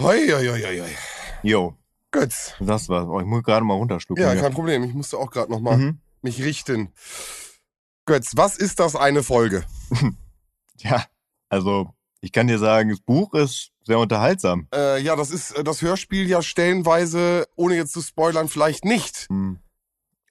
Hoi, 0.00 0.28
hoi, 0.30 0.46
hoi, 0.46 0.60
hoi. 0.80 0.90
Jo, 1.42 1.74
Götz. 2.12 2.54
das 2.60 2.88
war's. 2.88 3.06
Oh, 3.08 3.18
ich 3.18 3.26
muss 3.26 3.42
gerade 3.42 3.64
mal 3.64 3.74
runterschlucken. 3.74 4.22
Ja, 4.22 4.32
hier. 4.32 4.40
kein 4.42 4.52
Problem. 4.52 4.84
Ich 4.84 4.94
musste 4.94 5.18
auch 5.18 5.30
gerade 5.30 5.50
nochmal 5.50 5.76
Mhm. 5.76 5.98
mich 6.22 6.40
richten. 6.42 6.92
Götz, 8.06 8.32
was 8.36 8.56
ist 8.56 8.78
das 8.80 8.96
eine 8.96 9.22
Folge? 9.22 9.64
Ja, 10.80 11.04
also 11.48 11.92
ich 12.20 12.30
kann 12.30 12.46
dir 12.46 12.60
sagen, 12.60 12.90
das 12.90 13.00
Buch 13.00 13.34
ist 13.34 13.72
sehr 13.82 13.98
unterhaltsam. 13.98 14.68
Äh, 14.72 15.02
ja, 15.02 15.16
das 15.16 15.32
ist 15.32 15.50
äh, 15.58 15.64
das 15.64 15.82
Hörspiel 15.82 16.28
ja 16.28 16.40
stellenweise, 16.40 17.48
ohne 17.56 17.74
jetzt 17.74 17.92
zu 17.92 18.00
spoilern, 18.00 18.46
vielleicht 18.48 18.84
nicht. 18.84 19.26
Hm. 19.28 19.58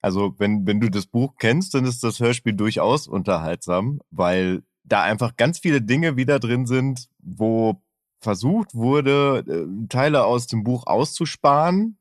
Also 0.01 0.33
wenn, 0.37 0.65
wenn 0.65 0.79
du 0.79 0.89
das 0.89 1.05
Buch 1.05 1.33
kennst, 1.37 1.73
dann 1.73 1.83
ist 1.83 2.01
das 2.01 2.21
Hörspiel 2.21 2.53
durchaus 2.53 3.09
unterhaltsam, 3.09 3.99
weil 4.09 4.63
da 4.85 5.03
einfach 5.03 5.35
ganz 5.35 5.59
viele 5.59 5.81
Dinge 5.81 6.15
wieder 6.15 6.39
drin 6.39 6.65
sind, 6.65 7.09
wo 7.19 7.81
versucht 8.19 8.73
wurde, 8.75 9.43
äh, 9.47 9.87
Teile 9.87 10.25
aus 10.25 10.47
dem 10.47 10.63
Buch 10.63 10.87
auszusparen, 10.87 11.97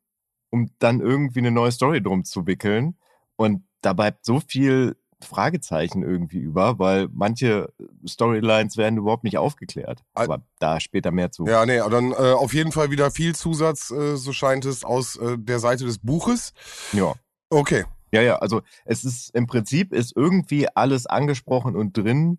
um 0.51 0.71
dann 0.79 1.01
irgendwie 1.01 1.41
eine 1.41 1.51
neue 1.51 1.73
Story 1.73 2.03
drum 2.03 2.25
zu 2.25 2.47
wickeln. 2.47 2.97
Und 3.37 3.65
da 3.83 3.93
bleibt 3.93 4.25
so 4.25 4.41
viel 4.41 4.97
Fragezeichen 5.21 6.03
irgendwie 6.03 6.39
über, 6.39 6.79
weil 6.79 7.09
manche 7.11 7.73
Storylines 8.07 8.77
werden 8.77 8.99
überhaupt 8.99 9.25
nicht 9.25 9.39
aufgeklärt. 9.39 10.03
Aber 10.15 10.43
da 10.59 10.79
später 10.81 11.11
mehr 11.11 11.31
zu. 11.31 11.47
Ja, 11.47 11.65
nee, 11.65 11.79
aber 11.79 11.91
dann 11.91 12.13
äh, 12.13 12.33
auf 12.33 12.53
jeden 12.53 12.73
Fall 12.73 12.91
wieder 12.91 13.11
viel 13.11 13.35
Zusatz, 13.35 13.91
äh, 13.91 14.17
so 14.17 14.33
scheint 14.33 14.65
es, 14.67 14.85
aus 14.85 15.17
äh, 15.17 15.39
der 15.39 15.59
Seite 15.59 15.85
des 15.85 15.99
Buches. 15.99 16.53
ja. 16.93 17.15
Okay. 17.49 17.85
Ja, 18.13 18.23
ja, 18.23 18.37
also 18.39 18.63
es 18.85 19.05
ist 19.05 19.31
im 19.35 19.47
Prinzip 19.47 19.93
ist 19.93 20.17
irgendwie 20.17 20.69
alles 20.75 21.07
angesprochen 21.07 21.77
und 21.77 21.97
drin. 21.97 22.39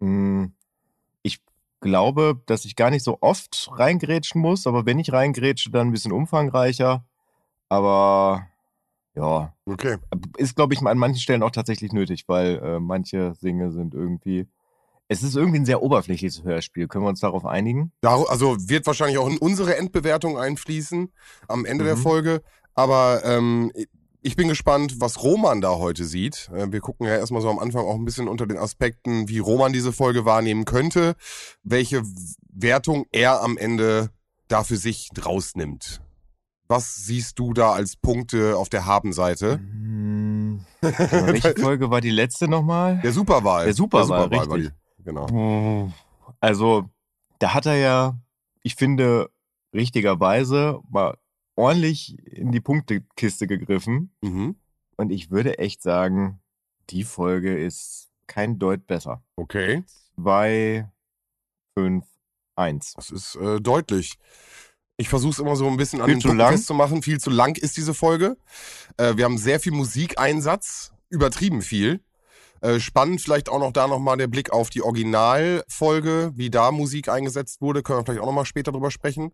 Hm, 0.00 0.52
Ich 0.59 0.59
glaube, 1.80 2.40
dass 2.46 2.64
ich 2.64 2.76
gar 2.76 2.90
nicht 2.90 3.04
so 3.04 3.18
oft 3.20 3.70
reingrätschen 3.72 4.40
muss, 4.40 4.66
aber 4.66 4.86
wenn 4.86 4.98
ich 4.98 5.12
reingrätsche, 5.12 5.70
dann 5.70 5.88
ein 5.88 5.92
bisschen 5.92 6.12
umfangreicher. 6.12 7.04
Aber 7.68 8.46
ja, 9.14 9.54
Okay. 9.66 9.96
ist, 10.38 10.56
glaube 10.56 10.74
ich, 10.74 10.80
an 10.82 10.98
manchen 10.98 11.20
Stellen 11.20 11.42
auch 11.42 11.50
tatsächlich 11.50 11.92
nötig, 11.92 12.24
weil 12.28 12.58
äh, 12.58 12.80
manche 12.80 13.32
Dinge 13.42 13.70
sind 13.70 13.94
irgendwie. 13.94 14.46
Es 15.08 15.24
ist 15.24 15.34
irgendwie 15.34 15.58
ein 15.58 15.66
sehr 15.66 15.82
oberflächliches 15.82 16.44
Hörspiel. 16.44 16.86
Können 16.86 17.04
wir 17.04 17.08
uns 17.08 17.18
darauf 17.18 17.44
einigen? 17.44 17.90
Dar 18.00 18.30
also 18.30 18.56
wird 18.68 18.86
wahrscheinlich 18.86 19.18
auch 19.18 19.28
in 19.28 19.38
unsere 19.38 19.76
Endbewertung 19.76 20.38
einfließen 20.38 21.12
am 21.48 21.64
Ende 21.64 21.82
der 21.82 21.96
Mhm. 21.96 22.00
Folge. 22.02 22.42
Aber 22.74 23.22
ähm, 23.24 23.72
ich 24.22 24.36
bin 24.36 24.48
gespannt, 24.48 25.00
was 25.00 25.22
Roman 25.22 25.60
da 25.60 25.76
heute 25.76 26.04
sieht. 26.04 26.50
Äh, 26.54 26.70
wir 26.72 26.80
gucken 26.80 27.06
ja 27.06 27.16
erstmal 27.16 27.42
so 27.42 27.50
am 27.50 27.58
Anfang 27.58 27.84
auch 27.84 27.94
ein 27.94 28.04
bisschen 28.04 28.28
unter 28.28 28.46
den 28.46 28.58
Aspekten, 28.58 29.28
wie 29.28 29.38
Roman 29.38 29.72
diese 29.72 29.92
Folge 29.92 30.24
wahrnehmen 30.24 30.64
könnte, 30.64 31.14
welche 31.62 32.02
Wertung 32.52 33.06
er 33.12 33.42
am 33.42 33.56
Ende 33.56 34.10
da 34.48 34.64
für 34.64 34.76
sich 34.76 35.10
rausnimmt. 35.24 36.00
Was 36.68 37.04
siehst 37.04 37.38
du 37.38 37.52
da 37.52 37.72
als 37.72 37.96
Punkte 37.96 38.56
auf 38.56 38.68
der 38.68 38.86
Habenseite? 38.86 39.58
Hm, 39.58 40.64
welche 40.80 41.54
Folge 41.56 41.90
war 41.90 42.00
die 42.00 42.10
letzte 42.10 42.46
nochmal? 42.46 43.00
Der 43.02 43.12
Superwahl. 43.12 43.64
Der 43.64 43.74
Superwahl, 43.74 44.30
war 44.30 44.40
richtig. 44.40 44.72
die. 44.98 45.04
Genau. 45.04 45.90
Also, 46.38 46.88
da 47.38 47.54
hat 47.54 47.66
er 47.66 47.76
ja, 47.76 48.18
ich 48.62 48.76
finde, 48.76 49.30
richtigerweise 49.74 50.78
mal 50.88 51.16
ordentlich 51.56 52.18
in 52.26 52.52
die 52.52 52.60
Punktekiste 52.60 53.46
gegriffen. 53.46 54.14
Mhm. 54.20 54.56
Und 54.96 55.10
ich 55.10 55.30
würde 55.30 55.58
echt 55.58 55.82
sagen, 55.82 56.40
die 56.90 57.04
Folge 57.04 57.56
ist 57.58 58.10
kein 58.26 58.58
Deut 58.58 58.86
besser. 58.86 59.22
Okay. 59.36 59.84
2, 60.16 60.90
5, 61.74 62.04
1. 62.56 62.92
Das 62.94 63.10
ist 63.10 63.36
äh, 63.36 63.60
deutlich. 63.60 64.18
Ich 64.96 65.08
versuche 65.08 65.32
es 65.32 65.38
immer 65.38 65.56
so 65.56 65.66
ein 65.66 65.76
bisschen 65.76 66.00
an 66.00 66.06
Viel 66.06 66.16
den 66.16 66.20
zu 66.20 66.28
Punkten 66.28 66.46
festzumachen. 66.48 67.02
Viel 67.02 67.18
zu 67.18 67.30
lang 67.30 67.56
ist 67.56 67.76
diese 67.76 67.94
Folge. 67.94 68.36
Äh, 68.98 69.16
wir 69.16 69.24
haben 69.24 69.38
sehr 69.38 69.58
viel 69.58 69.72
Musikeinsatz, 69.72 70.92
übertrieben 71.08 71.62
viel. 71.62 72.00
Äh, 72.60 72.78
spannend 72.78 73.20
vielleicht 73.20 73.48
auch 73.48 73.58
noch 73.58 73.72
da 73.72 73.86
nochmal 73.86 74.16
der 74.16 74.26
Blick 74.26 74.52
auf 74.52 74.70
die 74.70 74.82
Originalfolge, 74.82 76.32
wie 76.34 76.50
da 76.50 76.70
Musik 76.70 77.08
eingesetzt 77.08 77.60
wurde. 77.60 77.82
Können 77.82 78.00
wir 78.00 78.04
vielleicht 78.04 78.20
auch 78.20 78.26
nochmal 78.26 78.44
später 78.44 78.72
drüber 78.72 78.90
sprechen. 78.90 79.32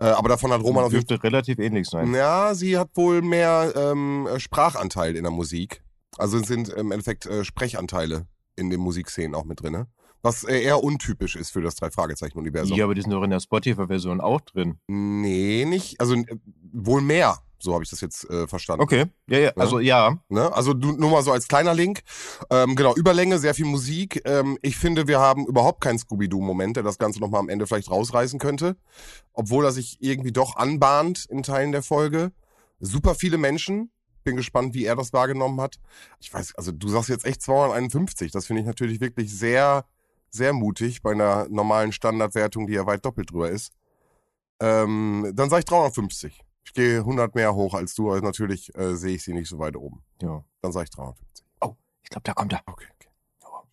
Äh, 0.00 0.06
aber 0.06 0.28
davon 0.28 0.52
hat 0.52 0.62
Roman 0.62 0.84
auf 0.84 0.92
jeden 0.92 1.06
dürfte 1.06 1.24
relativ 1.24 1.58
ähnlich 1.58 1.88
sein. 1.88 2.12
Ja, 2.14 2.54
sie 2.54 2.76
hat 2.76 2.90
wohl 2.94 3.22
mehr 3.22 3.72
ähm, 3.76 4.26
äh, 4.26 4.40
Sprachanteil 4.40 5.16
in 5.16 5.22
der 5.22 5.32
Musik. 5.32 5.82
Also 6.16 6.38
es 6.38 6.48
sind 6.48 6.68
im 6.68 6.90
Endeffekt 6.90 7.26
äh, 7.26 7.44
Sprechanteile 7.44 8.26
in 8.56 8.70
den 8.70 8.80
Musikszenen 8.80 9.34
auch 9.34 9.44
mit 9.44 9.62
drin. 9.62 9.86
Was 10.22 10.42
äh, 10.42 10.60
eher 10.60 10.82
untypisch 10.82 11.36
ist 11.36 11.50
für 11.50 11.62
das 11.62 11.76
Drei-Fragezeichen-Universum. 11.76 12.76
Ja, 12.76 12.84
aber 12.84 12.94
die 12.94 13.02
sind 13.02 13.12
doch 13.12 13.22
in 13.22 13.30
der 13.30 13.40
Spotify-Version 13.40 14.20
auch 14.20 14.40
drin. 14.40 14.80
Nee, 14.88 15.64
nicht. 15.64 16.00
Also 16.00 16.16
wohl 16.72 17.02
mehr. 17.02 17.38
So 17.60 17.74
habe 17.74 17.82
ich 17.82 17.90
das 17.90 18.00
jetzt 18.00 18.28
äh, 18.30 18.46
verstanden. 18.46 18.82
Okay. 18.82 19.06
Ja, 19.26 19.38
ja, 19.38 19.50
also 19.56 19.80
ja. 19.80 20.18
Ne? 20.28 20.52
Also 20.52 20.74
du, 20.74 20.92
nur 20.92 21.10
mal 21.10 21.22
so 21.22 21.32
als 21.32 21.48
kleiner 21.48 21.74
Link. 21.74 22.02
Ähm, 22.50 22.76
genau, 22.76 22.94
Überlänge, 22.94 23.38
sehr 23.38 23.54
viel 23.54 23.64
Musik. 23.64 24.22
Ähm, 24.24 24.58
ich 24.62 24.76
finde, 24.76 25.08
wir 25.08 25.18
haben 25.18 25.44
überhaupt 25.46 25.80
keinen 25.80 25.98
Scooby-Doo-Moment, 25.98 26.76
der 26.76 26.84
das 26.84 26.98
Ganze 26.98 27.18
nochmal 27.20 27.40
am 27.40 27.48
Ende 27.48 27.66
vielleicht 27.66 27.90
rausreißen 27.90 28.38
könnte. 28.38 28.76
Obwohl 29.32 29.64
er 29.64 29.72
sich 29.72 29.98
irgendwie 30.00 30.32
doch 30.32 30.56
anbahnt 30.56 31.26
in 31.28 31.42
Teilen 31.42 31.72
der 31.72 31.82
Folge. 31.82 32.30
Super 32.78 33.16
viele 33.16 33.38
Menschen. 33.38 33.90
Bin 34.22 34.36
gespannt, 34.36 34.74
wie 34.74 34.84
er 34.84 34.94
das 34.94 35.12
wahrgenommen 35.12 35.60
hat. 35.60 35.80
Ich 36.20 36.32
weiß, 36.32 36.54
also 36.54 36.70
du 36.70 36.88
sagst 36.88 37.08
jetzt 37.08 37.24
echt 37.24 37.42
251. 37.42 38.30
Das 38.30 38.46
finde 38.46 38.60
ich 38.60 38.66
natürlich 38.66 39.00
wirklich 39.00 39.36
sehr, 39.36 39.84
sehr 40.30 40.52
mutig 40.52 41.02
bei 41.02 41.10
einer 41.10 41.48
normalen 41.48 41.90
Standardwertung, 41.90 42.68
die 42.68 42.74
ja 42.74 42.86
weit 42.86 43.04
doppelt 43.04 43.32
drüber 43.32 43.50
ist. 43.50 43.72
Ähm, 44.60 45.32
dann 45.34 45.50
sage 45.50 45.60
ich 45.60 45.66
350. 45.66 46.44
Ich 46.68 46.74
gehe 46.74 46.98
100 46.98 47.34
mehr 47.34 47.54
hoch 47.54 47.72
als 47.72 47.94
du, 47.94 48.10
also 48.10 48.22
natürlich 48.22 48.74
äh, 48.76 48.94
sehe 48.94 49.14
ich 49.14 49.24
sie 49.24 49.32
nicht 49.32 49.48
so 49.48 49.58
weit 49.58 49.74
oben. 49.74 50.04
ja. 50.20 50.44
Dann 50.60 50.70
sage 50.70 50.84
ich 50.84 50.90
350. 50.90 51.46
Ich 52.02 52.10
glaube, 52.10 52.24
da 52.24 52.34
kommt 52.34 52.52
er. 52.52 52.60
Okay, 52.66 52.86
okay. 52.94 53.08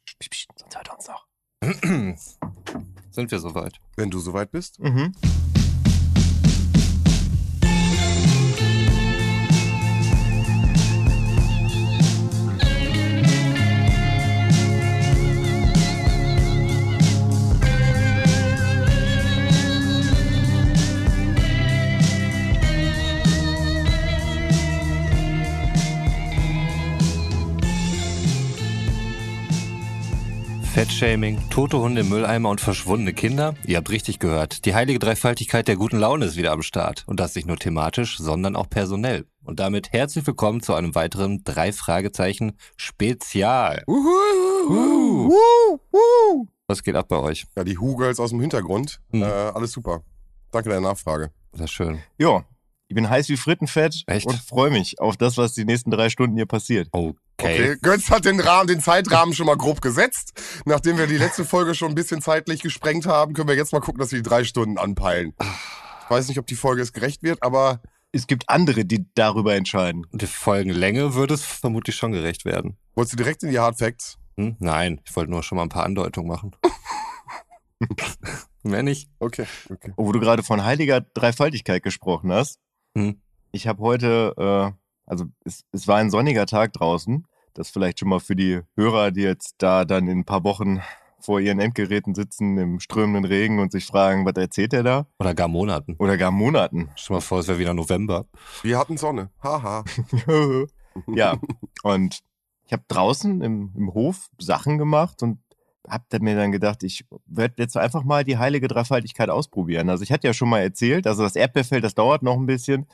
Psst, 0.06 0.30
psst, 0.30 0.48
Sonst 0.58 0.76
hört 0.78 0.88
er 0.88 0.96
uns 0.96 1.08
noch. 1.08 1.28
Sind 3.12 3.32
wir 3.32 3.40
soweit? 3.40 3.80
Wenn 3.98 4.10
du 4.10 4.20
soweit 4.20 4.52
bist. 4.52 4.80
Mhm. 4.80 5.14
Fettshaming, 30.76 31.50
tote 31.50 31.80
Hunde 31.80 32.02
im 32.02 32.10
Mülleimer 32.10 32.50
und 32.50 32.60
verschwundene 32.60 33.14
Kinder? 33.14 33.56
Ihr 33.66 33.78
habt 33.78 33.90
richtig 33.90 34.20
gehört. 34.20 34.66
Die 34.66 34.76
heilige 34.76 35.00
Dreifaltigkeit 35.00 35.70
der 35.70 35.78
guten 35.78 35.98
Laune 35.98 36.26
ist 36.26 36.36
wieder 36.36 36.52
am 36.52 36.64
Start. 36.64 37.06
Und 37.08 37.22
das 37.22 37.34
nicht 37.34 37.48
nur 37.48 37.56
thematisch, 37.56 38.18
sondern 38.18 38.58
auch 38.58 38.70
personell. 38.70 39.26
Und 39.46 39.62
damit 39.62 39.94
herzlich 39.94 40.28
willkommen 40.28 40.62
zu 40.62 40.74
einem 40.74 40.94
weiteren 40.94 41.46
drei 41.46 41.72
Fragezeichen 41.72 42.58
Spezial. 42.76 43.84
Uhu, 43.88 45.30
uh, 45.30 45.80
uh. 45.94 46.46
Was 46.68 46.84
geht 46.84 46.98
ab 46.98 47.08
bei 47.08 47.20
euch? 47.20 47.46
Ja, 47.56 47.64
die 47.64 47.78
Hu-Girls 47.78 48.20
aus 48.20 48.32
dem 48.32 48.42
Hintergrund. 48.42 49.00
Hm. 49.14 49.22
Äh, 49.22 49.28
alles 49.28 49.72
super. 49.72 50.04
Danke 50.52 50.72
der 50.72 50.82
Nachfrage. 50.82 51.32
Das 51.54 51.62
ist 51.62 51.72
schön. 51.72 52.00
Ja, 52.18 52.44
ich 52.88 52.96
bin 52.96 53.10
heiß 53.10 53.30
wie 53.30 53.38
Frittenfett 53.38 54.04
Echt? 54.08 54.28
und 54.28 54.38
freue 54.40 54.72
mich 54.72 55.00
auf 55.00 55.18
das, 55.18 55.38
was 55.38 55.54
die 55.54 55.66
nächsten 55.66 55.92
drei 55.92 56.10
Stunden 56.10 56.36
hier 56.36 56.46
passiert. 56.46 56.88
Okay. 56.92 57.16
Okay. 57.38 57.76
Götz 57.82 58.10
hat 58.10 58.24
den 58.26 58.40
Rahmen, 58.40 58.68
den 58.68 58.80
Zeitrahmen 58.80 59.34
schon 59.34 59.46
mal 59.48 59.58
grob 59.58 59.82
gesetzt. 59.82 60.42
Nachdem 60.66 60.98
wir 60.98 61.06
die 61.06 61.18
letzte 61.18 61.44
Folge 61.44 61.76
schon 61.76 61.90
ein 61.90 61.96
bisschen 61.96 62.22
zeitlich 62.22 62.62
gesprengt 62.62 63.06
haben, 63.08 63.34
können 63.34 63.50
wir 63.50 63.56
jetzt 63.56 63.74
mal 63.74 63.82
gucken, 63.82 64.00
dass 64.00 64.12
wir 64.14 64.20
die 64.20 64.28
drei 64.30 64.46
Stunden 64.46 64.78
anpeilen. 64.78 65.34
Ich 65.42 66.10
weiß 66.10 66.30
nicht, 66.30 66.40
ob 66.40 66.48
die 66.48 66.56
Folge 66.56 66.82
es 66.82 66.94
gerecht 66.94 67.24
wird, 67.24 67.44
aber 67.44 67.82
Es 68.14 68.28
gibt 68.28 68.48
andere, 68.48 68.86
die 68.86 69.06
darüber 69.16 69.54
entscheiden. 69.56 70.08
Die 70.14 70.28
Folgenlänge 70.28 71.14
würde 71.14 71.34
es 71.34 71.44
vermutlich 71.44 71.98
schon 71.98 72.14
gerecht 72.14 72.46
werden. 72.46 72.78
wolltest 72.96 73.14
du 73.14 73.18
direkt 73.18 73.44
in 73.44 73.50
die 73.50 73.60
Hard 73.60 73.78
Facts? 73.80 74.18
Hm? 74.38 74.56
Nein, 74.60 75.02
ich 75.06 75.14
wollte 75.16 75.32
nur 75.32 75.44
schon 75.44 75.58
mal 75.58 75.64
ein 75.64 75.70
paar 75.70 75.84
Andeutungen 75.84 76.30
machen. 76.30 76.56
Mehr 78.64 78.84
nicht. 78.84 79.10
Okay, 79.20 79.46
okay. 79.70 79.94
Oh, 79.98 80.08
wo 80.08 80.12
du 80.12 80.20
gerade 80.20 80.42
von 80.42 80.64
heiliger 80.64 81.02
Dreifaltigkeit 81.02 81.84
gesprochen 81.84 82.32
hast. 82.32 82.60
Hm. 82.98 83.20
Ich 83.52 83.68
habe 83.68 83.82
heute, 83.82 84.34
äh, 84.38 84.72
also 85.06 85.26
es, 85.44 85.64
es 85.72 85.88
war 85.88 85.98
ein 85.98 86.12
sonniger 86.12 86.46
Tag 86.46 86.74
draußen. 86.74 87.26
Das 87.54 87.70
vielleicht 87.70 88.00
schon 88.00 88.10
mal 88.10 88.20
für 88.20 88.36
die 88.36 88.62
Hörer, 88.76 89.12
die 89.12 89.22
jetzt 89.22 89.56
da 89.60 89.86
dann 89.86 90.08
in 90.08 90.20
ein 90.20 90.26
paar 90.26 90.44
Wochen 90.44 90.82
vor 91.20 91.40
ihren 91.40 91.60
Endgeräten 91.60 92.14
sitzen 92.14 92.58
im 92.58 92.80
strömenden 92.80 93.26
Regen 93.26 93.60
und 93.60 93.72
sich 93.72 93.86
fragen, 93.86 94.26
was 94.26 94.36
erzählt 94.36 94.74
er 94.74 94.84
da? 94.84 95.08
Oder 95.20 95.34
gar 95.34 95.48
Monaten. 95.48 95.96
Oder 95.98 96.18
gar 96.18 96.32
Monaten. 96.32 96.90
Stell 96.96 97.16
mal 97.16 97.22
vor, 97.22 97.40
es 97.40 97.48
wäre 97.48 97.58
wieder 97.58 97.74
November. 97.74 98.26
Wir 98.62 98.78
hatten 98.78 98.98
Sonne. 98.98 99.32
Haha. 99.42 99.84
ja, 101.08 101.38
und 101.84 102.20
ich 102.66 102.74
habe 102.74 102.84
draußen 102.88 103.42
im, 103.42 103.72
im 103.76 103.94
Hof 103.94 104.30
Sachen 104.38 104.78
gemacht 104.78 105.24
und 105.24 105.40
habe 105.90 106.20
mir 106.20 106.36
dann 106.36 106.52
gedacht, 106.52 106.84
ich 106.84 107.06
werde 107.26 107.56
jetzt 107.58 107.78
einfach 107.78 108.04
mal 108.04 108.24
die 108.24 108.38
heilige 108.38 108.68
Dreifaltigkeit 108.68 109.30
ausprobieren. 109.30 109.90
Also 109.90 110.04
ich 110.04 110.12
hatte 110.12 110.28
ja 110.28 110.34
schon 110.34 110.50
mal 110.50 110.62
erzählt, 110.62 111.08
also 111.08 111.24
das 111.24 111.36
Erdbeerfeld, 111.36 111.84
das 111.84 111.96
dauert 111.96 112.24
noch 112.24 112.36
ein 112.36 112.46
bisschen, 112.46 112.88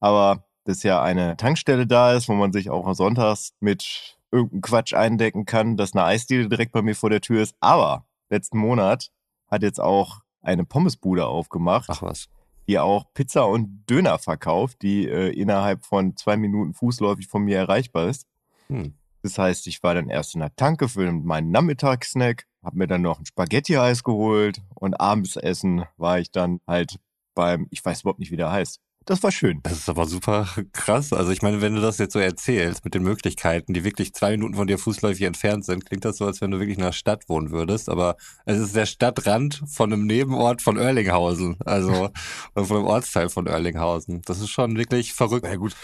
aber 0.00 0.44
dass 0.64 0.82
ja 0.82 1.02
eine 1.02 1.36
Tankstelle 1.36 1.86
da 1.86 2.12
ist, 2.12 2.28
wo 2.28 2.34
man 2.34 2.52
sich 2.52 2.68
auch 2.70 2.92
sonntags 2.94 3.54
mit 3.60 4.18
irgendeinem 4.30 4.60
Quatsch 4.60 4.94
eindecken 4.94 5.46
kann, 5.46 5.76
dass 5.76 5.94
eine 5.94 6.04
Eisdiele 6.04 6.48
direkt 6.48 6.72
bei 6.72 6.82
mir 6.82 6.94
vor 6.94 7.10
der 7.10 7.20
Tür 7.20 7.42
ist. 7.42 7.56
Aber 7.60 8.04
letzten 8.28 8.58
Monat 8.58 9.10
hat 9.50 9.62
jetzt 9.62 9.80
auch 9.80 10.20
eine 10.42 10.64
Pommesbude 10.64 11.26
aufgemacht. 11.26 11.88
Ach 11.88 12.02
was. 12.02 12.28
Die 12.68 12.78
auch 12.78 13.06
Pizza 13.14 13.46
und 13.46 13.84
Döner 13.88 14.18
verkauft, 14.18 14.82
die 14.82 15.08
äh, 15.08 15.30
innerhalb 15.30 15.86
von 15.86 16.16
zwei 16.16 16.36
Minuten 16.36 16.74
fußläufig 16.74 17.28
von 17.28 17.44
mir 17.44 17.56
erreichbar 17.56 18.08
ist. 18.08 18.26
Hm. 18.68 18.94
Das 19.28 19.36
heißt, 19.36 19.66
ich 19.66 19.82
war 19.82 19.94
dann 19.94 20.08
erst 20.08 20.34
in 20.34 20.40
der 20.40 20.56
Tanke 20.56 20.88
für 20.88 21.12
meinen 21.12 21.50
Nachmittagssnack, 21.50 22.46
habe 22.64 22.78
mir 22.78 22.86
dann 22.86 23.02
noch 23.02 23.18
ein 23.18 23.26
Spaghetti-Eis 23.26 24.02
geholt 24.02 24.62
und 24.74 24.94
abends 24.94 25.36
essen 25.36 25.84
war 25.98 26.18
ich 26.18 26.30
dann 26.30 26.60
halt 26.66 26.96
beim, 27.34 27.66
ich 27.70 27.84
weiß 27.84 28.00
überhaupt 28.00 28.20
nicht, 28.20 28.30
wie 28.30 28.38
der 28.38 28.50
heißt. 28.50 28.80
Das 29.04 29.22
war 29.22 29.30
schön. 29.30 29.60
Das 29.64 29.74
ist 29.74 29.88
aber 29.90 30.06
super 30.06 30.48
krass. 30.72 31.12
Also 31.12 31.30
ich 31.30 31.42
meine, 31.42 31.60
wenn 31.60 31.74
du 31.74 31.82
das 31.82 31.98
jetzt 31.98 32.14
so 32.14 32.18
erzählst 32.18 32.86
mit 32.86 32.94
den 32.94 33.02
Möglichkeiten, 33.02 33.74
die 33.74 33.84
wirklich 33.84 34.14
zwei 34.14 34.30
Minuten 34.30 34.54
von 34.54 34.66
dir 34.66 34.78
fußläufig 34.78 35.26
entfernt 35.26 35.66
sind, 35.66 35.84
klingt 35.84 36.06
das 36.06 36.16
so, 36.16 36.24
als 36.24 36.40
wenn 36.40 36.50
du 36.50 36.58
wirklich 36.58 36.78
in 36.78 36.84
einer 36.84 36.94
Stadt 36.94 37.28
wohnen 37.28 37.50
würdest. 37.50 37.90
Aber 37.90 38.16
es 38.46 38.58
ist 38.58 38.76
der 38.76 38.86
Stadtrand 38.86 39.62
von 39.66 39.92
einem 39.92 40.06
Nebenort 40.06 40.62
von 40.62 40.78
Erlinghausen. 40.78 41.58
Also 41.66 42.08
von 42.54 42.76
einem 42.78 42.86
Ortsteil 42.86 43.28
von 43.28 43.46
Erlinghausen. 43.46 44.22
Das 44.24 44.40
ist 44.40 44.48
schon 44.48 44.78
wirklich 44.78 45.12
verrückt. 45.12 45.46
Na 45.46 45.56
gut. 45.56 45.76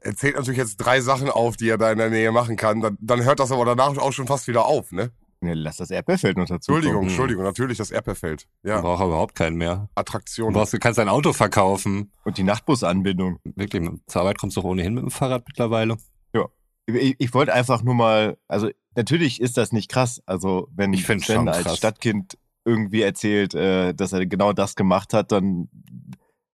Er 0.00 0.14
zählt 0.16 0.36
natürlich 0.36 0.58
jetzt 0.58 0.76
drei 0.76 1.00
Sachen 1.00 1.30
auf, 1.30 1.56
die 1.56 1.68
er 1.68 1.78
da 1.78 1.90
in 1.92 1.98
der 1.98 2.10
Nähe 2.10 2.32
machen 2.32 2.56
kann. 2.56 2.80
Dann, 2.80 2.96
dann 3.00 3.24
hört 3.24 3.40
das 3.40 3.52
aber 3.52 3.64
danach 3.64 3.96
auch 3.98 4.12
schon 4.12 4.26
fast 4.26 4.48
wieder 4.48 4.66
auf, 4.66 4.92
ne? 4.92 5.10
Ja, 5.42 5.54
lass 5.54 5.78
das 5.78 5.90
Erdbeerfeld 5.90 6.36
noch 6.36 6.46
dazu. 6.46 6.72
Entschuldigung, 6.72 6.96
kommen. 6.96 7.08
Entschuldigung, 7.08 7.44
natürlich 7.44 7.78
das 7.78 7.90
Erdbeerfeld. 7.90 8.46
Ja. 8.62 8.76
Du 8.76 8.82
brauchst 8.82 9.02
überhaupt 9.02 9.34
keinen 9.34 9.56
mehr. 9.56 9.88
Attraktion. 9.94 10.52
Du, 10.52 10.58
brauchst, 10.58 10.74
du 10.74 10.78
kannst 10.78 10.98
dein 10.98 11.08
Auto 11.08 11.32
verkaufen. 11.32 12.12
Und 12.24 12.36
die 12.36 12.42
Nachtbusanbindung. 12.42 13.38
Wirklich, 13.44 13.88
zur 14.06 14.20
Arbeit 14.20 14.38
kommst 14.38 14.56
du 14.56 14.60
doch 14.60 14.68
ohnehin 14.68 14.94
mit 14.94 15.04
dem 15.04 15.10
Fahrrad 15.10 15.44
mittlerweile. 15.46 15.96
Ja. 16.34 16.46
Ich, 16.86 17.16
ich 17.18 17.32
wollte 17.32 17.54
einfach 17.54 17.82
nur 17.82 17.94
mal, 17.94 18.36
also 18.48 18.68
natürlich 18.96 19.40
ist 19.40 19.56
das 19.56 19.72
nicht 19.72 19.90
krass. 19.90 20.22
Also 20.26 20.68
wenn 20.74 20.92
ich 20.92 21.06
Sven 21.06 21.48
als. 21.48 21.76
Stadtkind 21.76 22.36
irgendwie 22.66 23.00
erzählt, 23.00 23.54
äh, 23.54 23.94
dass 23.94 24.12
er 24.12 24.26
genau 24.26 24.52
das 24.52 24.76
gemacht 24.76 25.14
hat, 25.14 25.32
dann 25.32 25.70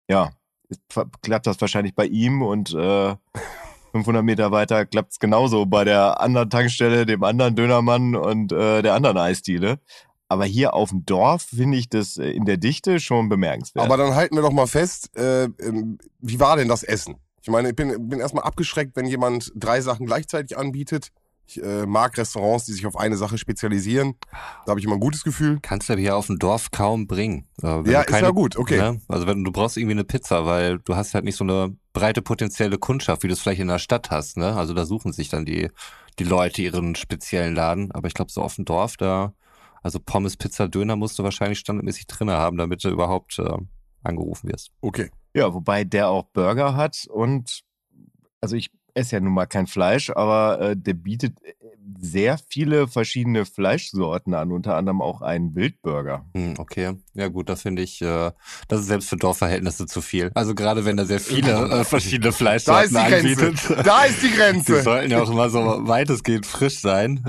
ja, 0.08 0.31
klappt 1.22 1.46
das 1.46 1.60
wahrscheinlich 1.60 1.94
bei 1.94 2.06
ihm 2.06 2.42
und 2.42 2.74
äh, 2.74 3.14
500 3.92 4.22
Meter 4.22 4.50
weiter 4.50 4.84
klappt 4.84 5.12
es 5.12 5.18
genauso 5.18 5.66
bei 5.66 5.84
der 5.84 6.20
anderen 6.20 6.50
Tankstelle, 6.50 7.06
dem 7.06 7.24
anderen 7.24 7.54
Dönermann 7.56 8.14
und 8.14 8.52
äh, 8.52 8.82
der 8.82 8.94
anderen 8.94 9.16
Eisdiele. 9.16 9.78
Aber 10.28 10.44
hier 10.44 10.74
auf 10.74 10.90
dem 10.90 11.06
Dorf 11.06 11.42
finde 11.42 11.78
ich 11.78 11.88
das 11.88 12.16
äh, 12.16 12.30
in 12.30 12.44
der 12.44 12.56
Dichte 12.56 13.00
schon 13.00 13.28
bemerkenswert. 13.28 13.84
Aber 13.84 13.96
dann 13.96 14.14
halten 14.14 14.34
wir 14.34 14.42
doch 14.42 14.52
mal 14.52 14.66
fest, 14.66 15.16
äh, 15.16 15.44
ähm, 15.44 15.98
wie 16.20 16.40
war 16.40 16.56
denn 16.56 16.69
das 16.69 16.82
Essen? 16.82 17.16
Ich 17.42 17.48
meine, 17.48 17.70
ich 17.70 17.76
bin, 17.76 18.08
bin 18.08 18.19
erstmal 18.19 18.44
abgeschreckt, 18.44 18.96
wenn 18.96 19.06
jemand 19.06 19.52
drei 19.54 19.80
Sachen 19.80 20.06
gleichzeitig 20.06 20.58
anbietet. 20.58 21.12
Ich 21.48 21.62
äh, 21.62 21.87
mag 21.87 22.16
Restaurants, 22.19 22.64
die 22.64 22.72
sich 22.72 22.87
auf 22.87 22.96
eine 22.96 23.16
Sache 23.16 23.38
spezialisieren. 23.38 24.14
Da 24.64 24.70
habe 24.70 24.81
ich 24.81 24.87
immer 24.87 24.96
ein 24.96 25.00
gutes 25.00 25.22
Gefühl. 25.22 25.58
Kannst 25.62 25.88
du 25.88 25.93
aber 25.93 26.02
hier 26.02 26.16
auf 26.16 26.26
dem 26.26 26.38
Dorf 26.38 26.70
kaum 26.72 27.06
bringen. 27.06 27.46
Äh, 27.62 27.88
ja, 27.88 28.02
keine, 28.02 28.19
ist 28.19 28.22
ja 28.22 28.31
gut, 28.31 28.56
okay. 28.56 28.78
Ne? 28.78 29.00
Also 29.06 29.26
wenn 29.26 29.44
du 29.44 29.52
brauchst 29.52 29.76
irgendwie 29.76 29.93
eine 29.93 30.04
Pizza, 30.04 30.44
weil 30.44 30.78
du 30.81 30.96
hast 30.96 31.14
halt 31.14 31.25
nicht 31.25 31.37
so 31.37 31.44
eine 31.44 31.76
breite 31.93 32.20
potenzielle 32.20 32.78
Kundschaft, 32.78 33.22
wie 33.22 33.28
du 33.28 33.32
es 33.32 33.40
vielleicht 33.40 33.60
in 33.60 33.69
der 33.69 33.78
Stadt 33.78 34.10
hast. 34.10 34.37
Ne? 34.37 34.56
Also 34.56 34.75
da 34.75 34.84
suchen 34.84 35.12
sich 35.12 35.28
dann 35.28 35.44
die, 35.44 35.70
die 36.19 36.25
Leute 36.25 36.62
ihren 36.62 36.96
speziellen 36.96 37.54
Laden. 37.54 37.93
Aber 37.93 38.08
ich 38.08 38.14
glaube, 38.14 38.32
so 38.32 38.43
auf 38.43 38.56
dem 38.56 38.64
Dorf, 38.64 38.96
da, 38.96 39.32
also 39.82 40.00
Pommes, 40.00 40.37
Pizza, 40.37 40.69
Döner 40.69 40.96
musst 40.96 41.19
du 41.19 41.22
wahrscheinlich 41.22 41.60
standardmäßig 41.60 42.08
drin 42.08 42.31
haben, 42.31 42.56
damit 42.56 42.82
du 42.82 42.88
überhaupt 42.88 43.38
äh, 43.38 43.56
angerufen 44.02 44.50
wirst. 44.50 44.70
Okay. 44.81 45.10
Ja, 45.34 45.54
wobei 45.54 45.84
der 45.84 46.08
auch 46.08 46.25
Burger 46.32 46.75
hat 46.75 47.06
und 47.08 47.60
also 48.40 48.56
ich 48.56 48.70
esse 48.96 49.16
ja 49.16 49.20
nun 49.20 49.34
mal 49.34 49.46
kein 49.46 49.66
Fleisch, 49.66 50.10
aber 50.10 50.60
äh, 50.60 50.76
der 50.76 50.94
bietet 50.94 51.43
äh, 51.43 51.52
sehr 52.00 52.38
viele 52.48 52.88
verschiedene 52.88 53.44
Fleischsorten 53.44 54.34
an, 54.34 54.50
unter 54.50 54.75
anderem 54.75 55.02
auch 55.02 55.22
einen 55.22 55.54
Wildburger. 55.54 56.25
Hm, 56.34 56.54
okay, 56.58 56.94
ja 57.14 57.28
gut, 57.28 57.48
das 57.48 57.62
finde 57.62 57.82
ich, 57.82 58.00
äh, 58.02 58.32
das 58.69 58.81
ist 58.81 58.87
selbst 58.87 59.08
für 59.08 59.16
Dorfverhältnisse 59.16 59.87
zu 59.87 60.00
viel. 60.00 60.31
Also 60.34 60.54
gerade 60.54 60.84
wenn 60.84 60.98
er 60.98 61.06
sehr 61.06 61.20
viele 61.20 61.52
äh, 61.81 61.84
verschiedene 61.84 62.32
Fleischsorten 62.32 62.94
da 62.94 63.04
anbietet. 63.04 63.58
Da 63.84 64.04
ist 64.04 64.22
die 64.22 64.31
Grenze. 64.31 64.76
Die 64.76 64.82
sollten 64.82 65.10
ja 65.10 65.22
auch 65.22 65.31
immer 65.31 65.50
so 65.50 65.60
weitestgehend 65.60 66.46
frisch 66.46 66.81
sein. 66.81 67.25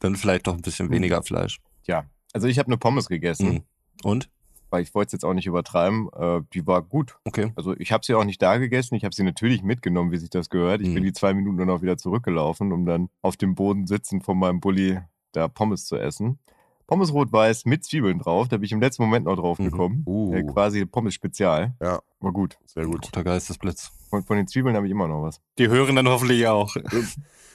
Dann 0.00 0.16
vielleicht 0.16 0.46
doch 0.46 0.54
ein 0.54 0.62
bisschen 0.62 0.86
hm. 0.86 0.94
weniger 0.94 1.22
Fleisch. 1.22 1.60
Ja, 1.86 2.04
also 2.32 2.46
ich 2.46 2.58
habe 2.58 2.68
eine 2.68 2.76
Pommes 2.76 3.08
gegessen. 3.08 3.48
Hm. 3.48 3.62
Und? 4.02 4.30
Weil 4.70 4.82
ich 4.82 4.94
wollte 4.94 5.08
es 5.08 5.12
jetzt 5.12 5.24
auch 5.24 5.34
nicht 5.34 5.46
übertreiben. 5.46 6.08
Äh, 6.16 6.42
die 6.54 6.66
war 6.66 6.82
gut. 6.82 7.18
Okay. 7.24 7.52
Also 7.56 7.74
ich 7.76 7.92
habe 7.92 8.04
sie 8.04 8.14
auch 8.14 8.24
nicht 8.24 8.40
da 8.40 8.56
gegessen. 8.56 8.94
Ich 8.94 9.04
habe 9.04 9.14
sie 9.14 9.22
natürlich 9.22 9.62
mitgenommen, 9.62 10.12
wie 10.12 10.18
sich 10.18 10.30
das 10.30 10.48
gehört. 10.48 10.80
Ich 10.80 10.88
mhm. 10.88 10.94
bin 10.94 11.02
die 11.04 11.12
zwei 11.12 11.34
Minuten 11.34 11.58
dann 11.58 11.70
auch 11.70 11.82
wieder 11.82 11.96
zurückgelaufen, 11.96 12.72
um 12.72 12.86
dann 12.86 13.08
auf 13.22 13.36
dem 13.36 13.54
Boden 13.54 13.86
sitzen 13.86 14.20
von 14.20 14.38
meinem 14.38 14.60
Bulli 14.60 14.98
da 15.32 15.48
Pommes 15.48 15.86
zu 15.86 15.96
essen. 15.96 16.38
Pommes 16.86 17.12
rot-weiß 17.12 17.66
mit 17.66 17.84
Zwiebeln 17.84 18.18
drauf. 18.18 18.48
Da 18.48 18.56
bin 18.56 18.64
ich 18.64 18.72
im 18.72 18.80
letzten 18.80 19.04
Moment 19.04 19.26
noch 19.26 19.36
drauf 19.36 19.58
mhm. 19.58 19.64
gekommen. 19.70 20.02
Uh. 20.06 20.34
Äh, 20.34 20.42
quasi 20.42 20.84
Pommes 20.86 21.14
Spezial. 21.14 21.74
Ja. 21.80 22.00
War 22.18 22.32
gut. 22.32 22.58
Sehr 22.66 22.84
gut. 22.84 23.02
Guter 23.02 23.22
Geistesblitz. 23.22 23.92
Und 24.10 24.26
von 24.26 24.36
den 24.36 24.48
Zwiebeln 24.48 24.74
habe 24.74 24.86
ich 24.86 24.92
immer 24.92 25.06
noch 25.06 25.22
was. 25.22 25.40
Die 25.58 25.68
hören 25.68 25.94
dann 25.94 26.08
hoffentlich 26.08 26.46
auch. 26.48 26.74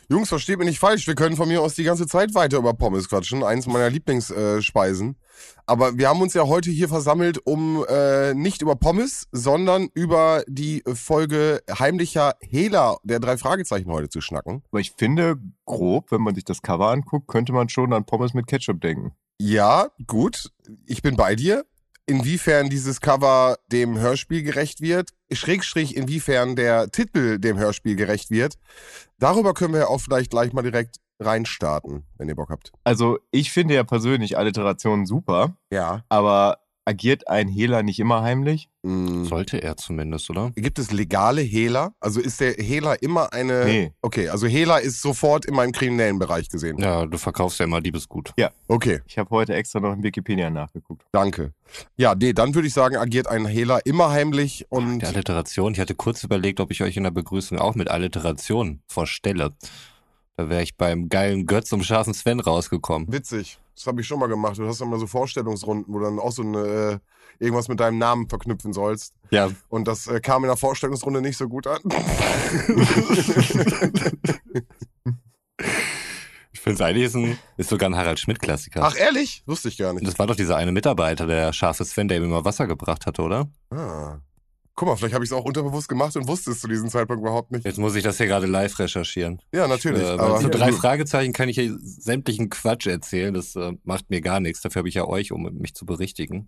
Jungs, 0.08 0.30
versteht 0.30 0.60
mich 0.60 0.68
nicht 0.68 0.80
falsch. 0.80 1.08
Wir 1.08 1.16
können 1.16 1.36
von 1.36 1.48
mir 1.48 1.62
aus 1.62 1.74
die 1.74 1.84
ganze 1.84 2.06
Zeit 2.06 2.36
weiter 2.36 2.58
über 2.58 2.76
Pommes 2.76 3.10
quatschen. 3.10 3.44
Eins 3.44 3.66
meiner 3.66 3.90
Lieblingsspeisen. 3.90 5.16
Aber 5.66 5.98
wir 5.98 6.10
haben 6.10 6.22
uns 6.22 6.36
ja 6.36 6.46
heute 6.46 6.70
hier 6.70 6.88
versammelt, 6.88 7.40
um 7.44 7.84
äh, 7.90 8.36
nicht 8.36 8.62
über 8.62 8.76
Pommes, 8.76 9.28
sondern 9.32 9.90
über 9.96 10.44
die 10.48 10.84
Folge 10.94 11.62
heimlicher 11.80 12.36
Hehler 12.40 12.98
der 13.04 13.20
drei 13.20 13.38
Fragezeichen 13.38 13.92
heute 13.92 14.10
zu 14.10 14.22
schnacken. 14.22 14.62
Aber 14.72 14.80
ich 14.80 14.94
finde, 14.96 15.38
grob, 15.66 16.12
wenn 16.12 16.22
man 16.22 16.36
sich 16.36 16.46
das 16.46 16.62
Cover 16.62 16.92
anguckt, 16.92 17.28
könnte 17.28 17.52
man 17.52 17.70
schon 17.70 17.92
an 17.92 18.06
Pommes 18.06 18.36
mit 18.36 18.46
Ketchup 18.46 18.82
denken. 18.82 19.14
Ja, 19.40 19.90
gut. 20.06 20.52
Ich 20.86 21.02
bin 21.02 21.16
bei 21.16 21.36
dir 21.36 21.66
inwiefern 22.08 22.70
dieses 22.70 23.02
Cover 23.02 23.58
dem 23.72 23.98
Hörspiel 23.98 24.44
gerecht 24.44 24.82
wird, 24.82 25.10
Schrägstrich, 25.32 25.96
inwiefern 25.96 26.56
der 26.56 26.90
Titel 26.90 27.40
dem 27.40 27.58
Hörspiel 27.58 27.96
gerecht 27.96 28.32
wird. 28.32 28.56
Darüber 29.20 29.54
können 29.54 29.74
wir 29.74 29.90
auch 29.90 30.00
vielleicht 30.00 30.32
gleich 30.32 30.54
mal 30.54 30.62
direkt 30.62 30.98
reinstarten, 31.20 32.06
wenn 32.18 32.28
ihr 32.28 32.36
Bock 32.36 32.50
habt. 32.50 32.72
Also 32.84 33.20
ich 33.32 33.52
finde 33.52 33.74
ja 33.76 33.84
persönlich 33.84 34.38
Alliterationen 34.38 35.06
super. 35.06 35.56
Ja. 35.72 36.04
Aber 36.10 36.60
agiert 36.86 37.28
ein 37.28 37.48
Hehler 37.48 37.84
nicht 37.84 38.00
immer 38.00 38.22
heimlich? 38.22 38.70
Mm. 38.84 39.26
Sollte 39.26 39.62
er 39.62 39.76
zumindest, 39.76 40.30
oder? 40.30 40.52
Gibt 40.56 40.80
es 40.80 40.92
legale 40.92 41.42
Hehler? 41.42 41.94
Also 42.00 42.22
ist 42.22 42.40
der 42.40 42.54
Hehler 42.54 43.02
immer 43.02 43.34
eine. 43.34 43.66
Nee. 43.66 43.92
Okay, 44.02 44.30
also 44.30 44.48
Hehler 44.48 44.80
ist 44.80 45.02
sofort 45.02 45.46
in 45.46 45.56
meinem 45.56 45.72
kriminellen 45.72 46.20
Bereich 46.20 46.50
gesehen. 46.50 46.78
Ja, 46.78 47.06
du 47.06 47.18
verkaufst 47.18 47.60
ja 47.60 47.66
immer 47.66 47.82
Liebesgut. 47.82 48.32
Ja. 48.38 48.52
Okay. 48.68 49.02
Ich 49.08 49.18
habe 49.18 49.30
heute 49.32 49.56
extra 49.56 49.80
noch 49.80 49.94
in 49.94 50.04
Wikipedia 50.04 50.50
nachgeguckt. 50.50 51.04
Danke. 51.12 51.54
Ja, 51.98 52.14
nee, 52.16 52.34
dann 52.34 52.54
würde 52.54 52.68
ich 52.68 52.74
sagen, 52.74 52.96
agiert 52.96 53.28
ein 53.28 53.46
Hehler 53.46 53.80
immer 53.86 54.12
heimlich 54.12 54.66
und. 54.70 55.00
Die 55.00 55.06
Alliteration, 55.06 55.74
ich 55.74 55.80
hatte 55.80 55.96
kurz 55.96 56.24
überlegt, 56.24 56.60
ob 56.60 56.72
ich 56.72 56.84
euch 56.84 56.96
in 56.96 57.04
der 57.04 57.12
Begrüßung 57.12 57.60
auch 57.60 57.76
mit 57.76 57.90
Alliteration 57.90 58.82
vorstelle. 58.88 59.54
Da 60.38 60.50
wäre 60.50 60.62
ich 60.62 60.76
beim 60.76 61.10
geilen 61.10 61.46
Götz 61.46 61.72
und 61.72 61.84
scharfen 61.84 62.14
Sven 62.14 62.40
rausgekommen. 62.40 63.12
Witzig. 63.12 63.58
Das 63.76 63.88
habe 63.88 64.02
ich 64.02 64.08
schon 64.08 64.20
mal 64.20 64.28
gemacht. 64.28 64.58
Du 64.58 64.66
hast 64.68 64.82
immer 64.82 64.98
so 64.98 65.08
Vorstellungsrunden, 65.08 65.94
wo 65.94 66.00
du 66.00 66.06
dann 66.06 66.20
auch 66.20 66.32
so 66.32 66.42
eine, 66.42 66.60
äh, 66.60 66.98
irgendwas 67.40 67.68
mit 67.68 67.80
deinem 67.80 67.98
Namen 67.98 68.30
verknüpfen 68.30 68.72
sollst. 68.74 69.14
Ja. 69.32 69.50
Und 69.68 69.88
das 69.88 70.08
äh, 70.08 70.22
kam 70.22 70.44
in 70.44 70.48
der 70.48 70.58
Vorstellungsrunde 70.58 71.22
nicht 71.22 71.38
so 71.38 71.50
gut 71.50 71.68
an. 71.68 71.82
ich 76.54 76.60
finde 76.62 76.76
es 76.76 76.82
eigentlich 76.82 77.06
ist, 77.06 77.16
ein, 77.16 77.38
ist 77.58 77.70
sogar 77.70 77.90
ein 77.90 77.96
Harald 77.96 78.20
Schmidt-Klassiker. 78.20 78.82
Ach, 78.84 78.96
ehrlich? 78.96 79.44
Wusste 79.46 79.68
ich 79.68 79.78
gar 79.78 79.94
nicht. 79.94 80.08
Das 80.08 80.18
war 80.18 80.28
doch 80.28 80.36
dieser 80.36 80.56
eine 80.56 80.72
Mitarbeiter, 80.72 81.28
der 81.28 81.52
scharfe 81.52 81.84
Sven, 81.84 82.08
der 82.08 82.18
ihm 82.18 82.24
immer 82.24 82.46
Wasser 82.46 82.68
gebracht 82.68 83.06
hatte, 83.06 83.22
oder? 83.22 83.50
Ah. 83.72 84.20
Guck 84.78 84.90
mal, 84.90 84.98
vielleicht 84.98 85.14
habe 85.14 85.24
ich 85.24 85.32
es 85.32 85.34
auch 85.34 85.46
unterbewusst 85.46 85.88
gemacht 85.88 86.18
und 86.18 86.28
wusste 86.28 86.52
es 86.52 86.60
zu 86.60 86.68
diesem 86.68 86.90
Zeitpunkt 86.90 87.22
überhaupt 87.22 87.50
nicht. 87.52 87.64
Jetzt 87.64 87.80
muss 87.80 87.96
ich 87.96 88.04
das 88.04 88.18
hier 88.18 88.28
gerade 88.28 88.46
live 88.46 88.78
recherchieren. 88.78 89.42
Ja, 89.54 89.70
natürlich. 89.70 90.04
Äh, 90.04 90.18
aber 90.18 90.42
zu 90.42 90.50
drei 90.50 90.74
Fragezeichen 90.74 91.32
kann 91.32 91.48
ich 91.48 91.56
hier 91.56 91.78
sämtlichen 91.82 92.50
Quatsch 92.50 92.86
erzählen. 92.86 93.34
Das 93.34 93.56
äh, 93.56 93.72
macht 93.86 94.10
mir 94.10 94.20
gar 94.20 94.42
nichts. 94.42 94.62
Dafür 94.62 94.82
habe 94.82 94.90
ich 94.90 94.96
ja 94.96 95.06
euch, 95.08 95.32
um 95.32 95.44
mich 95.44 95.76
zu 95.76 95.86
berichtigen. 95.86 96.46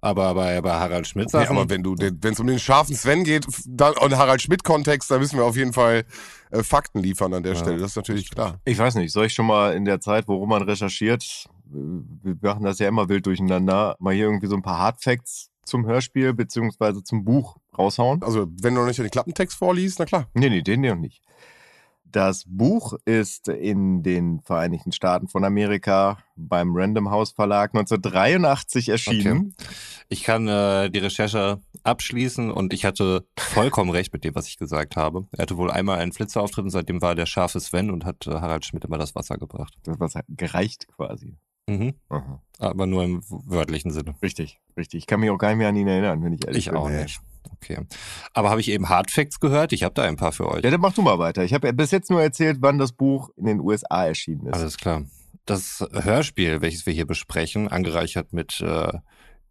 Aber 0.00 0.34
bei, 0.34 0.62
bei 0.62 0.72
Harald 0.72 1.06
Schmidt. 1.06 1.32
Nee, 1.32 1.44
aber 1.44 1.68
wenn 1.68 1.82
du, 1.82 1.94
wenn 1.98 2.32
es 2.32 2.40
um 2.40 2.46
den 2.46 2.58
scharfen 2.58 2.96
Sven 2.96 3.22
geht 3.22 3.46
dann, 3.68 3.94
und 3.98 4.16
Harald 4.16 4.40
Schmidt-Kontext, 4.40 5.10
da 5.10 5.18
müssen 5.18 5.36
wir 5.36 5.44
auf 5.44 5.56
jeden 5.56 5.74
Fall 5.74 6.04
äh, 6.50 6.62
Fakten 6.62 7.00
liefern 7.00 7.34
an 7.34 7.42
der 7.42 7.52
ja. 7.52 7.58
Stelle. 7.58 7.78
Das 7.78 7.90
ist 7.90 7.96
natürlich 7.96 8.30
klar. 8.30 8.60
Ich 8.64 8.78
weiß 8.78 8.94
nicht, 8.94 9.12
soll 9.12 9.26
ich 9.26 9.34
schon 9.34 9.46
mal 9.46 9.74
in 9.74 9.84
der 9.84 10.00
Zeit, 10.00 10.26
worum 10.26 10.48
man 10.48 10.62
recherchiert, 10.62 11.46
wir 11.64 12.36
machen 12.40 12.64
das 12.64 12.78
ja 12.78 12.88
immer 12.88 13.08
wild 13.08 13.26
durcheinander, 13.26 13.94
mal 13.98 14.14
hier 14.14 14.24
irgendwie 14.24 14.48
so 14.48 14.56
ein 14.56 14.62
paar 14.62 14.78
Hardfacts 14.78 15.51
zum 15.64 15.86
Hörspiel 15.86 16.32
beziehungsweise 16.32 17.02
zum 17.02 17.24
Buch 17.24 17.56
raushauen. 17.76 18.22
Also, 18.22 18.46
wenn 18.60 18.74
du 18.74 18.80
noch 18.80 18.88
nicht 18.88 18.98
den 18.98 19.10
Klappentext 19.10 19.56
vorliest, 19.56 19.98
na 19.98 20.04
klar. 20.04 20.28
Nee, 20.34 20.50
nee, 20.50 20.62
den 20.62 20.80
noch 20.82 20.96
nicht. 20.96 21.22
Das 22.12 22.44
Buch 22.46 22.92
ist 23.06 23.48
in 23.48 24.02
den 24.02 24.40
Vereinigten 24.40 24.92
Staaten 24.92 25.28
von 25.28 25.44
Amerika 25.44 26.18
beim 26.36 26.76
Random 26.76 27.10
House 27.10 27.32
Verlag 27.32 27.70
1983 27.74 28.90
erschienen. 28.90 29.54
Okay. 29.58 29.68
Ich 30.10 30.22
kann 30.22 30.46
äh, 30.46 30.90
die 30.90 30.98
Recherche 30.98 31.62
abschließen 31.84 32.50
und 32.50 32.74
ich 32.74 32.84
hatte 32.84 33.24
vollkommen 33.38 33.90
recht 33.90 34.12
mit 34.12 34.24
dem, 34.24 34.34
was 34.34 34.46
ich 34.46 34.58
gesagt 34.58 34.96
habe. 34.96 35.26
Er 35.32 35.42
hatte 35.42 35.56
wohl 35.56 35.70
einmal 35.70 36.00
einen 36.00 36.12
Flitzerauftritt 36.12 36.64
und 36.64 36.70
seitdem 36.70 37.00
war 37.00 37.14
der 37.14 37.24
scharfe 37.24 37.60
Sven 37.60 37.90
und 37.90 38.04
hat 38.04 38.26
äh, 38.26 38.32
Harald 38.32 38.66
Schmidt 38.66 38.84
immer 38.84 38.98
das 38.98 39.14
Wasser 39.14 39.38
gebracht. 39.38 39.78
Das 39.84 39.98
Wasser 39.98 40.20
gereicht 40.28 40.88
quasi. 40.94 41.38
Mhm. 41.78 41.94
Aha. 42.08 42.42
Aber 42.58 42.86
nur 42.86 43.02
im 43.04 43.22
wörtlichen 43.28 43.90
Sinne. 43.90 44.14
Richtig, 44.22 44.60
richtig. 44.76 44.98
Ich 44.98 45.06
kann 45.06 45.20
mich 45.20 45.30
auch 45.30 45.38
gar 45.38 45.48
nicht 45.48 45.58
mehr 45.58 45.68
an 45.68 45.76
ihn 45.76 45.88
erinnern, 45.88 46.22
wenn 46.22 46.32
ich 46.32 46.44
ehrlich 46.46 46.66
Ich 46.66 46.70
bin. 46.70 46.78
auch 46.78 46.88
Nee. 46.88 47.02
nicht. 47.02 47.20
Okay. 47.54 47.78
Aber 48.34 48.50
habe 48.50 48.60
ich 48.60 48.70
eben 48.70 48.88
Hardfacts 48.88 49.40
gehört? 49.40 49.72
Ich 49.72 49.82
habe 49.82 49.94
da 49.94 50.02
ein 50.02 50.16
paar 50.16 50.32
für 50.32 50.48
euch. 50.48 50.62
Ja, 50.64 50.70
dann 50.70 50.80
mach 50.80 50.92
du 50.94 51.02
mal 51.02 51.18
weiter. 51.18 51.42
Ich 51.44 51.52
habe 51.54 51.72
bis 51.72 51.90
jetzt 51.90 52.08
nur 52.10 52.22
erzählt, 52.22 52.58
wann 52.60 52.78
das 52.78 52.92
Buch 52.92 53.30
in 53.36 53.46
den 53.46 53.60
USA 53.60 54.06
erschienen 54.06 54.46
ist. 54.46 54.54
Alles 54.54 54.76
klar. 54.76 55.02
Das 55.44 55.84
Hörspiel, 55.92 56.60
welches 56.60 56.86
wir 56.86 56.92
hier 56.92 57.06
besprechen, 57.06 57.66
angereichert 57.68 58.32
mit 58.32 58.60
äh, 58.60 58.92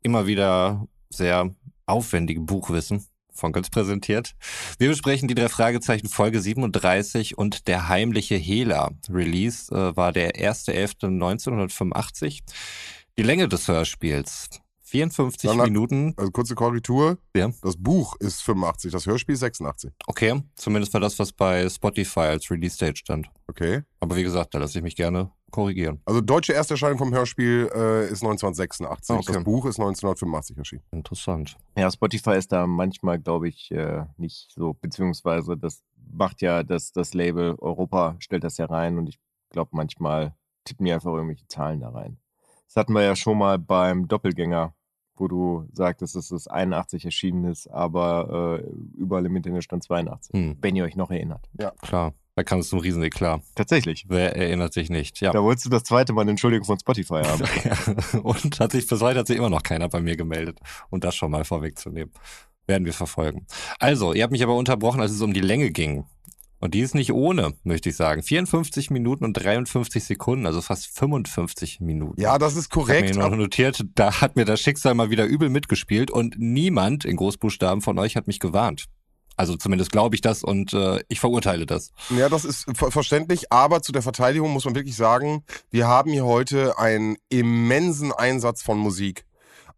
immer 0.01 0.25
wieder 0.25 0.87
sehr 1.09 1.53
aufwendigem 1.85 2.45
Buchwissen 2.45 3.05
von 3.33 3.51
Götz 3.51 3.69
präsentiert. 3.69 4.33
Wir 4.77 4.89
besprechen 4.89 5.27
die 5.27 5.35
drei 5.35 5.49
Fragezeichen 5.49 6.09
Folge 6.09 6.41
37 6.41 7.37
und 7.37 7.67
der 7.67 7.89
heimliche 7.89 8.35
Hehler. 8.35 8.91
Release 9.09 9.73
äh, 9.73 9.95
war 9.95 10.11
der 10.11 10.35
1.11.1985. 10.35 12.39
Die 13.17 13.23
Länge 13.23 13.47
des 13.47 13.67
Hörspiels 13.67 14.61
54 14.91 15.49
Dann 15.49 15.59
hat- 15.59 15.65
Minuten. 15.67 16.13
Also 16.17 16.31
kurze 16.31 16.53
Korrektur. 16.55 17.17
Ja. 17.35 17.49
Das 17.61 17.77
Buch 17.77 18.15
ist 18.19 18.41
85, 18.43 18.91
das 18.91 19.05
Hörspiel 19.05 19.35
86. 19.35 19.91
Okay, 20.07 20.41
zumindest 20.55 20.93
war 20.93 21.01
das, 21.01 21.17
was 21.17 21.31
bei 21.31 21.67
Spotify 21.69 22.19
als 22.21 22.51
Release 22.51 22.77
Date 22.77 22.97
stand. 22.97 23.29
Okay. 23.47 23.83
Aber 23.99 24.15
wie 24.15 24.23
gesagt, 24.23 24.53
da 24.53 24.59
lasse 24.59 24.77
ich 24.77 24.83
mich 24.83 24.95
gerne 24.95 25.31
korrigieren. 25.49 26.01
Also 26.05 26.21
deutsche 26.21 26.53
Ersterscheinung 26.53 26.97
vom 26.97 27.13
Hörspiel 27.13 27.69
äh, 27.73 28.03
ist 28.09 28.21
1986. 28.23 29.15
Okay. 29.15 29.33
Das 29.33 29.43
Buch 29.43 29.65
ist 29.65 29.79
1985 29.79 30.57
erschienen. 30.57 30.83
Interessant. 30.91 31.57
Ja, 31.77 31.89
Spotify 31.91 32.31
ist 32.37 32.51
da 32.51 32.67
manchmal, 32.67 33.19
glaube 33.19 33.47
ich, 33.49 33.71
äh, 33.71 34.05
nicht 34.17 34.51
so, 34.53 34.73
beziehungsweise 34.73 35.57
das 35.57 35.83
macht 36.13 36.41
ja 36.41 36.63
das, 36.63 36.91
das 36.91 37.13
Label 37.13 37.55
Europa, 37.59 38.15
stellt 38.19 38.43
das 38.43 38.57
ja 38.57 38.65
rein 38.65 38.97
und 38.97 39.07
ich 39.07 39.19
glaube, 39.49 39.71
manchmal 39.73 40.33
tippen 40.65 40.85
die 40.85 40.91
einfach 40.93 41.11
irgendwelche 41.13 41.47
Zahlen 41.47 41.79
da 41.81 41.89
rein. 41.89 42.17
Das 42.67 42.75
hatten 42.77 42.93
wir 42.93 43.01
ja 43.03 43.15
schon 43.17 43.37
mal 43.37 43.59
beim 43.59 44.07
Doppelgänger, 44.07 44.73
wo 45.21 45.27
du 45.29 45.69
sagtest, 45.71 46.15
dass 46.15 46.31
es 46.31 46.47
81 46.47 47.05
erschienen 47.05 47.45
ist, 47.45 47.67
aber 47.67 48.59
äh, 48.61 48.99
überall 48.99 49.25
im 49.25 49.35
Internet 49.37 49.63
stand 49.63 49.83
82. 49.83 50.33
Hm, 50.33 50.57
Wenn 50.59 50.75
ihr 50.75 50.83
euch 50.83 50.97
noch 50.97 51.11
erinnert. 51.11 51.47
klar. 51.81 52.13
Da 52.35 52.43
kam 52.43 52.59
es 52.59 52.69
zum 52.69 52.79
Rieseneklat. 52.79 53.41
Tatsächlich. 53.55 54.05
Wer 54.07 54.35
erinnert 54.37 54.71
sich 54.73 54.89
nicht? 54.89 55.19
Ja. 55.19 55.33
Da 55.33 55.43
wolltest 55.43 55.65
du 55.65 55.69
das 55.69 55.83
zweite 55.83 56.13
Mal 56.13 56.21
eine 56.21 56.31
Entschuldigung 56.31 56.65
von 56.65 56.79
Spotify 56.79 57.21
haben. 57.25 58.21
Und 58.23 58.57
hat 58.59 58.71
sich 58.71 58.87
bis 58.87 59.01
heute 59.01 59.19
hat 59.19 59.27
sich 59.27 59.35
immer 59.37 59.49
noch 59.49 59.63
keiner 59.63 59.89
bei 59.89 59.99
mir 59.99 60.15
gemeldet. 60.15 60.57
Und 60.89 61.03
das 61.03 61.13
schon 61.13 61.29
mal 61.29 61.43
vorwegzunehmen. 61.43 62.11
Werden 62.67 62.85
wir 62.85 62.93
verfolgen. 62.93 63.45
Also, 63.79 64.13
ihr 64.13 64.23
habt 64.23 64.31
mich 64.31 64.43
aber 64.43 64.55
unterbrochen, 64.55 65.01
als 65.01 65.11
es 65.11 65.21
um 65.21 65.33
die 65.33 65.41
Länge 65.41 65.71
ging. 65.71 66.05
Und 66.61 66.75
die 66.75 66.81
ist 66.81 66.93
nicht 66.95 67.11
ohne, 67.11 67.53
möchte 67.63 67.89
ich 67.89 67.95
sagen. 67.95 68.21
54 68.21 68.91
Minuten 68.91 69.25
und 69.25 69.33
53 69.33 70.03
Sekunden, 70.03 70.45
also 70.45 70.61
fast 70.61 70.87
55 70.97 71.79
Minuten. 71.81 72.21
Ja, 72.21 72.37
das 72.37 72.55
ist 72.55 72.67
Ich 72.71 72.75
habe 72.77 72.85
korrekt. 72.85 73.15
mir 73.15 73.21
noch 73.21 73.35
notiert, 73.35 73.83
da 73.95 74.21
hat 74.21 74.35
mir 74.35 74.45
das 74.45 74.61
Schicksal 74.61 74.93
mal 74.93 75.09
wieder 75.09 75.25
übel 75.25 75.49
mitgespielt 75.49 76.11
und 76.11 76.35
niemand 76.37 77.03
in 77.03 77.15
Großbuchstaben 77.17 77.81
von 77.81 77.97
euch 77.97 78.15
hat 78.15 78.27
mich 78.27 78.39
gewarnt. 78.39 78.85
Also 79.37 79.55
zumindest 79.55 79.91
glaube 79.91 80.13
ich 80.15 80.21
das 80.21 80.43
und 80.43 80.73
äh, 80.73 80.99
ich 81.07 81.19
verurteile 81.19 81.65
das. 81.65 81.91
Ja, 82.15 82.29
das 82.29 82.45
ist 82.45 82.65
ver 82.75 82.91
verständlich, 82.91 83.51
aber 83.51 83.81
zu 83.81 83.91
der 83.91 84.03
Verteidigung 84.03 84.51
muss 84.51 84.65
man 84.65 84.75
wirklich 84.75 84.95
sagen, 84.95 85.43
wir 85.71 85.87
haben 85.87 86.11
hier 86.11 86.25
heute 86.25 86.77
einen 86.77 87.15
immensen 87.29 88.11
Einsatz 88.11 88.61
von 88.61 88.77
Musik. 88.77 89.25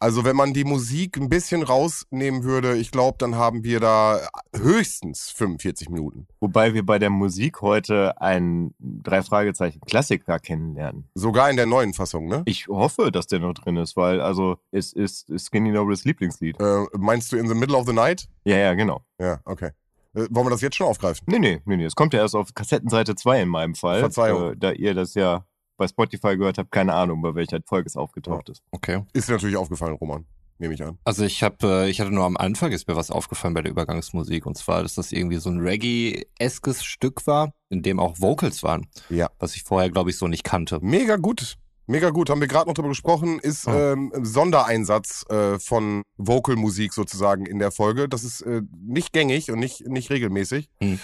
Also 0.03 0.25
wenn 0.25 0.35
man 0.35 0.51
die 0.51 0.65
Musik 0.65 1.15
ein 1.15 1.29
bisschen 1.29 1.63
rausnehmen 1.63 2.43
würde, 2.43 2.75
ich 2.75 2.91
glaube, 2.91 3.15
dann 3.19 3.35
haben 3.35 3.63
wir 3.63 3.79
da 3.79 4.19
höchstens 4.53 5.29
45 5.29 5.87
Minuten. 5.87 6.27
Wobei 6.41 6.73
wir 6.73 6.85
bei 6.85 6.99
der 6.99 7.09
Musik 7.09 7.61
heute 7.61 8.19
einen 8.19 8.75
drei 8.79 9.23
Fragezeichen 9.23 9.79
Klassiker 9.79 10.39
kennenlernen. 10.39 11.07
Sogar 11.15 11.49
in 11.49 11.55
der 11.55 11.67
neuen 11.67 11.93
Fassung, 11.93 12.27
ne? 12.27 12.41
Ich 12.43 12.67
hoffe, 12.67 13.13
dass 13.13 13.27
der 13.27 13.39
noch 13.39 13.53
drin 13.53 13.77
ist, 13.77 13.95
weil 13.95 14.19
also 14.19 14.57
es 14.71 14.91
ist 14.91 15.31
Skinny 15.39 15.71
Nobles 15.71 16.03
Lieblingslied. 16.03 16.59
Äh, 16.59 16.83
meinst 16.97 17.31
du 17.31 17.37
In 17.37 17.47
the 17.47 17.55
Middle 17.55 17.77
of 17.77 17.85
the 17.85 17.93
Night? 17.93 18.27
Ja, 18.43 18.57
ja, 18.57 18.73
genau. 18.73 19.05
Ja, 19.21 19.39
okay. 19.45 19.69
Äh, 20.15 20.27
wollen 20.31 20.47
wir 20.47 20.49
das 20.49 20.59
jetzt 20.59 20.75
schon 20.75 20.87
aufgreifen? 20.87 21.25
Nee, 21.29 21.39
nee, 21.39 21.61
nee, 21.63 21.77
nee. 21.77 21.85
Es 21.85 21.95
kommt 21.95 22.13
ja 22.13 22.19
erst 22.19 22.35
auf 22.35 22.53
Kassettenseite 22.53 23.15
2 23.15 23.43
in 23.43 23.47
meinem 23.47 23.75
Fall. 23.75 24.01
Verzeihung. 24.01 24.51
Äh, 24.51 24.57
da 24.57 24.71
ihr 24.73 24.95
das 24.95 25.13
ja 25.13 25.45
bei 25.77 25.87
Spotify 25.87 26.37
gehört 26.37 26.57
habt, 26.57 26.71
keine 26.71 26.93
Ahnung, 26.93 27.21
bei 27.21 27.35
welcher 27.35 27.59
Folge 27.65 27.87
es 27.87 27.95
aufgetaucht 27.97 28.49
ist. 28.49 28.61
Okay. 28.71 29.03
Ist 29.13 29.27
dir 29.29 29.33
natürlich 29.33 29.57
aufgefallen, 29.57 29.95
Roman. 29.95 30.25
Nehme 30.59 30.75
ich 30.75 30.83
an. 30.83 30.99
Also 31.03 31.25
ich 31.25 31.41
habe, 31.41 31.57
äh, 31.85 31.89
ich 31.89 31.99
hatte 31.99 32.11
nur 32.11 32.25
am 32.25 32.37
Anfang 32.37 32.71
ist 32.71 32.87
mir 32.87 32.95
was 32.95 33.09
aufgefallen 33.09 33.55
bei 33.55 33.63
der 33.63 33.71
Übergangsmusik 33.71 34.45
und 34.45 34.55
zwar, 34.57 34.83
dass 34.83 34.93
das 34.95 35.11
irgendwie 35.11 35.37
so 35.37 35.49
ein 35.49 35.59
Reggae-eskes 35.59 36.83
Stück 36.83 37.25
war, 37.27 37.53
in 37.69 37.81
dem 37.81 37.99
auch 37.99 38.19
Vocals 38.19 38.61
waren. 38.63 38.87
Ja. 39.09 39.29
Was 39.39 39.55
ich 39.55 39.63
vorher, 39.63 39.89
glaube 39.89 40.11
ich, 40.11 40.17
so 40.17 40.27
nicht 40.27 40.43
kannte. 40.43 40.79
Mega 40.81 41.15
gut. 41.17 41.55
Mega 41.87 42.11
gut. 42.11 42.29
Haben 42.29 42.39
wir 42.39 42.47
gerade 42.47 42.67
noch 42.69 42.75
drüber 42.75 42.89
gesprochen. 42.89 43.39
Ist 43.39 43.67
Oh. 43.67 43.71
ähm, 43.71 44.13
Sondereinsatz 44.21 45.25
äh, 45.29 45.59
von 45.59 46.03
Vocalmusik 46.17 46.93
sozusagen 46.93 47.45
in 47.45 47.59
der 47.59 47.71
Folge. 47.71 48.07
Das 48.07 48.23
ist 48.23 48.41
äh, 48.41 48.61
nicht 48.81 49.11
gängig 49.11 49.51
und 49.51 49.59
nicht, 49.59 49.87
nicht 49.87 50.09
regelmäßig. 50.09 50.69
Hm. 50.81 50.99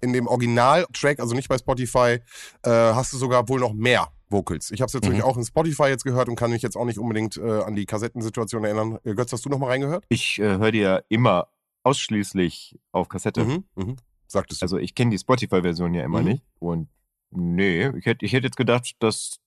In 0.00 0.12
dem 0.12 0.26
Original-Track, 0.26 1.20
also 1.20 1.34
nicht 1.34 1.48
bei 1.48 1.58
Spotify, 1.58 2.18
äh, 2.62 2.70
hast 2.70 3.12
du 3.12 3.16
sogar 3.18 3.48
wohl 3.48 3.60
noch 3.60 3.72
mehr 3.74 4.08
Vocals. 4.30 4.70
Ich 4.70 4.80
habe 4.80 4.86
es 4.86 4.92
jetzt 4.92 5.08
Mhm. 5.08 5.22
auch 5.22 5.36
in 5.36 5.44
Spotify 5.44 5.84
jetzt 5.88 6.04
gehört 6.04 6.28
und 6.28 6.36
kann 6.36 6.50
mich 6.52 6.62
jetzt 6.62 6.76
auch 6.76 6.84
nicht 6.84 6.98
unbedingt 6.98 7.36
äh, 7.36 7.62
an 7.62 7.74
die 7.74 7.84
Kassettensituation 7.84 8.64
erinnern. 8.64 8.98
Äh, 9.04 9.14
Götz, 9.14 9.32
hast 9.32 9.44
du 9.44 9.48
noch 9.48 9.58
mal 9.58 9.66
reingehört? 9.66 10.04
Ich 10.08 10.38
äh, 10.38 10.58
höre 10.58 10.70
die 10.72 10.78
ja 10.78 11.00
immer 11.08 11.48
ausschließlich 11.82 12.78
auf 12.92 13.08
Kassette. 13.08 13.44
Mhm. 13.44 13.64
Mhm. 13.74 13.96
Sagtest 14.26 14.62
du. 14.62 14.64
Also 14.64 14.78
ich 14.78 14.94
kenne 14.94 15.10
die 15.10 15.18
Spotify-Version 15.18 15.92
ja 15.94 16.04
immer 16.04 16.20
Mhm. 16.20 16.28
nicht. 16.28 16.44
Und 16.60 16.88
nee, 17.30 17.88
ich 17.98 18.06
hätte 18.06 18.24
ich 18.24 18.32
hätt 18.32 18.44
jetzt 18.44 18.56
gedacht, 18.56 18.94
dass, 19.00 19.40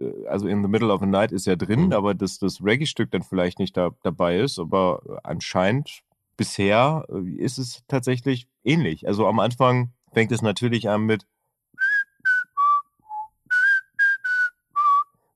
äh, 0.00 0.10
also 0.28 0.46
in 0.46 0.62
the 0.62 0.68
middle 0.68 0.92
of 0.92 1.00
the 1.00 1.06
night 1.06 1.32
ist 1.32 1.46
ja 1.46 1.56
drin, 1.56 1.86
Mhm. 1.86 1.92
aber 1.92 2.14
dass 2.14 2.38
das 2.38 2.62
Reggae-Stück 2.64 3.10
dann 3.10 3.22
vielleicht 3.22 3.58
nicht 3.58 3.76
da, 3.76 3.90
dabei 4.04 4.38
ist. 4.38 4.58
Aber 4.60 5.02
anscheinend 5.24 6.00
bisher 6.36 7.04
äh, 7.12 7.28
ist 7.42 7.58
es 7.58 7.82
tatsächlich 7.88 8.46
ähnlich. 8.64 9.06
Also 9.08 9.26
am 9.26 9.40
Anfang 9.40 9.92
fängt 10.12 10.32
es 10.32 10.42
natürlich 10.42 10.88
an 10.88 11.02
mit 11.02 11.26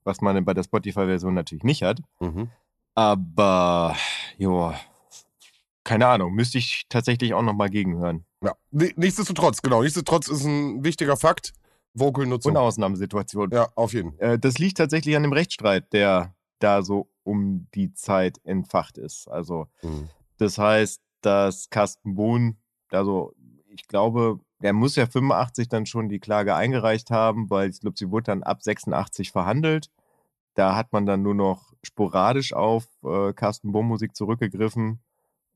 was 0.05 0.21
man 0.21 0.45
bei 0.45 0.53
der 0.55 0.65
Spotify-Version 0.65 1.35
natürlich 1.35 1.63
nicht 1.65 1.83
hat. 1.83 2.01
Mhm. 2.21 2.51
Aber, 2.95 3.97
ja, 4.37 4.75
keine 5.85 6.09
Ahnung, 6.09 6.35
müsste 6.35 6.59
ich 6.59 6.87
tatsächlich 6.89 7.35
auch 7.35 7.43
nochmal 7.43 7.71
gegenhören. 7.71 8.25
Ja. 8.43 8.55
Ni- 8.73 8.93
Nichtsdestotrotz, 8.97 9.63
genau. 9.63 9.83
Nichtsdestotrotz 9.83 10.29
ist 10.29 10.45
ein 10.45 10.83
wichtiger 10.85 11.17
Fakt. 11.17 11.53
Vocalnutzung. 11.95 12.53
Und 12.53 12.57
Ausnahmesituation. 12.59 13.51
Ja, 13.53 13.69
auf 13.75 13.93
jeden. 13.93 14.19
Äh, 14.19 14.39
das 14.39 14.59
liegt 14.59 14.79
tatsächlich 14.79 15.15
an 15.15 15.23
dem 15.23 15.33
Rechtsstreit, 15.33 15.93
der 15.93 16.35
da 16.59 16.83
so 16.83 17.09
um 17.23 17.69
die 17.75 17.93
Zeit 17.95 18.41
entfacht 18.45 18.99
ist. 18.99 19.29
Also, 19.29 19.69
Mhm. 19.83 20.09
das 20.39 20.59
heißt, 20.59 21.01
dass 21.21 21.71
Carsten 21.71 22.15
Bohn, 22.17 22.57
also 22.91 23.35
ich 23.69 23.87
glaube, 23.87 24.41
der 24.63 24.73
muss 24.73 24.97
ja 24.97 25.07
85 25.07 25.69
dann 25.69 25.87
schon 25.87 26.09
die 26.09 26.21
Klage 26.21 26.55
eingereicht 26.55 27.11
haben, 27.11 27.51
weil 27.51 27.71
ich 27.71 27.81
glaube, 27.81 27.97
sie 27.99 28.11
wurde 28.11 28.25
dann 28.25 28.43
ab 28.43 28.63
86 28.63 29.33
verhandelt. 29.33 29.91
Da 30.55 30.77
hat 30.77 30.93
man 30.93 31.07
dann 31.07 31.23
nur 31.23 31.35
noch 31.35 31.73
sporadisch 31.83 32.53
auf 32.53 32.87
äh, 33.05 33.33
Carsten 33.33 33.73
Bohn 33.73 33.87
Musik 33.87 34.15
zurückgegriffen. 34.15 35.01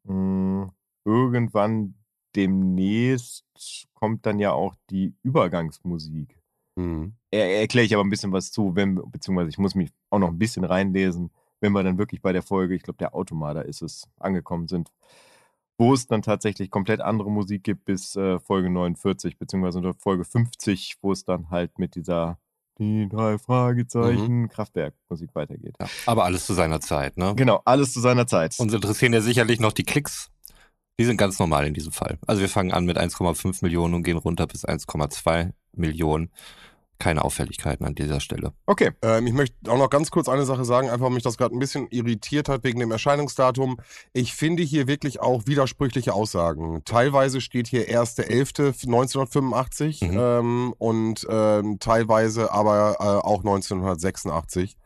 Mm, 0.05 0.65
irgendwann 1.05 1.95
demnächst 2.35 3.45
kommt 3.95 4.27
dann 4.27 4.39
ja 4.39 4.53
auch 4.53 4.75
die 4.91 5.15
Übergangsmusik. 5.23 6.39
Mhm. 6.77 7.15
Er, 7.31 7.61
erkläre 7.61 7.87
ich 7.87 7.95
aber 7.95 8.05
ein 8.05 8.11
bisschen 8.11 8.33
was 8.33 8.53
zu, 8.53 8.77
wenn, 8.77 9.01
beziehungsweise 9.11 9.49
ich 9.49 9.59
muss 9.59 9.75
mich 9.75 9.91
auch 10.11 10.19
noch 10.19 10.29
ein 10.29 10.39
bisschen 10.39 10.65
reinlesen, 10.65 11.31
wenn 11.61 11.73
wir 11.73 11.83
dann 11.83 11.99
wirklich 11.99 12.21
bei 12.21 12.33
der 12.33 12.43
Folge, 12.43 12.75
ich 12.75 12.83
glaube, 12.83 12.99
der 12.99 13.15
Automata 13.15 13.63
ist 13.63 13.83
es, 13.83 14.09
angekommen 14.19 14.69
sind, 14.69 14.93
wo 15.79 15.95
es 15.95 16.07
dann 16.07 16.23
tatsächlich 16.23 16.71
komplett 16.71 17.01
andere 17.01 17.31
Musik 17.31 17.65
gibt 17.65 17.85
bis 17.85 18.17
äh, 18.17 18.39
Folge 18.41 18.71
49, 18.71 19.39
beziehungsweise 19.39 19.79
unter 19.79 19.95
Folge 19.95 20.25
50, 20.25 20.97
wo 21.03 21.13
es 21.13 21.25
dann 21.25 21.51
halt 21.51 21.79
mit 21.79 21.95
dieser 21.95 22.39
die 22.79 23.09
drei 23.09 23.39
Fragezeichen 23.39 24.49
Kraftwerk-Musik 24.49 25.31
weitergeht. 25.35 25.77
Ja. 25.81 25.87
Aber 26.05 26.25
alles 26.25 26.47
zu 26.47 26.53
seiner 26.53 26.81
Zeit, 26.81 27.17
ne? 27.17 27.35
Genau, 27.35 27.63
alles 27.65 27.93
zu 27.93 28.01
seiner 28.01 28.27
Zeit. 28.27 28.55
Uns 28.59 28.73
interessieren 28.73 29.15
ja 29.15 29.21
sicherlich 29.21 29.61
noch 29.61 29.73
die 29.73 29.85
Klicks. 29.85 30.31
Die 30.99 31.05
sind 31.05 31.17
ganz 31.17 31.39
normal 31.39 31.67
in 31.67 31.75
diesem 31.75 31.93
Fall. 31.93 32.19
Also 32.27 32.41
wir 32.41 32.49
fangen 32.49 32.73
an 32.73 32.85
mit 32.85 32.99
1,5 32.99 33.59
Millionen 33.63 33.95
und 33.95 34.03
gehen 34.03 34.17
runter 34.17 34.47
bis 34.47 34.67
1,2 34.67 35.53
Millionen. 35.73 36.31
Keine 36.99 37.25
Auffälligkeiten 37.25 37.87
an 37.87 37.95
dieser 37.95 38.21
Stelle. 38.21 38.53
Okay. 38.67 38.91
Ähm, 39.03 39.27
ich 39.27 39.33
möchte 39.33 39.71
auch 39.71 39.79
noch 39.79 39.91
ganz 39.91 40.11
kurz 40.11 40.29
eine 40.29 40.45
Sache 40.45 40.65
sagen, 40.65 40.89
einfach 40.89 41.07
weil 41.07 41.13
mich 41.13 41.23
das 41.23 41.39
gerade 41.39 41.55
ein 41.55 41.59
bisschen 41.59 41.87
irritiert 41.91 42.49
hat 42.49 42.65
wegen 42.65 42.81
dem 42.81 42.91
Erscheinungsdatum. 42.91 43.79
Ich 44.13 44.35
finde 44.35 44.63
hier 44.63 44.87
wirklich 44.87 45.21
auch 45.21 45.47
widersprüchliche 45.47 46.15
Aussagen. 46.15 46.83
Teilweise 46.85 47.41
steht 47.41 47.69
hier 47.69 47.89
1.11.1985 47.89 50.05
Mhm. 50.05 50.17
ähm, 50.19 50.75
und 50.79 51.27
ähm, 51.29 51.79
teilweise 51.81 52.53
aber 52.53 52.97
äh, 52.99 53.27
auch 53.27 53.41
1986. 53.41 54.77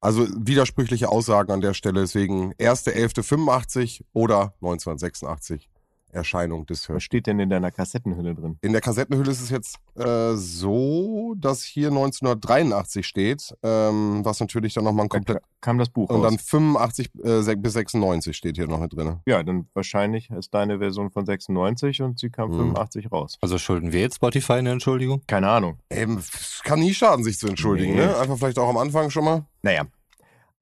Also 0.00 0.26
widersprüchliche 0.36 1.08
Aussagen 1.08 1.50
an 1.50 1.60
der 1.60 1.74
Stelle, 1.74 2.00
deswegen 2.00 2.52
1.11.85 2.54 4.02
oder 4.12 4.54
1986 4.60 5.68
Erscheinung 6.10 6.66
des 6.66 6.82
Was 6.82 6.88
Hörspiels. 6.88 7.04
steht 7.04 7.26
denn 7.26 7.38
in 7.40 7.50
deiner 7.50 7.70
Kassettenhülle 7.70 8.34
drin? 8.34 8.58
In 8.62 8.72
der 8.72 8.80
Kassettenhülle 8.80 9.30
ist 9.30 9.40
es 9.40 9.50
jetzt 9.50 9.76
äh, 9.96 10.34
so, 10.34 11.34
dass 11.38 11.62
hier 11.62 11.88
1983 11.88 13.06
steht, 13.06 13.54
ähm, 13.62 14.24
was 14.24 14.40
natürlich 14.40 14.74
dann 14.74 14.84
nochmal 14.84 15.04
ein 15.06 15.08
Da 15.08 15.16
komplett. 15.16 15.38
ka- 15.42 15.48
kam 15.60 15.78
das 15.78 15.88
Buch 15.90 16.08
Und 16.10 16.16
raus. 16.22 16.30
dann 16.30 16.38
85 16.38 17.10
äh, 17.24 17.56
bis 17.56 17.72
96 17.72 18.36
steht 18.36 18.56
hier 18.56 18.66
noch 18.68 18.80
mit 18.80 18.92
drin. 18.94 19.18
ja, 19.26 19.42
dann 19.42 19.68
wahrscheinlich 19.74 20.30
ist 20.30 20.54
deine 20.54 20.78
Version 20.78 21.10
von 21.10 21.26
96 21.26 22.02
und 22.02 22.18
sie 22.18 22.30
kam 22.30 22.50
Mhm. 22.50 22.56
85 22.74 23.10
raus. 23.12 23.36
Also 23.40 23.58
schulden 23.58 23.92
wir 23.92 24.00
jetzt 24.00 24.16
Spotify 24.16 24.54
eine 24.54 24.70
Entschuldigung? 24.70 25.22
Keine 25.26 25.48
Ahnung. 25.48 25.78
Eben, 25.90 26.18
es 26.18 26.60
kann 26.64 26.80
nie 26.80 26.94
schaden, 26.94 27.24
sich 27.24 27.38
zu 27.38 27.48
entschuldigen, 27.48 27.94
Nee. 27.94 28.06
ne? 28.06 28.16
Einfach 28.18 28.38
vielleicht 28.38 28.58
auch 28.58 28.68
am 28.68 28.76
Anfang 28.76 29.10
schon 29.10 29.24
mal. 29.24 29.44
Naja, 29.62 29.84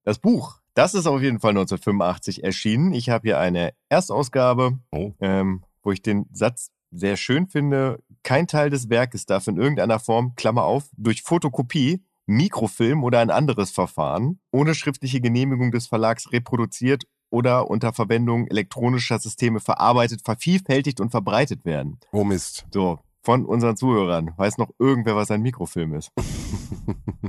das 0.05 0.19
Buch, 0.19 0.59
das 0.77 0.95
ist 0.95 1.07
auf 1.07 1.21
jeden 1.21 1.41
Fall 1.41 1.51
1985 1.51 2.45
erschienen. 2.45 2.93
Ich 2.93 3.09
habe 3.11 3.27
hier 3.27 3.41
eine 3.41 3.73
Erstausgabe, 3.89 4.79
Oh. 4.93 5.13
ähm, 5.21 5.65
wo 5.83 5.91
ich 5.91 6.03
den 6.03 6.27
Satz 6.33 6.71
sehr 6.93 7.17
schön 7.17 7.49
finde. 7.49 8.03
Kein 8.23 8.47
Teil 8.47 8.71
des 8.71 8.89
Werkes 8.91 9.27
darf 9.27 9.47
in 9.49 9.57
irgendeiner 9.57 9.99
Form, 9.99 10.35
Klammer 10.37 10.65
auf, 10.65 10.85
durch 10.97 11.23
Fotokopie, 11.23 12.05
Mikrofilm 12.27 13.05
oder 13.05 13.21
ein 13.21 13.31
anderes 13.31 13.71
Verfahren 13.71 14.41
ohne 14.53 14.75
schriftliche 14.75 15.21
Genehmigung 15.21 15.71
des 15.73 15.87
Verlags 15.87 16.33
reproduziert 16.33 17.05
oder 17.31 17.71
unter 17.71 17.93
Verwendung 17.93 18.47
elektronischer 18.49 19.19
Systeme 19.19 19.61
verarbeitet, 19.61 20.23
vervielfältigt 20.25 21.01
und 21.01 21.11
verbreitet 21.11 21.65
werden. 21.65 21.99
Oh 22.13 22.25
Mist. 22.25 22.67
So, 22.73 22.99
von 23.27 23.45
unseren 23.45 23.77
Zuhörern. 23.77 24.31
Weiß 24.37 24.57
noch 24.57 24.71
irgendwer, 24.79 25.17
was 25.17 25.33
ein 25.33 25.43
Mikrofilm 25.43 25.95
ist? 25.95 26.11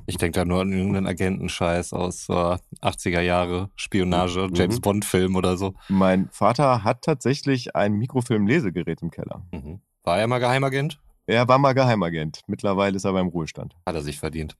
Ich 0.05 0.17
denke 0.17 0.39
da 0.39 0.45
nur 0.45 0.61
an 0.61 0.71
irgendeinen 0.71 1.07
Agentenscheiß 1.07 1.91
aus 1.91 2.29
äh, 2.29 2.33
80er 2.81 3.19
Jahre, 3.19 3.71
Spionage, 3.75 4.47
Mhm. 4.47 4.53
James 4.55 4.79
Bond-Film 4.79 5.35
oder 5.35 5.57
so. 5.57 5.73
Mein 5.89 6.29
Vater 6.31 6.83
hat 6.85 7.01
tatsächlich 7.01 7.75
ein 7.75 7.93
Mikrofilm-Lesegerät 7.93 9.01
im 9.01 9.11
Keller. 9.11 9.43
Mhm. 9.51 9.81
War 10.03 10.19
er 10.19 10.27
mal 10.27 10.39
Geheimagent? 10.39 11.01
Er 11.25 11.47
war 11.49 11.57
mal 11.57 11.73
Geheimagent. 11.73 12.41
Mittlerweile 12.47 12.95
ist 12.95 13.03
er 13.05 13.11
beim 13.13 13.27
Ruhestand. 13.27 13.75
Hat 13.85 13.95
er 13.95 14.01
sich 14.01 14.17
verdient. 14.19 14.55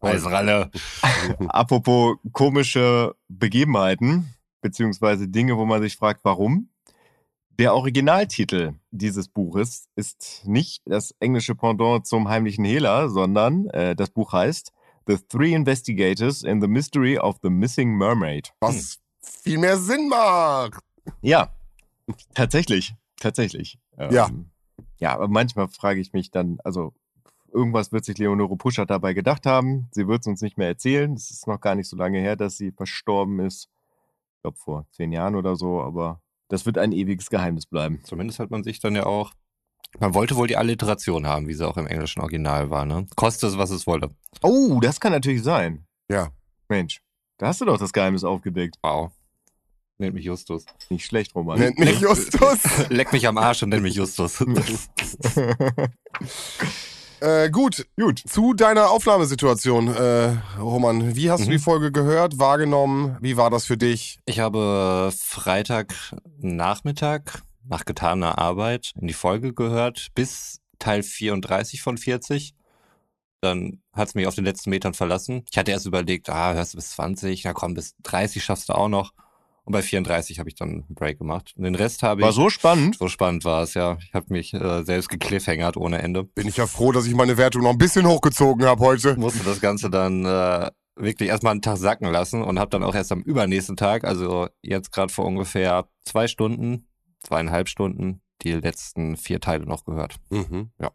Toll. 0.00 0.10
Eisenralle. 0.10 0.70
Apropos 1.48 2.16
komische 2.32 3.14
Begebenheiten, 3.28 4.32
beziehungsweise 4.60 5.26
Dinge, 5.28 5.56
wo 5.56 5.64
man 5.64 5.80
sich 5.82 5.96
fragt, 5.96 6.20
warum. 6.24 6.68
Der 7.58 7.74
Originaltitel 7.74 8.74
dieses 8.90 9.28
Buches 9.28 9.88
ist 9.94 10.42
nicht 10.44 10.82
das 10.86 11.14
englische 11.20 11.54
Pendant 11.54 12.04
zum 12.04 12.28
heimlichen 12.28 12.64
Hehler, 12.64 13.08
sondern 13.08 13.68
äh, 13.70 13.94
das 13.94 14.10
Buch 14.10 14.32
heißt 14.32 14.72
The 15.06 15.18
Three 15.28 15.52
Investigators 15.52 16.42
in 16.42 16.60
the 16.60 16.66
Mystery 16.66 17.16
of 17.18 17.36
the 17.42 17.50
Missing 17.50 17.96
Mermaid. 17.96 18.52
Was 18.60 18.98
viel 19.22 19.58
mehr 19.58 19.78
Sinn 19.78 20.08
macht. 20.08 20.82
Ja, 21.20 21.54
tatsächlich, 22.34 22.94
tatsächlich. 23.20 23.78
Ja. 23.98 24.26
Ähm, 24.26 24.50
Ja, 24.98 25.14
aber 25.14 25.28
manchmal 25.28 25.68
frage 25.68 26.00
ich 26.00 26.12
mich 26.12 26.32
dann, 26.32 26.58
also 26.64 26.92
irgendwas 27.52 27.92
wird 27.92 28.04
sich 28.04 28.18
Leonore 28.18 28.56
Puschert 28.56 28.90
dabei 28.90 29.14
gedacht 29.14 29.46
haben. 29.46 29.88
Sie 29.92 30.08
wird 30.08 30.22
es 30.22 30.26
uns 30.26 30.42
nicht 30.42 30.58
mehr 30.58 30.68
erzählen. 30.68 31.12
Es 31.12 31.30
ist 31.30 31.46
noch 31.46 31.60
gar 31.60 31.76
nicht 31.76 31.88
so 31.88 31.96
lange 31.96 32.18
her, 32.18 32.34
dass 32.34 32.56
sie 32.56 32.72
verstorben 32.72 33.38
ist. 33.38 33.68
Ich 34.36 34.42
glaube 34.42 34.56
vor 34.56 34.86
zehn 34.90 35.12
Jahren 35.12 35.36
oder 35.36 35.54
so, 35.54 35.80
aber 35.80 36.20
das 36.48 36.66
wird 36.66 36.78
ein 36.78 36.92
ewiges 36.92 37.30
Geheimnis 37.30 37.66
bleiben. 37.66 38.00
Zumindest 38.04 38.38
hat 38.38 38.50
man 38.50 38.64
sich 38.64 38.80
dann 38.80 38.94
ja 38.94 39.06
auch. 39.06 39.32
Man 40.00 40.14
wollte 40.14 40.36
wohl 40.36 40.48
die 40.48 40.56
Alliteration 40.56 41.26
haben, 41.26 41.46
wie 41.46 41.54
sie 41.54 41.66
auch 41.66 41.76
im 41.76 41.86
englischen 41.86 42.20
Original 42.20 42.70
war, 42.70 42.84
ne? 42.84 43.06
Koste 43.14 43.46
es, 43.46 43.56
was 43.56 43.70
es 43.70 43.86
wolle. 43.86 44.10
Oh, 44.42 44.80
das 44.80 44.98
kann 44.98 45.12
natürlich 45.12 45.42
sein. 45.42 45.86
Ja. 46.08 46.30
Mensch, 46.68 47.00
da 47.38 47.46
hast 47.46 47.60
du 47.60 47.64
doch 47.64 47.78
das 47.78 47.92
Geheimnis 47.92 48.24
aufgedeckt. 48.24 48.76
Wow. 48.82 49.12
Nennt 49.98 50.14
mich 50.14 50.24
Justus. 50.24 50.64
Nicht 50.90 51.06
schlecht, 51.06 51.34
Roman. 51.36 51.58
Nennt 51.58 51.78
mich 51.78 52.00
Justus. 52.00 52.88
Leck 52.88 53.12
mich 53.12 53.28
am 53.28 53.38
Arsch 53.38 53.62
und 53.62 53.68
nenn 53.68 53.82
mich 53.82 53.94
Justus. 53.94 54.38
äh, 57.24 57.50
gut, 57.50 57.86
Gut. 57.98 58.22
zu 58.28 58.54
deiner 58.54 58.90
Aufnahmesituation, 58.90 59.88
äh, 59.94 60.36
Roman. 60.60 61.16
Wie 61.16 61.30
hast 61.30 61.44
du 61.44 61.48
Mhm. 61.48 61.52
die 61.52 61.58
Folge 61.58 61.92
gehört, 61.92 62.38
wahrgenommen? 62.38 63.16
Wie 63.20 63.36
war 63.36 63.50
das 63.50 63.64
für 63.64 63.76
dich? 63.76 64.18
Ich 64.26 64.40
habe 64.40 65.12
Freitagnachmittag 65.16 67.22
nach 67.66 67.84
getaner 67.84 68.38
Arbeit 68.38 68.92
in 69.00 69.06
die 69.06 69.14
Folge 69.14 69.54
gehört, 69.54 70.08
bis 70.14 70.60
Teil 70.78 71.02
34 71.02 71.82
von 71.82 71.96
40. 71.98 72.54
Dann 73.40 73.80
hat 73.92 74.08
es 74.08 74.14
mich 74.14 74.26
auf 74.26 74.34
den 74.34 74.44
letzten 74.44 74.70
Metern 74.70 74.94
verlassen. 74.94 75.44
Ich 75.50 75.58
hatte 75.58 75.70
erst 75.70 75.86
überlegt, 75.86 76.28
ah, 76.30 76.54
hörst 76.54 76.74
du 76.74 76.78
bis 76.78 76.90
20, 76.90 77.44
na 77.44 77.52
komm, 77.52 77.74
bis 77.74 77.94
30 78.02 78.42
schaffst 78.44 78.68
du 78.68 78.72
auch 78.74 78.88
noch. 78.88 79.12
Und 79.64 79.72
bei 79.72 79.82
34 79.82 80.38
habe 80.38 80.48
ich 80.48 80.54
dann 80.56 80.68
einen 80.68 80.94
Break 80.94 81.18
gemacht. 81.18 81.52
Und 81.56 81.64
den 81.64 81.74
Rest 81.74 82.02
habe 82.02 82.20
War 82.22 82.28
ich. 82.30 82.34
so 82.34 82.50
spannend. 82.50 82.96
so 82.98 83.08
spannend 83.08 83.44
war 83.44 83.62
es, 83.62 83.74
ja. 83.74 83.96
Ich 84.02 84.12
habe 84.12 84.26
mich 84.28 84.52
äh, 84.52 84.82
selbst 84.84 85.08
gekliffhängert 85.08 85.76
ohne 85.76 86.02
Ende. 86.02 86.24
Bin 86.24 86.46
ich 86.46 86.58
ja 86.58 86.66
froh, 86.66 86.92
dass 86.92 87.06
ich 87.06 87.14
meine 87.14 87.36
Wertung 87.38 87.62
noch 87.62 87.70
ein 87.70 87.78
bisschen 87.78 88.06
hochgezogen 88.06 88.66
habe 88.66 88.80
heute. 88.84 89.16
musste 89.16 89.42
das 89.42 89.60
Ganze 89.62 89.88
dann 89.88 90.26
äh, 90.26 90.70
wirklich 90.96 91.30
erstmal 91.30 91.52
einen 91.52 91.62
Tag 91.62 91.78
sacken 91.78 92.10
lassen 92.12 92.42
und 92.42 92.58
habe 92.58 92.70
dann 92.70 92.84
auch 92.84 92.94
erst 92.94 93.10
am 93.10 93.22
übernächsten 93.22 93.76
Tag, 93.76 94.04
also 94.04 94.48
jetzt 94.62 94.92
gerade 94.92 95.12
vor 95.12 95.24
ungefähr 95.24 95.88
zwei 96.04 96.28
Stunden, 96.28 96.86
zweieinhalb 97.20 97.68
Stunden, 97.68 98.20
die 98.42 98.52
letzten 98.52 99.16
vier 99.16 99.40
Teile 99.40 99.64
noch 99.64 99.84
gehört. 99.84 100.16
Mhm. 100.30 100.70
Ja. 100.78 100.90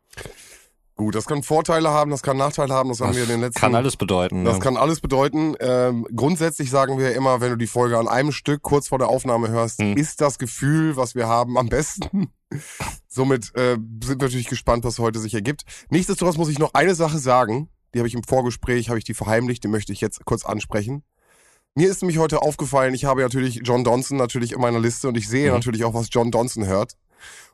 Gut, 0.99 1.15
das 1.15 1.27
kann 1.27 1.43
Vorteile 1.43 1.91
haben, 1.91 2.11
das 2.11 2.21
kann 2.21 2.35
Nachteile 2.35 2.73
haben, 2.73 2.89
das 2.89 2.99
haben 2.99 3.15
wir 3.15 3.23
in 3.23 3.29
den 3.29 3.39
letzten 3.39 3.57
Kann 3.61 3.73
alles 3.73 3.95
bedeuten. 3.95 4.43
Das 4.43 4.55
ne? 4.55 4.59
kann 4.59 4.75
alles 4.75 4.99
bedeuten. 4.99 5.55
Ähm, 5.61 6.05
grundsätzlich 6.13 6.69
sagen 6.69 6.99
wir 6.99 7.15
immer, 7.15 7.39
wenn 7.39 7.51
du 7.51 7.55
die 7.55 7.67
Folge 7.67 7.97
an 7.97 8.09
einem 8.09 8.33
Stück 8.33 8.61
kurz 8.63 8.89
vor 8.89 8.97
der 8.97 9.07
Aufnahme 9.07 9.47
hörst, 9.47 9.79
Mhm. 9.79 9.95
ist 9.95 10.19
das 10.19 10.37
Gefühl, 10.39 10.97
was 10.97 11.15
wir 11.15 11.25
haben, 11.25 11.57
am 11.57 11.69
besten. 11.69 12.33
Somit 13.07 13.55
äh, 13.55 13.77
sind 14.03 14.19
wir 14.19 14.25
natürlich 14.27 14.49
gespannt, 14.49 14.83
was 14.83 14.99
heute 14.99 15.19
sich 15.19 15.33
ergibt. 15.33 15.61
Nichtsdestotrotz 15.89 16.35
muss 16.35 16.49
ich 16.49 16.59
noch 16.59 16.73
eine 16.73 16.95
Sache 16.95 17.17
sagen. 17.17 17.69
Die 17.93 17.99
habe 17.99 18.09
ich 18.09 18.13
im 18.13 18.23
Vorgespräch, 18.23 18.89
habe 18.89 18.99
ich 18.99 19.05
die 19.05 19.13
verheimlicht, 19.13 19.63
die 19.63 19.69
möchte 19.69 19.93
ich 19.93 20.01
jetzt 20.01 20.25
kurz 20.25 20.43
ansprechen. 20.43 21.03
Mir 21.75 21.89
ist 21.89 22.01
nämlich 22.01 22.17
heute 22.17 22.41
aufgefallen, 22.41 22.93
ich 22.93 23.05
habe 23.05 23.21
natürlich 23.21 23.61
John 23.63 23.85
Donson 23.85 24.17
natürlich 24.17 24.51
in 24.51 24.59
meiner 24.59 24.81
Liste 24.81 25.07
und 25.07 25.15
ich 25.15 25.29
sehe 25.29 25.47
Mhm. 25.47 25.53
natürlich 25.55 25.85
auch, 25.85 25.93
was 25.93 26.07
John 26.11 26.29
Donson 26.29 26.65
hört. 26.65 26.97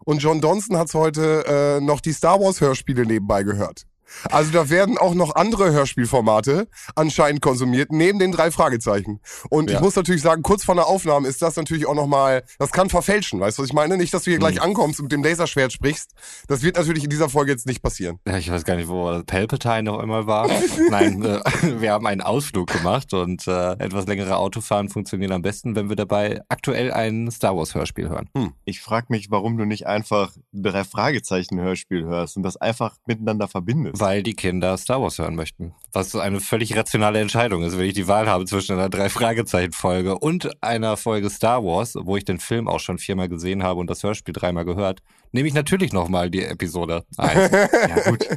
Und 0.04 0.20
John 0.22 0.42
Donson 0.42 0.78
hat 0.78 0.94
heute 0.94 1.46
äh, 1.46 1.82
noch 1.82 2.02
die 2.02 2.14
Star 2.14 2.40
Wars 2.40 2.62
Hörspiele 2.62 3.06
nebenbei 3.06 3.44
gehört. 3.44 3.86
Also 4.32 4.52
da 4.52 4.70
werden 4.70 4.98
auch 4.98 5.14
noch 5.14 5.36
andere 5.36 5.72
Hörspielformate 5.72 6.68
anscheinend 6.96 7.42
konsumiert, 7.42 7.92
neben 7.92 8.20
den 8.20 8.32
drei 8.32 8.52
Fragezeichen. 8.52 9.20
Und 9.50 9.70
Ja. 9.70 9.78
ich 9.78 9.82
muss 9.82 9.96
natürlich 9.96 10.22
sagen, 10.22 10.42
kurz 10.44 10.64
vor 10.64 10.76
der 10.76 10.88
Aufnahme 10.88 11.28
ist 11.28 11.42
das 11.42 11.56
natürlich 11.56 11.86
auch 11.88 11.96
nochmal, 11.96 12.44
das 12.60 12.72
kann 12.72 12.90
verfälschen, 12.90 13.40
weißt 13.40 13.58
du, 13.58 13.64
was 13.64 13.70
ich 13.70 13.74
meine? 13.74 13.98
Nicht, 13.98 14.14
dass 14.14 14.24
du 14.24 14.32
hier 14.32 14.40
gleich 14.40 14.56
Mhm. 14.56 14.62
ankommst 14.62 15.00
und 15.00 15.06
mit 15.06 15.12
dem 15.12 15.24
Laserschwert 15.24 15.72
sprichst. 15.74 16.12
Das 16.48 16.62
wird 16.62 16.78
natürlich 16.78 17.04
in 17.04 17.10
dieser 17.10 17.30
Folge 17.30 17.52
jetzt 17.52 17.66
nicht 17.66 17.82
passieren. 17.82 18.20
Ja, 18.28 18.38
ich 18.38 18.50
weiß 18.52 18.64
gar 18.64 18.76
nicht, 18.76 18.88
wo 18.88 19.22
Palpatine 19.26 19.84
noch 19.84 20.00
immer 20.00 20.28
war. 20.28 20.48
Nein, 20.90 21.24
äh, 21.24 21.40
wir 21.82 21.92
haben 21.92 22.06
einen 22.08 22.22
Ausflug 22.22 22.68
gemacht 22.68 23.14
und 23.14 23.48
äh, 23.48 23.72
etwas 23.74 24.06
längere 24.08 24.38
Autofahren 24.38 24.90
funktionieren 24.90 25.32
am 25.32 25.42
besten, 25.42 25.76
wenn 25.76 25.90
wir 25.90 25.96
dabei 25.96 26.42
aktuell 26.50 26.92
ein 26.92 27.30
Star 27.32 27.56
Wars 27.56 27.76
Hörspiel 27.76 28.10
hören. 28.10 28.30
Ich 28.66 28.82
frage 28.82 29.08
mich, 29.10 29.32
warum 29.32 29.58
du 29.58 29.66
nicht 29.66 29.88
einfach 29.88 30.32
drei 30.54 30.84
Fragezeichen 30.84 31.60
Hörspiel 31.60 32.06
hörst 32.06 32.38
und 32.38 32.44
das 32.44 32.58
einfach 32.58 32.96
miteinander 33.06 33.48
verbindest. 33.48 33.95
Weil 34.00 34.24
die 34.24 34.34
Kinder 34.34 34.78
Star 34.78 35.02
Wars 35.02 35.18
hören 35.18 35.36
möchten. 35.36 35.74
Was 35.94 36.16
eine 36.16 36.40
völlig 36.42 36.76
rationale 36.76 37.20
Entscheidung 37.20 37.64
ist, 37.64 37.78
wenn 37.78 37.86
ich 37.86 37.94
die 37.94 38.08
Wahl 38.08 38.28
habe 38.28 38.46
zwischen 38.46 38.74
einer 38.74 38.90
Drei-Fragezeichen-Folge 38.90 40.18
und 40.18 40.52
einer 40.62 40.98
Folge 40.98 41.30
Star 41.30 41.64
Wars, 41.64 41.96
wo 42.00 42.18
ich 42.18 42.26
den 42.26 42.40
Film 42.40 42.68
auch 42.68 42.80
schon 42.80 42.98
viermal 42.98 43.30
gesehen 43.30 43.64
habe 43.64 43.80
und 43.80 43.90
das 43.90 44.04
Hörspiel 44.04 44.34
dreimal 44.34 44.66
gehört, 44.66 45.02
nehme 45.32 45.48
ich 45.48 45.54
natürlich 45.54 45.94
nochmal 45.94 46.30
die 46.30 46.44
Episode 46.44 47.06
ein. 47.18 47.36
Ja, 47.88 48.10
gut. 48.10 48.28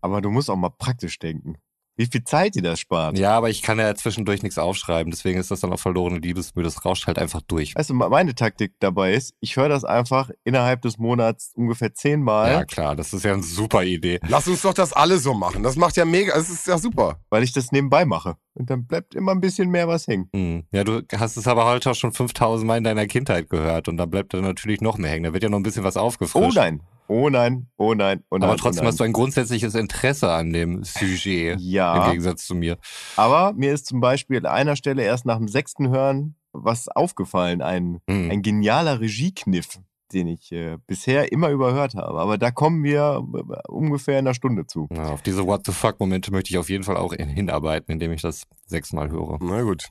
Aber 0.00 0.20
du 0.20 0.30
musst 0.30 0.50
auch 0.50 0.56
mal 0.56 0.70
praktisch 0.70 1.18
denken. 1.18 1.56
Wie 1.96 2.06
viel 2.06 2.24
Zeit 2.24 2.54
dir 2.54 2.62
das 2.62 2.78
spart. 2.80 3.18
ja, 3.18 3.36
aber 3.36 3.48
ich 3.50 3.62
kann 3.62 3.78
ja 3.78 3.94
zwischendurch 3.94 4.42
nichts 4.42 4.58
aufschreiben, 4.58 5.10
deswegen 5.10 5.38
ist 5.38 5.50
das 5.50 5.60
dann 5.60 5.72
auch 5.72 5.78
verlorene 5.80 6.18
Liebesmühe. 6.18 6.62
Das 6.64 6.84
rauscht 6.84 7.06
halt 7.06 7.18
einfach 7.18 7.40
durch. 7.42 7.74
Weißt 7.74 7.90
du, 7.90 7.94
meine 7.94 8.34
Taktik 8.34 8.74
dabei 8.80 9.14
ist, 9.14 9.34
ich 9.40 9.56
höre 9.56 9.68
das 9.68 9.84
einfach 9.84 10.30
innerhalb 10.44 10.82
des 10.82 10.98
Monats 10.98 11.52
ungefähr 11.54 11.94
zehnmal, 11.94 12.52
Ja, 12.52 12.64
klar, 12.64 12.96
das 12.96 13.12
ist 13.12 13.24
ja 13.24 13.32
eine 13.32 13.42
super 13.42 13.82
Idee. 13.84 14.20
Lass 14.28 14.46
uns 14.46 14.62
doch 14.62 14.74
das 14.74 14.92
alle 14.92 15.18
so 15.18 15.32
machen. 15.34 15.62
Das 15.62 15.76
macht 15.76 15.96
ja 15.96 16.04
mega, 16.04 16.36
es 16.36 16.50
ist 16.50 16.66
ja 16.66 16.78
super. 16.78 17.20
weil 17.30 17.42
ich 17.42 17.52
das 17.52 17.72
nebenbei 17.72 18.04
mache. 18.04 18.36
Und 18.54 18.70
dann 18.70 18.86
bleibt 18.86 19.14
immer 19.14 19.32
ein 19.32 19.40
bisschen 19.40 19.68
mehr 19.70 19.86
was 19.88 20.06
hängen. 20.06 20.28
Hm. 20.34 20.64
Ja, 20.72 20.82
du 20.84 21.02
hast 21.18 21.36
es 21.36 21.46
aber 21.46 21.66
heute 21.66 21.90
auch 21.90 21.94
schon 21.94 22.12
5000 22.12 22.66
Mal 22.66 22.78
in 22.78 22.84
deiner 22.84 23.06
Kindheit 23.06 23.50
gehört 23.50 23.88
und 23.88 23.96
da 23.98 24.06
bleibt 24.06 24.32
dann 24.34 24.42
natürlich 24.42 24.80
noch 24.80 24.96
mehr 24.98 25.10
hängen. 25.10 25.24
Da 25.24 25.32
wird 25.34 25.42
ja 25.42 25.48
noch 25.50 25.58
ein 25.58 25.62
bisschen 25.62 25.84
was 25.84 25.96
Oh 25.96 26.00
aufgefrischt. 26.00 26.56
nein, 26.56 26.80
Oh 27.08 27.28
nein, 27.30 27.68
oh 27.76 27.94
nein, 27.94 28.22
oh 28.30 28.36
nein. 28.38 28.48
Aber 28.48 28.56
trotzdem 28.58 28.80
oh 28.80 28.84
nein. 28.84 28.88
hast 28.92 29.00
du 29.00 29.04
ein 29.04 29.12
grundsätzliches 29.12 29.74
Interesse 29.74 30.30
an 30.32 30.52
dem 30.52 30.82
Sujet. 30.84 31.60
Ja. 31.60 32.04
Im 32.04 32.10
Gegensatz 32.10 32.46
zu 32.46 32.54
mir. 32.54 32.78
Aber 33.16 33.52
mir 33.52 33.72
ist 33.72 33.86
zum 33.86 34.00
Beispiel 34.00 34.38
an 34.38 34.46
einer 34.46 34.76
Stelle 34.76 35.02
erst 35.02 35.24
nach 35.26 35.38
dem 35.38 35.48
sechsten 35.48 35.88
Hören 35.90 36.34
was 36.52 36.88
aufgefallen. 36.88 37.60
Ein, 37.62 38.00
Hm. 38.08 38.30
ein 38.30 38.42
genialer 38.42 39.00
Regiekniff, 39.00 39.78
den 40.12 40.28
ich 40.28 40.52
äh, 40.52 40.78
bisher 40.86 41.32
immer 41.32 41.50
überhört 41.50 41.94
habe. 41.94 42.18
Aber 42.18 42.38
da 42.38 42.50
kommen 42.50 42.84
wir 42.84 43.22
äh, 43.34 43.68
ungefähr 43.68 44.18
in 44.18 44.26
einer 44.26 44.34
Stunde 44.34 44.66
zu. 44.66 44.88
Ja, 44.94 45.10
auf 45.10 45.22
diese 45.22 45.46
What 45.46 45.62
the 45.66 45.72
fuck-Momente 45.72 46.30
möchte 46.30 46.50
ich 46.50 46.58
auf 46.58 46.70
jeden 46.70 46.84
Fall 46.84 46.96
auch 46.96 47.14
hinarbeiten, 47.14 47.92
indem 47.92 48.12
ich 48.12 48.22
das 48.22 48.44
sechsmal 48.66 49.10
höre. 49.10 49.38
Na 49.40 49.62
gut. 49.62 49.88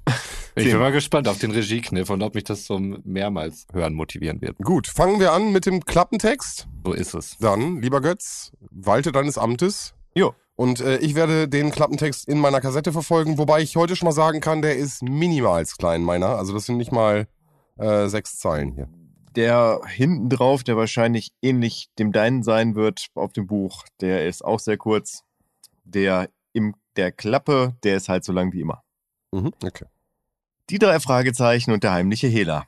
Ich 0.56 0.66
bin 0.66 0.78
mal 0.78 0.92
gespannt 0.92 1.28
auf 1.28 1.38
den 1.38 1.52
Regiekniff 1.52 2.10
und 2.10 2.22
ob 2.24 2.34
mich 2.36 2.46
das 2.46 2.64
zum 2.64 3.00
mehrmals 3.04 3.68
hören 3.74 3.94
motivieren 3.94 4.42
wird. 4.42 4.58
Gut, 4.60 4.88
fangen 4.88 5.20
wir 5.20 5.34
an 5.34 5.52
mit 5.52 5.66
dem 5.66 5.84
Klappentext. 5.84 6.68
So 6.86 6.94
ist 6.94 7.14
es. 7.14 7.38
Dann, 7.40 7.82
lieber 7.82 8.00
Götz, 8.00 8.54
walte 8.72 9.12
deines 9.12 9.38
Amtes. 9.38 9.94
Jo. 10.16 10.34
Und 10.56 10.80
äh, 10.80 10.98
ich 11.00 11.16
werde 11.16 11.50
den 11.50 11.72
Klappentext 11.72 12.30
in 12.30 12.40
meiner 12.40 12.62
Kassette 12.62 12.94
verfolgen, 12.94 13.38
wobei 13.38 13.62
ich 13.62 13.76
heute 13.76 13.98
schon 13.98 14.06
mal 14.06 14.14
sagen 14.14 14.40
kann, 14.40 14.62
der 14.62 14.78
ist 14.78 15.04
minimals 15.04 15.76
klein, 15.76 16.02
meiner. 16.02 16.38
Also 16.38 16.54
das 16.54 16.66
sind 16.66 16.78
nicht 16.78 16.94
mal 16.94 17.28
äh, 17.78 18.08
sechs 18.08 18.40
Zeilen 18.40 18.72
hier. 18.74 18.88
Der 19.36 19.82
hinten 19.88 20.30
drauf, 20.30 20.64
der 20.64 20.78
wahrscheinlich 20.78 21.34
ähnlich 21.42 21.90
dem 22.00 22.12
deinen 22.12 22.44
sein 22.44 22.76
wird 22.76 23.08
auf 23.16 23.34
dem 23.34 23.48
Buch, 23.48 23.84
der 24.00 24.28
ist 24.28 24.44
auch 24.44 24.60
sehr 24.60 24.78
kurz. 24.78 25.24
Der 25.84 26.30
im 26.54 26.76
der 26.96 27.12
Klappe, 27.12 27.76
der 27.84 27.98
ist 27.98 28.10
halt 28.10 28.24
so 28.24 28.32
lang 28.32 28.54
wie 28.54 28.62
immer. 28.62 28.84
Mhm, 29.32 29.52
okay. 29.64 29.86
Die 30.70 30.80
drei 30.80 31.00
Fragezeichen 31.00 31.72
und 31.72 31.84
der 31.84 31.92
heimliche 31.92 32.28
Hehler. 32.28 32.68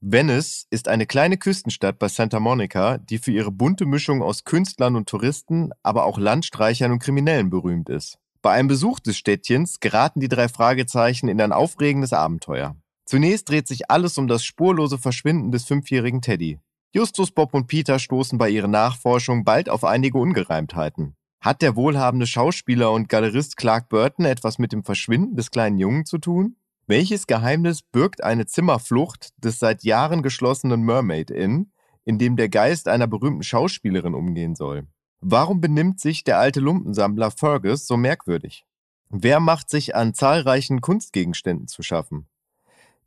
Venice 0.00 0.66
ist 0.70 0.88
eine 0.88 1.06
kleine 1.06 1.36
Küstenstadt 1.36 1.98
bei 1.98 2.08
Santa 2.08 2.40
Monica, 2.40 2.98
die 2.98 3.18
für 3.18 3.30
ihre 3.30 3.52
bunte 3.52 3.86
Mischung 3.86 4.22
aus 4.22 4.44
Künstlern 4.44 4.96
und 4.96 5.08
Touristen, 5.08 5.70
aber 5.82 6.04
auch 6.04 6.18
Landstreichern 6.18 6.90
und 6.90 6.98
Kriminellen 6.98 7.50
berühmt 7.50 7.88
ist. 7.88 8.18
Bei 8.40 8.52
einem 8.52 8.66
Besuch 8.66 8.98
des 8.98 9.16
Städtchens 9.16 9.78
geraten 9.78 10.18
die 10.18 10.28
drei 10.28 10.48
Fragezeichen 10.48 11.28
in 11.28 11.40
ein 11.40 11.52
aufregendes 11.52 12.12
Abenteuer. 12.12 12.74
Zunächst 13.04 13.48
dreht 13.48 13.68
sich 13.68 13.90
alles 13.90 14.18
um 14.18 14.28
das 14.28 14.44
spurlose 14.44 14.98
Verschwinden 14.98 15.50
des 15.50 15.64
fünfjährigen 15.64 16.22
Teddy. 16.22 16.58
Justus, 16.94 17.30
Bob 17.30 17.54
und 17.54 17.66
Peter 17.66 17.98
stoßen 17.98 18.38
bei 18.38 18.50
ihrer 18.50 18.68
Nachforschung 18.68 19.44
bald 19.44 19.68
auf 19.68 19.84
einige 19.84 20.18
Ungereimtheiten. 20.18 21.16
Hat 21.40 21.62
der 21.62 21.74
wohlhabende 21.74 22.26
Schauspieler 22.26 22.92
und 22.92 23.08
Galerist 23.08 23.56
Clark 23.56 23.88
Burton 23.88 24.24
etwas 24.24 24.58
mit 24.58 24.72
dem 24.72 24.84
Verschwinden 24.84 25.36
des 25.36 25.50
kleinen 25.50 25.78
Jungen 25.78 26.04
zu 26.04 26.18
tun? 26.18 26.56
Welches 26.86 27.26
Geheimnis 27.26 27.82
birgt 27.82 28.22
eine 28.22 28.46
Zimmerflucht 28.46 29.30
des 29.42 29.58
seit 29.58 29.82
Jahren 29.82 30.22
geschlossenen 30.22 30.82
Mermaid 30.82 31.30
Inn, 31.30 31.72
in 32.04 32.18
dem 32.18 32.36
der 32.36 32.48
Geist 32.48 32.88
einer 32.88 33.06
berühmten 33.06 33.42
Schauspielerin 33.42 34.14
umgehen 34.14 34.54
soll? 34.54 34.86
Warum 35.20 35.60
benimmt 35.60 36.00
sich 36.00 36.24
der 36.24 36.38
alte 36.38 36.60
Lumpensammler 36.60 37.30
Fergus 37.30 37.86
so 37.86 37.96
merkwürdig? 37.96 38.66
Wer 39.08 39.40
macht 39.40 39.70
sich 39.70 39.94
an 39.94 40.14
zahlreichen 40.14 40.80
Kunstgegenständen 40.80 41.68
zu 41.68 41.82
schaffen? 41.82 42.28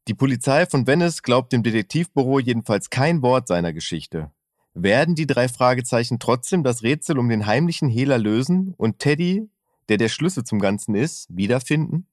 Die 0.08 0.14
Polizei 0.14 0.68
von 0.68 0.86
Venice 0.86 1.24
glaubt 1.24 1.52
dem 1.52 1.64
Detektivbüro 1.64 2.40
jedenfalls 2.40 2.92
kein 2.92 3.24
Wort 3.24 3.48
seiner 3.48 3.74
Geschichte. 3.74 4.32
Werden 4.76 5.16
die 5.16 5.26
drei 5.26 5.48
Fragezeichen 5.48 6.20
trotzdem 6.20 6.64
das 6.64 6.84
Rätsel 6.84 7.18
um 7.18 7.28
den 7.28 7.48
heimlichen 7.48 7.90
Hehler 7.90 8.20
lösen 8.20 8.76
und 8.78 9.00
Teddy, 9.00 9.50
der 9.90 9.98
der 9.98 10.10
Schlüssel 10.10 10.44
zum 10.44 10.60
Ganzen 10.60 10.94
ist, 10.94 11.26
wiederfinden? 11.36 12.06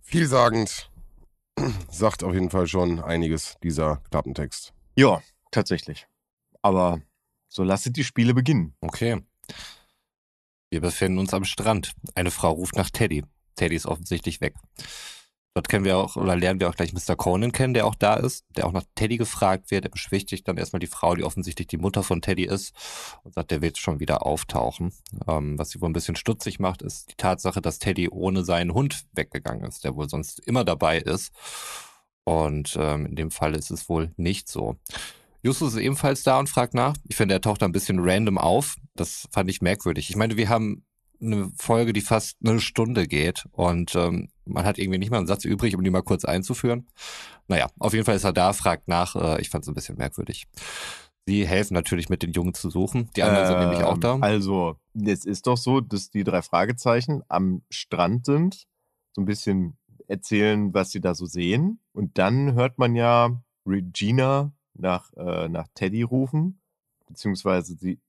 Vielsagend 0.00 0.90
sagt 1.90 2.24
auf 2.24 2.32
jeden 2.32 2.48
Fall 2.50 2.66
schon 2.68 3.00
einiges 3.00 3.56
dieser 3.62 3.96
Klappentext. 4.10 4.72
Ja, 4.96 5.20
tatsächlich. 5.50 6.06
Aber 6.62 7.02
so 7.48 7.64
lasset 7.64 7.96
die 7.96 8.04
Spiele 8.04 8.32
beginnen. 8.32 8.74
Okay. 8.80 9.20
Wir 10.70 10.80
befinden 10.80 11.18
uns 11.18 11.34
am 11.34 11.44
Strand. 11.44 11.92
Eine 12.14 12.30
Frau 12.30 12.52
ruft 12.52 12.76
nach 12.76 12.88
Teddy. 12.88 13.24
Teddy 13.56 13.76
ist 13.76 13.86
offensichtlich 13.86 14.40
weg. 14.40 14.54
Dort 15.54 15.68
kennen 15.68 15.84
wir 15.84 15.96
auch, 15.96 16.16
oder 16.16 16.34
lernen 16.34 16.58
wir 16.58 16.68
auch 16.68 16.74
gleich 16.74 16.92
Mr. 16.92 17.14
Conan 17.14 17.52
kennen, 17.52 17.74
der 17.74 17.86
auch 17.86 17.94
da 17.94 18.14
ist, 18.14 18.44
der 18.56 18.66
auch 18.66 18.72
nach 18.72 18.82
Teddy 18.96 19.18
gefragt 19.18 19.70
wird. 19.70 19.84
Er 19.84 19.90
beschwichtigt 19.90 20.48
dann 20.48 20.56
erstmal 20.56 20.80
die 20.80 20.88
Frau, 20.88 21.14
die 21.14 21.22
offensichtlich 21.22 21.68
die 21.68 21.76
Mutter 21.76 22.02
von 22.02 22.20
Teddy 22.20 22.44
ist 22.44 22.74
und 23.22 23.34
sagt, 23.34 23.52
der 23.52 23.62
wird 23.62 23.78
schon 23.78 24.00
wieder 24.00 24.26
auftauchen. 24.26 24.92
Ähm, 25.28 25.56
was 25.56 25.70
sie 25.70 25.80
wohl 25.80 25.88
ein 25.88 25.92
bisschen 25.92 26.16
stutzig 26.16 26.58
macht, 26.58 26.82
ist 26.82 27.12
die 27.12 27.16
Tatsache, 27.16 27.62
dass 27.62 27.78
Teddy 27.78 28.08
ohne 28.08 28.44
seinen 28.44 28.74
Hund 28.74 29.04
weggegangen 29.12 29.64
ist, 29.64 29.84
der 29.84 29.94
wohl 29.94 30.08
sonst 30.08 30.40
immer 30.40 30.64
dabei 30.64 30.98
ist. 30.98 31.32
Und 32.24 32.76
ähm, 32.76 33.06
in 33.06 33.14
dem 33.14 33.30
Fall 33.30 33.54
ist 33.54 33.70
es 33.70 33.88
wohl 33.88 34.12
nicht 34.16 34.48
so. 34.48 34.76
Justus 35.42 35.74
ist 35.74 35.80
ebenfalls 35.80 36.24
da 36.24 36.40
und 36.40 36.48
fragt 36.48 36.74
nach. 36.74 36.96
Ich 37.06 37.14
finde, 37.14 37.34
er 37.34 37.40
taucht 37.40 37.62
da 37.62 37.66
ein 37.66 37.72
bisschen 37.72 38.00
random 38.00 38.38
auf. 38.38 38.76
Das 38.96 39.28
fand 39.30 39.48
ich 39.50 39.62
merkwürdig. 39.62 40.10
Ich 40.10 40.16
meine, 40.16 40.36
wir 40.36 40.48
haben 40.48 40.84
eine 41.24 41.50
Folge, 41.56 41.92
die 41.92 42.00
fast 42.00 42.36
eine 42.44 42.60
Stunde 42.60 43.06
geht 43.06 43.46
und 43.52 43.94
ähm, 43.94 44.28
man 44.44 44.64
hat 44.64 44.78
irgendwie 44.78 44.98
nicht 44.98 45.10
mal 45.10 45.18
einen 45.18 45.26
Satz 45.26 45.44
übrig, 45.44 45.74
um 45.76 45.82
die 45.82 45.90
mal 45.90 46.02
kurz 46.02 46.24
einzuführen. 46.24 46.86
Naja, 47.48 47.68
auf 47.78 47.92
jeden 47.92 48.04
Fall 48.04 48.16
ist 48.16 48.24
er 48.24 48.32
da, 48.32 48.52
fragt 48.52 48.88
nach. 48.88 49.16
Äh, 49.16 49.40
ich 49.40 49.50
fand 49.50 49.64
es 49.64 49.68
ein 49.68 49.74
bisschen 49.74 49.96
merkwürdig. 49.96 50.46
Sie 51.26 51.46
helfen 51.46 51.74
natürlich 51.74 52.10
mit 52.10 52.22
den 52.22 52.32
Jungen 52.32 52.52
zu 52.52 52.68
suchen. 52.68 53.10
Die 53.16 53.22
anderen 53.22 53.46
sind 53.46 53.58
nämlich 53.58 53.82
auch 53.82 53.98
da. 53.98 54.14
Ähm, 54.14 54.22
Also, 54.22 54.76
es 54.94 55.24
ist 55.24 55.46
doch 55.46 55.56
so, 55.56 55.80
dass 55.80 56.10
die 56.10 56.24
drei 56.24 56.42
Fragezeichen 56.42 57.22
am 57.28 57.62
Strand 57.70 58.26
sind, 58.26 58.66
so 59.12 59.22
ein 59.22 59.24
bisschen 59.24 59.78
erzählen, 60.06 60.74
was 60.74 60.90
sie 60.90 61.00
da 61.00 61.14
so 61.14 61.24
sehen. 61.24 61.80
Und 61.92 62.18
dann 62.18 62.54
hört 62.54 62.78
man 62.78 62.94
ja 62.94 63.42
Regina 63.66 64.52
nach, 64.74 65.12
äh, 65.14 65.48
nach 65.48 65.68
Teddy 65.74 66.02
rufen, 66.02 66.60
beziehungsweise 67.06 67.74
sie 67.76 68.00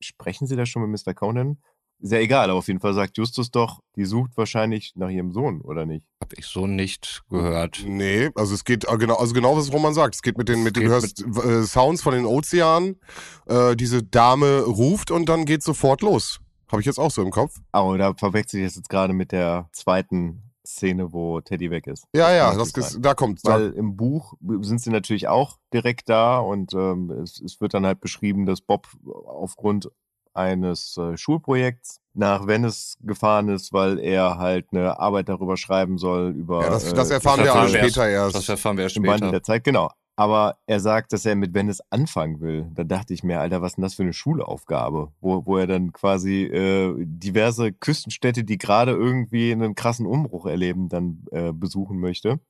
sprechen 0.00 0.46
sie 0.46 0.56
da 0.56 0.66
schon 0.66 0.88
mit 0.88 1.06
Mr. 1.06 1.14
Conan? 1.14 1.58
Ist 2.00 2.12
ja 2.12 2.18
egal, 2.18 2.50
aber 2.50 2.58
auf 2.60 2.68
jeden 2.68 2.78
Fall 2.78 2.94
sagt 2.94 3.16
Justus 3.18 3.50
doch, 3.50 3.80
die 3.96 4.04
sucht 4.04 4.36
wahrscheinlich 4.36 4.92
nach 4.94 5.08
ihrem 5.08 5.32
Sohn, 5.32 5.60
oder 5.60 5.84
nicht? 5.84 6.06
Hab 6.20 6.32
ich 6.32 6.46
so 6.46 6.68
nicht 6.68 7.22
gehört. 7.28 7.82
Nee, 7.84 8.30
also 8.36 8.54
es 8.54 8.64
geht 8.64 8.86
genau, 8.86 9.16
also 9.16 9.34
genau 9.34 9.56
was 9.56 9.72
Roman 9.72 9.94
sagt. 9.94 10.14
Es 10.14 10.22
geht 10.22 10.38
mit 10.38 10.48
den, 10.48 10.62
mit 10.62 10.76
den 10.76 10.88
hörst, 10.88 11.24
äh, 11.24 11.62
Sounds 11.64 12.02
von 12.02 12.14
den 12.14 12.24
Ozeanen. 12.24 13.00
Äh, 13.46 13.74
diese 13.74 14.02
Dame 14.04 14.62
ruft 14.62 15.10
und 15.10 15.28
dann 15.28 15.44
geht 15.44 15.64
sofort 15.64 16.02
los. 16.02 16.40
Habe 16.70 16.82
ich 16.82 16.86
jetzt 16.86 16.98
auch 16.98 17.10
so 17.10 17.22
im 17.22 17.30
Kopf. 17.30 17.56
Oh, 17.72 17.96
da 17.98 18.14
verwechsel 18.14 18.60
ich 18.60 18.66
das 18.66 18.76
jetzt 18.76 18.90
gerade 18.90 19.12
mit 19.12 19.32
der 19.32 19.68
zweiten 19.72 20.42
Szene, 20.68 21.12
wo 21.12 21.40
Teddy 21.40 21.70
weg 21.70 21.86
ist. 21.86 22.04
Ja, 22.14 22.30
ja, 22.32 22.54
das 22.54 22.72
ist, 22.72 22.98
da 23.00 23.14
kommt. 23.14 23.40
Da, 23.42 23.54
Weil 23.54 23.72
im 23.72 23.96
Buch 23.96 24.34
sind 24.60 24.80
sie 24.80 24.90
natürlich 24.90 25.26
auch 25.26 25.56
direkt 25.72 26.08
da 26.10 26.38
und 26.38 26.74
ähm, 26.74 27.10
es, 27.10 27.40
es 27.40 27.60
wird 27.60 27.74
dann 27.74 27.86
halt 27.86 28.00
beschrieben, 28.00 28.44
dass 28.44 28.60
Bob 28.60 28.86
aufgrund 29.26 29.90
eines 30.38 30.96
äh, 30.96 31.16
Schulprojekts 31.16 32.00
nach 32.14 32.46
Venice 32.46 32.96
gefahren 33.02 33.48
ist, 33.48 33.72
weil 33.72 33.98
er 33.98 34.38
halt 34.38 34.68
eine 34.72 34.98
Arbeit 34.98 35.28
darüber 35.28 35.56
schreiben 35.56 35.98
soll, 35.98 36.30
über 36.30 36.62
ja, 36.62 36.70
das, 36.70 36.92
äh, 36.92 36.94
das 36.94 37.10
erfahren 37.10 37.44
das 37.44 37.54
wir 37.54 37.60
erst- 37.62 37.74
später 37.74 38.08
erst. 38.08 38.36
Das 38.36 38.48
erfahren 38.48 38.76
wir 38.76 38.84
erst 38.84 38.96
im 38.96 39.02
Wandel 39.04 39.18
später. 39.18 39.30
der 39.32 39.42
Zeit, 39.42 39.64
genau. 39.64 39.90
Aber 40.16 40.56
er 40.66 40.80
sagt, 40.80 41.12
dass 41.12 41.24
er 41.26 41.36
mit 41.36 41.54
Venice 41.54 41.80
anfangen 41.90 42.40
will. 42.40 42.68
Da 42.74 42.82
dachte 42.82 43.14
ich 43.14 43.22
mir, 43.22 43.38
Alter, 43.38 43.62
was 43.62 43.72
ist 43.72 43.76
denn 43.76 43.82
das 43.82 43.94
für 43.94 44.02
eine 44.02 44.12
Schulaufgabe? 44.12 45.12
Wo, 45.20 45.46
wo 45.46 45.58
er 45.58 45.68
dann 45.68 45.92
quasi 45.92 46.42
äh, 46.42 46.94
diverse 46.98 47.72
Küstenstädte, 47.72 48.42
die 48.42 48.58
gerade 48.58 48.90
irgendwie 48.90 49.52
einen 49.52 49.76
krassen 49.76 50.06
Umbruch 50.06 50.46
erleben, 50.46 50.88
dann 50.88 51.24
äh, 51.30 51.52
besuchen 51.52 52.00
möchte. 52.00 52.40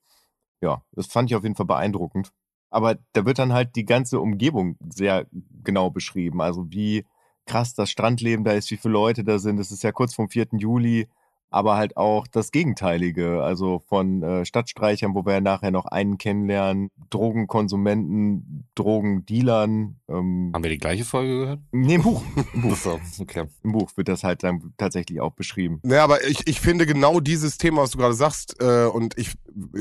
Ja, 0.62 0.82
das 0.92 1.08
fand 1.08 1.30
ich 1.30 1.36
auf 1.36 1.42
jeden 1.42 1.56
Fall 1.56 1.66
beeindruckend. 1.66 2.32
Aber 2.70 2.96
da 3.12 3.26
wird 3.26 3.38
dann 3.38 3.52
halt 3.52 3.76
die 3.76 3.84
ganze 3.84 4.18
Umgebung 4.18 4.76
sehr 4.90 5.26
genau 5.62 5.90
beschrieben. 5.90 6.40
Also 6.40 6.70
wie 6.70 7.04
krass 7.48 7.74
das 7.74 7.90
Strandleben 7.90 8.44
da 8.44 8.52
ist, 8.52 8.70
wie 8.70 8.76
viele 8.76 8.92
Leute 8.92 9.24
da 9.24 9.38
sind. 9.38 9.58
Es 9.58 9.72
ist 9.72 9.82
ja 9.82 9.90
kurz 9.90 10.14
vom 10.14 10.28
4. 10.28 10.48
Juli, 10.52 11.08
aber 11.50 11.76
halt 11.76 11.96
auch 11.96 12.26
das 12.26 12.50
Gegenteilige. 12.52 13.42
Also 13.42 13.82
von 13.88 14.22
äh, 14.22 14.44
Stadtstreichern, 14.44 15.14
wo 15.14 15.24
wir 15.24 15.34
ja 15.34 15.40
nachher 15.40 15.70
noch 15.70 15.86
einen 15.86 16.18
kennenlernen, 16.18 16.90
Drogenkonsumenten, 17.10 18.68
Drogendealern. 18.74 19.96
Ähm, 20.08 20.50
Haben 20.54 20.62
wir 20.62 20.70
die 20.70 20.78
gleiche 20.78 21.04
Folge 21.04 21.38
gehört? 21.40 21.60
nee, 21.72 21.94
im 21.94 22.02
Buch. 22.02 22.22
Im 22.54 22.62
Buch. 22.62 22.76
So, 22.76 22.98
okay. 23.20 23.44
Im 23.64 23.72
Buch 23.72 23.90
wird 23.96 24.08
das 24.08 24.24
halt 24.24 24.42
dann 24.42 24.72
tatsächlich 24.76 25.20
auch 25.20 25.32
beschrieben. 25.32 25.80
Ja, 25.84 26.04
aber 26.04 26.24
ich, 26.26 26.46
ich 26.46 26.60
finde 26.60 26.86
genau 26.86 27.20
dieses 27.20 27.58
Thema, 27.58 27.82
was 27.82 27.90
du 27.92 27.98
gerade 27.98 28.14
sagst, 28.14 28.56
äh, 28.60 28.86
und 28.86 29.16
ich 29.18 29.32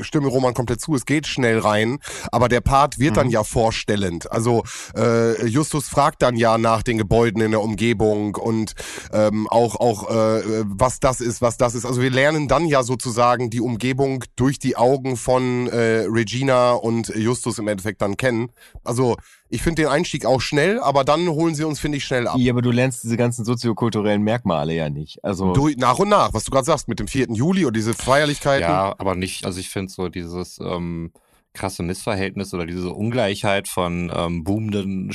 stimme 0.02 0.28
Roman 0.28 0.54
komplett 0.54 0.80
zu, 0.80 0.94
es 0.94 1.06
geht 1.06 1.26
schnell 1.26 1.58
rein, 1.58 1.98
aber 2.32 2.48
der 2.48 2.60
Part 2.60 2.98
wird 2.98 3.16
dann 3.16 3.26
Mhm. 3.28 3.32
ja 3.32 3.44
vorstellend. 3.44 4.30
Also 4.32 4.62
äh, 4.96 5.46
Justus 5.46 5.88
fragt 5.88 6.22
dann 6.22 6.36
ja 6.36 6.56
nach 6.56 6.82
den 6.82 6.96
Gebäuden 6.98 7.42
in 7.42 7.50
der 7.50 7.60
Umgebung 7.60 8.34
und 8.36 8.74
ähm, 9.12 9.46
auch, 9.48 9.76
auch 9.76 10.08
äh, 10.10 10.64
was 10.64 10.98
das 11.00 11.20
ist, 11.20 11.42
was 11.42 11.57
das 11.60 11.74
ist. 11.74 11.84
Also 11.84 12.00
wir 12.00 12.10
lernen 12.10 12.48
dann 12.48 12.66
ja 12.66 12.82
sozusagen 12.82 13.50
die 13.50 13.60
Umgebung 13.60 14.24
durch 14.36 14.58
die 14.58 14.76
Augen 14.76 15.16
von 15.16 15.68
äh, 15.68 16.06
Regina 16.08 16.72
und 16.72 17.08
Justus 17.08 17.58
im 17.58 17.68
Endeffekt 17.68 18.00
dann 18.02 18.16
kennen. 18.16 18.50
Also 18.84 19.16
ich 19.48 19.62
finde 19.62 19.82
den 19.82 19.90
Einstieg 19.90 20.26
auch 20.26 20.40
schnell, 20.40 20.80
aber 20.80 21.04
dann 21.04 21.28
holen 21.28 21.54
sie 21.54 21.64
uns, 21.64 21.80
finde 21.80 21.98
ich, 21.98 22.04
schnell 22.04 22.26
ab. 22.26 22.36
Ja, 22.38 22.52
aber 22.52 22.62
du 22.62 22.70
lernst 22.70 23.02
diese 23.04 23.16
ganzen 23.16 23.44
soziokulturellen 23.44 24.22
Merkmale 24.22 24.74
ja 24.74 24.90
nicht. 24.90 25.24
Also 25.24 25.52
Durch, 25.52 25.76
nach 25.76 25.98
und 25.98 26.08
nach, 26.08 26.34
was 26.34 26.44
du 26.44 26.50
gerade 26.50 26.66
sagst, 26.66 26.88
mit 26.88 26.98
dem 26.98 27.08
4. 27.08 27.28
Juli 27.30 27.64
und 27.64 27.74
diese 27.74 27.94
Feierlichkeiten. 27.94 28.68
Ja, 28.68 28.94
aber 28.98 29.14
nicht, 29.14 29.44
also 29.44 29.58
ich 29.58 29.70
finde 29.70 29.92
so 29.92 30.08
dieses 30.08 30.58
ähm, 30.60 31.12
krasse 31.54 31.82
Missverhältnis 31.82 32.54
oder 32.54 32.66
diese 32.66 32.92
Ungleichheit 32.92 33.68
von 33.68 34.12
ähm, 34.14 34.44
boomenden 34.44 35.10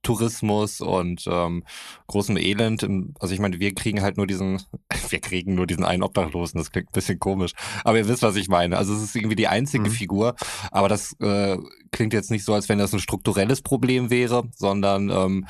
Masstourismus 0.00 0.80
und 0.80 1.24
ähm, 1.26 1.64
großem 2.06 2.36
Elend. 2.36 2.86
Also 3.20 3.34
ich 3.34 3.40
meine, 3.40 3.60
wir 3.60 3.74
kriegen 3.74 4.02
halt 4.02 4.16
nur 4.16 4.26
diesen, 4.26 4.62
wir 5.08 5.20
kriegen 5.20 5.54
nur 5.54 5.66
diesen 5.66 5.84
einen 5.84 6.02
Obdachlosen, 6.02 6.58
das 6.58 6.70
klingt 6.70 6.88
ein 6.88 6.92
bisschen 6.92 7.18
komisch. 7.18 7.52
Aber 7.84 7.98
ihr 7.98 8.08
wisst, 8.08 8.22
was 8.22 8.36
ich 8.36 8.48
meine. 8.48 8.76
Also 8.76 8.94
es 8.94 9.02
ist 9.02 9.16
irgendwie 9.16 9.36
die 9.36 9.48
einzige 9.48 9.88
mhm. 9.88 9.92
Figur, 9.92 10.34
aber 10.70 10.88
das 10.88 11.12
äh, 11.20 11.58
klingt 11.92 12.12
jetzt 12.12 12.30
nicht 12.30 12.44
so, 12.44 12.54
als 12.54 12.68
wenn 12.68 12.78
das 12.78 12.92
ein 12.92 13.00
strukturelles 13.00 13.62
Problem 13.62 14.10
wäre, 14.10 14.44
sondern 14.56 15.10
ähm, 15.10 15.46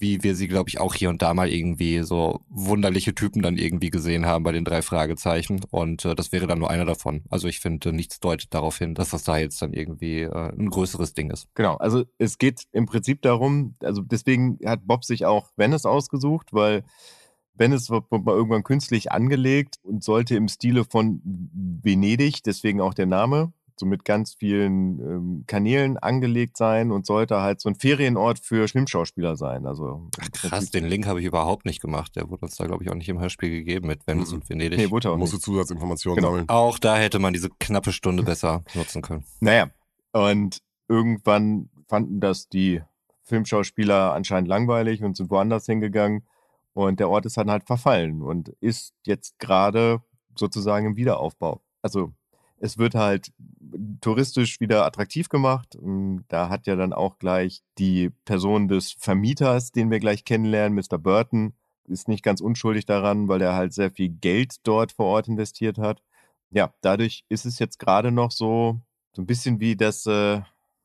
wie 0.00 0.22
wir 0.22 0.34
sie, 0.34 0.48
glaube 0.48 0.68
ich, 0.68 0.80
auch 0.80 0.94
hier 0.94 1.10
und 1.10 1.22
da 1.22 1.34
mal 1.34 1.48
irgendwie 1.48 2.02
so 2.02 2.40
wunderliche 2.48 3.14
Typen 3.14 3.42
dann 3.42 3.56
irgendwie 3.56 3.90
gesehen 3.90 4.26
haben 4.26 4.42
bei 4.42 4.52
den 4.52 4.64
drei 4.64 4.82
Fragezeichen. 4.82 5.60
Und 5.70 6.04
äh, 6.04 6.14
das 6.14 6.32
wäre 6.32 6.46
dann 6.46 6.58
nur 6.58 6.70
einer 6.70 6.86
davon. 6.86 7.22
Also 7.30 7.48
ich 7.48 7.60
finde, 7.60 7.92
nichts 7.92 8.20
deutet 8.20 8.52
darauf 8.54 8.78
hin, 8.78 8.94
dass 8.94 9.10
das 9.10 9.24
da 9.24 9.36
jetzt 9.38 9.60
dann 9.62 9.72
irgendwie 9.72 10.22
äh, 10.22 10.52
ein 10.52 10.70
größeres 10.70 11.14
Ding 11.14 11.30
ist. 11.30 11.48
Genau, 11.54 11.76
also 11.76 12.04
es 12.18 12.38
geht 12.38 12.64
im 12.72 12.86
Prinzip 12.86 13.22
darum, 13.22 13.76
also 13.82 14.02
deswegen 14.02 14.58
hat 14.64 14.86
Bob 14.86 15.04
sich 15.04 15.26
auch 15.26 15.50
Venice 15.56 15.86
ausgesucht, 15.86 16.52
weil 16.52 16.82
Venice 17.54 17.90
wird 17.90 18.10
mal 18.10 18.34
irgendwann 18.34 18.62
künstlich 18.62 19.12
angelegt 19.12 19.76
und 19.82 20.02
sollte 20.02 20.34
im 20.34 20.48
Stile 20.48 20.84
von 20.84 21.20
Venedig, 21.82 22.42
deswegen 22.42 22.80
auch 22.80 22.94
der 22.94 23.06
Name, 23.06 23.52
so 23.80 23.86
mit 23.86 24.04
ganz 24.04 24.34
vielen 24.34 25.00
ähm, 25.00 25.44
Kanälen 25.48 25.98
angelegt 25.98 26.56
sein 26.56 26.92
und 26.92 27.06
sollte 27.06 27.40
halt 27.40 27.60
so 27.60 27.68
ein 27.68 27.74
Ferienort 27.74 28.38
für 28.38 28.68
Schwimmschauspieler 28.68 29.36
sein. 29.36 29.66
Also 29.66 30.08
Ach, 30.20 30.30
krass, 30.30 30.70
den 30.70 30.86
Link 30.86 31.06
habe 31.06 31.20
ich 31.20 31.26
überhaupt 31.26 31.64
nicht 31.64 31.80
gemacht. 31.80 32.14
Der 32.14 32.30
wurde 32.30 32.42
uns 32.42 32.56
da, 32.56 32.66
glaube 32.66 32.84
ich, 32.84 32.90
auch 32.90 32.94
nicht 32.94 33.08
im 33.08 33.18
Hörspiel 33.18 33.50
gegeben 33.50 33.88
mit 33.88 34.06
Venice 34.06 34.30
mhm. 34.30 34.36
und 34.36 34.48
Venedig. 34.48 34.78
Nee, 34.78 34.90
wurde 34.90 35.10
auch 35.10 35.16
Musst 35.16 35.32
du 35.32 35.38
Zusatzinformationen 35.38 36.16
genau. 36.16 36.28
sammeln. 36.28 36.48
Auch 36.48 36.78
da 36.78 36.96
hätte 36.96 37.18
man 37.18 37.32
diese 37.32 37.48
knappe 37.58 37.92
Stunde 37.92 38.22
besser 38.22 38.62
nutzen 38.74 39.02
können. 39.02 39.24
Naja, 39.40 39.70
und 40.12 40.62
irgendwann 40.86 41.70
fanden 41.88 42.20
das 42.20 42.48
die 42.48 42.82
Filmschauspieler 43.22 44.12
anscheinend 44.12 44.48
langweilig 44.48 45.02
und 45.02 45.16
sind 45.16 45.30
woanders 45.30 45.66
hingegangen. 45.66 46.26
Und 46.74 47.00
der 47.00 47.08
Ort 47.08 47.26
ist 47.26 47.36
dann 47.36 47.50
halt 47.50 47.64
verfallen 47.66 48.22
und 48.22 48.50
ist 48.60 48.94
jetzt 49.04 49.38
gerade 49.38 50.02
sozusagen 50.36 50.86
im 50.86 50.96
Wiederaufbau. 50.96 51.62
Also 51.82 52.12
es 52.60 52.78
wird 52.78 52.94
halt 52.94 53.32
touristisch 54.00 54.60
wieder 54.60 54.84
attraktiv 54.84 55.28
gemacht. 55.28 55.76
Hm, 55.80 56.24
da 56.28 56.48
hat 56.48 56.66
ja 56.66 56.76
dann 56.76 56.92
auch 56.92 57.18
gleich 57.18 57.62
die 57.78 58.10
Person 58.24 58.68
des 58.68 58.92
Vermieters, 58.92 59.72
den 59.72 59.90
wir 59.90 59.98
gleich 59.98 60.24
kennenlernen, 60.24 60.78
Mr. 60.78 60.98
Burton, 60.98 61.54
ist 61.88 62.06
nicht 62.06 62.22
ganz 62.22 62.40
unschuldig 62.40 62.86
daran, 62.86 63.28
weil 63.28 63.40
er 63.40 63.54
halt 63.54 63.72
sehr 63.72 63.90
viel 63.90 64.10
Geld 64.10 64.56
dort 64.64 64.92
vor 64.92 65.06
Ort 65.06 65.26
investiert 65.26 65.78
hat. 65.78 66.02
Ja, 66.50 66.72
dadurch 66.82 67.24
ist 67.28 67.46
es 67.46 67.58
jetzt 67.58 67.78
gerade 67.78 68.12
noch 68.12 68.30
so, 68.30 68.80
so 69.12 69.22
ein 69.22 69.26
bisschen 69.26 69.58
wie 69.60 69.74
das 69.74 70.06
äh, 70.06 70.40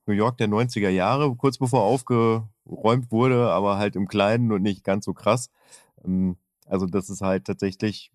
New 0.05 0.13
York 0.13 0.37
der 0.37 0.47
90er 0.47 0.89
Jahre, 0.89 1.35
kurz 1.35 1.57
bevor 1.57 1.83
aufgeräumt 1.83 3.11
wurde, 3.11 3.51
aber 3.51 3.77
halt 3.77 3.95
im 3.95 4.07
Kleinen 4.07 4.51
und 4.51 4.61
nicht 4.61 4.83
ganz 4.83 5.05
so 5.05 5.13
krass. 5.13 5.49
Ähm, 6.05 6.37
also, 6.67 6.85
dass 6.87 7.09
es 7.09 7.21
halt 7.21 7.45
tatsächlich 7.45 8.11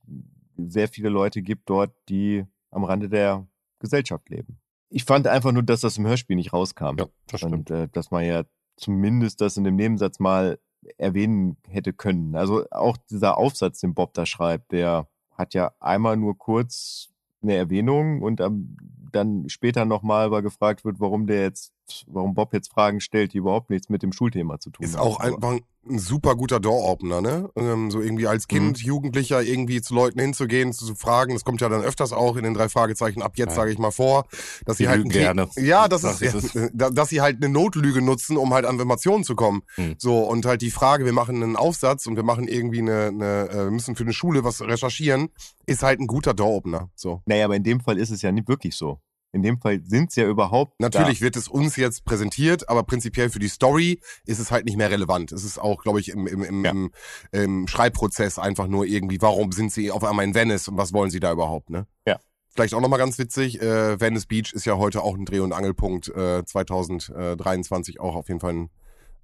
sehr 0.57 0.89
viele 0.89 1.09
Leute 1.09 1.43
gibt 1.43 1.69
dort, 1.69 1.93
die 2.09 2.45
am 2.71 2.85
Rande 2.85 3.09
der 3.09 3.47
Gesellschaft 3.81 4.29
leben. 4.29 4.61
Ich 4.89 5.05
fand 5.05 5.27
einfach 5.27 5.53
nur, 5.53 5.63
dass 5.63 5.81
das 5.81 5.99
im 5.99 6.07
Hörspiel 6.07 6.37
nicht 6.37 6.53
rauskam. 6.53 6.97
Ja, 6.99 7.07
das 7.27 7.41
stimmt. 7.41 7.55
Und 7.55 7.71
äh, 7.71 7.89
dass 7.93 8.11
man 8.11 8.25
ja 8.25 8.45
zumindest 8.77 9.41
das 9.41 9.57
in 9.57 9.65
dem 9.65 9.77
Nebensatz 9.77 10.19
mal 10.19 10.59
erwähnen 10.97 11.57
hätte 11.69 11.93
können. 11.93 12.35
Also 12.35 12.65
auch 12.71 12.97
dieser 12.97 13.37
Aufsatz, 13.37 13.81
den 13.81 13.95
Bob 13.95 14.15
da 14.15 14.27
schreibt, 14.27 14.73
der 14.73 15.09
hat 15.33 15.55
ja 15.55 15.73
einmal 15.81 16.17
nur 16.17 16.39
kurz 16.39 17.09
eine 17.43 17.55
Erwähnung 17.55 18.23
und 18.23 18.41
ähm, 18.41 18.77
dann 19.13 19.49
später 19.49 19.85
nochmal, 19.85 20.31
weil 20.31 20.43
gefragt 20.43 20.85
wird, 20.85 21.01
warum 21.01 21.27
der 21.27 21.43
jetzt, 21.43 21.73
warum 22.09 22.35
Bob 22.35 22.53
jetzt 22.53 22.73
Fragen 22.73 23.01
stellt, 23.01 23.33
die 23.33 23.39
überhaupt 23.39 23.71
nichts 23.71 23.89
mit 23.89 24.03
dem 24.03 24.13
Schulthema 24.13 24.59
zu 24.59 24.71
tun 24.71 24.85
ist 24.85 24.97
haben. 24.97 25.09
Ist 25.09 25.15
auch 25.17 25.21
einfach 25.21 25.59
ein 25.89 25.99
super 25.99 26.37
guter 26.37 26.61
Door-Opener, 26.61 27.21
ne? 27.21 27.51
Ähm, 27.57 27.91
so 27.91 28.01
irgendwie 28.01 28.27
als 28.27 28.49
Kind, 28.49 28.79
mhm. 28.79 28.87
Jugendlicher 28.87 29.43
irgendwie 29.43 29.81
zu 29.81 29.95
Leuten 29.95 30.21
hinzugehen, 30.21 30.73
zu, 30.73 30.95
fragen. 30.95 31.33
Das 31.33 31.45
kommt 31.45 31.63
ja 31.63 31.69
dann 31.69 31.83
öfters 31.83 32.13
auch 32.13 32.37
in 32.37 32.45
den 32.45 32.55
drei 32.55 32.69
Fragezeichen 32.69 33.23
ab 33.23 33.33
jetzt, 33.37 33.51
ja. 33.51 33.57
sage 33.57 33.73
ich 33.73 33.79
mal 33.79 33.91
vor, 33.91 34.27
dass 34.67 34.77
die 34.77 34.85
sie 34.85 34.89
halt 34.89 35.09
gerne. 35.09 35.49
ja, 35.57 35.89
das 35.89 36.05
ist, 36.05 36.55
ja, 36.55 36.91
dass 36.91 37.09
sie 37.09 37.21
halt 37.21 37.43
eine 37.43 37.51
Notlüge 37.51 38.03
nutzen, 38.03 38.37
um 38.37 38.53
halt 38.53 38.67
an 38.67 38.75
Informationen 38.75 39.25
zu 39.25 39.35
kommen. 39.35 39.63
Mhm. 39.77 39.95
So 39.99 40.19
und 40.19 40.45
halt 40.45 40.61
die 40.61 40.71
Frage, 40.71 41.07
wir 41.07 41.13
machen 41.13 41.43
einen 41.43 41.57
Aufsatz 41.57 42.07
und 42.07 42.17
wir 42.17 42.25
machen 42.25 42.47
irgendwie 42.47 42.81
eine, 42.81 43.07
eine 43.07 43.49
äh, 43.51 43.65
wir 43.65 43.71
müssen 43.71 43.97
für 43.97 44.05
eine 44.05 44.13
Schule 44.13 44.45
was 44.45 44.61
recherchieren, 44.61 45.31
ist 45.67 45.83
halt 45.83 46.01
ein 46.01 46.07
guter 46.07 46.35
Door-Opener. 46.35 46.91
So. 46.95 47.23
Naja, 47.25 47.47
aber 47.47 47.57
in 47.57 47.65
dem 47.65 47.81
Fall 47.81 47.99
ist 47.99 48.11
es 48.11 48.21
ja 48.21 48.33
nicht 48.33 48.49
wirklich 48.49 48.77
so. 48.77 49.01
In 49.33 49.43
dem 49.43 49.61
Fall 49.61 49.81
sind 49.85 50.11
sie 50.11 50.23
ja 50.23 50.29
überhaupt. 50.29 50.81
Natürlich 50.81 51.19
da. 51.19 51.25
wird 51.25 51.37
es 51.37 51.47
uns 51.47 51.77
jetzt 51.77 52.05
präsentiert, 52.05 52.69
aber 52.69 52.83
prinzipiell 52.83 53.31
für 53.31 53.39
die 53.39 53.49
Story 53.49 54.01
ist 54.25 54.41
es 54.41 54.51
halt 54.51 54.65
nicht 54.65 54.77
mehr 54.77 54.91
relevant. 54.91 55.31
Es 55.31 55.45
ist 55.45 55.59
auch, 55.59 55.83
glaube 55.83 56.01
ich, 56.01 56.09
im, 56.09 56.27
im, 56.27 56.43
im, 56.43 56.65
ja. 56.65 56.71
im, 56.73 56.91
im 57.31 57.69
Schreibprozess 57.69 58.39
einfach 58.39 58.67
nur 58.67 58.87
irgendwie, 58.87 59.21
warum 59.21 59.53
sind 59.53 59.73
sie 59.73 59.93
auf 59.93 60.03
einmal 60.03 60.25
in 60.25 60.35
Venice 60.35 60.69
und 60.69 60.77
was 60.77 60.93
wollen 60.93 61.11
sie 61.11 61.21
da 61.21 61.33
überhaupt, 61.33 61.71
ne? 61.71 61.87
Ja. 62.07 62.19
Vielleicht 62.53 62.75
auch 62.75 62.81
nochmal 62.81 62.99
ganz 62.99 63.17
witzig, 63.19 63.63
äh, 63.63 64.01
Venice 64.01 64.27
Beach 64.27 64.53
ist 64.53 64.65
ja 64.65 64.77
heute 64.77 65.03
auch 65.03 65.15
ein 65.15 65.25
Dreh- 65.25 65.39
und 65.39 65.53
Angelpunkt, 65.53 66.09
äh, 66.09 66.45
2023 66.45 68.01
auch 68.01 68.17
auf 68.17 68.29
jeden 68.29 68.41
Fall 68.41 68.55
ein, 68.55 68.71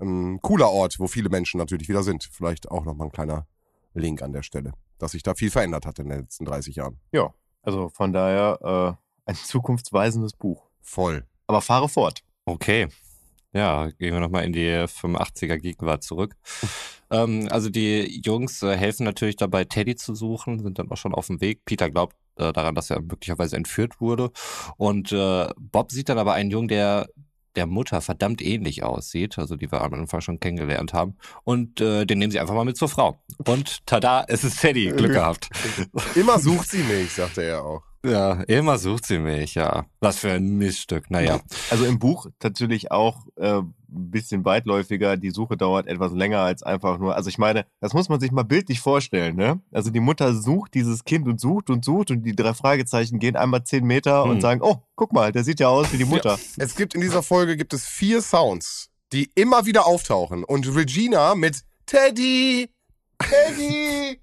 ein 0.00 0.40
cooler 0.40 0.70
Ort, 0.70 1.00
wo 1.00 1.08
viele 1.08 1.28
Menschen 1.28 1.58
natürlich 1.58 1.88
wieder 1.88 2.04
sind. 2.04 2.28
Vielleicht 2.30 2.70
auch 2.70 2.84
nochmal 2.84 3.08
ein 3.08 3.12
kleiner 3.12 3.48
Link 3.94 4.22
an 4.22 4.32
der 4.32 4.42
Stelle, 4.42 4.74
dass 4.98 5.12
sich 5.12 5.24
da 5.24 5.34
viel 5.34 5.50
verändert 5.50 5.86
hat 5.86 5.98
in 5.98 6.08
den 6.08 6.20
letzten 6.20 6.44
30 6.44 6.76
Jahren. 6.76 7.00
Ja, 7.10 7.34
also 7.62 7.88
von 7.88 8.12
daher, 8.12 8.96
äh, 8.96 9.05
ein 9.26 9.34
zukunftsweisendes 9.34 10.32
Buch. 10.32 10.64
Voll. 10.80 11.24
Aber 11.46 11.60
fahre 11.60 11.88
fort. 11.88 12.22
Okay. 12.44 12.88
Ja, 13.52 13.88
gehen 13.98 14.12
wir 14.12 14.20
nochmal 14.20 14.44
in 14.44 14.52
die 14.52 14.68
85er 14.68 15.56
Gegenwart 15.58 16.02
zurück. 16.02 16.34
ähm, 17.10 17.48
also 17.50 17.70
die 17.70 18.20
Jungs 18.24 18.62
äh, 18.62 18.76
helfen 18.76 19.04
natürlich 19.04 19.36
dabei, 19.36 19.64
Teddy 19.64 19.96
zu 19.96 20.14
suchen, 20.14 20.58
sind 20.58 20.78
dann 20.78 20.90
auch 20.90 20.96
schon 20.96 21.14
auf 21.14 21.26
dem 21.28 21.40
Weg. 21.40 21.64
Peter 21.64 21.90
glaubt 21.90 22.16
äh, 22.36 22.52
daran, 22.52 22.74
dass 22.74 22.90
er 22.90 23.00
möglicherweise 23.00 23.56
entführt 23.56 24.00
wurde. 24.00 24.30
Und 24.76 25.12
äh, 25.12 25.48
Bob 25.58 25.90
sieht 25.90 26.08
dann 26.08 26.18
aber 26.18 26.34
einen 26.34 26.50
Jungen, 26.50 26.68
der 26.68 27.08
der 27.56 27.66
Mutter 27.66 28.02
verdammt 28.02 28.42
ähnlich 28.42 28.82
aussieht, 28.82 29.38
also 29.38 29.56
die 29.56 29.72
wir 29.72 29.80
am 29.80 29.94
Anfang 29.94 30.20
schon 30.20 30.38
kennengelernt 30.40 30.92
haben. 30.92 31.16
Und 31.42 31.80
äh, 31.80 32.04
den 32.04 32.18
nehmen 32.18 32.30
sie 32.30 32.38
einfach 32.38 32.54
mal 32.54 32.66
mit 32.66 32.76
zur 32.76 32.88
Frau. 32.88 33.18
Und 33.46 33.86
tada, 33.86 34.24
es 34.28 34.44
ist 34.44 34.60
Teddy. 34.60 34.92
Glück 34.92 35.12
gehabt. 35.14 35.48
Immer 36.14 36.38
sucht 36.38 36.70
sie 36.70 36.82
mich, 36.82 37.12
sagte 37.12 37.42
er 37.42 37.64
auch. 37.64 37.82
Ja, 38.06 38.42
immer 38.42 38.78
sucht 38.78 39.06
sie 39.06 39.18
mich, 39.18 39.54
ja. 39.54 39.86
Was 40.00 40.18
für 40.18 40.30
ein 40.30 40.56
Miststück, 40.56 41.10
naja. 41.10 41.40
Also 41.70 41.84
im 41.84 41.98
Buch 41.98 42.26
natürlich 42.42 42.90
auch 42.90 43.26
äh, 43.36 43.58
ein 43.58 43.74
bisschen 43.88 44.44
weitläufiger. 44.44 45.16
Die 45.16 45.30
Suche 45.30 45.56
dauert 45.56 45.86
etwas 45.86 46.12
länger 46.12 46.40
als 46.40 46.62
einfach 46.62 46.98
nur. 46.98 47.16
Also 47.16 47.28
ich 47.28 47.38
meine, 47.38 47.66
das 47.80 47.94
muss 47.94 48.08
man 48.08 48.20
sich 48.20 48.30
mal 48.30 48.44
bildlich 48.44 48.80
vorstellen, 48.80 49.36
ne? 49.36 49.60
Also 49.72 49.90
die 49.90 50.00
Mutter 50.00 50.34
sucht 50.34 50.74
dieses 50.74 51.04
Kind 51.04 51.26
und 51.26 51.40
sucht 51.40 51.70
und 51.70 51.84
sucht 51.84 52.10
und 52.10 52.22
die 52.22 52.36
drei 52.36 52.54
Fragezeichen 52.54 53.18
gehen 53.18 53.36
einmal 53.36 53.64
zehn 53.64 53.84
Meter 53.84 54.24
hm. 54.24 54.30
und 54.30 54.40
sagen, 54.40 54.60
oh, 54.62 54.76
guck 54.94 55.12
mal, 55.12 55.32
der 55.32 55.44
sieht 55.44 55.60
ja 55.60 55.68
aus 55.68 55.92
wie 55.92 55.98
die 55.98 56.04
Mutter. 56.04 56.32
Ja. 56.32 56.64
Es 56.64 56.76
gibt 56.76 56.94
in 56.94 57.00
dieser 57.00 57.22
Folge 57.22 57.56
gibt 57.56 57.74
es 57.74 57.86
vier 57.86 58.22
Sounds, 58.22 58.90
die 59.12 59.30
immer 59.34 59.66
wieder 59.66 59.86
auftauchen. 59.86 60.44
Und 60.44 60.74
Regina 60.74 61.34
mit 61.34 61.62
Teddy, 61.86 62.70
Teddy. 63.18 64.20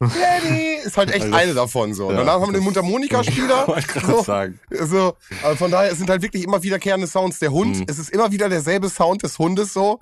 Daddy 0.00 0.76
ist 0.84 0.96
halt 0.96 1.10
echt 1.10 1.24
also, 1.24 1.36
eine 1.36 1.54
davon 1.54 1.94
so. 1.94 2.10
Ja, 2.10 2.18
danach 2.18 2.40
haben 2.40 2.52
wir 2.52 2.58
den 2.58 2.64
Mundharmonika-Spieler. 2.64 3.66
so, 4.06 4.22
sagen. 4.22 4.58
so, 4.70 5.14
also 5.42 5.56
von 5.56 5.70
daher 5.70 5.92
es 5.92 5.98
sind 5.98 6.10
halt 6.10 6.22
wirklich 6.22 6.44
immer 6.44 6.62
wiederkehrende 6.62 7.06
Sounds. 7.06 7.38
Der 7.38 7.52
Hund, 7.52 7.78
mhm. 7.78 7.84
es 7.88 7.98
ist 7.98 8.10
immer 8.10 8.30
wieder 8.32 8.48
derselbe 8.48 8.88
Sound 8.88 9.22
des 9.22 9.38
Hundes 9.38 9.72
so. 9.72 10.00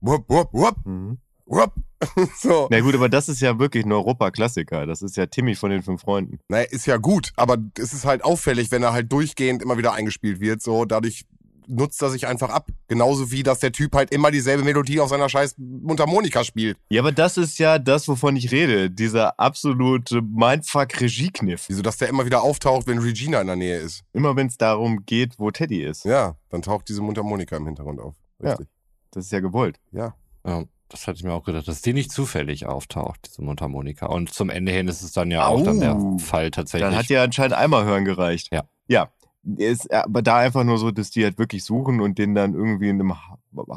Wupp, 0.00 0.24
wupp, 0.28 0.48
wupp. 0.52 0.76
Mhm. 0.84 1.18
Wupp. 1.46 1.72
so. 2.38 2.68
Na 2.70 2.80
gut, 2.80 2.94
aber 2.94 3.08
das 3.08 3.28
ist 3.28 3.40
ja 3.40 3.58
wirklich 3.58 3.84
ein 3.84 3.92
Europa-Klassiker. 3.92 4.86
Das 4.86 5.02
ist 5.02 5.16
ja 5.16 5.26
Timmy 5.26 5.54
von 5.54 5.70
den 5.70 5.82
fünf 5.82 6.02
Freunden. 6.02 6.38
Naja, 6.48 6.66
ist 6.70 6.86
ja 6.86 6.96
gut, 6.96 7.32
aber 7.36 7.58
es 7.78 7.92
ist 7.92 8.04
halt 8.04 8.24
auffällig, 8.24 8.70
wenn 8.70 8.82
er 8.82 8.92
halt 8.92 9.12
durchgehend 9.12 9.62
immer 9.62 9.78
wieder 9.78 9.92
eingespielt 9.92 10.40
wird. 10.40 10.62
So, 10.62 10.84
dadurch 10.84 11.24
nutzt 11.66 12.00
er 12.02 12.10
sich 12.10 12.26
einfach 12.26 12.50
ab. 12.50 12.68
Genauso 12.88 13.30
wie, 13.30 13.42
dass 13.42 13.60
der 13.60 13.72
Typ 13.72 13.94
halt 13.94 14.12
immer 14.12 14.30
dieselbe 14.30 14.64
Melodie 14.64 15.00
auf 15.00 15.08
seiner 15.08 15.28
scheiß 15.28 15.56
Mundharmonika 15.58 16.44
spielt. 16.44 16.78
Ja, 16.88 17.02
aber 17.02 17.12
das 17.12 17.36
ist 17.36 17.58
ja 17.58 17.78
das, 17.78 18.08
wovon 18.08 18.36
ich 18.36 18.50
rede. 18.52 18.90
Dieser 18.90 19.38
absolute 19.38 20.22
Mindfuck-Regiekniff. 20.22 21.64
Wieso, 21.68 21.82
dass 21.82 21.98
der 21.98 22.08
immer 22.08 22.26
wieder 22.26 22.42
auftaucht, 22.42 22.86
wenn 22.86 22.98
Regina 22.98 23.40
in 23.40 23.46
der 23.46 23.56
Nähe 23.56 23.78
ist? 23.78 24.02
Immer 24.12 24.36
wenn 24.36 24.46
es 24.46 24.56
darum 24.56 25.04
geht, 25.06 25.38
wo 25.38 25.50
Teddy 25.50 25.82
ist. 25.82 26.04
Ja, 26.04 26.36
dann 26.50 26.62
taucht 26.62 26.88
diese 26.88 27.02
Mundharmonika 27.02 27.56
im 27.56 27.66
Hintergrund 27.66 28.00
auf. 28.00 28.14
Richtig. 28.42 28.66
Ja, 28.66 28.72
das 29.12 29.26
ist 29.26 29.32
ja 29.32 29.40
gewollt. 29.40 29.78
Ja. 29.92 30.14
Ja, 30.46 30.64
das 30.88 31.06
hatte 31.06 31.16
ich 31.16 31.24
mir 31.24 31.32
auch 31.32 31.44
gedacht, 31.44 31.66
dass 31.66 31.82
die 31.82 31.92
nicht 31.92 32.12
zufällig 32.12 32.66
auftaucht, 32.66 33.20
diese 33.26 33.42
Mundharmonika. 33.42 34.06
Und 34.06 34.32
zum 34.32 34.50
Ende 34.50 34.72
hin 34.72 34.88
ist 34.88 35.02
es 35.02 35.12
dann 35.12 35.30
ja 35.30 35.46
Au. 35.46 35.56
auch 35.56 35.64
dann 35.64 35.80
der 35.80 35.98
Fall 36.18 36.50
tatsächlich. 36.50 36.88
Dann 36.88 36.98
hat 36.98 37.06
ja 37.06 37.22
anscheinend 37.24 37.54
einmal 37.54 37.84
hören 37.84 38.04
gereicht. 38.04 38.48
Ja. 38.52 38.64
Ja, 38.86 39.10
ist 39.56 39.92
aber 39.92 40.22
da 40.22 40.38
einfach 40.38 40.64
nur 40.64 40.78
so, 40.78 40.90
dass 40.90 41.10
die 41.10 41.24
halt 41.24 41.38
wirklich 41.38 41.64
suchen 41.64 42.00
und 42.00 42.18
den 42.18 42.34
dann 42.34 42.54
irgendwie 42.54 42.88
in 42.88 43.00
einem 43.00 43.14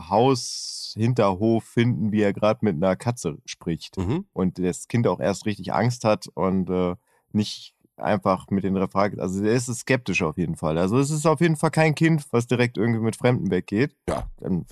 Haus, 0.10 0.94
Hinterhof 0.98 1.64
finden, 1.64 2.12
wie 2.12 2.22
er 2.22 2.34
gerade 2.34 2.60
mit 2.64 2.76
einer 2.76 2.96
Katze 2.96 3.38
spricht. 3.46 3.98
Mhm. 3.98 4.26
Und 4.34 4.58
das 4.58 4.88
Kind 4.88 5.08
auch 5.08 5.20
erst 5.20 5.46
richtig 5.46 5.74
Angst 5.74 6.04
hat 6.04 6.28
und 6.34 6.70
äh, 6.70 6.96
nicht 7.34 7.76
einfach 7.98 8.50
mit 8.50 8.64
den 8.64 8.78
Refragen, 8.78 9.20
also 9.20 9.44
er 9.44 9.54
ist 9.54 9.74
skeptisch 9.74 10.22
auf 10.22 10.38
jeden 10.38 10.56
Fall. 10.56 10.78
Also 10.78 11.00
es 11.00 11.10
ist 11.10 11.26
auf 11.26 11.42
jeden 11.42 11.56
Fall 11.56 11.72
kein 11.72 11.96
Kind, 11.96 12.26
was 12.32 12.48
direkt 12.48 12.78
irgendwie 12.78 13.02
mit 13.02 13.16
Fremden 13.16 13.52
weggeht. 13.52 13.96
Ja. 14.08 14.28
Dann 14.38 14.66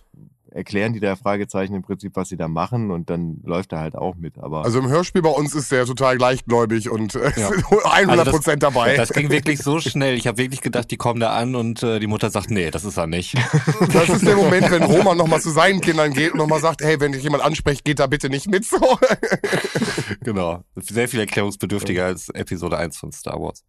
erklären 0.56 0.94
die 0.94 1.02
drei 1.02 1.15
Fragezeichen 1.18 1.74
im 1.76 1.82
Prinzip, 1.82 2.15
was 2.15 2.30
sie 2.30 2.38
da 2.38 2.48
machen 2.48 2.89
und 2.89 3.10
dann 3.10 3.41
läuft 3.44 3.74
er 3.74 3.80
halt 3.80 3.96
auch 3.96 4.15
mit. 4.15 4.38
Aber 4.39 4.63
Also 4.63 4.80
im 4.80 4.88
Hörspiel 4.88 5.22
bei 5.22 5.30
uns 5.30 5.54
ist 5.54 5.70
der 5.72 5.86
total 5.86 6.18
gleichgläubig 6.18 6.89
und 6.89 7.13
äh, 7.15 7.32
Ja. 7.36 7.50
100 7.91 8.30
Prozent 8.30 8.63
dabei. 8.63 8.96
Das 8.96 9.10
ging 9.12 9.30
wirklich 9.30 9.60
so 9.60 9.80
schnell. 9.80 10.15
Ich 10.15 10.28
habe 10.28 10.38
wirklich 10.38 10.62
gedacht, 10.62 10.89
die 10.91 10.98
kommen 10.98 11.20
da 11.20 11.34
an 11.34 11.56
und 11.56 11.84
äh, 11.84 12.00
die 12.00 12.08
Mutter 12.08 12.30
sagt, 12.30 12.52
nee, 12.52 12.72
das 12.72 12.86
ist 12.86 12.98
er 12.98 13.08
nicht. 13.08 13.36
Das 13.91 14.10
ist 14.10 14.26
der 14.26 14.36
Moment, 14.36 14.70
wenn 14.72 14.84
Roman 14.84 15.18
nochmal 15.18 15.41
zu 15.41 15.50
seinen 15.52 15.82
Kindern 15.82 16.13
geht 16.13 16.32
und 16.32 16.38
nochmal 16.38 16.60
sagt, 16.62 16.82
hey, 16.82 17.00
wenn 17.00 17.12
dich 17.12 17.24
jemand 17.24 17.44
anspricht, 17.44 17.84
geht 17.84 18.00
da 18.00 18.08
bitte 18.08 18.30
nicht 18.30 18.48
mit. 18.48 18.65
So. 18.65 18.78
genau. 20.22 20.63
Sehr 20.76 21.08
viel 21.08 21.20
erklärungsbedürftiger 21.20 22.06
als 22.06 22.30
Episode 22.30 22.78
1 22.78 22.98
von 22.98 23.12
Star 23.12 23.39
Wars. 23.39 23.63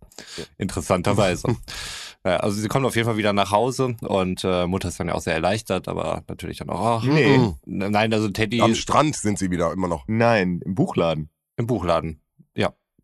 Interessanterweise. 0.58 1.56
ja, 2.24 2.36
also 2.38 2.60
sie 2.60 2.68
kommen 2.68 2.84
auf 2.86 2.94
jeden 2.96 3.06
Fall 3.06 3.16
wieder 3.16 3.32
nach 3.32 3.50
Hause 3.50 3.96
und 4.00 4.42
äh, 4.44 4.66
Mutter 4.66 4.88
ist 4.88 5.00
dann 5.00 5.08
ja 5.08 5.14
auch 5.14 5.20
sehr 5.20 5.34
erleichtert, 5.34 5.88
aber 5.88 6.22
natürlich 6.28 6.58
dann 6.58 6.70
auch, 6.70 6.75
ach, 6.76 7.04
nee, 7.04 7.52
nein, 7.64 8.12
also 8.12 8.28
Teddy 8.28 8.60
Am 8.60 8.74
Strand 8.74 9.16
sind 9.16 9.38
sie 9.38 9.50
wieder 9.50 9.72
immer 9.72 9.88
noch. 9.88 10.04
nein, 10.06 10.60
im 10.64 10.74
Buchladen. 10.74 11.30
im 11.56 11.66
Buchladen. 11.66 12.20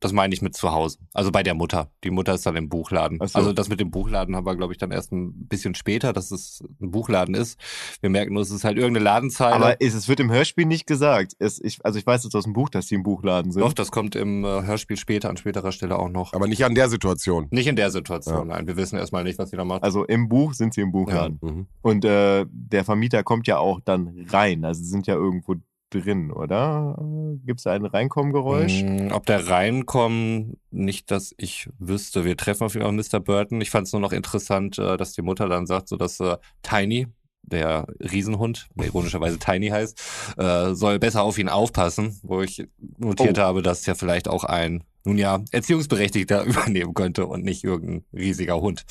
Ja. 0.03 0.09
Das 0.09 0.13
meine 0.13 0.35
ich 0.35 0.43
mit 0.43 0.55
zu 0.57 0.73
Hause. 0.73 0.99
Also 1.15 1.31
bei 1.31 1.43
der 1.43 1.55
Mutter. 1.55 1.91
Die 2.05 2.11
Mutter 2.11 2.35
ist 2.35 2.45
dann 2.45 2.57
im 2.57 2.69
Buchladen. 2.69 3.19
So. 3.19 3.39
Also 3.39 3.53
das 3.53 3.69
mit 3.69 3.81
dem 3.81 3.91
Buchladen 3.91 4.35
haben 4.35 4.45
wir, 4.47 4.57
glaube 4.57 4.73
ich, 4.73 4.79
dann 4.79 4.91
erst 4.91 5.13
ein 5.13 5.47
bisschen 5.49 5.75
später, 5.75 6.13
dass 6.13 6.31
es 6.31 6.63
ein 6.81 6.91
Buchladen 6.91 7.35
ist. 7.35 7.59
Wir 8.01 8.11
merken 8.11 8.35
nur, 8.35 8.43
es 8.43 8.51
ist 8.51 8.65
halt 8.65 8.79
irgendeine 8.79 9.05
Ladenzeile. 9.05 9.55
Aber 9.55 9.77
es, 9.81 9.95
es 9.95 10.09
wird 10.09 10.21
im 10.21 10.31
Hörspiel 10.31 10.67
nicht 10.67 10.87
gesagt. 10.87 11.35
Es, 11.39 11.61
ich, 11.63 11.85
also 11.85 11.99
ich 11.99 12.07
weiß 12.07 12.25
jetzt 12.25 12.35
aus 12.35 12.45
dem 12.45 12.53
Buch, 12.53 12.69
dass 12.69 12.87
die 12.87 12.95
im 12.97 13.03
Buchladen 13.03 13.53
sind. 13.53 13.63
Doch, 13.63 13.73
das 13.73 13.91
kommt 13.91 14.17
im 14.17 14.45
äh, 14.45 14.63
Hörspiel 14.63 14.97
später, 14.97 15.31
an 15.31 15.37
späterer 15.37 15.73
Stelle 15.73 15.99
auch 15.99 16.09
noch. 16.09 16.33
Aber 16.33 16.49
nicht 16.49 16.65
an 16.65 16.75
der 16.75 16.89
Situation. 16.89 17.47
Nicht 17.51 17.67
in 17.69 17.77
der 17.77 17.91
Situation, 17.91 18.49
Ja. 18.49 18.57
nein. 18.57 18.67
Wir 18.67 18.77
wissen 18.77 18.99
erstmal 18.99 19.25
nicht, 19.25 19.39
was 19.39 19.51
sie 19.51 19.57
da 19.57 19.65
macht. 19.65 19.83
Also 19.83 20.05
im 20.05 20.29
Buch 20.29 20.55
sind 20.55 20.75
sie 20.75 20.81
im 20.81 20.93
Buchladen. 20.93 21.39
Mhm. 21.41 21.67
Und 21.81 22.05
äh, 22.05 22.45
der 22.51 22.85
Vermieter 22.85 23.23
kommt 23.23 23.47
ja 23.47 23.59
auch 23.59 23.81
dann 23.85 24.27
rein. 24.31 24.65
Also 24.65 24.83
sie 24.83 24.89
sind 24.89 25.07
ja 25.07 25.15
irgendwo 25.15 25.55
drin, 25.95 26.31
oder? 26.31 26.97
Gibt 27.45 27.61
es 27.61 27.65
da 27.65 27.73
ein 27.73 27.85
Reinkommengeräusch? 27.87 28.83
Mm, 28.83 29.13
Ob 29.13 29.27
der 29.27 29.49
reinkommen, 29.49 30.57
nicht, 30.71 31.11
dass 31.11 31.35
ich 31.37 31.69
wüsste. 31.79 32.25
Wir 32.25 32.37
treffen 32.37 32.65
auf 32.65 32.75
jeden 32.75 32.85
Fall 32.87 32.93
Mr. 32.93 33.21
Burton. 33.25 33.61
Ich 33.61 33.71
fand 33.71 33.87
es 33.87 33.93
nur 33.93 34.01
noch 34.01 34.13
interessant, 34.13 34.79
äh, 34.79 34.97
dass 34.97 35.13
die 35.13 35.23
Mutter 35.23 35.49
dann 35.49 35.67
sagt, 35.67 35.89
so 35.89 35.97
dass 35.97 36.19
äh, 36.21 36.37
Tiny, 36.63 37.09
der 37.43 37.87
Riesenhund, 38.01 38.69
der 38.77 38.87
ironischerweise 38.87 39.39
Tiny 39.39 39.69
heißt, 39.69 40.37
äh, 40.39 40.75
soll 40.75 40.99
besser 40.99 41.23
auf 41.25 41.39
ihn 41.39 41.49
aufpassen, 41.49 42.19
wo 42.23 42.41
ich 42.43 42.67
notiert 42.99 43.39
Oh. 43.39 43.43
habe, 43.43 43.63
dass 43.63 43.85
ja 43.87 43.95
vielleicht 43.95 44.29
auch 44.29 44.45
ein, 44.45 44.85
nun 45.05 45.19
ja, 45.19 45.41
Erziehungsberechtigter 45.51 46.45
übernehmen 46.45 46.95
könnte 46.95 47.27
und 47.27 47.45
nicht 47.45 47.65
irgendein 47.65 48.05
riesiger 48.13 48.61
Hund. 48.61 48.85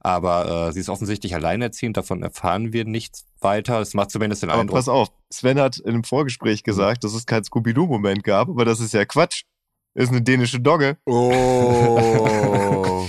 Aber 0.00 0.68
äh, 0.68 0.72
sie 0.72 0.80
ist 0.80 0.88
offensichtlich 0.88 1.34
alleinerziehend, 1.34 1.96
davon 1.96 2.22
erfahren 2.22 2.72
wir 2.72 2.84
nichts 2.84 3.26
weiter. 3.40 3.80
Es 3.80 3.94
macht 3.94 4.10
zumindest 4.10 4.42
den 4.42 4.50
Aber 4.50 4.60
Eindruck. 4.60 4.76
pass 4.76 4.88
auf, 4.88 5.08
Sven 5.30 5.60
hat 5.60 5.78
in 5.78 5.90
einem 5.90 6.04
Vorgespräch 6.04 6.62
gesagt, 6.62 7.04
dass 7.04 7.14
es 7.14 7.26
keinen 7.26 7.44
Scooby-Doo-Moment 7.44 8.24
gab, 8.24 8.48
aber 8.48 8.64
das 8.64 8.80
ist 8.80 8.94
ja 8.94 9.04
Quatsch. 9.04 9.42
Ist 9.94 10.10
eine 10.10 10.22
dänische 10.22 10.60
Dogge. 10.60 10.98
Oh. 11.04 12.68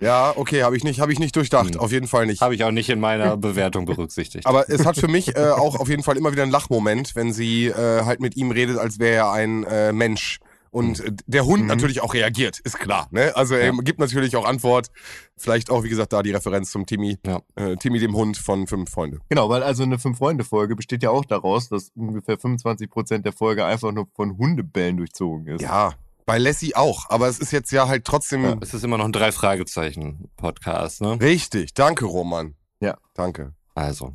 ja, 0.00 0.32
okay, 0.36 0.62
habe 0.62 0.76
ich 0.76 0.82
nicht, 0.82 1.00
habe 1.00 1.12
ich 1.12 1.18
nicht 1.18 1.36
durchdacht. 1.36 1.74
Hm. 1.74 1.80
Auf 1.80 1.92
jeden 1.92 2.08
Fall 2.08 2.24
nicht. 2.24 2.40
Habe 2.40 2.54
ich 2.54 2.64
auch 2.64 2.70
nicht 2.70 2.88
in 2.88 2.98
meiner 2.98 3.36
Bewertung 3.36 3.84
berücksichtigt. 3.84 4.46
Aber 4.46 4.70
es 4.70 4.86
hat 4.86 4.96
für 4.96 5.08
mich 5.08 5.36
äh, 5.36 5.50
auch 5.50 5.78
auf 5.78 5.88
jeden 5.88 6.02
Fall 6.02 6.16
immer 6.16 6.32
wieder 6.32 6.42
einen 6.42 6.52
Lachmoment, 6.52 7.14
wenn 7.14 7.34
sie 7.34 7.66
äh, 7.66 8.04
halt 8.04 8.20
mit 8.20 8.36
ihm 8.36 8.50
redet, 8.50 8.78
als 8.78 8.98
wäre 8.98 9.16
er 9.16 9.32
ein 9.32 9.64
äh, 9.64 9.92
Mensch. 9.92 10.40
Und 10.74 11.00
äh, 11.00 11.12
der 11.26 11.44
Hund 11.46 11.62
Mhm. 11.62 11.68
natürlich 11.68 12.00
auch 12.02 12.14
reagiert, 12.14 12.58
ist 12.58 12.78
klar. 12.78 13.06
Ne? 13.12 13.34
Also 13.36 13.54
er 13.54 13.66
Ja. 13.66 13.72
gibt 13.82 14.00
natürlich 14.00 14.34
auch 14.36 14.44
Antwort. 14.44 14.88
Vielleicht 15.36 15.70
auch, 15.70 15.84
wie 15.84 15.88
gesagt, 15.88 16.12
da 16.12 16.22
die 16.22 16.32
Referenz 16.32 16.70
zum 16.72 16.84
Timmy, 16.84 17.16
Ja. 17.24 17.40
äh, 17.54 17.76
Timmy 17.76 18.00
dem 18.00 18.14
Hund 18.16 18.36
von 18.36 18.66
Fünf 18.66 18.90
Freunde. 18.90 19.20
Genau, 19.28 19.48
weil 19.48 19.62
also 19.62 19.84
eine 19.84 19.98
Fünf-Freunde-Folge 19.98 20.74
besteht 20.76 21.02
ja 21.04 21.10
auch 21.10 21.24
daraus, 21.24 21.68
dass 21.68 21.90
ungefähr 21.94 22.38
25% 22.38 23.24
der 23.24 23.32
Folge 23.32 23.64
einfach 23.64 23.92
nur 23.92 24.08
von 24.14 24.36
Hundebällen 24.36 24.96
durchzogen 24.96 25.46
ist. 25.46 25.62
Ja, 25.62 25.92
bei 26.26 26.38
Lassie 26.38 26.74
auch. 26.74 27.08
Aber 27.08 27.28
es 27.28 27.38
ist 27.38 27.52
jetzt 27.52 27.70
ja 27.70 27.86
halt 27.86 28.04
trotzdem 28.04 28.42
Ja. 28.44 28.56
Es 28.60 28.74
ist 28.74 28.82
immer 28.84 28.98
noch 28.98 29.04
ein 29.04 29.12
Drei-Fragezeichen-Podcast, 29.12 31.00
ne? 31.02 31.20
richtig. 31.20 31.74
Danke, 31.74 32.04
Roman. 32.06 32.54
Ja. 32.80 32.96
Danke. 33.14 33.54
Also. 33.74 34.12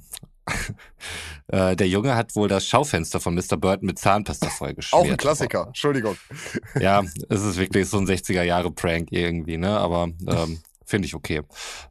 äh, 1.47 1.75
der 1.75 1.87
Junge 1.87 2.15
hat 2.15 2.35
wohl 2.35 2.47
das 2.47 2.65
Schaufenster 2.65 3.19
von 3.19 3.35
Mr. 3.35 3.57
Burton 3.57 3.85
mit 3.85 3.99
Zahnpasta 3.99 4.49
vollgeschmiert. 4.49 5.05
Auch 5.05 5.09
ein 5.09 5.17
Klassiker. 5.17 5.67
Entschuldigung. 5.67 6.17
Ja, 6.79 7.03
es 7.29 7.43
ist 7.43 7.57
wirklich 7.57 7.87
so 7.89 7.97
ein 7.97 8.07
60er-Jahre-Prank 8.07 9.09
irgendwie, 9.11 9.57
ne? 9.57 9.77
Aber 9.77 10.09
ähm, 10.27 10.59
finde 10.85 11.07
ich 11.07 11.15
okay. 11.15 11.41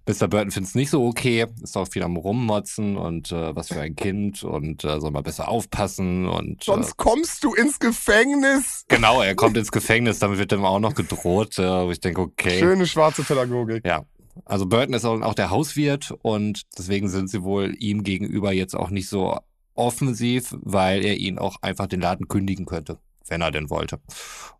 Mr. 0.06 0.28
Burton 0.28 0.50
findet 0.50 0.70
es 0.70 0.74
nicht 0.74 0.90
so 0.90 1.06
okay, 1.06 1.46
ist 1.62 1.76
auch 1.76 1.88
viel 1.88 2.02
am 2.02 2.16
Rummotzen 2.16 2.96
und 2.96 3.32
äh, 3.32 3.54
was 3.54 3.68
für 3.68 3.80
ein 3.80 3.96
Kind 3.96 4.42
und 4.42 4.84
äh, 4.84 5.00
soll 5.00 5.10
mal 5.10 5.22
besser 5.22 5.48
aufpassen 5.48 6.28
und 6.28 6.62
äh, 6.62 6.64
Sonst 6.64 6.96
kommst 6.96 7.44
du 7.44 7.54
ins 7.54 7.78
Gefängnis. 7.78 8.84
genau, 8.88 9.22
er 9.22 9.34
kommt 9.34 9.56
ins 9.56 9.70
Gefängnis, 9.70 10.18
damit 10.18 10.38
wird 10.38 10.52
ihm 10.52 10.64
auch 10.64 10.80
noch 10.80 10.94
gedroht, 10.94 11.58
äh, 11.58 11.86
wo 11.86 11.90
ich 11.90 12.00
denke, 12.00 12.20
okay. 12.20 12.58
Schöne 12.58 12.86
schwarze 12.86 13.22
Pädagogik. 13.22 13.86
Ja. 13.86 14.04
Also 14.44 14.66
Burton 14.66 14.94
ist 14.94 15.04
auch 15.04 15.34
der 15.34 15.50
Hauswirt 15.50 16.14
und 16.22 16.62
deswegen 16.76 17.08
sind 17.08 17.30
sie 17.30 17.42
wohl 17.42 17.74
ihm 17.78 18.02
gegenüber 18.02 18.52
jetzt 18.52 18.74
auch 18.74 18.90
nicht 18.90 19.08
so 19.08 19.36
offensiv, 19.74 20.56
weil 20.60 21.04
er 21.04 21.16
ihn 21.16 21.38
auch 21.38 21.56
einfach 21.62 21.86
den 21.86 22.00
Laden 22.00 22.28
kündigen 22.28 22.66
könnte, 22.66 22.98
wenn 23.28 23.40
er 23.40 23.50
denn 23.50 23.70
wollte. 23.70 24.00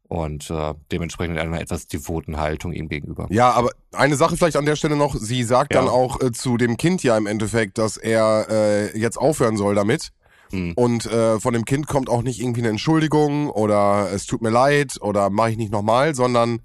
Und 0.06 0.48
äh, 0.48 0.72
dementsprechend 0.90 1.36
eine 1.38 1.60
etwas 1.60 1.86
devoten 1.86 2.38
Haltung 2.38 2.72
ihm 2.72 2.88
gegenüber. 2.88 3.26
Ja, 3.30 3.50
aber 3.50 3.70
eine 3.92 4.16
Sache 4.16 4.36
vielleicht 4.38 4.56
an 4.56 4.64
der 4.64 4.76
Stelle 4.76 4.96
noch. 4.96 5.14
Sie 5.14 5.42
sagt 5.42 5.74
Ja. 5.74 5.80
dann 5.80 5.90
auch 5.90 6.20
äh, 6.22 6.32
zu 6.32 6.56
dem 6.56 6.76
Kind 6.78 7.02
ja 7.02 7.16
im 7.18 7.26
Endeffekt, 7.26 7.76
dass 7.76 7.98
er 7.98 8.46
äh, 8.48 8.98
jetzt 8.98 9.18
aufhören 9.18 9.58
soll 9.58 9.74
damit. 9.74 10.10
Hm. 10.50 10.72
Und 10.76 11.04
äh, 11.04 11.38
von 11.40 11.52
dem 11.52 11.66
Kind 11.66 11.88
kommt 11.88 12.08
auch 12.08 12.22
nicht 12.22 12.40
irgendwie 12.40 12.60
eine 12.62 12.70
Entschuldigung 12.70 13.50
oder 13.50 14.10
es 14.10 14.24
tut 14.24 14.40
mir 14.40 14.48
leid 14.48 14.96
oder 15.02 15.28
mache 15.28 15.50
ich 15.50 15.56
nicht 15.58 15.70
nochmal, 15.72 16.14
sondern 16.14 16.62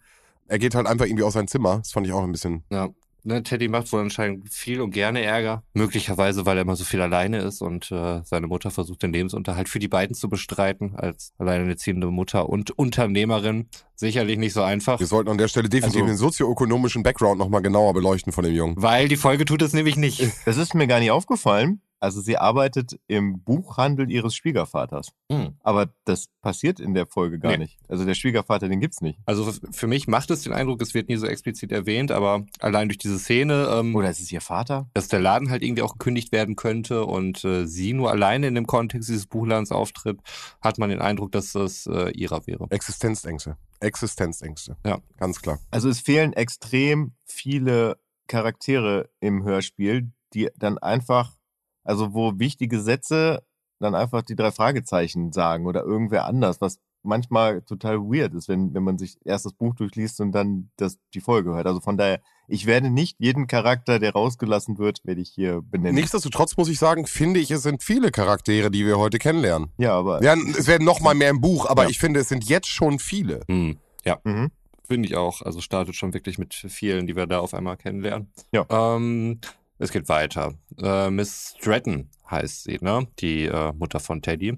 er 0.48 0.58
geht 0.58 0.74
halt 0.74 0.88
einfach 0.88 1.06
irgendwie 1.06 1.24
aus 1.24 1.34
sein 1.34 1.50
Zimmer. 1.50 1.80
Das 1.80 1.92
fand 1.92 2.08
ich 2.08 2.14
auch 2.14 2.24
ein 2.24 2.32
bisschen. 2.32 2.64
Ja. 2.70 2.90
Ne, 3.26 3.42
Teddy 3.42 3.70
macht 3.70 3.92
wohl 3.94 4.02
anscheinend 4.02 4.50
viel 4.52 4.82
und 4.82 4.92
gerne 4.92 5.22
Ärger. 5.24 5.64
Möglicherweise, 5.74 6.46
weil 6.46 6.58
er 6.58 6.64
immer 6.64 6.76
so 6.76 6.84
viel 6.84 7.00
alleine 7.02 7.40
ist 7.40 7.62
und 7.62 7.90
äh, 7.90 8.22
seine 8.26 8.48
Mutter 8.48 8.70
versucht, 8.70 9.02
den 9.02 9.14
Lebensunterhalt 9.14 9.70
für 9.70 9.80
die 9.80 9.88
beiden 9.88 10.14
zu 10.14 10.28
bestreiten, 10.28 10.96
als 10.98 11.32
alleinerziehende 11.38 12.08
Mutter 12.08 12.50
und 12.50 12.72
Unternehmerin. 12.72 13.70
Sicherlich 13.96 14.38
nicht 14.38 14.52
so 14.54 14.62
einfach. 14.62 15.00
Wir 15.00 15.08
sollten 15.08 15.30
an 15.30 15.38
der 15.38 15.48
Stelle 15.48 15.70
definitiv 15.70 16.02
Also- 16.02 16.12
den 16.12 16.18
sozioökonomischen 16.18 17.04
Background 17.04 17.40
nochmal 17.40 17.62
genauer 17.62 17.94
beleuchten 17.94 18.34
von 18.34 18.44
dem 18.44 18.54
Jungen. 18.56 18.76
Weil 18.78 19.08
die 19.08 19.16
Folge 19.16 19.46
tut 19.46 19.62
es 19.62 19.72
nämlich 19.72 19.96
nicht. 19.96 20.22
Das 20.46 20.58
ist 20.58 20.74
mir 20.76 20.88
gar 20.88 21.00
nicht 21.00 21.12
aufgefallen. 21.12 21.82
Also 22.04 22.20
sie 22.20 22.38
arbeitet 22.38 23.00
im 23.08 23.42
Buchhandel 23.44 24.12
ihres 24.12 24.36
Schwiegervaters. 24.36 25.14
Hm. 25.32 25.54
Aber 25.62 25.88
das 26.04 26.28
passiert 26.42 26.80
in 26.82 26.94
der 26.94 27.08
Folge 27.08 27.40
gar 27.40 27.52
Nee. 27.54 27.60
nicht. 27.60 27.80
Also 27.88 28.04
der 28.04 28.14
Schwiegervater, 28.14 28.68
den 28.68 28.82
gibt's 28.82 29.00
nicht. 29.02 29.20
Also 29.26 29.50
für 29.72 29.88
mich 29.88 30.08
macht 30.08 30.30
es 30.30 30.42
den 30.44 30.52
Eindruck, 30.52 30.82
es 30.82 30.94
wird 30.94 31.08
nie 31.08 31.16
so 31.16 31.26
explizit 31.28 31.72
erwähnt, 31.72 32.12
aber 32.12 32.46
allein 32.60 32.90
durch 32.90 32.98
diese 32.98 33.18
Szene, 33.20 33.70
ähm, 33.72 33.96
Oder 33.96 34.10
ist 34.10 34.20
es 34.20 34.32
ihr 34.32 34.42
Vater? 34.42 34.90
dass 34.94 35.08
der 35.08 35.22
Laden 35.22 35.50
halt 35.50 35.64
irgendwie 35.64 35.82
auch 35.82 35.94
gekündigt 35.94 36.32
werden 36.34 36.56
könnte 36.58 37.06
und 37.06 37.46
äh, 37.46 37.66
sie 37.68 37.94
nur 37.94 38.12
alleine 38.12 38.48
in 38.48 38.56
dem 38.56 38.68
Kontext 38.68 39.08
dieses 39.08 39.26
Buchladens 39.28 39.72
auftritt, 39.72 40.20
hat 40.62 40.78
man 40.78 40.90
den 40.90 41.00
Eindruck, 41.02 41.32
dass 41.32 41.56
es 41.56 41.88
äh, 41.88 42.10
ihrer 42.12 42.46
wäre. 42.48 42.68
Existenzängste. 42.70 43.56
Existenzängste. 43.80 44.76
Ja. 44.86 45.00
Ganz 45.18 45.42
klar. 45.42 45.60
Also 45.72 45.88
es 45.88 46.02
fehlen 46.02 46.34
extrem 46.34 47.14
viele 47.24 47.98
Charaktere 48.28 49.10
im 49.22 49.44
Hörspiel, 49.44 50.12
die 50.34 50.50
dann 50.58 50.78
einfach, 50.78 51.38
also 51.84 52.14
wo 52.14 52.40
wichtige 52.40 52.80
Sätze 52.82 53.44
dann 53.80 53.96
einfach 53.96 54.22
die 54.22 54.36
drei 54.36 54.52
Fragezeichen 54.52 55.32
sagen 55.32 55.66
oder 55.66 55.84
irgendwer 55.84 56.26
anders, 56.26 56.62
was 56.62 56.80
manchmal 57.04 57.62
total 57.64 58.00
weird 58.00 58.34
ist, 58.34 58.48
wenn, 58.48 58.74
wenn 58.74 58.84
man 58.84 58.98
sich 58.98 59.18
erst 59.26 59.46
das 59.46 59.54
Buch 59.54 59.76
durchliest 59.76 60.22
und 60.22 60.32
dann 60.32 60.70
das, 60.78 60.98
die 61.14 61.20
Folge 61.20 61.54
hört. 61.54 61.68
Also 61.68 61.82
von 61.82 61.98
daher, 61.98 62.22
ich 62.48 62.66
werde 62.66 62.90
nicht 62.90 63.18
jeden 63.20 63.48
Charakter, 63.48 64.00
der 64.00 64.14
rausgelassen 64.14 64.78
wird, 64.78 65.02
werde 65.04 65.22
ich 65.22 65.30
hier 65.30 65.62
benennen. 65.62 65.96
Nichtsdestotrotz 65.96 66.56
muss 66.58 66.70
ich 66.70 66.80
sagen, 66.80 67.06
finde 67.06 67.42
ich, 67.42 67.52
es 67.52 67.64
sind 67.64 67.84
viele 67.84 68.10
Charaktere, 68.12 68.72
die 68.72 68.86
wir 68.86 68.98
heute 68.98 69.20
kennenlernen. 69.20 69.70
Ja, 69.78 69.94
aber 69.94 70.24
Ja, 70.24 70.34
es 70.58 70.68
werden 70.68 70.86
noch 70.86 71.02
mal 71.02 71.14
mehr 71.14 71.30
im 71.30 71.42
Buch, 71.42 71.70
aber 71.70 71.84
Ja. 71.84 71.90
ich 71.90 72.00
finde, 72.00 72.22
es 72.22 72.30
sind 72.30 72.46
jetzt 72.46 72.68
schon 72.68 73.00
viele. 73.00 73.42
Hm. 73.48 73.78
mhm. 74.24 74.52
Finde 74.86 75.08
ich 75.08 75.16
auch. 75.16 75.42
Also 75.42 75.62
startet 75.62 75.96
schon 75.96 76.14
wirklich 76.14 76.38
mit 76.38 76.54
vielen, 76.54 77.08
die 77.08 77.16
wir 77.16 77.26
da 77.26 77.40
auf 77.40 77.54
einmal 77.54 77.78
kennenlernen. 77.78 78.32
Ja. 78.52 78.66
Ähm, 78.70 79.40
es 79.80 79.92
geht 79.92 80.10
weiter. 80.10 80.54
Äh, 80.78 81.10
Miss 81.10 81.56
Stratton 81.60 82.10
heißt 82.30 82.64
sie, 82.64 82.78
ne? 82.82 83.08
Die 83.20 83.46
äh, 83.46 83.74
Mutter 83.74 84.00
von 84.00 84.22
Teddy. 84.22 84.58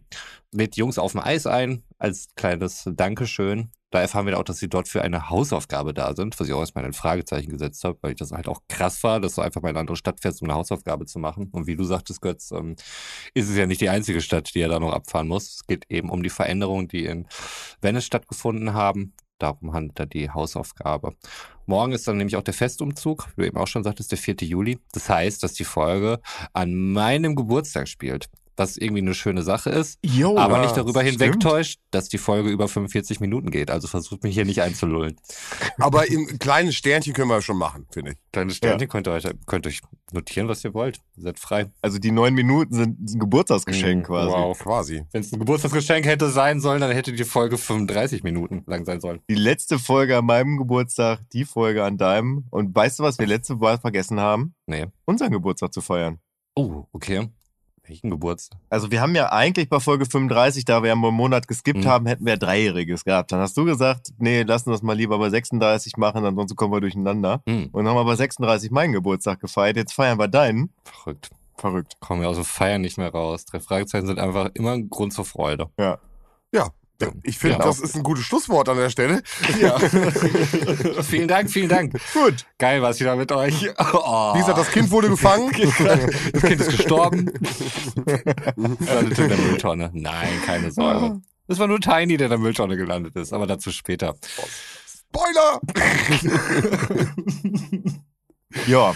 Lädt 0.51 0.75
die 0.75 0.81
Jungs 0.81 0.97
auf 0.97 1.11
dem 1.13 1.21
Eis 1.21 1.47
ein 1.47 1.83
als 1.97 2.27
kleines 2.35 2.89
Dankeschön. 2.93 3.71
Da 3.91 4.01
erfahren 4.01 4.25
wir 4.25 4.37
auch, 4.37 4.43
dass 4.43 4.57
sie 4.57 4.67
dort 4.67 4.89
für 4.89 5.03
eine 5.03 5.29
Hausaufgabe 5.29 5.93
da 5.93 6.13
sind, 6.15 6.37
was 6.37 6.47
ich 6.47 6.53
auch 6.53 6.59
erstmal 6.59 6.83
in 6.83 6.91
Fragezeichen 6.91 7.49
gesetzt 7.49 7.83
habe, 7.85 7.97
weil 8.01 8.11
ich 8.11 8.17
das 8.17 8.31
halt 8.31 8.49
auch 8.49 8.61
krass 8.67 9.01
war, 9.03 9.21
dass 9.21 9.35
du 9.35 9.41
einfach 9.41 9.61
mal 9.61 9.69
in 9.69 9.75
eine 9.75 9.81
andere 9.81 9.95
Stadt 9.95 10.19
fährst, 10.19 10.41
um 10.41 10.49
eine 10.49 10.57
Hausaufgabe 10.57 11.05
zu 11.05 11.17
machen. 11.17 11.49
Und 11.51 11.65
wie 11.65 11.77
du 11.77 11.85
sagtest, 11.85 12.21
Götz, 12.21 12.51
ähm, 12.51 12.75
ist 13.33 13.49
es 13.49 13.55
ja 13.55 13.65
nicht 13.65 13.79
die 13.79 13.89
einzige 13.89 14.21
Stadt, 14.21 14.53
die 14.53 14.59
er 14.59 14.67
da 14.67 14.79
noch 14.79 14.91
abfahren 14.91 15.29
muss. 15.29 15.55
Es 15.55 15.65
geht 15.65 15.85
eben 15.89 16.09
um 16.09 16.23
die 16.23 16.29
Veränderungen, 16.29 16.87
die 16.87 17.05
in 17.05 17.27
Venice 17.81 18.05
stattgefunden 18.05 18.73
haben. 18.73 19.13
Darum 19.39 19.73
handelt 19.73 19.99
da 19.99 20.05
die 20.05 20.29
Hausaufgabe. 20.29 21.13
Morgen 21.65 21.91
ist 21.91 22.07
dann 22.07 22.17
nämlich 22.17 22.37
auch 22.37 22.43
der 22.43 22.53
Festumzug, 22.53 23.27
wie 23.35 23.41
du 23.41 23.47
eben 23.47 23.57
auch 23.57 23.67
schon 23.67 23.83
sagtest, 23.83 24.11
der 24.11 24.17
4. 24.17 24.35
Juli. 24.41 24.79
Das 24.93 25.09
heißt, 25.09 25.43
dass 25.43 25.53
die 25.53 25.65
Folge 25.65 26.21
an 26.53 26.73
meinem 26.73 27.35
Geburtstag 27.35 27.87
spielt. 27.87 28.29
Was 28.57 28.77
irgendwie 28.77 29.01
eine 29.01 29.13
schöne 29.13 29.43
Sache 29.43 29.69
ist, 29.69 29.99
Jo, 30.03 30.37
aber 30.37 30.57
ja, 30.57 30.61
nicht 30.63 30.77
darüber 30.77 31.01
hinwegtäuscht, 31.01 31.79
dass 31.91 32.09
die 32.09 32.17
Folge 32.17 32.49
über 32.49 32.67
45 32.67 33.19
Minuten 33.19 33.51
geht. 33.51 33.69
Also 33.69 33.87
versucht 33.87 34.23
mich 34.23 34.33
hier 34.35 34.45
nicht 34.45 34.61
einzulullen. 34.61 35.15
Aber 35.79 36.07
im 36.09 36.39
kleinen 36.39 36.71
Sternchen 36.71 37.13
können 37.13 37.29
wir 37.29 37.41
schon 37.41 37.57
machen, 37.57 37.85
finde 37.91 38.11
ich. 38.11 38.17
Kleines 38.31 38.55
Sternchen 38.57 38.87
könnt 38.87 39.07
ihr 39.07 39.11
euch, 39.13 39.23
könnt 39.45 39.67
euch 39.67 39.81
notieren, 40.11 40.47
was 40.47 40.63
ihr 40.63 40.73
wollt. 40.73 40.99
Ihr 41.17 41.23
seid 41.23 41.39
frei. 41.39 41.71
Also 41.81 41.97
die 41.99 42.11
neun 42.11 42.33
Minuten 42.33 42.73
sind 42.73 42.99
ein 43.15 43.19
Geburtstagsgeschenk 43.19 44.03
Mhm, 44.03 44.03
quasi. 44.07 44.31
wow. 44.31 44.57
Quasi. 44.59 45.03
Wenn 45.11 45.21
es 45.21 45.31
ein 45.33 45.39
Geburtstagsgeschenk 45.39 46.05
hätte 46.05 46.29
sein 46.29 46.59
sollen, 46.61 46.81
dann 46.81 46.91
hätte 46.91 47.11
die 47.13 47.23
Folge 47.23 47.57
35 47.57 48.23
Minuten 48.23 48.63
lang 48.67 48.85
sein 48.85 49.01
sollen. 49.01 49.19
Die 49.29 49.35
letzte 49.35 49.79
Folge 49.79 50.17
an 50.17 50.25
meinem 50.25 50.57
Geburtstag, 50.57 51.21
die 51.33 51.45
Folge 51.45 51.83
an 51.83 51.97
deinem. 51.97 52.45
Und 52.51 52.75
weißt 52.75 52.99
du, 52.99 53.03
was 53.03 53.19
wir 53.19 53.27
letzte 53.27 53.55
Mal 53.55 53.77
vergessen 53.79 54.19
haben? 54.19 54.55
Nee. 54.65 54.85
Unseren 55.05 55.31
Geburtstag 55.31 55.73
zu 55.73 55.81
feiern. 55.81 56.19
Oh, 56.55 56.85
okay. 56.93 57.29
Welchen 57.87 58.09
Geburtstag? 58.09 58.59
Also 58.69 58.89
wir 58.91 59.01
haben 59.01 59.13
ja 59.15 59.31
eigentlich 59.31 59.69
bei 59.69 59.79
Folge 59.79 60.05
35, 60.05 60.65
da 60.65 60.81
wir 60.81 60.89
ja 60.89 60.95
mal 60.95 61.09
einen 61.09 61.17
Monat 61.17 61.47
geskippt 61.47 61.83
Mhm. 61.83 61.87
haben, 61.87 62.05
hätten 62.07 62.25
wir 62.25 62.37
Dreijähriges 62.37 63.03
gehabt. 63.05 63.31
Dann 63.31 63.39
hast 63.39 63.55
du 63.57 63.65
gesagt, 63.65 64.09
nee, 64.17 64.41
lassen 64.43 64.67
wir 64.67 64.71
das 64.73 64.81
mal 64.81 64.93
lieber 64.95 65.17
bei 65.19 65.29
36 65.29 65.97
machen, 65.97 66.25
ansonsten 66.25 66.55
kommen 66.55 66.73
wir 66.73 66.81
durcheinander. 66.81 67.41
Hm, 67.47 67.69
Und 67.71 67.85
dann 67.85 67.87
haben 67.93 67.97
wir 68.01 68.05
bei 68.05 68.15
36 68.15 68.71
meinen 68.71 68.93
Geburtstag 68.93 69.39
gefeiert. 69.39 69.77
Jetzt 69.77 69.93
feiern 69.93 70.17
wir 70.19 70.27
deinen. 70.27 70.71
verrückt. 70.83 71.29
Verrückt. 71.57 71.93
Kommen 72.01 72.21
wir 72.21 72.29
aus 72.29 72.35
dem 72.35 72.43
Feiern 72.43 72.81
nicht 72.81 72.97
mehr 72.97 73.09
raus. 73.11 73.45
Drei 73.45 73.61
Fragezeichen 73.61 74.07
sind 74.07 74.19
einfach 74.19 74.49
immer 74.55 74.71
ein 74.73 74.89
Grund 74.89 75.13
zur 75.13 75.23
Freude. 75.23 75.67
Ja, 75.79 75.99
ich 77.23 77.37
finde, 77.37 77.57
Ja. 77.57 77.63
das 77.63 77.79
ist 77.79 77.95
ein 77.95 78.03
gutes 78.03 78.23
Schlusswort 78.25 78.69
an 78.69 78.77
der 78.77 78.89
Stelle. 78.89 79.21
Ja. 79.59 79.77
vielen 81.03 81.27
Dank, 81.27 81.49
vielen 81.51 81.69
Dank. 81.69 81.93
Gut. 82.13 82.45
Geil 82.57 82.81
war's 82.81 82.99
wieder 82.99 83.15
mit 83.15 83.31
euch. 83.31 83.69
Oh. 83.77 84.33
Wie 84.33 84.39
gesagt, 84.39 84.57
das 84.57 84.71
Kind 84.71 84.91
wurde 84.91 85.09
gefangen. 85.09 85.51
das 86.33 86.41
Kind 86.41 86.61
ist 86.61 86.71
gestorben. 86.71 87.31
Landet 88.55 89.19
in 89.19 89.29
der 89.29 89.37
Mülltonne. 89.37 89.91
Nein, 89.93 90.29
keine 90.45 90.71
Sorge. 90.71 91.21
Es 91.47 91.59
war 91.59 91.67
nur 91.67 91.79
Tiny, 91.79 92.17
der 92.17 92.25
in 92.27 92.31
der 92.31 92.39
Mülltonne 92.39 92.75
gelandet 92.77 93.15
ist, 93.15 93.33
aber 93.33 93.45
dazu 93.45 93.71
später. 93.71 94.15
Spoiler! 94.87 95.61
Ja. 98.67 98.95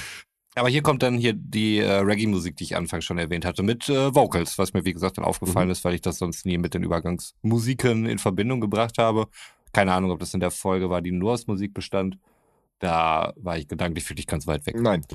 Aber 0.60 0.70
hier 0.70 0.82
kommt 0.82 1.04
dann 1.04 1.18
hier 1.18 1.34
die 1.34 1.78
äh, 1.80 1.90
Reggae-Musik, 1.92 2.56
die 2.58 2.64
ich 2.66 2.76
anfangs 2.76 3.06
schon 3.06 3.18
erwähnt 3.18 3.46
hatte, 3.46 3.64
mit 3.64 3.88
äh, 3.90 4.14
Vocals, 4.14 4.58
was 4.58 4.74
mir 4.74 4.86
wie 4.86 4.94
gesagt 4.94 5.18
dann 5.18 5.26
aufgefallen 5.26 5.68
Mhm. 5.68 5.72
ist, 5.72 5.84
weil 5.84 5.94
ich 5.96 6.02
das 6.02 6.18
sonst 6.18 6.46
nie 6.46 6.58
mit 6.58 6.74
den 6.74 6.84
Übergangsmusiken 6.84 8.06
in 8.06 8.20
Verbindung 8.20 8.60
gebracht 8.62 8.98
habe. 8.98 9.28
Keine 9.74 9.94
Ahnung, 9.94 10.12
ob 10.12 10.20
das 10.20 10.34
in 10.34 10.40
der 10.40 10.52
Folge 10.52 10.90
war, 10.90 11.02
die 11.02 11.12
nur 11.12 11.34
aus 11.34 11.48
Musik 11.48 11.74
bestand. 11.74 12.18
Da 12.80 13.34
war 13.38 13.58
ich 13.58 13.68
gedanklich 13.68 14.10
wirklich 14.10 14.28
ganz 14.28 14.48
weit 14.48 14.66
weg. 14.66 14.80
Nein. 14.80 15.06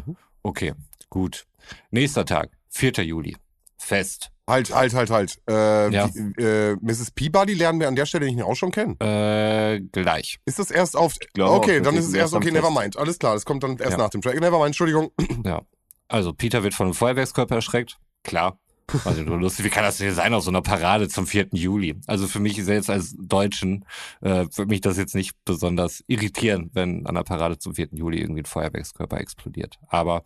Okay, 0.43 0.75
gut. 1.11 1.45
Nächster 1.91 2.25
Tag, 2.25 2.51
4. 2.71 2.93
Juli. 3.05 3.37
Fest. 3.85 4.31
Halt, 4.49 4.75
halt, 4.75 4.93
halt, 4.95 5.11
halt. 5.11 5.39
Äh, 5.49 5.91
Ja. 5.91 6.09
die, 6.09 6.43
äh, 6.43 6.77
Mrs. 6.81 7.13
Peabody 7.13 7.55
lernen 7.55 7.81
wir 7.81 7.89
an 7.89 7.97
der 7.97 8.05
Stelle 8.07 8.27
nicht 8.27 8.43
auch 8.43 8.55
schon 8.57 8.71
kennen. 8.71 8.99
Äh, 9.01 9.81
gleich. 9.93 10.39
Ist 10.45 10.59
das 10.59 10.71
erst 10.71 10.97
auf. 10.97 11.15
glaube 11.33 11.55
okay, 11.57 11.81
dann 11.81 11.97
ist 11.97 12.07
es 12.09 12.13
erst 12.15 12.35
okay, 12.35 12.51
Fest. 12.51 12.55
never 12.63 12.71
mind. 12.71 12.97
Alles 12.99 13.19
klar, 13.19 13.35
das 13.35 13.45
kommt 13.47 13.63
dann 13.63 13.79
erst 13.79 13.93
Ja. 13.93 13.97
nach 13.99 14.11
dem 14.11 14.21
Track. 14.21 14.35
Never 14.39 14.59
mind, 14.59 14.67
Entschuldigung. 14.69 15.11
Ja. 15.45 15.63
Also 16.09 16.33
Peter 16.35 16.63
wird 16.63 16.75
von 16.75 16.87
einem 16.89 16.95
Feuerwerkskörper 16.95 17.55
erschreckt. 17.55 17.99
Klar. 18.23 18.59
Also 19.07 19.23
nur 19.23 19.39
lustig, 19.39 19.65
wie 19.65 19.71
kann 19.71 19.83
das 19.83 19.97
denn 19.97 20.13
sein 20.13 20.35
auf 20.35 20.45
so 20.45 20.51
einer 20.51 20.61
Parade 20.61 21.09
zum 21.09 21.27
4. 21.27 21.49
Juli? 21.53 21.97
Also 22.07 22.27
für 22.29 22.39
mich 22.41 22.63
selbst 22.63 22.91
als 22.91 23.15
Deutschen 23.19 23.87
äh, 24.21 24.45
würde 24.55 24.67
mich 24.67 24.83
das 24.83 24.99
jetzt 24.99 25.15
nicht 25.15 25.33
besonders 25.47 26.05
irritieren, 26.07 26.71
wenn 26.75 27.07
an 27.07 27.15
der 27.15 27.23
Parade 27.23 27.57
zum 27.59 27.75
4. 27.75 27.89
Juli 27.93 28.21
irgendwie 28.21 28.43
ein 28.43 28.47
Feuerwerkskörper 28.47 29.19
explodiert. 29.19 29.79
Aber 29.89 30.23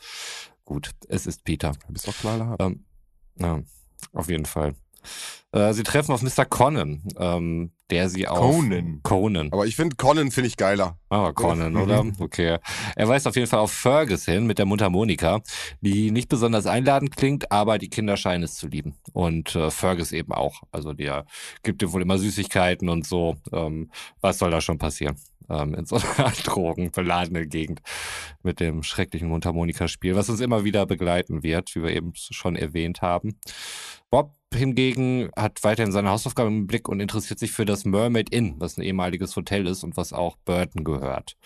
gut, 0.65 0.91
es 1.09 1.27
ist 1.29 1.45
Peter. 1.45 1.73
Du 1.87 1.93
bist 1.93 2.09
doch 2.09 2.17
knallhart. 2.19 2.61
Ähm, 2.61 2.85
ja, 3.41 3.61
auf 4.13 4.29
jeden 4.29 4.47
Fall. 4.47 4.75
Äh, 5.53 5.73
sie 5.73 5.83
treffen 5.83 6.13
auf 6.13 6.23
Mr. 6.23 6.45
Conan, 6.45 7.03
ähm, 7.19 7.73
der 7.91 8.11
sie 8.11 8.29
auf... 8.29 8.39
Conan. 8.39 9.01
Conan. 9.03 9.49
Aber 9.51 9.67
ich 9.67 9.77
finde, 9.77 9.97
Conan 9.97 10.31
finde 10.31 10.49
ich 10.49 10.59
geiler. 10.59 10.99
Ah, 11.09 11.33
Conan, 11.33 11.75
oder? 11.77 12.05
Okay. 12.19 12.59
Er 12.97 13.09
weist 13.09 13.27
auf 13.27 13.35
jeden 13.35 13.47
Fall 13.47 13.61
auf 13.61 13.73
Fergus 13.73 14.27
hin 14.27 14.47
mit 14.47 14.59
der 14.59 14.67
Mundharmonika, 14.67 15.41
die 15.81 16.11
nicht 16.11 16.29
besonders 16.29 16.67
einladend 16.67 17.17
klingt, 17.17 17.51
aber 17.51 17.79
die 17.79 17.89
Kinder 17.89 18.19
scheinen 18.19 18.45
es 18.45 18.57
zu 18.57 18.69
lieben. 18.69 18.95
Und 19.15 19.55
äh, 19.57 19.71
Fergus 19.71 20.13
eben 20.13 20.33
auch. 20.33 20.63
Also 20.71 20.93
der 20.93 21.25
gibt 21.63 21.81
dir 21.81 21.93
wohl 21.93 22.03
immer 22.03 22.19
Süßigkeiten 22.19 22.91
und 22.91 23.07
so. 23.07 23.37
Ähm, 23.51 23.91
was 24.21 24.39
soll 24.39 24.51
da 24.51 24.61
schon 24.61 24.77
passieren? 24.79 25.17
Ähm, 25.51 25.75
in 25.75 25.87
so 25.87 25.97
einer 25.97 26.31
drogenbeladenen 26.45 27.49
Gegend 27.49 27.81
mit 28.43 28.61
dem 28.61 28.83
schrecklichen 28.83 29.29
Mundharmonikaspiel, 29.29 30.15
was 30.15 30.29
uns 30.29 30.41
immer 30.41 30.65
wieder 30.65 30.87
begleiten 30.87 31.43
wird, 31.43 31.75
wie 31.75 31.83
wir 31.83 31.91
eben 31.91 32.13
schon 32.15 32.57
erwähnt 32.57 33.03
haben. 33.03 33.39
Bob 34.11 34.35
hingegen 34.55 35.31
hat 35.37 35.63
weiterhin 35.65 35.93
seine 35.93 36.11
Hausaufgaben 36.11 36.61
im 36.61 36.67
Blick 36.67 36.89
und 36.89 37.01
interessiert 37.01 37.39
sich 37.39 37.53
für 37.53 37.65
das 37.65 37.85
Mermaid 37.85 38.31
Inn, 38.31 38.55
was 38.59 38.77
ein 38.77 38.83
ehemaliges 38.83 39.37
Hotel 39.37 39.67
ist 39.67 39.85
und 39.85 39.97
was 39.97 40.13
auch 40.13 40.37
Burton 40.45 40.85
gehört. 40.85 41.37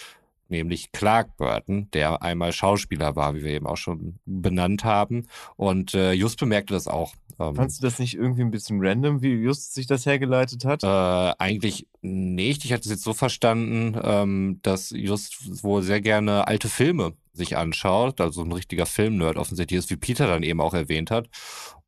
Nämlich 0.48 0.92
Clark 0.92 1.36
Burton, 1.38 1.90
der 1.92 2.22
einmal 2.22 2.52
Schauspieler 2.52 3.16
war, 3.16 3.34
wie 3.34 3.42
wir 3.42 3.52
eben 3.52 3.66
auch 3.66 3.78
schon 3.78 4.18
benannt 4.26 4.84
haben. 4.84 5.26
Und 5.56 5.94
äh, 5.94 6.12
Just 6.12 6.38
bemerkte 6.38 6.74
das 6.74 6.88
auch. 6.88 7.14
Ähm, 7.48 7.56
Fandst 7.56 7.80
du 7.80 7.86
das 7.86 7.98
nicht 7.98 8.14
irgendwie 8.14 8.42
ein 8.42 8.50
bisschen 8.50 8.78
random, 8.80 9.22
wie 9.22 9.32
Just 9.32 9.74
sich 9.74 9.86
das 9.86 10.06
hergeleitet 10.06 10.64
hat? 10.64 10.82
äh, 10.82 11.34
eigentlich 11.38 11.86
nicht. 12.00 12.64
Ich 12.64 12.72
hatte 12.72 12.82
es 12.82 12.90
jetzt 12.90 13.04
so 13.04 13.12
verstanden, 13.12 13.98
ähm, 14.02 14.60
dass 14.62 14.90
Just 14.90 15.62
wohl 15.62 15.82
sehr 15.82 16.00
gerne 16.00 16.46
alte 16.46 16.68
Filme 16.68 17.14
sich 17.32 17.56
anschaut, 17.56 18.20
also 18.20 18.42
ein 18.42 18.52
richtiger 18.52 18.86
Filmnerd 18.86 19.36
offensichtlich 19.36 19.78
ist, 19.78 19.90
wie 19.90 19.96
Peter 19.96 20.26
dann 20.26 20.42
eben 20.42 20.60
auch 20.60 20.74
erwähnt 20.74 21.10
hat. 21.10 21.28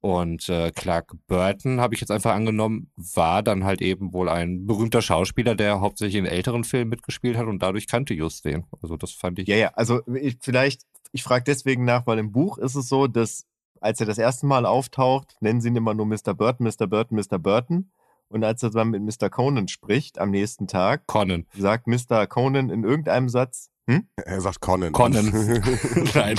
Und 0.01 0.49
äh, 0.51 0.71
Clark 0.71 1.15
Burton, 1.29 1.81
habe 1.81 1.95
ich 1.95 2.01
jetzt 2.01 2.11
einfach 2.11 2.35
angenommen, 2.35 2.91
war 2.97 3.43
dann 3.43 3.65
halt 3.65 3.81
eben 3.81 4.13
wohl 4.13 4.29
ein 4.29 4.67
berühmter 4.67 5.01
Schauspieler, 5.01 5.55
der 5.55 5.81
hauptsächlich 5.81 6.17
in 6.17 6.27
älteren 6.27 6.65
Filmen 6.65 6.91
mitgespielt 6.91 7.37
hat 7.37 7.47
und 7.47 7.63
dadurch 7.63 7.87
kannte 7.87 8.13
Just 8.13 8.45
den. 8.45 8.65
Also 8.83 8.97
das 8.97 9.13
fand 9.13 9.39
ich. 9.39 9.49
Ja, 9.49 9.57
ja, 9.57 9.69
also 9.69 10.03
ich, 10.15 10.37
vielleicht, 10.41 10.83
ich 11.13 11.23
frage 11.23 11.45
deswegen 11.47 11.85
nach, 11.85 12.07
weil 12.07 12.19
im 12.19 12.33
Buch 12.33 12.59
ist 12.59 12.75
es 12.75 12.89
so, 12.89 13.07
dass 13.07 13.47
als 13.85 14.01
er 14.01 14.07
das 14.07 14.18
erste 14.18 14.47
Mal 14.47 14.66
auftaucht, 14.66 15.37
nennen 15.41 15.61
sie 15.61 15.68
ihn 15.68 15.76
immer 15.76 15.95
nur 15.95 16.07
Mr. 16.07 16.35
Burton, 16.35 16.66
Mr. 16.66 16.87
Burton, 16.87 17.16
Mr. 17.18 17.39
Burton. 17.39 17.91
Und 18.28 18.43
als 18.43 18.62
er 18.62 18.70
dann 18.70 18.89
mit 18.91 19.03
Mr. 19.03 19.28
Conan 19.30 19.68
spricht 19.68 20.18
am 20.18 20.30
nächsten 20.30 20.66
Tag, 20.66 21.07
Conan. 21.07 21.47
sagt 21.57 21.87
Mr. 21.87 22.26
Conan 22.26 22.70
in 22.70 22.82
irgendeinem 22.82 23.28
Satz, 23.28 23.70
hm? 23.87 24.09
Er 24.16 24.41
sagt 24.41 24.61
Conan. 24.61 24.93
Conan. 24.93 25.26
Nein. 26.14 26.37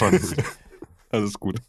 Alles 1.12 1.40
gut. 1.40 1.60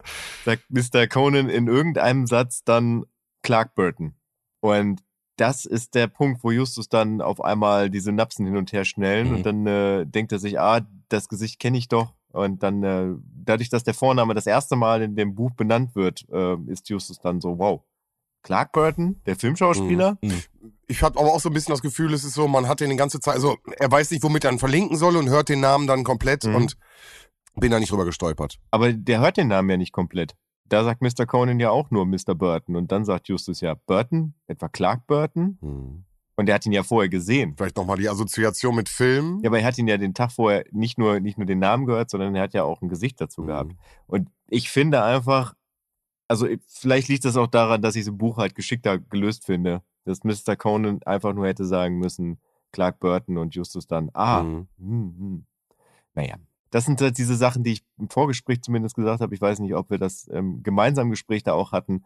sagt 0.45 0.65
Mr. 0.71 1.07
Conan 1.07 1.49
in 1.51 1.69
irgendeinem 1.69 2.27
Satz 2.27 2.65
dann 2.65 3.05
Clark 3.43 3.75
Burton. 3.75 4.15
Und 4.61 5.03
das 5.37 5.67
ist 5.67 5.95
der 5.95 6.07
Punkt, 6.07 6.43
wo 6.43 6.51
Justus 6.51 6.89
dann 6.89 7.21
auf 7.21 7.45
einmal 7.45 7.91
die 7.91 8.01
Synapsen 8.01 8.47
hin 8.47 8.57
und 8.57 8.73
her 8.73 8.87
schnellen 8.87 9.29
Mhm. 9.29 9.35
und 9.37 9.43
dann 9.47 9.67
äh, 9.67 10.07
denkt 10.07 10.33
er 10.33 10.39
sich, 10.39 10.59
ah, 10.59 10.81
das 11.11 11.29
Gesicht 11.29 11.61
kenne 11.61 11.77
ich 11.77 11.89
doch. 11.89 12.15
Und 12.33 12.63
dann, 12.63 12.83
äh, 12.83 13.15
dadurch, 13.45 13.71
dass 13.71 13.85
der 13.85 13.95
Vorname 13.95 14.35
das 14.35 14.47
erste 14.47 14.77
Mal 14.77 15.03
in 15.03 15.17
dem 15.17 15.35
Buch 15.35 15.53
benannt 15.53 15.95
wird, 15.95 16.27
äh, 16.31 16.57
ist 16.67 16.89
Justus 16.89 17.19
dann 17.19 17.41
so, 17.41 17.59
wow. 17.59 17.83
Clark 18.43 18.73
Burton, 18.73 19.21
der 19.27 19.35
Filmschauspieler? 19.35 20.19
Mhm. 20.23 20.43
Ich 20.87 21.03
habe 21.03 21.19
aber 21.19 21.33
auch 21.33 21.41
so 21.41 21.49
ein 21.49 21.53
bisschen 21.53 21.73
das 21.73 21.83
Gefühl, 21.83 22.13
es 22.15 22.23
ist 22.23 22.35
so, 22.35 22.47
man 22.47 22.69
hat 22.69 22.79
den 22.81 22.91
die 22.91 22.97
ganze 22.97 23.19
Zeit, 23.19 23.35
also 23.35 23.57
er 23.79 23.91
weiß 23.91 24.13
nicht, 24.13 24.23
womit 24.23 24.45
er 24.45 24.53
ihn 24.53 24.61
verlinken 24.61 24.97
soll 24.97 25.17
und 25.17 25.29
hört 25.29 25.49
den 25.49 25.59
Namen 25.61 25.89
dann 25.89 26.05
komplett 26.05 26.45
Mhm. 26.45 26.55
und 26.55 26.77
bin 27.57 27.73
da 27.73 27.81
nicht 27.81 27.91
drüber 27.91 28.05
gestolpert. 28.05 28.59
Aber 28.71 28.93
der 28.93 29.21
hört 29.21 29.37
den 29.37 29.49
Namen 29.49 29.69
ja 29.71 29.77
nicht 29.77 29.93
komplett. 29.93 30.37
Da 30.69 30.85
sagt 30.85 31.01
Mr. 31.03 31.27
Conan 31.27 31.59
ja 31.59 31.71
auch 31.71 31.91
nur 31.91 32.07
Mr. 32.07 32.35
Burton. 32.37 32.77
Und 32.77 32.93
dann 32.93 33.05
sagt 33.05 33.29
Justus 33.29 33.61
ja, 33.61 33.75
Burton? 33.87 34.35
Etwa 34.47 34.69
Clark 34.69 35.07
Burton? 35.07 36.05
Und 36.37 36.49
er 36.49 36.55
hat 36.57 36.67
ihn 36.67 36.73
ja 36.73 36.83
vorher 36.83 37.09
gesehen. 37.09 37.55
Vielleicht 37.57 37.77
nochmal 37.77 37.97
die 37.97 38.09
Assoziation 38.11 38.75
mit 38.77 38.89
Film. 38.91 39.41
Ja, 39.43 39.49
aber 39.51 39.59
er 39.61 39.65
hat 39.67 39.79
ihn 39.79 39.89
ja 39.89 39.97
den 39.97 40.13
Tag 40.15 40.33
vorher 40.33 40.65
nicht 40.71 40.99
nur, 40.99 41.19
nicht 41.21 41.39
nur 41.39 41.47
den 41.47 41.59
Namen 41.59 41.87
gehört, 41.87 42.11
sondern 42.11 42.35
er 42.35 42.43
hat 42.43 42.53
ja 42.55 42.63
auch 42.63 42.83
ein 42.83 42.89
Gesicht 42.91 43.21
dazu 43.21 43.45
gehabt. 43.45 43.73
Mhm. 43.73 43.79
Und 44.07 44.29
ich 44.49 44.71
finde 44.71 45.03
einfach, 45.03 45.55
also 46.29 46.47
ich- 46.47 46.61
vielleicht 46.69 47.09
liegt 47.09 47.25
das 47.25 47.37
auch 47.39 47.47
daran, 47.47 47.81
dass 47.83 47.97
ich 47.97 48.07
im 48.07 48.19
Buch 48.19 48.37
halt 48.37 48.55
geschickter 48.55 48.99
gelöst 48.99 49.45
finde, 49.47 49.83
dass 50.05 50.25
Mr. 50.25 50.57
Conan 50.57 51.03
einfach 51.05 51.33
nur 51.33 51.47
hätte 51.47 51.65
sagen 51.65 51.99
müssen, 51.99 52.39
Clark 52.73 53.01
Burton 53.01 53.39
und 53.39 53.55
Justus 53.55 53.87
dann, 53.87 54.11
ah, 54.13 54.43
Mhm. 54.43 54.69
hm, 54.79 55.15
hm. 55.19 55.47
naja. 56.15 56.35
Das 56.71 56.85
sind 56.85 57.01
halt 57.01 57.17
diese 57.17 57.37
Sachen, 57.37 57.63
die 57.63 57.73
ich 57.75 57.85
im 57.97 58.11
Vorgespräch 58.11 58.61
zumindest 58.61 58.97
gesagt 58.97 59.21
habe. 59.23 59.35
Ich 59.35 59.41
weiß 59.41 59.61
nicht, 59.61 59.75
ob 59.75 59.89
wir 59.89 59.99
das 59.99 60.29
ähm, 60.31 60.63
gemeinsam 60.63 61.09
Gespräch 61.11 61.43
da 61.45 61.53
auch 61.55 61.73
hatten, 61.73 62.05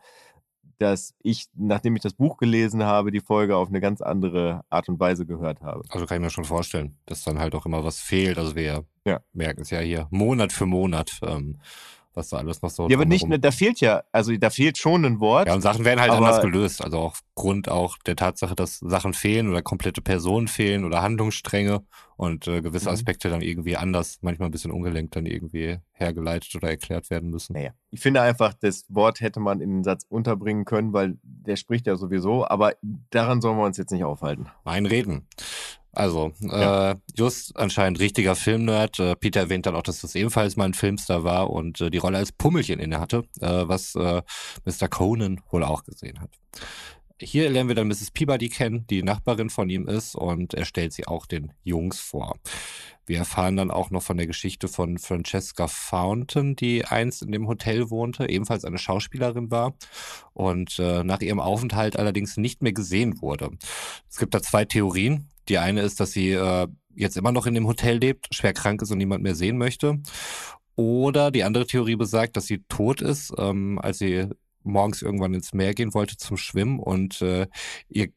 dass 0.81 1.15
ich, 1.23 1.47
nachdem 1.55 1.95
ich 1.95 2.03
das 2.03 2.15
Buch 2.15 2.39
gelesen 2.39 2.83
habe, 2.85 3.11
die 3.11 3.21
Folge 3.21 3.55
auf 3.57 3.69
eine 3.69 3.81
ganz 3.81 4.01
andere 4.01 4.63
Art 4.71 4.89
und 4.89 4.99
Weise 4.99 5.27
gehört 5.27 5.61
habe. 5.61 5.83
Also 5.91 6.07
kann 6.07 6.17
ich 6.17 6.23
mir 6.25 6.31
schon 6.31 6.45
vorstellen, 6.45 6.97
dass 7.07 7.23
dann 7.23 7.39
halt 7.39 7.55
auch 7.55 7.67
immer 7.67 7.85
was 7.85 8.01
fehlt. 8.01 8.39
Also 8.39 8.57
wir 8.57 8.85
Ja. 9.05 9.21
merken 9.33 9.61
es 9.63 9.71
ja 9.71 9.81
hier 9.81 10.09
Monat 10.11 10.53
für 10.53 10.67
Monat. 10.67 11.21
Ähm, 11.23 11.59
was 12.15 12.29
da 12.29 12.39
alles 12.39 12.61
noch 12.63 12.71
so. 12.71 12.89
Ja, 12.89 12.97
aber 12.97 13.05
nicht, 13.05 13.25
drumherum- 13.25 13.41
da 13.41 13.51
fehlt 13.51 13.81
ja, 13.81 14.03
also 14.13 14.37
da 14.37 14.51
fehlt 14.51 14.79
schon 14.79 15.05
ein 15.05 15.21
Wort. 15.21 15.47
Ja, 15.49 15.55
und 15.55 15.61
Sachen 15.63 15.85
werden 15.85 16.01
halt 16.01 16.11
anders 16.11 16.41
gelöst. 16.41 16.83
Also 16.83 16.99
aufgrund 16.99 17.69
auch 17.69 17.97
der 17.99 18.17
Tatsache, 18.17 18.55
dass 18.55 18.79
Sachen 18.79 19.15
fehlen 19.15 19.49
oder 19.49 19.63
komplette 19.63 20.01
Personen 20.03 20.49
fehlen 20.49 20.85
oder 20.85 21.03
Handlungsstränge 21.03 21.83
und 22.17 22.47
äh, 22.49 22.61
gewisse 22.61 22.89
Mhm. 22.89 22.95
Aspekte 22.95 23.31
dann 23.31 23.41
irgendwie 23.41 23.77
anders, 23.77 24.19
manchmal 24.21 24.49
ein 24.49 24.53
bisschen 24.53 24.71
ungelenkt 24.73 25.17
dann 25.17 25.25
irgendwie 25.27 25.79
hergeleitet 25.93 26.55
oder 26.57 26.69
erklärt 26.69 27.09
werden 27.11 27.31
müssen. 27.31 27.55
Naja, 27.55 27.71
ich 27.91 28.01
finde 28.01 28.21
einfach, 28.23 28.53
das 28.55 28.85
Wort 28.89 29.21
hätte 29.21 29.41
man 29.41 29.61
in 29.61 29.71
den 29.71 29.85
Satz 29.85 30.05
unterbringen 30.09 30.65
können, 30.65 30.93
weil 30.93 31.17
der 31.23 31.57
spricht 31.57 31.87
ja 31.87 31.97
sowieso, 31.97 32.47
aber 32.47 32.75
daran 33.11 33.41
sollen 33.41 33.57
wir 33.57 33.65
uns 33.65 33.77
jetzt 33.79 33.91
nicht 33.93 34.05
aufhalten. 34.05 34.47
Mein 34.65 34.85
Reden. 34.87 35.27
Also, 35.93 36.33
Ja. 36.41 36.93
äh, 36.93 36.97
Just 37.17 37.57
anscheinend 37.57 37.99
richtiger 38.01 38.37
Filmnerd. 38.37 38.99
Äh, 38.99 39.17
Peter 39.17 39.41
erwähnt 39.41 39.67
dann 39.67 39.75
auch, 39.75 39.83
dass 39.83 40.01
das 40.03 40.15
ebenfalls 40.15 40.57
mal 40.57 40.65
ein 40.67 40.75
Filmstar 40.75 41.25
war 41.25 41.51
und 41.51 41.81
äh, 41.81 41.91
die 41.91 41.99
Rolle 41.99 42.19
als 42.19 42.33
Pummelchen 42.33 42.79
inne 42.81 43.01
hatte, 43.01 43.25
äh, 43.41 43.47
was 43.67 43.95
äh, 43.97 44.23
Mr. 44.65 44.89
Conan 44.89 45.41
wohl 45.51 45.65
auch 45.65 45.85
gesehen 45.85 46.21
hat. 46.21 46.31
Hier 47.23 47.51
lernen 47.51 47.69
wir 47.69 47.75
dann 47.75 47.89
Mrs. 47.89 48.13
Peabody 48.13 48.49
kennen, 48.49 48.87
die 48.89 49.03
Nachbarin 49.03 49.51
von 49.51 49.69
ihm 49.69 49.87
ist 49.89 50.15
und 50.15 50.55
er 50.55 50.65
stellt 50.65 50.95
sie 50.95 51.07
auch 51.07 51.27
den 51.27 51.53
Jungs 51.65 52.01
vor. 52.01 52.39
Wir 53.05 53.19
erfahren 53.19 53.57
dann 53.57 53.71
auch 53.71 53.91
noch 53.91 54.03
von 54.03 54.17
der 54.17 54.27
Geschichte 54.27 54.69
von 54.69 54.97
Francesca 54.97 55.67
Fountain, 55.69 56.57
die 56.57 56.85
einst 56.87 57.21
in 57.23 57.33
dem 57.33 57.47
Hotel 57.47 57.91
wohnte, 57.91 58.29
ebenfalls 58.31 58.65
eine 58.65 58.79
Schauspielerin 58.79 59.51
war 59.51 59.75
und 60.33 60.79
äh, 60.79 61.03
nach 61.05 61.21
ihrem 61.21 61.41
Aufenthalt 61.41 61.99
allerdings 61.99 62.37
nicht 62.39 62.63
mehr 62.63 62.73
gesehen 62.73 63.21
wurde. 63.21 63.51
Es 64.09 64.17
gibt 64.17 64.33
da 64.33 64.41
zwei 64.41 64.65
Theorien. 64.65 65.29
Die 65.49 65.59
eine 65.59 65.83
ist, 65.83 66.01
dass 66.01 66.13
sie 66.13 66.33
äh, 66.33 66.69
jetzt 66.95 67.17
immer 67.17 67.33
noch 67.33 67.47
in 67.47 67.55
dem 67.55 67.67
Hotel 67.67 67.99
lebt, 67.99 68.35
schwer 68.35 68.53
krank 68.53 68.83
ist 68.83 68.91
und 68.91 68.99
niemand 68.99 69.23
mehr 69.23 69.35
sehen 69.35 69.59
möchte. 69.59 70.01
Oder 70.77 71.31
die 71.31 71.45
andere 71.45 71.67
Theorie 71.67 71.97
besagt, 71.97 72.37
dass 72.37 72.47
sie 72.47 72.65
tot 72.69 73.01
ist, 73.03 73.33
ähm, 73.39 73.79
als 73.83 73.99
sie 73.99 74.29
morgens 74.63 75.03
irgendwann 75.03 75.35
ins 75.35 75.53
Meer 75.53 75.75
gehen 75.75 75.95
wollte 75.95 76.17
zum 76.17 76.37
Schwimmen 76.37 76.79
und 76.79 77.23
äh, 77.23 77.47
ihr 77.89 78.09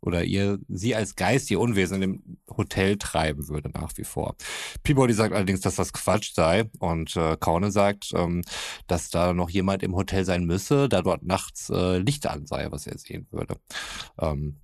oder 0.00 0.24
ihr 0.24 0.58
sie 0.68 0.94
als 0.94 1.16
Geist 1.16 1.50
ihr 1.50 1.60
Unwesen 1.60 1.94
in 1.94 2.00
dem 2.00 2.38
Hotel 2.56 2.98
treiben 2.98 3.48
würde 3.48 3.70
nach 3.70 3.92
wie 3.96 4.04
vor. 4.04 4.36
Peabody 4.82 5.14
sagt 5.14 5.34
allerdings, 5.34 5.60
dass 5.60 5.76
das 5.76 5.92
Quatsch 5.92 6.34
sei 6.34 6.64
und 6.78 7.16
äh, 7.16 7.36
Conan 7.38 7.70
sagt, 7.70 8.12
ähm, 8.14 8.42
dass 8.86 9.10
da 9.10 9.32
noch 9.32 9.50
jemand 9.50 9.82
im 9.82 9.94
Hotel 9.94 10.24
sein 10.24 10.44
müsse, 10.44 10.88
da 10.88 11.02
dort 11.02 11.22
nachts 11.22 11.70
äh, 11.70 11.98
Licht 11.98 12.26
an 12.26 12.46
sei, 12.46 12.70
was 12.70 12.86
er 12.86 12.98
sehen 12.98 13.26
würde. 13.30 13.56
Ähm, 14.18 14.56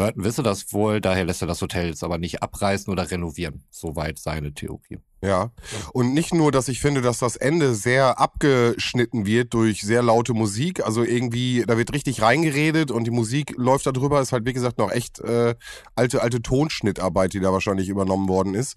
Burton 0.00 0.24
wisse 0.24 0.42
das 0.42 0.72
wohl, 0.72 1.02
daher 1.02 1.26
lässt 1.26 1.42
er 1.42 1.46
das 1.46 1.60
Hotel 1.60 1.88
jetzt 1.88 2.02
aber 2.02 2.16
nicht 2.16 2.42
abreißen 2.42 2.90
oder 2.90 3.10
renovieren. 3.10 3.64
Soweit 3.68 4.18
seine 4.18 4.54
Theorie. 4.54 4.98
Ja. 5.22 5.50
Und 5.92 6.14
nicht 6.14 6.32
nur, 6.32 6.50
dass 6.50 6.68
ich 6.68 6.80
finde, 6.80 7.02
dass 7.02 7.18
das 7.18 7.36
Ende 7.36 7.74
sehr 7.74 8.18
abgeschnitten 8.18 9.26
wird 9.26 9.52
durch 9.52 9.82
sehr 9.82 10.02
laute 10.02 10.32
Musik. 10.32 10.84
Also 10.84 11.02
irgendwie, 11.04 11.64
da 11.66 11.76
wird 11.76 11.92
richtig 11.92 12.22
reingeredet 12.22 12.90
und 12.90 13.04
die 13.04 13.10
Musik 13.10 13.54
läuft 13.56 13.86
da 13.86 13.92
drüber. 13.92 14.20
Ist 14.20 14.32
halt, 14.32 14.46
wie 14.46 14.52
gesagt, 14.52 14.78
noch 14.78 14.90
echt 14.90 15.20
äh, 15.20 15.54
alte, 15.94 16.22
alte 16.22 16.40
Tonschnittarbeit, 16.40 17.34
die 17.34 17.40
da 17.40 17.52
wahrscheinlich 17.52 17.88
übernommen 17.88 18.28
worden 18.28 18.54
ist. 18.54 18.76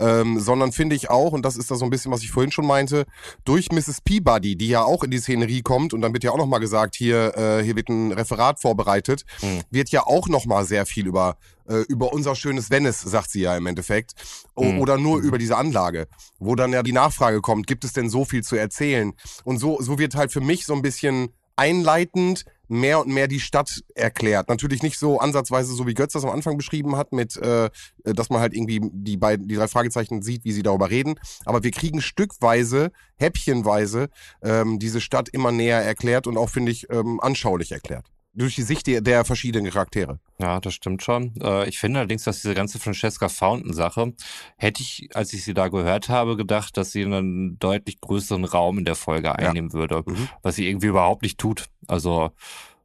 Ähm, 0.00 0.40
sondern 0.40 0.72
finde 0.72 0.96
ich 0.96 1.10
auch, 1.10 1.32
und 1.32 1.44
das 1.44 1.56
ist 1.56 1.70
da 1.70 1.76
so 1.76 1.84
ein 1.84 1.90
bisschen, 1.90 2.10
was 2.10 2.22
ich 2.22 2.30
vorhin 2.32 2.50
schon 2.50 2.66
meinte, 2.66 3.06
durch 3.44 3.70
Mrs. 3.70 4.00
Peabody, 4.04 4.56
die 4.56 4.68
ja 4.68 4.82
auch 4.82 5.04
in 5.04 5.10
die 5.10 5.18
Szenerie 5.18 5.62
kommt 5.62 5.94
und 5.94 6.00
dann 6.00 6.12
wird 6.12 6.24
ja 6.24 6.32
auch 6.32 6.38
nochmal 6.38 6.60
gesagt, 6.60 6.96
hier, 6.96 7.36
äh, 7.36 7.62
hier 7.62 7.76
wird 7.76 7.88
ein 7.88 8.12
Referat 8.12 8.60
vorbereitet, 8.60 9.24
Hm. 9.40 9.62
wird 9.70 9.90
ja 9.90 10.06
auch 10.06 10.28
nochmal 10.28 10.64
sehr 10.64 10.86
viel 10.86 11.06
über 11.06 11.36
äh, 11.68 11.80
über 11.88 12.12
unser 12.12 12.34
schönes 12.34 12.70
Venice, 12.70 13.00
sagt 13.00 13.30
sie 13.30 13.40
ja 13.40 13.56
im 13.56 13.66
Endeffekt. 13.66 14.12
O 14.54 14.64
Mhm. 14.64 14.80
Oder 14.80 14.98
nur 14.98 15.20
über 15.20 15.38
diese 15.38 15.56
Anlage, 15.56 16.08
wo 16.38 16.54
dann 16.54 16.72
ja 16.72 16.82
die 16.82 16.92
Nachfrage 16.92 17.40
kommt, 17.40 17.66
gibt 17.66 17.84
es 17.84 17.92
denn 17.92 18.08
so 18.08 18.24
viel 18.24 18.42
zu 18.42 18.56
erzählen? 18.56 19.12
Und 19.44 19.58
so, 19.58 19.80
so 19.80 19.98
wird 19.98 20.14
halt 20.14 20.32
für 20.32 20.40
mich 20.40 20.66
so 20.66 20.74
ein 20.74 20.82
bisschen 20.82 21.30
einleitend 21.56 22.44
mehr 22.68 23.00
und 23.00 23.08
mehr 23.08 23.28
die 23.28 23.40
Stadt 23.40 23.82
erklärt. 23.94 24.48
Natürlich 24.48 24.82
nicht 24.82 24.98
so 24.98 25.18
ansatzweise, 25.18 25.74
so 25.74 25.86
wie 25.86 25.94
Götz 25.94 26.14
das 26.14 26.24
am 26.24 26.30
Anfang 26.30 26.56
beschrieben 26.56 26.96
hat, 26.96 27.12
mit, 27.12 27.36
äh, 27.36 27.70
dass 28.04 28.30
man 28.30 28.40
halt 28.40 28.54
irgendwie 28.54 28.80
die 28.82 29.16
beiden, 29.16 29.48
die 29.48 29.54
drei 29.54 29.68
Fragezeichen 29.68 30.22
sieht, 30.22 30.44
wie 30.44 30.52
sie 30.52 30.62
darüber 30.62 30.90
reden. 30.90 31.14
Aber 31.44 31.62
wir 31.62 31.70
kriegen 31.70 32.00
stückweise, 32.00 32.90
häppchenweise, 33.16 34.08
ähm, 34.42 34.78
diese 34.78 35.00
Stadt 35.00 35.28
immer 35.28 35.52
näher 35.52 35.82
erklärt 35.82 36.26
und 36.26 36.36
auch, 36.36 36.50
finde 36.50 36.72
ich, 36.72 36.90
ähm, 36.90 37.20
anschaulich 37.20 37.72
erklärt. 37.72 38.06
Durch 38.36 38.56
die 38.56 38.62
Sicht 38.62 38.86
der, 38.88 39.00
der 39.00 39.24
verschiedenen 39.24 39.70
Charaktere. 39.70 40.18
Ja, 40.40 40.58
das 40.60 40.74
stimmt 40.74 41.02
schon. 41.04 41.34
Äh, 41.40 41.68
ich 41.68 41.78
finde 41.78 42.00
allerdings, 42.00 42.24
dass 42.24 42.42
diese 42.42 42.54
ganze 42.54 42.80
Francesca 42.80 43.28
Fountain-Sache, 43.28 44.12
hätte 44.56 44.82
ich, 44.82 45.08
als 45.14 45.32
ich 45.32 45.44
sie 45.44 45.54
da 45.54 45.68
gehört 45.68 46.08
habe, 46.08 46.36
gedacht, 46.36 46.76
dass 46.76 46.90
sie 46.90 47.04
einen 47.04 47.58
deutlich 47.60 48.00
größeren 48.00 48.44
Raum 48.44 48.78
in 48.78 48.84
der 48.84 48.96
Folge 48.96 49.36
einnehmen 49.38 49.72
würde, 49.72 50.02
Mhm. 50.04 50.28
was 50.42 50.56
sie 50.56 50.68
irgendwie 50.68 50.88
überhaupt 50.88 51.22
nicht 51.22 51.38
tut. 51.38 51.66
Also, 51.86 52.32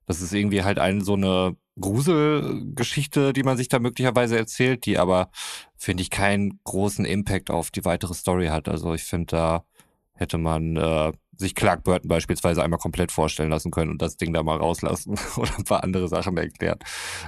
das 0.05 0.21
ist 0.21 0.33
irgendwie 0.33 0.63
halt 0.63 0.77
ein, 0.79 1.01
so 1.01 1.13
eine 1.15 1.55
Gruselgeschichte, 1.79 3.33
die 3.33 3.43
man 3.43 3.57
sich 3.57 3.67
da 3.69 3.79
möglicherweise 3.79 4.37
erzählt, 4.37 4.85
die 4.85 4.97
aber, 4.97 5.29
finde 5.77 6.03
ich, 6.03 6.09
keinen 6.09 6.59
großen 6.63 7.05
Impact 7.05 7.49
auf 7.49 7.71
die 7.71 7.85
weitere 7.85 8.13
Story 8.13 8.47
hat. 8.47 8.67
Also, 8.69 8.93
ich 8.93 9.03
finde, 9.03 9.25
da 9.27 9.63
hätte 10.13 10.37
man 10.37 10.75
äh, 10.75 11.11
sich 11.39 11.55
Clark 11.55 11.83
Burton 11.83 12.07
beispielsweise 12.09 12.61
einmal 12.63 12.79
komplett 12.79 13.11
vorstellen 13.11 13.49
lassen 13.49 13.71
können 13.71 13.91
und 13.91 14.01
das 14.01 14.17
Ding 14.17 14.33
da 14.33 14.43
mal 14.43 14.57
rauslassen 14.57 15.15
oder 15.37 15.57
ein 15.57 15.63
paar 15.63 15.83
andere 15.83 16.07
Sachen 16.07 16.37
erklärt. 16.37 16.83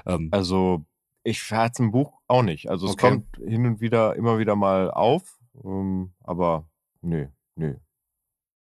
Ähm, 0.06 0.28
Also 0.32 0.86
ich 1.24 1.52
hatte 1.52 1.84
im 1.84 1.92
Buch 1.92 2.20
auch 2.28 2.44
nicht. 2.44 2.70
Also 2.70 2.88
es 2.88 2.94
Okay. 2.94 3.10
kommt 3.10 3.38
hin 3.38 3.66
und 3.66 3.82
wieder 3.82 4.16
immer 4.16 4.38
wieder 4.38 4.56
mal 4.56 4.92
auf, 4.92 5.40
ähm, 5.64 6.14
aber 6.24 6.68
nö, 7.02 7.28
nö. 7.56 7.76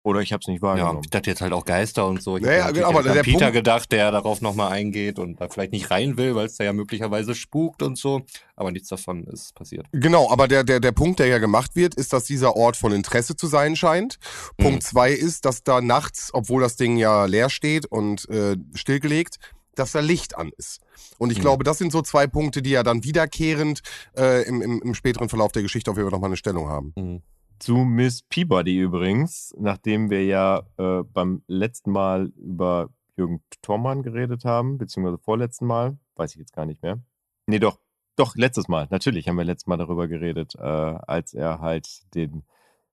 Oder 0.02 0.20
ich 0.20 0.32
habe 0.32 0.40
es 0.40 0.48
nicht 0.48 0.62
Ja, 0.62 0.68
wahrgenommen. 0.68 1.00
ich 1.04 1.10
dachte 1.10 1.28
jetzt 1.28 1.42
halt 1.42 1.52
auch 1.52 1.66
Geister 1.66 2.06
und 2.06 2.22
so. 2.22 2.38
Ich 2.38 2.42
Ja, 2.44 2.52
ja, 2.52 2.64
hab 2.64 2.74
genau, 2.74 2.88
aber 2.88 3.00
an 3.00 3.12
der 3.14 3.22
Peter 3.22 3.38
Punkt- 3.38 3.52
gedacht, 3.52 3.92
der 3.92 4.10
darauf 4.10 4.40
nochmal 4.40 4.72
eingeht 4.72 5.18
und 5.18 5.38
da 5.42 5.48
vielleicht 5.48 5.72
nicht 5.72 5.90
rein 5.90 6.16
will, 6.16 6.34
weil 6.34 6.46
es 6.46 6.56
da 6.56 6.64
ja 6.64 6.72
möglicherweise 6.72 7.34
spukt 7.34 7.82
und 7.82 7.98
so. 7.98 8.22
Aber 8.56 8.72
nichts 8.72 8.88
davon 8.88 9.24
ist 9.24 9.54
passiert. 9.54 9.84
Genau, 9.92 10.30
aber 10.30 10.48
der, 10.48 10.64
der, 10.64 10.80
der 10.80 10.92
Punkt, 10.92 11.18
der 11.20 11.26
ja 11.26 11.36
gemacht 11.38 11.76
wird, 11.76 11.94
ist, 11.96 12.14
dass 12.14 12.24
dieser 12.24 12.56
Ort 12.56 12.78
von 12.78 12.92
Interesse 12.92 13.36
zu 13.36 13.46
sein 13.46 13.76
scheint. 13.76 14.16
Mhm. 14.58 14.62
Punkt 14.64 14.82
zwei 14.84 15.12
ist, 15.12 15.44
dass 15.44 15.64
da 15.64 15.82
nachts, 15.82 16.30
obwohl 16.32 16.62
das 16.62 16.76
Ding 16.76 16.96
ja 16.96 17.26
leer 17.26 17.50
steht 17.50 17.84
und 17.84 18.26
äh, 18.30 18.56
stillgelegt, 18.74 19.36
dass 19.74 19.92
da 19.92 20.00
Licht 20.00 20.34
an 20.36 20.50
ist. 20.56 20.80
Und 21.18 21.30
ich 21.30 21.36
Mhm. 21.38 21.42
glaube, 21.42 21.64
das 21.64 21.76
sind 21.76 21.92
so 21.92 22.00
zwei 22.00 22.26
Punkte, 22.26 22.62
die 22.62 22.70
ja 22.70 22.82
dann 22.82 23.04
wiederkehrend 23.04 23.80
äh, 24.16 24.46
im, 24.48 24.62
im, 24.62 24.80
im 24.82 24.94
späteren 24.94 25.28
Verlauf 25.28 25.52
der 25.52 25.60
Geschichte 25.62 25.90
auf 25.90 25.98
jeden 25.98 26.08
Fall 26.08 26.16
nochmal 26.16 26.30
eine 26.30 26.36
Stellung 26.38 26.68
haben. 26.70 26.92
Mhm. 26.96 27.22
Zu 27.60 27.76
Miss 27.76 28.22
Peabody 28.22 28.78
übrigens, 28.78 29.54
nachdem 29.58 30.08
wir 30.08 30.24
ja 30.24 30.62
äh, 30.78 31.02
beim 31.02 31.42
letzten 31.46 31.92
Mal 31.92 32.32
über 32.36 32.88
Jürgen 33.18 33.42
Thormann 33.60 34.02
geredet 34.02 34.46
haben, 34.46 34.78
beziehungsweise 34.78 35.18
vorletzten 35.18 35.66
Mal, 35.66 35.98
weiß 36.16 36.32
ich 36.32 36.38
jetzt 36.38 36.54
gar 36.54 36.64
nicht 36.64 36.82
mehr. 36.82 36.98
Nee, 37.46 37.58
doch, 37.58 37.78
doch, 38.16 38.34
letztes 38.34 38.68
Mal, 38.68 38.88
natürlich 38.90 39.28
haben 39.28 39.36
wir 39.36 39.44
letztes 39.44 39.66
Mal 39.66 39.76
darüber 39.76 40.08
geredet, 40.08 40.54
äh, 40.54 40.62
als 40.62 41.34
er 41.34 41.60
halt 41.60 41.86
den 42.14 42.44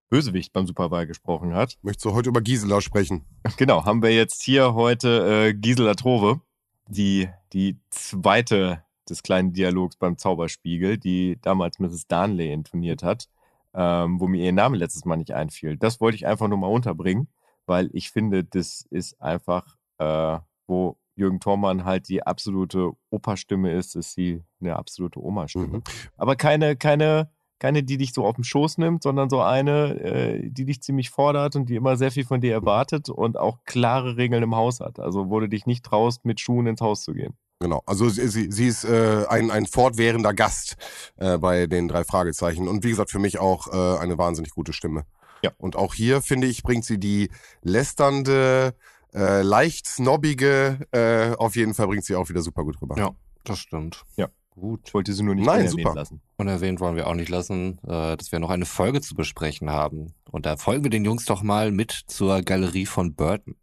Bösewicht 0.09 0.51
beim 0.51 0.67
Superwahl 0.67 1.07
gesprochen 1.07 1.53
hat. 1.53 1.77
Möchtest 1.81 2.03
du 2.03 2.13
heute 2.13 2.27
über 2.27 2.41
Gisela 2.41 2.81
sprechen? 2.81 3.25
Genau, 3.55 3.85
haben 3.85 4.01
wir 4.01 4.13
jetzt 4.13 4.43
hier 4.43 4.73
heute 4.73 5.47
äh, 5.47 5.53
Gisela 5.53 5.93
Trove, 5.93 6.41
die, 6.89 7.29
die 7.53 7.79
zweite 7.89 8.83
des 9.09 9.23
kleinen 9.23 9.53
Dialogs 9.53 9.95
beim 9.95 10.17
Zauberspiegel, 10.17 10.97
die 10.97 11.39
damals 11.41 11.79
Mrs. 11.79 12.07
Darnley 12.07 12.51
intoniert 12.51 13.01
hat, 13.01 13.29
ähm, 13.77 14.19
wo 14.19 14.27
mir 14.27 14.43
ihr 14.43 14.51
Name 14.51 14.75
letztes 14.75 15.05
Mal 15.05 15.17
nicht 15.17 15.31
einfiel. 15.31 15.77
Das 15.77 16.01
wollte 16.01 16.15
ich 16.15 16.25
einfach 16.25 16.47
nur 16.47 16.57
mal 16.57 16.67
unterbringen, 16.67 17.27
weil 17.67 17.89
ich 17.93 18.09
finde, 18.09 18.43
das 18.43 18.85
ist 18.89 19.21
einfach, 19.21 19.77
äh, 19.99 20.39
wo 20.65 20.97
Jürgen 21.15 21.39
Thormann 21.39 21.85
halt 21.85 22.09
die 22.09 22.23
absolute 22.23 22.91
Operstimme 23.11 23.71
ist, 23.71 23.95
ist 23.95 24.13
sie 24.13 24.43
eine 24.59 24.75
absolute 24.75 25.23
Oma-Stimme. 25.23 25.77
Mhm. 25.77 25.83
Aber 26.17 26.35
keine, 26.35 26.75
keine, 26.75 27.29
keine, 27.59 27.83
die 27.83 27.97
dich 27.97 28.13
so 28.13 28.25
auf 28.25 28.35
den 28.35 28.43
Schoß 28.43 28.79
nimmt, 28.79 29.03
sondern 29.03 29.29
so 29.29 29.41
eine, 29.41 29.99
äh, 29.99 30.49
die 30.49 30.65
dich 30.65 30.81
ziemlich 30.81 31.11
fordert 31.11 31.55
und 31.55 31.69
die 31.69 31.75
immer 31.75 31.97
sehr 31.97 32.11
viel 32.11 32.25
von 32.25 32.41
dir 32.41 32.53
erwartet 32.53 33.09
und 33.09 33.37
auch 33.37 33.63
klare 33.65 34.17
Regeln 34.17 34.43
im 34.43 34.55
Haus 34.55 34.79
hat. 34.79 34.99
Also 34.99 35.29
wo 35.29 35.39
du 35.39 35.47
dich 35.47 35.67
nicht 35.67 35.85
traust, 35.85 36.25
mit 36.25 36.39
Schuhen 36.39 36.67
ins 36.67 36.81
Haus 36.81 37.03
zu 37.03 37.13
gehen. 37.13 37.35
Genau, 37.59 37.81
also 37.85 38.07
sie, 38.07 38.27
sie, 38.27 38.51
sie 38.51 38.67
ist 38.67 38.83
äh, 38.83 39.25
ein, 39.29 39.49
ein 39.49 39.65
fortwährender 39.65 40.33
Gast 40.33 40.77
äh, 41.15 41.37
bei 41.39 41.65
den 41.65 41.87
drei 41.87 42.03
Fragezeichen 42.03 42.67
und 42.67 42.83
wie 42.83 42.89
gesagt 42.89 43.09
für 43.09 43.19
mich 43.19 43.39
auch 43.39 43.67
äh, 43.67 43.99
eine 43.99 44.17
wahnsinnig 44.17 44.51
gute 44.51 44.73
Stimme. 44.73 45.05
Ja. 45.41 45.51
Und 45.57 45.75
auch 45.75 45.95
hier 45.95 46.21
finde 46.21 46.47
ich 46.47 46.61
bringt 46.61 46.85
sie 46.85 46.99
die 46.99 47.29
lästernde, 47.61 48.75
äh, 49.13 49.41
leicht 49.41 49.87
snobbige, 49.87 50.87
äh, 50.91 51.35
auf 51.35 51.55
jeden 51.55 51.73
Fall 51.73 51.87
bringt 51.87 52.05
sie 52.05 52.15
auch 52.15 52.29
wieder 52.29 52.41
super 52.41 52.63
gut 52.63 52.79
rüber. 52.81 52.95
Ja, 52.97 53.11
das 53.43 53.59
stimmt. 53.59 54.03
Ja. 54.17 54.27
Gut. 54.51 54.81
Ich 54.87 54.93
wollte 54.95 55.13
sie 55.13 55.21
nur 55.21 55.35
nicht 55.35 55.45
Nein, 55.45 55.61
unerwähnt 55.61 55.81
super. 55.83 55.95
lassen. 55.95 56.21
Unerwähnt 56.37 56.79
wollen 56.79 56.95
wir 56.95 57.05
auch 57.07 57.13
nicht 57.13 57.29
lassen, 57.29 57.77
äh, 57.83 58.17
dass 58.17 58.31
wir 58.31 58.39
noch 58.39 58.49
eine 58.49 58.65
Folge 58.65 59.01
zu 59.01 59.13
besprechen 59.13 59.69
haben. 59.69 60.13
Und 60.31 60.47
da 60.47 60.57
folgen 60.57 60.83
wir 60.83 60.89
den 60.89 61.05
Jungs 61.05 61.25
doch 61.25 61.43
mal 61.43 61.71
mit 61.71 61.91
zur 62.07 62.41
Galerie 62.41 62.87
von 62.87 63.13
Burton. 63.13 63.55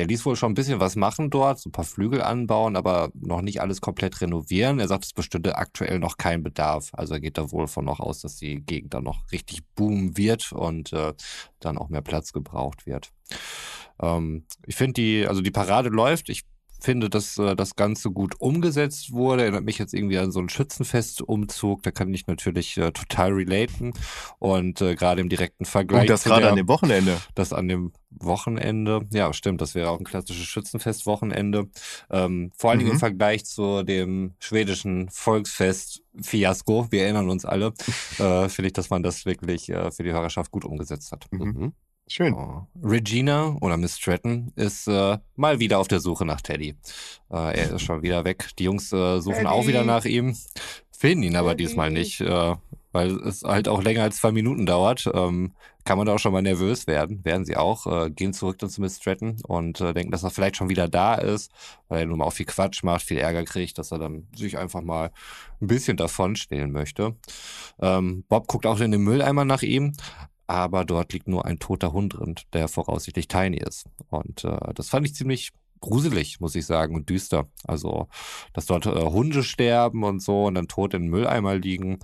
Der 0.00 0.06
ließ 0.06 0.24
wohl 0.24 0.34
schon 0.34 0.52
ein 0.52 0.54
bisschen 0.54 0.80
was 0.80 0.96
machen 0.96 1.28
dort, 1.28 1.58
so 1.58 1.68
ein 1.68 1.72
paar 1.72 1.84
Flügel 1.84 2.22
anbauen, 2.22 2.74
aber 2.74 3.10
noch 3.12 3.42
nicht 3.42 3.60
alles 3.60 3.82
komplett 3.82 4.22
renovieren. 4.22 4.80
Er 4.80 4.88
sagt, 4.88 5.04
es 5.04 5.12
bestünde 5.12 5.56
aktuell 5.56 5.98
noch 5.98 6.16
kein 6.16 6.42
Bedarf. 6.42 6.88
Also 6.94 7.12
er 7.12 7.20
geht 7.20 7.36
da 7.36 7.52
wohl 7.52 7.66
von 7.66 7.84
noch 7.84 8.00
aus, 8.00 8.22
dass 8.22 8.36
die 8.36 8.64
Gegend 8.64 8.94
dann 8.94 9.04
noch 9.04 9.30
richtig 9.30 9.60
boomen 9.74 10.16
wird 10.16 10.52
und 10.52 10.94
äh, 10.94 11.12
dann 11.58 11.76
auch 11.76 11.90
mehr 11.90 12.00
Platz 12.00 12.32
gebraucht 12.32 12.86
wird. 12.86 13.12
Ähm, 14.00 14.46
ich 14.64 14.74
finde 14.74 14.94
die, 14.94 15.26
also 15.26 15.42
die 15.42 15.50
Parade 15.50 15.90
läuft. 15.90 16.30
Ich 16.30 16.44
finde, 16.80 17.10
dass 17.10 17.38
äh, 17.38 17.54
das 17.56 17.76
Ganze 17.76 18.10
gut 18.10 18.34
umgesetzt 18.40 19.12
wurde. 19.12 19.42
Erinnert 19.42 19.64
mich 19.64 19.78
jetzt 19.78 19.94
irgendwie 19.94 20.18
an 20.18 20.30
so 20.30 20.38
einen 20.38 20.48
Schützenfestumzug. 20.48 21.82
Da 21.82 21.90
kann 21.90 22.12
ich 22.12 22.26
natürlich 22.26 22.76
äh, 22.76 22.92
total 22.92 23.32
relaten. 23.32 23.92
Und 24.38 24.80
äh, 24.80 24.94
gerade 24.94 25.20
im 25.20 25.28
direkten 25.28 25.64
Vergleich. 25.64 26.02
Und 26.02 26.10
das 26.10 26.24
gerade 26.24 26.48
an 26.48 26.56
dem 26.56 26.68
Wochenende. 26.68 27.18
Das 27.34 27.52
an 27.52 27.68
dem 27.68 27.92
Wochenende. 28.10 29.06
Ja, 29.12 29.32
stimmt. 29.32 29.60
Das 29.60 29.74
wäre 29.74 29.90
auch 29.90 29.98
ein 29.98 30.04
klassisches 30.04 30.46
Schützenfest-Wochenende. 30.46 31.68
Ähm, 32.10 32.52
vor 32.56 32.70
allen 32.70 32.78
Dingen 32.80 32.90
mhm. 32.90 32.96
im 32.96 33.00
Vergleich 33.00 33.44
zu 33.44 33.82
dem 33.82 34.34
schwedischen 34.38 35.08
Volksfest 35.10 36.02
Fiasko. 36.20 36.88
Wir 36.90 37.04
erinnern 37.04 37.30
uns 37.30 37.44
alle. 37.44 37.72
äh, 38.18 38.48
finde 38.48 38.68
ich, 38.68 38.72
dass 38.72 38.90
man 38.90 39.02
das 39.02 39.26
wirklich 39.26 39.68
äh, 39.68 39.90
für 39.90 40.02
die 40.02 40.12
Hörerschaft 40.12 40.50
gut 40.50 40.64
umgesetzt 40.64 41.12
hat. 41.12 41.26
Mhm. 41.30 41.40
mhm. 41.40 41.72
Schön. 42.12 42.34
Oh. 42.34 42.66
Regina 42.82 43.56
oder 43.60 43.76
Miss 43.76 43.96
Stratton 43.96 44.52
ist 44.56 44.88
äh, 44.88 45.18
mal 45.36 45.60
wieder 45.60 45.78
auf 45.78 45.86
der 45.86 46.00
Suche 46.00 46.24
nach 46.24 46.40
Teddy. 46.40 46.74
Äh, 47.30 47.56
er 47.56 47.70
ist 47.76 47.82
schon 47.82 48.02
wieder 48.02 48.24
weg. 48.24 48.48
Die 48.58 48.64
Jungs 48.64 48.92
äh, 48.92 49.20
suchen 49.20 49.36
Teddy. 49.36 49.46
auch 49.46 49.68
wieder 49.68 49.84
nach 49.84 50.04
ihm, 50.04 50.36
finden 50.90 51.22
ihn 51.22 51.36
aber 51.36 51.50
Teddy. 51.50 51.66
diesmal 51.66 51.92
nicht, 51.92 52.20
äh, 52.20 52.56
weil 52.90 53.12
es 53.20 53.44
halt 53.44 53.68
auch 53.68 53.80
länger 53.80 54.02
als 54.02 54.16
zwei 54.16 54.32
Minuten 54.32 54.66
dauert. 54.66 55.08
Ähm, 55.14 55.52
kann 55.84 55.98
man 55.98 56.06
da 56.06 56.14
auch 56.14 56.18
schon 56.18 56.32
mal 56.32 56.42
nervös 56.42 56.88
werden. 56.88 57.24
Werden 57.24 57.44
sie 57.44 57.56
auch. 57.56 57.86
Äh, 57.86 58.10
gehen 58.10 58.32
zurück 58.32 58.58
dann 58.58 58.70
zu 58.70 58.80
Miss 58.80 58.96
Stratton 58.96 59.36
und 59.46 59.80
äh, 59.80 59.94
denken, 59.94 60.10
dass 60.10 60.24
er 60.24 60.30
vielleicht 60.30 60.56
schon 60.56 60.68
wieder 60.68 60.88
da 60.88 61.14
ist, 61.14 61.52
weil 61.88 62.00
er 62.00 62.06
nun 62.06 62.18
mal 62.18 62.24
auch 62.24 62.32
viel 62.32 62.46
Quatsch 62.46 62.82
macht, 62.82 63.02
viel 63.02 63.18
Ärger 63.18 63.44
kriegt, 63.44 63.78
dass 63.78 63.92
er 63.92 63.98
dann 63.98 64.26
sich 64.34 64.58
einfach 64.58 64.82
mal 64.82 65.12
ein 65.60 65.68
bisschen 65.68 65.96
davon 65.96 66.34
stehlen 66.34 66.72
möchte. 66.72 67.14
Ähm, 67.80 68.24
Bob 68.28 68.48
guckt 68.48 68.66
auch 68.66 68.80
in 68.80 68.90
den 68.90 69.02
Mülleimer 69.02 69.44
nach 69.44 69.62
ihm, 69.62 69.92
aber 70.50 70.84
dort 70.84 71.12
liegt 71.12 71.28
nur 71.28 71.46
ein 71.46 71.60
toter 71.60 71.92
Hund 71.92 72.14
drin, 72.14 72.34
der 72.52 72.66
voraussichtlich 72.66 73.28
Tiny 73.28 73.58
ist. 73.58 73.84
Und 74.08 74.44
äh, 74.44 74.74
das 74.74 74.88
fand 74.88 75.06
ich 75.06 75.14
ziemlich 75.14 75.52
gruselig, 75.80 76.40
muss 76.40 76.56
ich 76.56 76.66
sagen, 76.66 76.96
und 76.96 77.08
düster. 77.08 77.48
Also, 77.68 78.08
dass 78.52 78.66
dort 78.66 78.86
äh, 78.86 78.90
Hunde 78.90 79.44
sterben 79.44 80.02
und 80.02 80.20
so 80.20 80.46
und 80.46 80.56
dann 80.56 80.66
tot 80.66 80.92
in 80.94 81.06
Mülleimer 81.06 81.54
liegen, 81.54 82.00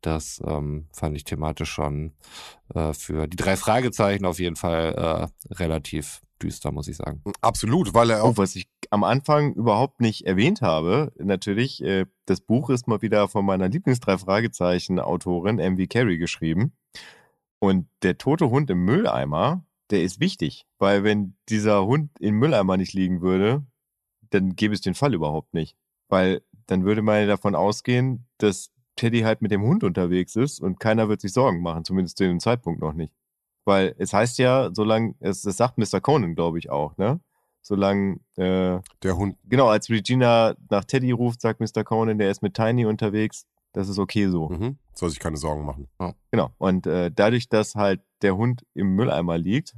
das 0.00 0.40
ähm, 0.46 0.86
fand 0.92 1.14
ich 1.14 1.24
thematisch 1.24 1.70
schon 1.70 2.12
äh, 2.74 2.94
für 2.94 3.28
die 3.28 3.36
drei 3.36 3.58
Fragezeichen 3.58 4.24
auf 4.24 4.38
jeden 4.38 4.56
Fall 4.56 5.30
äh, 5.50 5.54
relativ 5.54 6.22
düster, 6.42 6.72
muss 6.72 6.88
ich 6.88 6.96
sagen. 6.96 7.22
Absolut, 7.42 7.92
weil 7.92 8.08
er 8.08 8.24
auch. 8.24 8.30
Oh, 8.30 8.36
was 8.38 8.56
ich 8.56 8.66
am 8.88 9.04
Anfang 9.04 9.52
überhaupt 9.52 10.00
nicht 10.00 10.24
erwähnt 10.24 10.62
habe, 10.62 11.12
natürlich, 11.18 11.84
äh, 11.84 12.06
das 12.24 12.40
Buch 12.40 12.70
ist 12.70 12.88
mal 12.88 13.02
wieder 13.02 13.28
von 13.28 13.44
meiner 13.44 13.68
Lieblings-Drei 13.68 14.16
Fragezeichen-Autorin 14.16 15.58
M.V. 15.58 15.84
Carey 15.86 16.16
geschrieben. 16.16 16.72
Und 17.60 17.88
der 18.02 18.18
tote 18.18 18.50
Hund 18.50 18.70
im 18.70 18.84
Mülleimer, 18.84 19.64
der 19.90 20.02
ist 20.02 20.18
wichtig, 20.18 20.66
weil 20.78 21.04
wenn 21.04 21.36
dieser 21.48 21.84
Hund 21.84 22.10
im 22.18 22.38
Mülleimer 22.38 22.76
nicht 22.76 22.94
liegen 22.94 23.20
würde, 23.20 23.64
dann 24.30 24.56
gäbe 24.56 24.74
es 24.74 24.80
den 24.80 24.94
Fall 24.94 25.14
überhaupt 25.14 25.52
nicht. 25.54 25.76
Weil 26.08 26.42
dann 26.66 26.84
würde 26.84 27.02
man 27.02 27.20
ja 27.20 27.26
davon 27.26 27.54
ausgehen, 27.54 28.26
dass 28.38 28.72
Teddy 28.96 29.20
halt 29.20 29.42
mit 29.42 29.50
dem 29.50 29.62
Hund 29.62 29.84
unterwegs 29.84 30.36
ist 30.36 30.60
und 30.60 30.80
keiner 30.80 31.08
wird 31.08 31.20
sich 31.20 31.32
Sorgen 31.32 31.62
machen, 31.62 31.84
zumindest 31.84 32.18
zu 32.18 32.24
dem 32.24 32.40
Zeitpunkt 32.40 32.80
noch 32.80 32.92
nicht. 32.92 33.14
Weil 33.64 33.94
es 33.98 34.12
heißt 34.12 34.38
ja, 34.38 34.70
solange, 34.72 35.14
es, 35.20 35.42
das 35.42 35.56
sagt 35.56 35.78
Mr. 35.78 36.00
Conan, 36.00 36.34
glaube 36.34 36.58
ich, 36.58 36.70
auch, 36.70 36.96
ne? 36.96 37.20
Solange 37.62 38.20
äh, 38.36 38.80
der 39.02 39.16
Hund. 39.16 39.36
Genau, 39.44 39.68
als 39.68 39.90
Regina 39.90 40.54
nach 40.70 40.84
Teddy 40.84 41.10
ruft, 41.10 41.42
sagt 41.42 41.60
Mr. 41.60 41.84
Conan, 41.84 42.18
der 42.18 42.30
ist 42.30 42.42
mit 42.42 42.54
Tiny 42.54 42.86
unterwegs, 42.86 43.46
das 43.72 43.88
ist 43.88 43.98
okay 43.98 44.28
so. 44.28 44.48
Mhm. 44.48 44.78
Soll 44.94 45.10
sich 45.10 45.18
keine 45.18 45.36
Sorgen 45.36 45.64
machen. 45.64 45.88
Ja. 46.00 46.14
Genau. 46.30 46.50
Und 46.58 46.86
äh, 46.86 47.10
dadurch, 47.14 47.48
dass 47.48 47.74
halt 47.74 48.02
der 48.22 48.36
Hund 48.36 48.64
im 48.74 48.94
Mülleimer 48.94 49.38
liegt, 49.38 49.74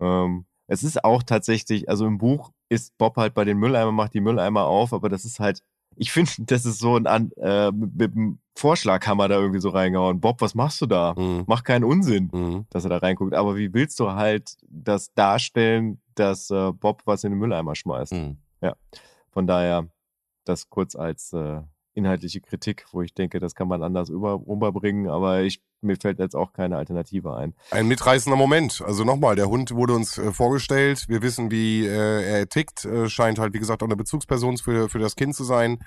ähm, 0.00 0.46
es 0.66 0.82
ist 0.82 1.04
auch 1.04 1.22
tatsächlich, 1.22 1.88
also 1.88 2.06
im 2.06 2.18
Buch 2.18 2.52
ist 2.68 2.96
Bob 2.96 3.16
halt 3.16 3.34
bei 3.34 3.44
den 3.44 3.58
Mülleimer, 3.58 3.92
macht 3.92 4.14
die 4.14 4.20
Mülleimer 4.20 4.64
auf, 4.64 4.92
aber 4.92 5.08
das 5.08 5.24
ist 5.24 5.40
halt, 5.40 5.62
ich 5.96 6.12
finde, 6.12 6.30
das 6.38 6.64
ist 6.64 6.78
so 6.78 6.96
ein, 6.96 7.32
äh, 7.32 7.70
mit, 7.72 8.14
dem 8.14 8.38
Vorschlaghammer 8.54 9.28
da 9.28 9.36
irgendwie 9.36 9.60
so 9.60 9.70
reingehauen. 9.70 10.20
Bob, 10.20 10.40
was 10.40 10.54
machst 10.54 10.80
du 10.80 10.86
da? 10.86 11.14
Mhm. 11.16 11.44
Mach 11.46 11.64
keinen 11.64 11.84
Unsinn, 11.84 12.30
mhm. 12.32 12.66
dass 12.70 12.84
er 12.84 12.90
da 12.90 12.98
reinguckt. 12.98 13.34
Aber 13.34 13.56
wie 13.56 13.72
willst 13.72 13.98
du 13.98 14.12
halt 14.12 14.56
das 14.68 15.12
darstellen, 15.14 16.00
dass 16.14 16.50
äh, 16.50 16.72
Bob 16.72 17.02
was 17.06 17.24
in 17.24 17.32
den 17.32 17.38
Mülleimer 17.38 17.74
schmeißt? 17.74 18.12
Mhm. 18.12 18.36
Ja. 18.60 18.76
Von 19.30 19.46
daher, 19.46 19.88
das 20.44 20.68
kurz 20.68 20.96
als 20.96 21.32
äh, 21.32 21.62
inhaltliche 21.94 22.40
Kritik, 22.40 22.86
wo 22.92 23.02
ich 23.02 23.14
denke, 23.14 23.40
das 23.40 23.54
kann 23.54 23.68
man 23.68 23.82
anders 23.82 24.08
über, 24.08 24.40
rüberbringen, 24.46 25.08
aber 25.08 25.42
ich, 25.42 25.60
mir 25.80 25.96
fällt 25.96 26.18
jetzt 26.18 26.34
auch 26.34 26.52
keine 26.52 26.76
Alternative 26.76 27.36
ein. 27.36 27.54
Ein 27.70 27.88
mitreißender 27.88 28.36
Moment. 28.36 28.82
Also 28.84 29.04
nochmal, 29.04 29.36
der 29.36 29.48
Hund 29.48 29.72
wurde 29.72 29.94
uns 29.94 30.18
äh, 30.18 30.32
vorgestellt. 30.32 31.06
Wir 31.08 31.22
wissen, 31.22 31.50
wie 31.50 31.86
äh, 31.86 32.38
er 32.38 32.48
tickt. 32.48 32.84
Äh, 32.84 33.08
scheint 33.08 33.38
halt, 33.38 33.52
wie 33.54 33.58
gesagt, 33.58 33.82
auch 33.82 33.86
eine 33.86 33.96
Bezugsperson 33.96 34.58
für, 34.58 34.88
für 34.88 34.98
das 34.98 35.16
Kind 35.16 35.34
zu 35.34 35.44
sein. 35.44 35.84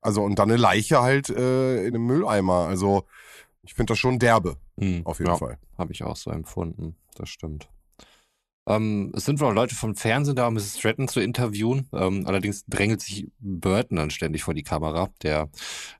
Also 0.00 0.22
und 0.22 0.38
dann 0.38 0.50
eine 0.50 0.60
Leiche 0.60 1.02
halt 1.02 1.28
äh, 1.30 1.82
in 1.82 1.94
einem 1.94 2.06
Mülleimer. 2.06 2.66
Also 2.66 3.04
ich 3.62 3.74
finde 3.74 3.92
das 3.92 3.98
schon 3.98 4.18
derbe. 4.18 4.56
Mhm, 4.76 5.02
auf 5.04 5.18
jeden 5.18 5.30
ja, 5.30 5.36
Fall. 5.36 5.58
Habe 5.76 5.92
ich 5.92 6.02
auch 6.04 6.16
so 6.16 6.30
empfunden. 6.30 6.96
Das 7.14 7.28
stimmt. 7.28 7.68
Ähm, 8.70 9.12
es 9.16 9.24
sind 9.24 9.40
wohl 9.40 9.52
Leute 9.52 9.74
vom 9.74 9.96
Fernsehen 9.96 10.36
da, 10.36 10.46
um 10.46 10.54
Mrs. 10.54 10.78
Stratton 10.78 11.08
zu 11.08 11.20
interviewen. 11.20 11.88
Ähm, 11.92 12.24
allerdings 12.26 12.64
drängelt 12.66 13.00
sich 13.00 13.26
Burton 13.40 13.96
dann 13.96 14.10
ständig 14.10 14.44
vor 14.44 14.54
die 14.54 14.62
Kamera. 14.62 15.10
Der 15.22 15.48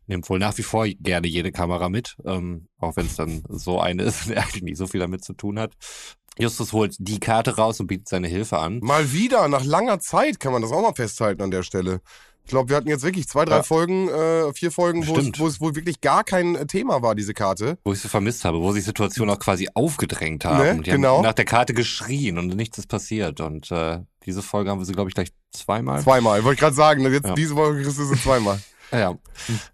nimmt 0.06 0.28
wohl 0.30 0.38
nach 0.38 0.56
wie 0.56 0.62
vor 0.62 0.86
gerne 0.86 1.26
jede 1.26 1.50
Kamera 1.50 1.88
mit, 1.88 2.16
ähm, 2.24 2.68
auch 2.78 2.96
wenn 2.96 3.06
es 3.06 3.16
dann 3.16 3.42
so 3.48 3.80
eine 3.80 4.04
ist, 4.04 4.28
der 4.28 4.42
eigentlich 4.42 4.62
nicht 4.62 4.76
so 4.76 4.86
viel 4.86 5.00
damit 5.00 5.24
zu 5.24 5.32
tun 5.32 5.58
hat. 5.58 5.72
Justus 6.38 6.72
holt 6.72 6.94
die 6.98 7.18
Karte 7.18 7.56
raus 7.56 7.80
und 7.80 7.88
bietet 7.88 8.08
seine 8.08 8.28
Hilfe 8.28 8.58
an. 8.58 8.78
Mal 8.80 9.12
wieder, 9.12 9.48
nach 9.48 9.64
langer 9.64 9.98
Zeit 9.98 10.38
kann 10.38 10.52
man 10.52 10.62
das 10.62 10.70
auch 10.70 10.80
mal 10.80 10.94
festhalten 10.94 11.42
an 11.42 11.50
der 11.50 11.64
Stelle. 11.64 12.00
Ich 12.45 12.51
glaube, 12.51 12.68
wir 12.68 12.76
hatten 12.76 12.88
jetzt 12.88 13.05
wirklich 13.05 13.28
zwei, 13.28 13.45
drei 13.45 13.57
ja. 13.57 13.62
Folgen, 13.62 14.09
äh, 14.09 14.53
vier 14.53 14.72
Folgen, 14.72 15.07
wo 15.07 15.16
es, 15.16 15.30
wo 15.38 15.47
es 15.47 15.61
wohl 15.61 15.76
wirklich 15.76 16.01
gar 16.01 16.24
kein 16.24 16.57
äh, 16.57 16.66
Thema 16.66 17.01
war, 17.01 17.14
diese 17.14 17.32
Karte. 17.32 17.78
Wo 17.84 17.93
ich 17.93 18.01
sie 18.01 18.09
vermisst 18.09 18.45
habe, 18.45 18.61
wo 18.61 18.72
sich 18.72 18.84
Situationen 18.84 19.34
auch 19.34 19.38
quasi 19.38 19.68
aufgedrängt 19.74 20.45
haben. 20.45 20.59
Ne? 20.59 20.82
Die 20.82 20.91
genau. 20.91 21.18
haben 21.18 21.22
nach 21.22 21.32
der 21.32 21.45
Karte 21.45 21.74
geschrien 21.74 22.38
und 22.38 22.49
nichts 22.49 22.78
ist 22.78 22.88
passiert. 22.88 23.41
Und 23.41 23.70
äh, 23.70 24.01
diese 24.26 24.43
Folge 24.43 24.70
haben 24.70 24.80
wir 24.80 24.84
sie, 24.84 24.93
glaube 24.93 25.11
ich, 25.11 25.14
gleich 25.14 25.32
zweimal. 25.53 26.03
Zweimal, 26.03 26.43
wollte 26.43 26.55
ich 26.55 26.61
gerade 26.61 26.74
sagen. 26.74 27.03
Jetzt 27.12 27.28
ja. 27.28 27.34
diese 27.34 27.55
Woche 27.55 27.82
kriegst 27.82 27.99
du 27.99 28.05
sie 28.05 28.20
zweimal. 28.20 28.61
Ja. 28.93 29.14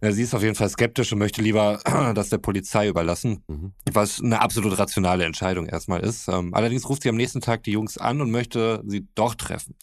ja, 0.03 0.12
sie 0.12 0.25
ist 0.25 0.35
auf 0.35 0.43
jeden 0.43 0.57
Fall 0.57 0.69
skeptisch 0.69 1.11
und 1.11 1.19
möchte 1.19 1.41
lieber 1.41 1.81
das 2.14 2.29
der 2.29 2.37
Polizei 2.37 2.87
überlassen, 2.89 3.43
mhm. 3.49 3.73
was 3.91 4.21
eine 4.21 4.43
absolut 4.43 4.79
rationale 4.79 5.25
Entscheidung 5.25 5.67
erstmal 5.67 6.01
ist. 6.01 6.29
Ähm, 6.29 6.53
allerdings 6.53 6.87
ruft 6.87 7.03
sie 7.03 7.09
am 7.09 7.17
nächsten 7.17 7.41
Tag 7.41 7.62
die 7.62 7.73
Jungs 7.73 7.97
an 7.97 8.21
und 8.21 8.31
möchte 8.31 8.83
sie 8.85 9.07
doch 9.14 9.35
treffen 9.35 9.75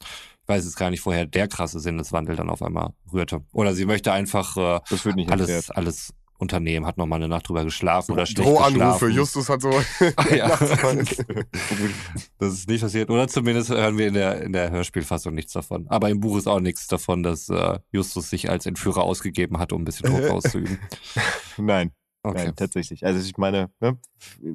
weiß 0.48 0.66
jetzt 0.66 0.76
gar 0.76 0.90
nicht, 0.90 1.06
woher 1.06 1.26
der 1.26 1.48
krasse 1.48 1.80
Sinneswandel 1.80 2.36
dann 2.36 2.50
auf 2.50 2.62
einmal 2.62 2.94
rührte. 3.12 3.44
Oder 3.52 3.74
sie 3.74 3.86
möchte 3.86 4.12
einfach 4.12 4.58
äh, 4.58 4.80
alles, 5.28 5.72
alles 5.72 6.14
unternehmen, 6.38 6.86
hat 6.86 6.98
noch 6.98 7.06
mal 7.06 7.16
eine 7.16 7.28
Nacht 7.28 7.48
drüber 7.48 7.64
geschlafen 7.64 8.12
oder 8.12 8.26
schlecht 8.26 8.48
Drohanrufe, 8.48 9.08
Justus 9.08 9.50
hat 9.50 9.62
so 9.62 9.70
ah, 9.70 10.26
ja. 10.36 10.48
Das 12.38 12.54
ist 12.54 12.70
nicht 12.70 12.82
passiert. 12.82 13.10
Oder 13.10 13.28
zumindest 13.28 13.70
hören 13.70 13.98
wir 13.98 14.08
in 14.08 14.14
der, 14.14 14.42
in 14.42 14.54
der 14.54 14.70
Hörspielfassung 14.70 15.34
nichts 15.34 15.54
davon. 15.54 15.88
Aber 15.88 16.10
im 16.10 16.20
Buch 16.20 16.38
ist 16.38 16.48
auch 16.48 16.60
nichts 16.60 16.88
davon, 16.88 17.24
dass 17.24 17.50
äh, 17.50 17.80
Justus 17.92 18.30
sich 18.30 18.50
als 18.50 18.66
Entführer 18.66 19.04
ausgegeben 19.04 19.58
hat, 19.58 19.74
um 19.74 19.82
ein 19.82 19.86
bisschen 19.86 20.12
Druck 20.12 20.30
auszuüben. 20.30 20.80
Nein. 21.58 21.92
Okay. 22.26 22.46
Nein, 22.46 22.56
tatsächlich. 22.56 23.06
Also 23.06 23.20
ich 23.20 23.38
meine, 23.38 23.70
ne, 23.82 23.98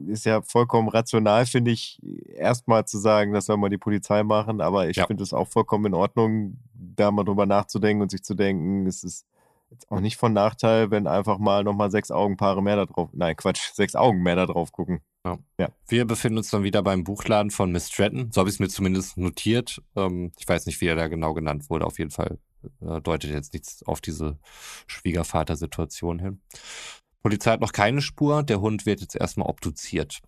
ist 0.06 0.24
ja 0.24 0.40
vollkommen 0.40 0.88
rational, 0.88 1.44
finde 1.44 1.70
ich, 1.70 2.00
erstmal 2.34 2.86
zu 2.86 2.96
sagen, 2.96 3.34
das 3.34 3.44
soll 3.44 3.58
mal 3.58 3.68
die 3.68 3.76
Polizei 3.76 4.22
machen, 4.22 4.62
aber 4.62 4.88
ich 4.88 4.96
ja. 4.96 5.06
finde 5.06 5.22
es 5.22 5.34
auch 5.34 5.48
vollkommen 5.48 5.84
in 5.84 5.94
Ordnung, 5.94 6.56
da 6.72 7.10
mal 7.10 7.24
drüber 7.24 7.44
nachzudenken 7.44 8.00
und 8.00 8.10
sich 8.10 8.22
zu 8.22 8.34
denken, 8.34 8.86
es 8.86 9.04
ist 9.04 9.26
jetzt 9.70 9.90
auch 9.90 10.00
nicht 10.00 10.16
von 10.16 10.32
Nachteil, 10.32 10.90
wenn 10.90 11.06
einfach 11.06 11.36
mal 11.36 11.62
nochmal 11.62 11.90
sechs 11.90 12.10
Augenpaare 12.10 12.62
mehr 12.62 12.76
da 12.76 12.86
drauf, 12.86 13.10
nein, 13.12 13.36
Quatsch, 13.36 13.70
sechs 13.74 13.94
Augen 13.94 14.22
mehr 14.22 14.36
da 14.36 14.46
drauf 14.46 14.72
gucken. 14.72 15.00
Ja. 15.26 15.38
ja. 15.60 15.68
Wir 15.86 16.06
befinden 16.06 16.38
uns 16.38 16.48
dann 16.48 16.62
wieder 16.62 16.82
beim 16.82 17.04
Buchladen 17.04 17.50
von 17.50 17.70
Miss 17.70 17.90
Stratton. 17.90 18.30
So 18.32 18.40
habe 18.40 18.48
ich 18.48 18.54
es 18.54 18.60
mir 18.60 18.68
zumindest 18.68 19.18
notiert. 19.18 19.82
Ähm, 19.94 20.32
ich 20.38 20.48
weiß 20.48 20.64
nicht, 20.64 20.80
wie 20.80 20.86
er 20.86 20.96
da 20.96 21.08
genau 21.08 21.34
genannt 21.34 21.68
wurde. 21.68 21.84
Auf 21.84 21.98
jeden 21.98 22.12
Fall 22.12 22.38
äh, 22.80 23.00
deutet 23.02 23.30
jetzt 23.30 23.52
nichts 23.52 23.82
auf 23.82 24.00
diese 24.00 24.38
Schwiegervater-Situation 24.86 26.18
hin. 26.18 26.40
Polizei 27.28 27.50
hat 27.50 27.60
noch 27.60 27.72
keine 27.72 28.00
Spur. 28.00 28.42
Der 28.42 28.62
Hund 28.62 28.86
wird 28.86 29.02
jetzt 29.02 29.14
erstmal 29.14 29.48
obduziert. 29.48 30.20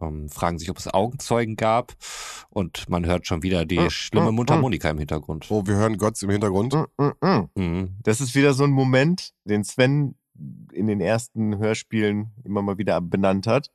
Ähm, 0.00 0.28
fragen 0.28 0.58
sich, 0.58 0.68
ob 0.70 0.78
es 0.78 0.88
Augenzeugen 0.88 1.54
gab. 1.54 1.94
Und 2.50 2.88
man 2.88 3.06
hört 3.06 3.28
schon 3.28 3.44
wieder 3.44 3.64
die 3.64 3.78
mm, 3.78 3.90
schlimme 3.90 4.32
mm, 4.32 4.34
Mundharmonika 4.34 4.88
mm. 4.88 4.90
im 4.90 4.98
Hintergrund. 4.98 5.46
Oh, 5.50 5.64
wir 5.66 5.76
hören 5.76 5.98
Gott 5.98 6.20
im 6.20 6.30
Hintergrund. 6.30 6.74
Mhm. 7.54 7.96
Das 8.02 8.20
ist 8.20 8.34
wieder 8.34 8.54
so 8.54 8.64
ein 8.64 8.72
Moment, 8.72 9.34
den 9.44 9.62
Sven 9.62 10.16
in 10.72 10.88
den 10.88 11.00
ersten 11.00 11.58
Hörspielen 11.58 12.32
immer 12.42 12.62
mal 12.62 12.76
wieder 12.76 13.00
benannt 13.00 13.46
hat. 13.46 13.70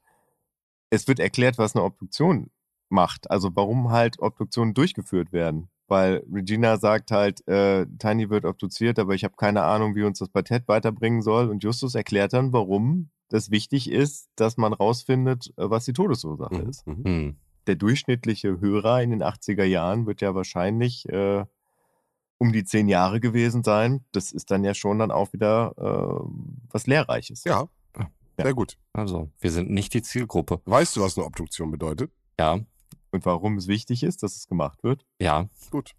Es 0.90 1.08
wird 1.08 1.22
erklärt, 1.22 1.58
was 1.58 1.78
eine 1.78 1.86
Obduktion 1.86 2.52
macht. 2.90 3.32
Also 3.32 3.50
warum 3.56 3.92
halt 3.92 4.20
Obduktionen 4.20 4.74
durchgeführt 4.74 5.32
werden 5.32 5.70
weil 5.94 6.24
Regina 6.34 6.78
sagt 6.78 7.12
halt, 7.12 7.48
äh, 7.48 7.86
Tiny 8.00 8.32
wird 8.32 8.46
obduziert, 8.46 8.98
aber 8.98 9.14
ich 9.14 9.24
habe 9.24 9.36
keine 9.38 9.62
Ahnung, 9.62 9.94
wie 9.96 10.04
uns 10.04 10.18
das 10.18 10.30
Ted 10.44 10.68
weiterbringen 10.68 11.22
soll. 11.22 11.50
Und 11.50 11.64
Justus 11.64 11.94
erklärt 11.94 12.34
dann, 12.34 12.52
warum 12.52 13.10
das 13.30 13.52
wichtig 13.52 13.92
ist, 13.92 14.30
dass 14.36 14.58
man 14.58 14.74
rausfindet, 14.74 15.54
äh, 15.58 15.70
was 15.70 15.86
die 15.86 15.94
Todesursache 15.94 16.56
Mhm, 16.64 16.70
ist. 16.70 16.88
mhm. 16.88 17.04
Hm. 17.06 17.36
Der 17.68 17.76
durchschnittliche 17.76 18.60
Hörer 18.60 19.04
in 19.04 19.12
den 19.12 19.22
80er 19.24 19.64
Jahren 19.64 20.06
wird 20.08 20.22
ja 20.22 20.34
wahrscheinlich 20.34 21.08
äh, 21.10 21.46
um 22.40 22.52
die 22.52 22.64
zehn 22.66 22.88
Jahre 22.90 23.20
gewesen 23.20 23.64
sein. 23.64 24.04
Das 24.12 24.32
ist 24.32 24.50
dann 24.52 24.64
ja 24.64 24.74
schon 24.74 24.98
dann 25.00 25.12
auch 25.12 25.32
wieder 25.32 25.74
äh, 25.78 26.26
was 26.72 26.88
Lehrreiches. 26.88 27.44
Ja, 27.46 27.68
Ja. 27.98 28.10
sehr 28.38 28.54
gut. 28.56 28.78
Also, 28.94 29.30
wir 29.40 29.52
sind 29.52 29.70
nicht 29.70 29.94
die 29.94 30.02
Zielgruppe. 30.02 30.60
Weißt 30.66 30.96
du, 30.98 31.02
was 31.02 31.18
eine 31.18 31.26
Obduktion 31.28 31.72
bedeutet? 31.72 32.12
Ja, 32.40 32.60
Und 33.14 33.26
warum 33.26 33.58
es 33.58 33.68
wichtig 33.68 34.04
ist, 34.04 34.24
dass 34.24 34.36
es 34.36 34.48
gemacht 34.48 34.84
wird. 34.84 35.06
ja. 35.20 35.48
Gut. 35.70 35.92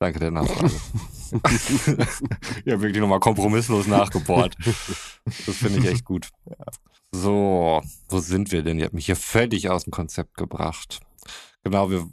Danke 0.00 0.18
der 0.18 0.30
Nachfrage. 0.30 0.72
ja, 2.64 2.80
wirklich 2.80 3.02
nochmal 3.02 3.20
kompromisslos 3.20 3.86
nachgebohrt. 3.86 4.56
Das 5.26 5.56
finde 5.56 5.80
ich 5.80 5.86
echt 5.88 6.06
gut. 6.06 6.30
So, 7.12 7.82
wo 8.08 8.18
sind 8.20 8.50
wir 8.50 8.62
denn? 8.62 8.78
Ihr 8.78 8.86
habt 8.86 8.94
mich 8.94 9.04
hier 9.04 9.16
völlig 9.16 9.68
aus 9.68 9.84
dem 9.84 9.90
Konzept 9.90 10.38
gebracht. 10.38 11.00
Genau, 11.64 11.90
wir 11.90 12.08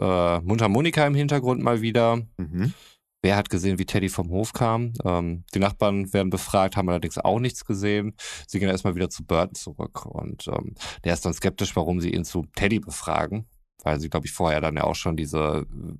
äh, 0.00 0.40
Mundharmonika 0.40 1.06
im 1.06 1.14
Hintergrund 1.14 1.62
mal 1.62 1.82
wieder. 1.82 2.22
Mhm. 2.38 2.72
Wer 3.20 3.36
hat 3.36 3.50
gesehen, 3.50 3.78
wie 3.78 3.84
Teddy 3.84 4.08
vom 4.08 4.30
Hof 4.30 4.54
kam? 4.54 4.94
Ähm, 5.04 5.44
die 5.52 5.58
Nachbarn 5.58 6.12
werden 6.14 6.30
befragt, 6.30 6.78
haben 6.78 6.88
allerdings 6.88 7.18
auch 7.18 7.40
nichts 7.40 7.66
gesehen. 7.66 8.14
Sie 8.46 8.58
gehen 8.58 8.70
erstmal 8.70 8.94
wieder 8.94 9.10
zu 9.10 9.24
Burton 9.26 9.54
zurück 9.54 10.06
und 10.06 10.48
ähm, 10.48 10.76
der 11.04 11.12
ist 11.12 11.26
dann 11.26 11.34
skeptisch, 11.34 11.76
warum 11.76 12.00
sie 12.00 12.14
ihn 12.14 12.24
zu 12.24 12.46
Teddy 12.54 12.78
befragen, 12.78 13.46
weil 13.82 14.00
sie, 14.00 14.10
glaube 14.10 14.26
ich, 14.26 14.32
vorher 14.32 14.60
dann 14.60 14.76
ja 14.76 14.84
auch 14.84 14.94
schon 14.94 15.16
diese 15.16 15.66
äh, 15.66 15.94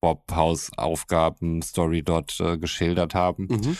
Bob-Haus-Aufgaben-Story 0.00 2.02
dort 2.02 2.38
äh, 2.40 2.58
geschildert 2.58 3.14
haben. 3.14 3.48
Mhm. 3.50 3.76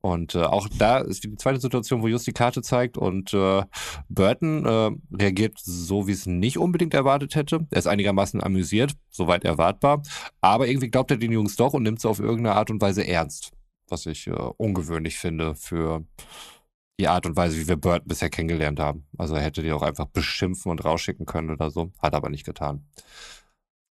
Und 0.00 0.36
äh, 0.36 0.44
auch 0.44 0.68
da 0.78 0.98
ist 0.98 1.24
die 1.24 1.34
zweite 1.36 1.60
Situation, 1.60 2.02
wo 2.02 2.08
Just 2.08 2.26
die 2.26 2.32
Karte 2.32 2.62
zeigt 2.62 2.96
und 2.96 3.34
äh, 3.34 3.62
Burton 4.08 4.64
äh, 4.64 4.90
reagiert 5.16 5.58
so, 5.58 6.06
wie 6.06 6.12
es 6.12 6.26
nicht 6.26 6.56
unbedingt 6.56 6.94
erwartet 6.94 7.34
hätte. 7.34 7.66
Er 7.70 7.78
ist 7.78 7.88
einigermaßen 7.88 8.42
amüsiert, 8.42 8.92
soweit 9.10 9.44
erwartbar. 9.44 10.02
Aber 10.40 10.68
irgendwie 10.68 10.90
glaubt 10.90 11.10
er 11.10 11.16
den 11.16 11.32
Jungs 11.32 11.56
doch 11.56 11.74
und 11.74 11.82
nimmt 11.82 12.00
sie 12.00 12.08
auf 12.08 12.20
irgendeine 12.20 12.54
Art 12.54 12.70
und 12.70 12.80
Weise 12.80 13.06
ernst. 13.06 13.50
Was 13.88 14.06
ich 14.06 14.28
äh, 14.28 14.30
ungewöhnlich 14.30 15.18
finde 15.18 15.56
für 15.56 16.04
die 16.98 17.08
Art 17.08 17.26
und 17.26 17.36
Weise, 17.36 17.56
wie 17.58 17.68
wir 17.68 17.76
Burton 17.76 18.08
bisher 18.08 18.30
kennengelernt 18.30 18.80
haben. 18.80 19.06
Also 19.16 19.34
er 19.34 19.42
hätte 19.42 19.62
die 19.62 19.72
auch 19.72 19.82
einfach 19.82 20.06
beschimpfen 20.06 20.70
und 20.70 20.84
rausschicken 20.84 21.26
können 21.26 21.50
oder 21.50 21.70
so. 21.70 21.92
Hat 22.00 22.14
aber 22.14 22.28
nicht 22.28 22.44
getan. 22.44 22.86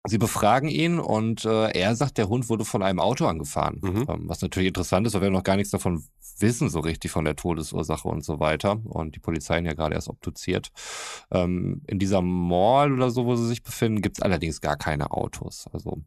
Sie 0.07 0.19
befragen 0.19 0.69
ihn 0.69 0.99
und 0.99 1.47
äh, 1.47 1.71
er 1.71 1.97
sagt, 1.97 2.19
der 2.19 2.29
Hund 2.29 2.51
wurde 2.51 2.67
von 2.67 2.83
einem 2.83 3.01
Auto 3.01 3.27
angefahren. 3.27 3.81
Mhm. 3.83 4.07
Ähm, 4.07 4.29
was 4.29 4.43
natürlich 4.43 4.69
interessant 4.69 5.07
ist, 5.07 5.15
weil 5.15 5.23
wir 5.23 5.31
noch 5.31 5.45
gar 5.45 5.57
nichts 5.57 5.71
davon 5.71 6.05
wissen, 6.39 6.69
so 6.69 6.81
richtig 6.81 7.11
von 7.11 7.25
der 7.25 7.37
Todesursache 7.37 8.07
und 8.07 8.23
so 8.23 8.39
weiter. 8.39 8.81
Und 8.85 9.17
die 9.17 9.21
Polizei 9.21 9.59
ihn 9.59 9.65
ja 9.65 9.73
gerade 9.73 9.95
erst 9.95 10.11
obduziert. 10.11 10.71
Ähm, 11.31 11.81
in 11.87 11.99
dieser 11.99 12.21
Mall 12.21 12.93
oder 12.93 13.11
so, 13.11 13.25
wo 13.25 13.35
sie 13.35 13.47
sich 13.47 13.63
befinden, 13.63 14.03
gibt 14.03 14.19
es 14.19 14.23
allerdings 14.23 14.61
gar 14.61 14.77
keine 14.77 15.11
Autos. 15.11 15.69
Also 15.73 16.03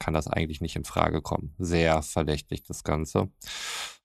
kann 0.00 0.14
das 0.14 0.26
eigentlich 0.26 0.60
nicht 0.60 0.74
in 0.74 0.84
Frage 0.84 1.22
kommen. 1.22 1.54
Sehr 1.58 2.02
verdächtig, 2.02 2.64
das 2.64 2.82
Ganze. 2.82 3.30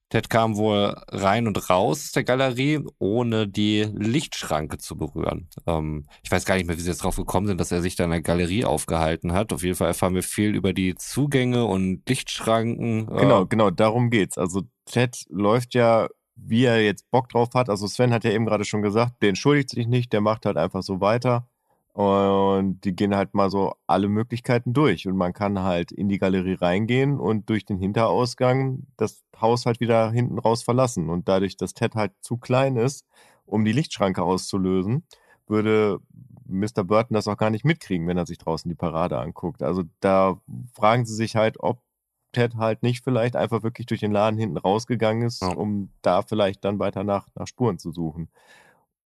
Ted 0.10 0.30
kam 0.30 0.55
wohl 0.55 0.95
rein 1.10 1.47
und 1.47 1.70
raus 1.70 2.05
aus 2.05 2.12
der 2.14 2.24
Galerie, 2.24 2.80
ohne 2.97 3.47
die 3.47 3.84
Lichtschranke 3.93 4.78
zu 4.78 4.97
berühren. 4.97 5.49
Ähm, 5.66 6.05
ich 6.24 6.32
weiß 6.32 6.45
gar 6.45 6.55
nicht 6.55 6.66
mehr, 6.68 6.78
wie 6.78 6.82
sie 6.82 6.89
jetzt 6.89 7.03
drauf 7.03 7.18
gekommen 7.18 7.47
sind, 7.47 7.60
dass 7.60 7.72
er 7.72 7.82
sich 7.82 7.95
da 7.95 8.05
in 8.05 8.12
der 8.12 8.22
Galerie 8.22 8.64
aufgehalten 8.66 9.34
hat. 9.34 9.51
Auf 9.51 9.64
jeden 9.64 9.76
Fall 9.76 9.88
erfahren 9.88 10.16
wir 10.16 10.24
viel 10.24 10.55
über 10.55 10.72
die 10.72 10.95
Zugänge 10.95 11.66
und 11.66 12.08
Lichtschranken. 12.08 13.10
Äh, 13.12 13.20
Genau, 13.20 13.45
genau, 13.45 13.70
darum 13.70 14.10
geht's. 14.10 14.38
Also 14.38 14.62
Ted 14.86 15.26
läuft 15.30 15.74
ja, 15.74 16.08
wie 16.36 16.64
er 16.64 16.82
jetzt 16.84 17.10
Bock 17.12 17.28
drauf 17.30 17.49
hat. 17.53 17.70
Also 17.70 17.88
Sven 17.88 18.14
hat 18.14 18.24
ja 18.24 18.32
eben 18.32 18.45
gerade 18.45 18.64
schon 18.64 18.82
gesagt, 18.82 19.22
der 19.22 19.30
entschuldigt 19.30 19.70
sich 19.70 19.88
nicht, 19.88 20.14
der 20.14 20.22
macht 20.22 20.45
halt 20.45 20.55
einfach 20.55 20.84
so 20.84 21.01
weiter. 21.01 21.49
Und 21.97 22.81
die 22.81 22.95
gehen 22.95 23.15
halt 23.15 23.33
mal 23.33 23.49
so 23.49 23.73
alle 23.87 24.07
Möglichkeiten 24.07 24.71
durch. 24.71 25.07
Und 25.07 25.17
man 25.17 25.33
kann 25.33 25.63
halt 25.63 25.91
in 25.91 26.09
die 26.09 26.19
Galerie 26.19 26.53
reingehen 26.53 27.19
und 27.19 27.49
durch 27.49 27.65
den 27.65 27.79
Hinterausgang 27.79 28.83
das 28.97 29.23
Haus 29.41 29.65
halt 29.65 29.79
wieder 29.79 30.11
hinten 30.11 30.37
raus 30.37 30.61
verlassen. 30.61 31.09
Und 31.09 31.27
dadurch, 31.27 31.57
dass 31.57 31.73
Ted 31.73 31.95
halt 31.95 32.11
zu 32.21 32.37
klein 32.37 32.75
ist, 32.77 33.03
um 33.47 33.65
die 33.65 33.71
Lichtschranke 33.71 34.21
auszulösen, 34.21 35.07
würde 35.47 35.99
Mr. 36.45 36.83
Burton 36.83 37.15
das 37.15 37.27
auch 37.27 37.37
gar 37.37 37.49
nicht 37.49 37.65
mitkriegen, 37.65 38.05
wenn 38.05 38.17
er 38.17 38.27
sich 38.27 38.37
draußen 38.37 38.69
die 38.69 38.75
Parade 38.75 39.17
anguckt. 39.17 39.63
Also 39.63 39.81
da 39.99 40.39
fragen 40.75 41.03
sie 41.03 41.15
sich 41.15 41.35
halt, 41.35 41.59
ob 41.61 41.81
Ted 42.31 42.57
halt 42.57 42.83
nicht 42.83 43.03
vielleicht 43.03 43.35
einfach 43.35 43.63
wirklich 43.63 43.87
durch 43.87 44.01
den 44.01 44.11
Laden 44.11 44.37
hinten 44.37 44.57
rausgegangen 44.57 45.25
ist, 45.25 45.41
Ja. 45.41 45.47
um 45.49 45.89
da 46.03 46.21
vielleicht 46.21 46.63
dann 46.63 46.77
weiter 46.77 47.03
nach, 47.03 47.27
nach 47.33 47.47
Spuren 47.47 47.79
zu 47.79 47.91
suchen. 47.91 48.29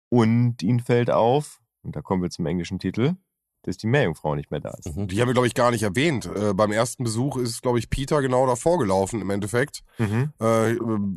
Und 0.08 0.62
ihnen 0.62 0.78
fällt 0.78 1.10
auf, 1.10 1.60
und 1.86 1.96
da 1.96 2.02
kommen 2.02 2.22
wir 2.22 2.30
zum 2.30 2.44
englischen 2.46 2.78
Titel, 2.78 3.14
dass 3.62 3.76
die 3.76 3.86
Meerjungfrau 3.86 4.34
nicht 4.34 4.50
mehr 4.50 4.60
da 4.60 4.70
ist. 4.70 4.96
Mhm. 4.96 5.08
Die 5.08 5.20
haben 5.20 5.28
wir, 5.28 5.32
glaube 5.32 5.46
ich, 5.46 5.54
gar 5.54 5.70
nicht 5.70 5.82
erwähnt. 5.82 6.26
Äh, 6.26 6.52
beim 6.54 6.72
ersten 6.72 7.04
Besuch 7.04 7.36
ist, 7.36 7.62
glaube 7.62 7.78
ich, 7.78 7.90
Peter 7.90 8.20
genau 8.22 8.46
davor 8.46 8.78
gelaufen 8.78 9.20
im 9.20 9.30
Endeffekt. 9.30 9.82
Mhm. 9.98 10.32
Äh, 10.38 10.76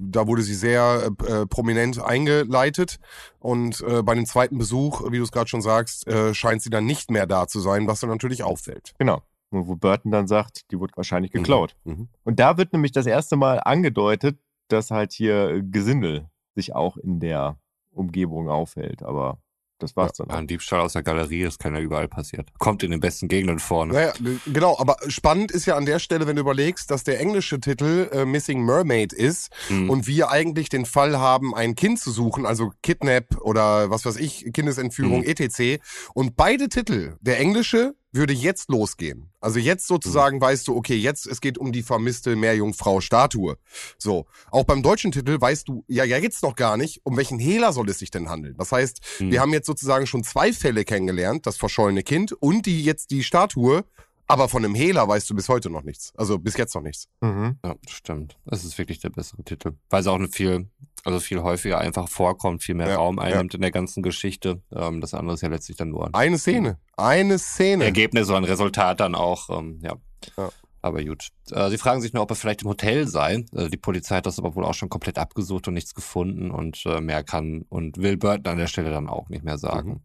da 0.09 0.28
wurde 0.28 0.41
sie 0.41 0.55
sehr 0.55 1.11
äh, 1.28 1.45
prominent 1.45 2.01
eingeleitet. 2.01 2.99
Und 3.39 3.82
äh, 3.82 4.01
bei 4.01 4.15
dem 4.15 4.26
zweiten 4.26 4.57
Besuch, 4.57 5.11
wie 5.11 5.17
du 5.17 5.24
es 5.24 5.32
gerade 5.32 5.47
schon 5.47 5.61
sagst, 5.61 6.07
äh, 6.07 6.34
scheint 6.34 6.61
sie 6.61 6.70
dann 6.70 6.86
nicht 6.86 7.11
mehr 7.11 7.28
da 7.28 7.47
zu 7.47 7.59
sein, 7.59 7.88
was 7.88 7.99
dann 7.99 8.09
natürlich 8.09 8.43
auffällt. 8.43 8.93
Genau. 8.97 9.22
Und 9.51 9.67
wo 9.67 9.76
Burton 9.76 10.11
dann 10.11 10.28
sagt, 10.28 10.72
die 10.72 10.80
wurde 10.80 10.93
wahrscheinlich 10.95 11.32
geklaut. 11.32 11.76
Mhm. 11.84 12.09
Und 12.24 12.39
da 12.39 12.57
wird 12.57 12.74
nämlich 12.74 12.91
das 12.91 13.05
erste 13.05 13.36
Mal 13.36 13.59
angedeutet, 13.59 14.39
dass 14.67 14.91
halt 14.91 15.13
hier 15.13 15.61
Gesindel 15.63 16.30
sich 16.55 16.76
auch 16.76 16.97
in 16.97 17.20
der 17.20 17.57
Umgebung 17.91 18.49
aufhält. 18.49 19.01
Aber 19.03 19.39
das 19.80 19.96
war's 19.96 20.14
dann. 20.14 20.30
auch. 20.30 20.36
Ein 20.36 20.48
Diebstahl 20.48 20.82
aus 20.82 20.94
der 20.94 21.04
Galerie, 21.04 21.44
das 21.44 21.58
kann 21.58 21.74
ja 21.74 21.82
überall 21.82 22.08
passieren. 22.08 22.46
Kommt 22.60 22.84
in 22.84 22.92
den 22.92 23.00
besten 23.00 23.28
Gegenden 23.28 23.60
vorne. 23.60 23.94
Naja, 23.94 24.14
genau, 24.46 24.78
aber 24.78 24.98
spannend 25.08 25.52
ist 25.52 25.66
ja 25.66 25.76
an 25.76 25.86
der 25.86 26.00
Stelle, 26.00 26.28
wenn 26.28 26.36
du 26.36 26.42
überlegst, 26.42 26.92
dass 26.92 27.04
der 27.04 27.20
englische 27.20 27.60
Titel 27.60 28.10
äh, 28.12 28.26
Missing 28.26 28.64
Mermaid 28.64 29.14
ist 29.14 29.50
Mhm. 29.70 29.90
und 29.90 30.08
wir 30.08 30.30
eigentlich 30.30 30.70
den 30.70 30.86
Fall 30.86 31.18
haben, 31.20 31.56
ein 31.56 31.76
Kind 31.76 32.00
zu 32.00 32.12
suchen, 32.12 32.46
also 32.46 32.72
Kidnap 32.84 33.38
oder 33.42 33.90
was 33.90 34.06
weiß 34.06 34.18
ich, 34.18 34.52
Kindesentführung, 34.54 35.20
Mhm. 35.22 35.26
etc. 35.26 35.82
Und 36.14 36.36
beide 36.36 36.70
Titel, 36.70 37.16
der 37.22 37.40
englische 37.40 37.96
würde 38.12 38.34
jetzt 38.34 38.70
losgehen. 38.70 39.32
Also 39.39 39.60
jetzt 39.60 39.88
sozusagen 39.88 40.41
weißt 40.41 40.68
du, 40.68 40.76
okay, 40.76 40.95
jetzt 40.95 41.28
es 41.28 41.41
geht 41.41 41.57
um 41.57 41.72
die 41.72 41.84
vermisste 41.84 42.36
Meerjungfrau 42.36 43.01
Statue. 43.01 43.57
So, 43.97 44.26
auch 44.51 44.64
beim 44.64 44.82
deutschen 44.82 45.12
Titel 45.12 45.39
weißt 45.39 45.68
du 45.68 45.84
ja 45.88 46.03
ja 46.03 46.18
jetzt 46.18 46.41
noch 46.43 46.55
gar 46.55 46.76
nicht, 46.78 47.01
um 47.03 47.18
welchen 47.18 47.38
Hehler 47.39 47.72
soll 47.72 47.88
es 47.89 47.99
sich 47.99 48.10
denn 48.12 48.30
handeln. 48.30 48.55
Das 48.57 48.72
heißt, 48.72 48.99
Mhm. 49.20 49.32
wir 49.32 49.41
haben 49.41 49.53
jetzt 49.53 49.68
sozusagen 49.68 50.07
schon 50.07 50.24
zwei 50.24 50.53
Fälle 50.53 50.86
kennengelernt, 50.86 51.45
das 51.45 51.57
verschollene 51.57 52.03
Kind 52.03 52.34
und 52.34 52.66
die 52.66 52.84
jetzt 52.84 53.12
die 53.12 53.24
Statue, 53.24 53.84
aber 54.30 54.48
von 54.48 54.64
einem 54.64 54.76
Hehler 54.76 55.08
weißt 55.08 55.28
du 55.30 55.36
bis 55.36 55.50
heute 55.50 55.72
noch 55.72 55.82
nichts. 55.82 56.14
Also 56.16 56.38
bis 56.38 56.56
jetzt 56.56 56.76
noch 56.76 56.84
nichts. 56.84 57.08
Mhm. 57.20 57.58
Ja, 57.66 57.76
stimmt. 57.90 58.38
Das 58.46 58.64
ist 58.64 58.78
wirklich 58.78 59.00
der 59.00 59.10
bessere 59.10 59.44
Titel. 59.44 59.72
Weil 59.90 60.02
es 60.02 60.08
auch 60.08 60.16
eine 60.16 60.28
viel, 60.28 60.70
also 61.04 61.20
viel 61.20 61.42
häufiger 61.42 61.80
einfach 61.80 62.08
vorkommt, 62.08 62.64
viel 62.64 62.76
mehr 62.76 62.90
Ja, 62.90 62.96
Raum 62.98 63.18
einnimmt 63.18 63.56
in 63.56 63.62
der 63.62 63.72
ganzen 63.72 64.04
Geschichte. 64.04 64.62
Ähm, 64.72 65.02
das 65.02 65.16
andere 65.16 65.34
ist 65.34 65.42
ja 65.42 65.50
letztlich 65.50 65.78
dann 65.78 65.90
nur 65.90 66.06
ein 66.06 66.14
Eine 66.14 66.38
Szene, 66.38 66.78
eine 66.96 67.40
Szene. 67.40 67.86
Ergebnis 67.86 68.30
oder 68.30 68.38
ein 68.38 68.44
Resultat 68.44 69.00
dann 69.00 69.16
auch. 69.16 69.50
Ähm, 69.50 69.80
ja. 69.82 69.96
Ja. 70.38 70.52
Aber 70.84 71.04
gut. 71.04 71.30
Äh, 71.52 71.72
sie 71.72 71.80
fragen 71.80 72.00
sich 72.00 72.14
nur, 72.14 72.22
ob 72.22 72.30
er 72.30 72.36
vielleicht 72.36 72.62
im 72.62 72.70
Hotel 72.70 73.08
sei. 73.08 73.46
Äh, 73.56 73.70
die 73.70 73.78
Polizei 73.78 74.18
hat 74.18 74.28
das 74.28 74.38
aber 74.38 74.54
wohl 74.54 74.64
auch 74.64 74.76
schon 74.76 74.90
komplett 74.90 75.18
abgesucht 75.18 75.68
und 75.68 75.74
nichts 75.74 75.96
gefunden 75.96 76.52
und 76.52 76.86
äh, 76.86 77.02
mehr 77.02 77.24
kann 77.24 77.66
und 77.68 77.98
will 77.98 78.16
Burton 78.16 78.46
an 78.46 78.60
der 78.60 78.68
Stelle 78.68 78.92
dann 78.92 79.10
auch 79.10 79.28
nicht 79.30 79.44
mehr 79.44 79.58
sagen. 79.58 79.90
Mhm. 79.90 80.02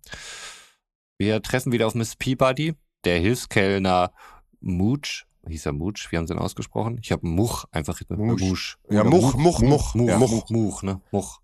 Wir 1.18 1.42
treffen 1.42 1.72
wieder 1.72 1.86
auf 1.86 1.94
Miss 1.94 2.16
Peabody, 2.16 2.74
der 3.04 3.18
Hilfskellner 3.20 4.12
Mooch. 4.60 5.24
Hieß 5.46 5.66
er 5.66 5.72
Mooch? 5.72 6.06
Wie 6.10 6.16
haben 6.16 6.26
sie 6.26 6.32
ihn 6.34 6.38
ausgesprochen? 6.38 6.98
Ich 7.02 7.12
habe 7.12 7.26
Much 7.26 7.64
einfach. 7.70 8.00
Much. 8.08 8.40
Much. 8.40 8.76
Ja, 8.90 9.04
Much, 9.04 9.34
Much, 9.34 9.60
Much. 9.60 9.94
Much. 9.94 10.18
Much, 10.18 10.50
Much, 10.50 10.82
ne? 10.82 11.00
Much. 11.10 11.40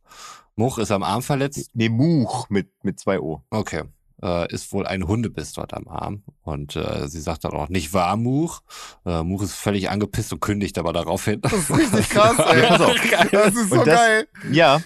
Much 0.57 0.79
ist 0.79 0.91
am 0.91 1.03
Arm 1.03 1.23
verletzt. 1.23 1.71
Nee, 1.75 1.89
Much 1.91 2.47
mit, 2.49 2.71
mit 2.83 2.99
zwei 2.99 3.21
O. 3.21 3.43
Okay. 3.51 3.85
Äh, 4.23 4.53
ist 4.53 4.73
wohl 4.73 4.87
ein 4.87 5.07
Hundebiss 5.07 5.53
dort 5.53 5.73
am 5.75 5.89
Arm. 5.89 6.23
Und 6.43 6.77
äh, 6.77 7.09
sie 7.09 7.21
sagt 7.21 7.45
dann 7.45 7.53
auch, 7.53 7.69
nicht 7.71 7.93
wahr, 7.95 8.17
Much? 8.17 8.61
Äh, 9.07 9.23
Much 9.23 9.43
ist 9.43 9.55
völlig 9.55 9.89
angepisst 9.91 10.33
und 10.33 10.41
kündigt 10.41 10.77
aber 10.79 10.93
darauf 10.93 11.25
hin. 11.25 11.41
Das 11.43 11.53
ist 11.53 11.71
richtig 11.71 12.09
krass, 12.11 12.39
ey. 12.53 12.63
Ja, 12.63 12.69
pass 12.69 12.81
auf. 12.81 12.95
Das 13.33 13.55
ist 13.55 13.71
so 13.71 13.77
das- 13.77 13.87
geil. 13.87 14.29
Ja, 14.51 14.81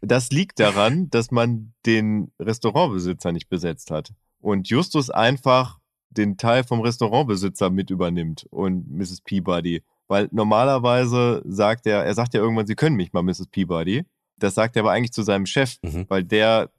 das 0.00 0.30
liegt 0.30 0.58
daran, 0.60 1.08
dass 1.10 1.30
man 1.30 1.72
den 1.86 2.32
Restaurantbesitzer 2.40 3.32
nicht 3.32 3.48
besetzt 3.48 3.90
hat. 3.90 4.12
Und 4.40 4.68
Justus 4.68 5.08
einfach 5.10 5.78
den 6.16 6.36
Teil 6.36 6.64
vom 6.64 6.80
Restaurantbesitzer 6.80 7.70
mit 7.70 7.90
übernimmt 7.90 8.46
und 8.50 8.90
Mrs. 8.90 9.20
Peabody. 9.22 9.82
Weil 10.08 10.28
normalerweise 10.32 11.42
sagt 11.46 11.86
er, 11.86 12.04
er 12.04 12.14
sagt 12.14 12.34
ja 12.34 12.40
irgendwann, 12.40 12.66
Sie 12.66 12.74
können 12.74 12.96
mich 12.96 13.12
mal, 13.12 13.22
Mrs. 13.22 13.46
Peabody. 13.48 14.04
Das 14.38 14.54
sagt 14.54 14.76
er 14.76 14.82
aber 14.82 14.92
eigentlich 14.92 15.12
zu 15.12 15.22
seinem 15.22 15.46
Chef, 15.46 15.76
Mhm. 15.82 16.06
weil 16.08 16.24
der 16.24 16.70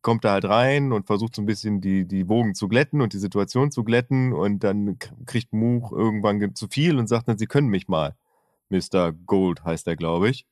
kommt 0.00 0.24
er 0.24 0.30
halt 0.32 0.44
rein 0.44 0.92
und 0.92 1.06
versucht 1.06 1.34
so 1.34 1.42
ein 1.42 1.46
bisschen 1.46 1.80
die, 1.80 2.06
die 2.06 2.28
Wogen 2.28 2.54
zu 2.54 2.68
glätten 2.68 3.00
und 3.00 3.12
die 3.12 3.18
Situation 3.18 3.70
zu 3.72 3.82
glätten 3.82 4.32
und 4.32 4.62
dann 4.62 4.96
kriegt 5.26 5.52
Much 5.52 5.90
irgendwann 5.92 6.54
zu 6.54 6.68
viel 6.68 6.98
und 6.98 7.08
sagt 7.08 7.26
dann, 7.28 7.36
sie 7.38 7.46
können 7.46 7.68
mich 7.68 7.88
mal. 7.88 8.14
Mr. 8.70 9.12
Gold 9.26 9.64
heißt 9.64 9.86
er, 9.88 9.96
glaube 9.96 10.28
ich. 10.30 10.46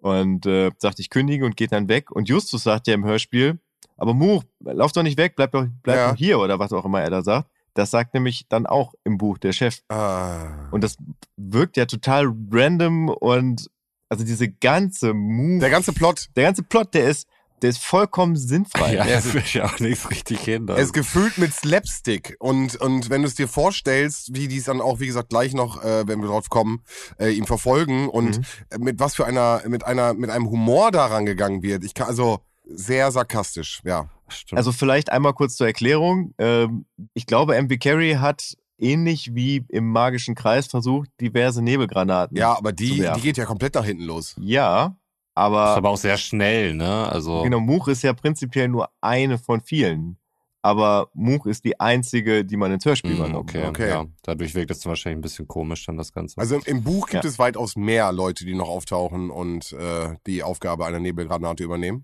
Und 0.00 0.46
äh, 0.46 0.70
sagt, 0.78 1.00
ich 1.00 1.10
kündige 1.10 1.44
und 1.44 1.56
geht 1.56 1.72
dann 1.72 1.88
weg. 1.88 2.10
Und 2.12 2.28
Justus 2.28 2.62
sagt 2.62 2.86
ja 2.86 2.94
im 2.94 3.04
Hörspiel, 3.04 3.58
aber 3.96 4.14
Much, 4.14 4.44
lauf 4.60 4.92
doch 4.92 5.02
nicht 5.02 5.18
weg, 5.18 5.34
bleib 5.36 5.50
doch, 5.52 5.66
bleib 5.82 5.96
Ja. 5.96 6.10
doch 6.10 6.16
hier 6.16 6.38
oder 6.38 6.58
was 6.58 6.72
auch 6.72 6.84
immer 6.84 7.00
er 7.02 7.10
da 7.10 7.22
sagt. 7.22 7.50
Das 7.76 7.90
sagt 7.90 8.14
nämlich 8.14 8.46
dann 8.48 8.66
auch 8.66 8.94
im 9.04 9.18
Buch 9.18 9.38
der 9.38 9.52
Chef. 9.52 9.80
Ah. 9.88 10.68
Und 10.70 10.82
das 10.82 10.96
wirkt 11.36 11.76
ja 11.76 11.84
total 11.86 12.32
random 12.50 13.08
und 13.08 13.70
also 14.08 14.24
diese 14.24 14.48
ganze 14.48 15.12
Move, 15.14 15.58
Der 15.60 15.70
ganze 15.70 15.92
Plot, 15.92 16.28
der 16.36 16.44
ganze 16.44 16.62
Plot, 16.62 16.94
der 16.94 17.08
ist, 17.08 17.26
der 17.62 17.70
ist 17.70 17.82
vollkommen 17.82 18.36
sinnfrei. 18.36 18.94
Ja, 18.94 19.04
das 19.06 19.26
führt 19.26 19.52
ja 19.52 19.64
auch 19.66 19.78
nichts 19.80 20.08
richtig 20.10 20.40
hin. 20.40 20.68
er 20.68 20.76
ist 20.78 20.92
gefüllt 20.92 21.38
mit 21.38 21.52
Slapstick. 21.52 22.36
Und, 22.38 22.76
und 22.76 23.10
wenn 23.10 23.22
du 23.22 23.28
es 23.28 23.34
dir 23.34 23.48
vorstellst, 23.48 24.34
wie 24.34 24.46
die 24.48 24.58
es 24.58 24.64
dann 24.64 24.80
auch, 24.80 25.00
wie 25.00 25.06
gesagt, 25.06 25.30
gleich 25.30 25.54
noch, 25.54 25.82
äh, 25.82 26.06
wenn 26.06 26.20
wir 26.20 26.28
drauf 26.28 26.48
kommen, 26.48 26.82
äh, 27.18 27.30
ihn 27.30 27.46
verfolgen 27.46 28.08
und 28.08 28.38
Mhm. 28.38 28.84
mit 28.84 29.00
was 29.00 29.14
für 29.14 29.26
einer, 29.26 29.62
mit 29.68 29.84
einer, 29.84 30.14
mit 30.14 30.30
einem 30.30 30.48
Humor 30.50 30.90
daran 30.92 31.26
gegangen 31.26 31.62
wird. 31.62 31.84
Ich 31.84 31.94
kann, 31.94 32.08
also, 32.08 32.40
sehr 32.68 33.10
sarkastisch, 33.10 33.80
ja. 33.84 34.08
Stimmt. 34.28 34.58
Also 34.58 34.72
vielleicht 34.72 35.12
einmal 35.12 35.34
kurz 35.34 35.56
zur 35.56 35.66
Erklärung. 35.66 36.34
Ähm, 36.38 36.86
ich 37.14 37.26
glaube, 37.26 37.60
MV 37.60 37.78
Carey 37.78 38.14
hat 38.14 38.56
ähnlich 38.78 39.34
wie 39.34 39.64
im 39.68 39.90
magischen 39.90 40.34
Kreis 40.34 40.66
versucht, 40.66 41.08
diverse 41.20 41.62
Nebelgranaten. 41.62 42.36
Ja, 42.36 42.56
aber 42.56 42.72
die, 42.72 43.08
die 43.14 43.20
geht 43.20 43.36
ja 43.36 43.44
komplett 43.44 43.74
nach 43.74 43.84
hinten 43.84 44.04
los. 44.04 44.36
Ja, 44.38 44.86
ist 44.86 44.94
aber 45.34 45.76
aber 45.76 45.90
auch 45.90 45.96
sehr 45.96 46.16
schnell, 46.16 46.74
ne? 46.74 47.08
Also 47.08 47.42
genau, 47.42 47.60
Much 47.60 47.88
ist 47.88 48.02
ja 48.02 48.12
prinzipiell 48.12 48.68
nur 48.68 48.88
eine 49.00 49.38
von 49.38 49.60
vielen. 49.60 50.18
Aber 50.66 51.10
Much 51.14 51.46
ist 51.46 51.64
die 51.64 51.78
einzige, 51.78 52.44
die 52.44 52.56
man 52.56 52.72
ins 52.72 52.84
Hörspiel 52.84 53.12
Hm, 53.12 53.18
übernommen 53.18 53.48
okay, 53.48 53.62
hat. 53.62 53.68
Okay. 53.70 53.88
Ja, 53.88 54.04
dadurch 54.22 54.54
wirkt 54.56 54.72
es 54.72 54.84
wahrscheinlich 54.84 55.18
ein 55.18 55.22
bisschen 55.22 55.46
komisch 55.46 55.86
dann 55.86 55.96
das 55.96 56.12
Ganze. 56.12 56.38
Also 56.38 56.56
im, 56.56 56.62
im 56.66 56.82
Buch 56.82 57.06
gibt 57.06 57.22
Ja. 57.24 57.30
es 57.30 57.38
weitaus 57.38 57.76
mehr 57.76 58.10
Leute, 58.10 58.44
die 58.44 58.54
noch 58.54 58.68
auftauchen 58.68 59.30
und 59.30 59.72
äh, 59.72 60.14
die 60.26 60.42
Aufgabe 60.42 60.84
einer 60.86 60.98
Nebelgranate 60.98 61.62
übernehmen. 61.62 62.00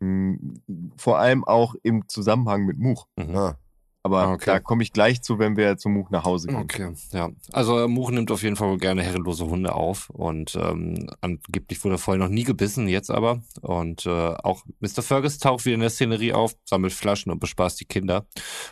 Mm, 0.68 0.92
Vor 0.96 1.18
allem 1.18 1.42
auch 1.44 1.74
im 1.82 2.06
Zusammenhang 2.08 2.64
mit 2.64 2.78
Much. 2.78 3.06
Mhm. 3.16 3.34
Ah. 3.36 3.56
Aber 4.04 4.22
Ah, 4.22 4.32
okay. 4.32 4.46
da 4.46 4.58
komme 4.58 4.82
ich 4.82 4.92
gleich 4.92 5.22
zu, 5.22 5.38
wenn 5.38 5.56
wir 5.56 5.76
zu 5.76 5.88
Much 5.88 6.10
nach 6.10 6.24
Hause 6.24 6.48
gehen. 6.48 6.56
Okay, 6.56 6.92
ja. 7.12 7.30
Also 7.52 7.78
äh, 7.78 7.86
Much 7.86 8.10
nimmt 8.10 8.32
auf 8.32 8.42
jeden 8.42 8.56
Fall 8.56 8.76
gerne 8.78 9.02
herrenlose 9.04 9.46
Hunde 9.46 9.74
auf 9.74 10.10
und 10.10 10.56
ähm, 10.56 11.08
angeblich 11.20 11.84
wurde 11.84 11.94
er 11.94 11.98
vorher 11.98 12.22
noch 12.22 12.28
nie 12.32 12.42
gebissen, 12.42 12.88
jetzt 12.88 13.10
aber. 13.10 13.42
Und 13.60 14.04
äh, 14.06 14.10
auch 14.10 14.64
Mr. 14.80 15.02
Fergus 15.02 15.38
taucht 15.38 15.64
wieder 15.66 15.74
in 15.74 15.80
der 15.82 15.90
Szenerie 15.90 16.32
auf, 16.32 16.54
sammelt 16.64 16.92
Flaschen 16.92 17.30
und 17.30 17.38
bespaßt 17.38 17.78
die 17.80 17.84
Kinder. 17.84 18.26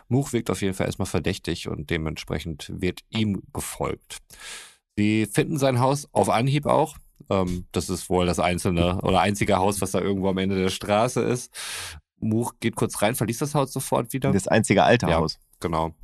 Much 0.09 0.33
wirkt 0.33 0.51
auf 0.51 0.63
jeden 0.63 0.75
Fall 0.75 0.87
erstmal 0.87 1.07
verdächtig 1.07 1.69
und 1.69 1.91
dementsprechend 1.91 2.73
wird 2.75 3.01
ihm 3.11 3.41
gefolgt. 3.53 4.19
Sie 4.97 5.27
finden 5.27 5.59
sein 5.59 5.79
Haus 5.79 6.09
auf 6.11 6.29
Anhieb 6.29 6.67
auch. 6.67 6.97
Ähm, 7.31 7.67
das 7.71 7.89
ist 7.89 8.11
wohl 8.11 8.27
das 8.27 8.41
einzelne 8.41 9.01
oder 9.03 9.21
einzige 9.21 9.59
Haus, 9.59 9.81
was 9.81 9.93
da 9.93 10.01
irgendwo 10.01 10.29
am 10.29 10.39
Ende 10.39 10.57
der 10.57 10.71
Straße 10.71 11.21
ist. 11.21 11.55
Much 12.21 12.53
geht 12.61 12.77
kurz 12.77 13.01
rein, 13.03 13.15
verließ 13.15 13.39
das 13.39 13.55
Haus 13.55 13.73
sofort 13.73 14.13
wieder. 14.13 14.33
Das 14.33 14.47
einzige 14.49 14.85
alte 14.85 15.09
Ja. 15.09 15.17
Haus. 15.19 15.39
Genau. 15.61 15.95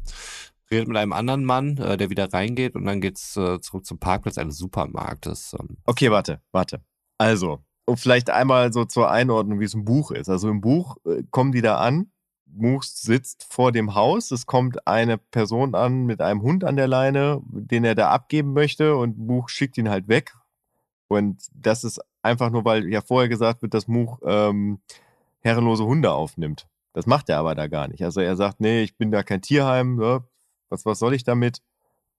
Redet 0.71 0.89
mit 0.89 0.97
einem 0.97 1.13
anderen 1.13 1.45
Mann, 1.45 1.77
äh, 1.79 1.97
der 1.97 2.11
wieder 2.11 2.33
reingeht 2.33 2.75
und 2.75 2.85
dann 2.87 3.01
geht's 3.01 3.37
äh, 3.37 3.61
zurück 3.61 3.87
zum 3.87 3.99
Parkplatz 3.99 4.37
eines 4.39 4.59
Supermarktes. 4.59 5.55
Ähm, 5.59 5.77
Okay, 5.85 6.11
warte, 6.11 6.41
warte. 6.53 6.81
Also, 7.19 7.61
um 7.85 7.97
vielleicht 7.97 8.31
einmal 8.31 8.73
so 8.73 8.85
zur 8.85 9.11
Einordnung, 9.11 9.61
wie 9.61 9.65
es 9.65 9.75
im 9.75 9.85
Buch 9.85 10.11
ist. 10.11 10.29
Also 10.29 10.49
im 10.49 10.61
Buch 10.61 10.97
äh, 11.07 11.23
kommen 11.31 11.53
die 11.53 11.63
da 11.63 11.77
an. 11.79 12.11
Much 12.47 12.85
sitzt 12.85 13.47
vor 13.49 13.71
dem 13.71 13.95
Haus. 13.95 14.31
Es 14.31 14.47
kommt 14.47 14.87
eine 14.87 15.19
Person 15.19 15.75
an 15.75 16.05
mit 16.07 16.21
einem 16.21 16.43
Hund 16.43 16.65
an 16.65 16.77
der 16.77 16.89
Leine, 16.89 17.41
den 17.45 17.85
er 17.85 17.95
da 17.95 18.11
abgeben 18.11 18.53
möchte 18.53 18.97
und 18.97 19.19
Much 19.19 19.51
schickt 19.51 19.79
ihn 19.79 19.89
halt 19.91 20.09
weg. 20.09 20.35
Und 21.09 21.43
das 21.55 21.85
ist 21.85 22.01
einfach 22.23 22.51
nur, 22.51 22.65
weil 22.65 22.89
ja 22.89 23.03
vorher 23.03 23.29
gesagt 23.29 23.63
wird, 23.63 23.73
dass 23.75 23.87
Much 23.87 24.19
ähm, 24.25 24.81
herrenlose 25.47 25.85
Hunde 25.85 26.13
aufnimmt. 26.13 26.67
Das 26.93 27.07
macht 27.07 27.29
er 27.29 27.39
aber 27.39 27.55
da 27.55 27.67
gar 27.67 27.89
nicht. 27.89 28.03
Also 28.03 28.21
er 28.21 28.37
sagt, 28.37 28.61
nee, 28.61 28.83
ich 28.83 28.97
bin 28.97 29.11
da 29.11 29.23
kein 29.23 29.43
Tierheim, 29.43 29.97
ne? 29.97 30.25
was, 30.69 30.87
was 30.87 30.99
soll 30.99 31.15
ich 31.15 31.25
damit? 31.25 31.63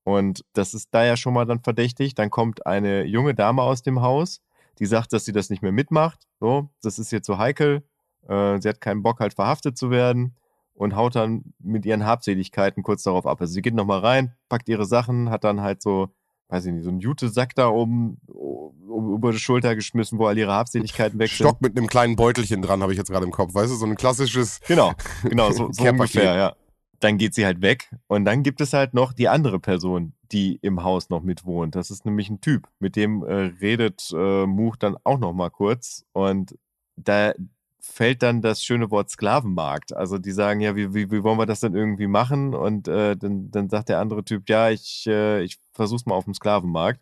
Und 0.03 0.45
das 0.53 0.73
ist 0.73 0.89
da 0.91 1.03
ja 1.03 1.17
schon 1.17 1.33
mal 1.33 1.45
dann 1.45 1.61
verdächtig. 1.61 2.15
Dann 2.15 2.29
kommt 2.29 2.65
eine 2.65 3.03
junge 3.03 3.35
Dame 3.35 3.61
aus 3.61 3.81
dem 3.83 4.01
Haus, 4.01 4.41
die 4.79 4.85
sagt, 4.85 5.13
dass 5.13 5.25
sie 5.25 5.33
das 5.33 5.49
nicht 5.49 5.61
mehr 5.61 5.71
mitmacht. 5.71 6.27
So, 6.39 6.69
das 6.81 6.99
ist 6.99 7.11
jetzt 7.11 7.27
so 7.27 7.37
heikel. 7.37 7.83
Äh, 8.27 8.59
sie 8.61 8.69
hat 8.69 8.79
keinen 8.81 9.03
Bock, 9.03 9.19
halt 9.19 9.33
verhaftet 9.33 9.77
zu 9.77 9.89
werden 9.89 10.35
und 10.73 10.95
haut 10.95 11.15
dann 11.15 11.53
mit 11.59 11.85
ihren 11.85 12.05
Habseligkeiten 12.05 12.83
kurz 12.83 13.03
darauf 13.03 13.25
ab. 13.25 13.41
Also 13.41 13.53
sie 13.53 13.61
geht 13.61 13.73
nochmal 13.73 13.99
rein, 13.99 14.35
packt 14.47 14.69
ihre 14.69 14.85
Sachen, 14.85 15.29
hat 15.29 15.43
dann 15.43 15.61
halt 15.61 15.81
so, 15.81 16.09
weiß 16.49 16.65
ich 16.65 16.73
nicht, 16.73 16.83
so 16.83 16.89
einen 16.89 16.99
Jutesack 16.99 17.55
da 17.55 17.67
oben, 17.69 18.17
um, 18.27 19.13
über 19.13 19.31
die 19.31 19.39
Schulter 19.39 19.75
geschmissen, 19.75 20.17
wo 20.17 20.27
all 20.27 20.37
ihre 20.37 20.53
Habseligkeiten 20.53 21.19
weg 21.19 21.29
sind. 21.29 21.45
Stock 21.45 21.61
mit 21.61 21.77
einem 21.77 21.87
kleinen 21.87 22.15
Beutelchen 22.15 22.61
dran, 22.61 22.81
habe 22.81 22.93
ich 22.93 22.97
jetzt 22.97 23.11
gerade 23.11 23.25
im 23.25 23.31
Kopf. 23.31 23.53
Weißt 23.53 23.71
du, 23.71 23.75
so 23.75 23.85
ein 23.85 23.95
klassisches. 23.95 24.59
Genau, 24.67 24.93
genau, 25.23 25.51
so, 25.51 25.69
so 25.71 25.83
ungefähr, 25.83 26.35
ja. 26.35 26.55
Dann 26.99 27.17
geht 27.17 27.35
sie 27.35 27.45
halt 27.45 27.61
weg 27.61 27.93
und 28.07 28.25
dann 28.25 28.43
gibt 28.43 28.59
es 28.59 28.73
halt 28.73 28.93
noch 28.93 29.13
die 29.13 29.29
andere 29.29 29.59
Person, 29.59 30.13
die 30.31 30.57
im 30.61 30.83
Haus 30.83 31.09
noch 31.09 31.21
mitwohnt. 31.21 31.75
Das 31.75 31.91
ist 31.91 32.05
nämlich 32.05 32.29
ein 32.29 32.41
Typ, 32.41 32.67
mit 32.79 32.95
dem 32.95 33.23
äh, 33.23 33.51
redet 33.61 34.11
äh, 34.13 34.45
Much 34.45 34.77
dann 34.79 34.97
auch 35.03 35.19
noch 35.19 35.33
mal 35.33 35.49
kurz 35.49 36.05
und 36.13 36.57
da 36.95 37.33
fällt 37.79 38.23
dann 38.23 38.41
das 38.41 38.63
schöne 38.63 38.91
Wort 38.91 39.09
Sklavenmarkt. 39.09 39.93
Also 39.93 40.17
die 40.17 40.31
sagen, 40.31 40.59
ja, 40.61 40.75
wie, 40.75 40.93
wie, 40.93 41.11
wie 41.11 41.23
wollen 41.23 41.39
wir 41.39 41.45
das 41.45 41.61
denn 41.61 41.75
irgendwie 41.75 42.07
machen? 42.07 42.53
Und 42.53 42.87
äh, 42.87 43.15
dann, 43.15 43.51
dann 43.51 43.69
sagt 43.69 43.89
der 43.89 43.99
andere 43.99 44.23
Typ, 44.23 44.49
ja, 44.49 44.69
ich, 44.69 45.05
äh, 45.07 45.41
ich 45.43 45.57
versuch's 45.73 46.05
mal 46.05 46.15
auf 46.15 46.25
dem 46.25 46.33
Sklavenmarkt 46.33 47.01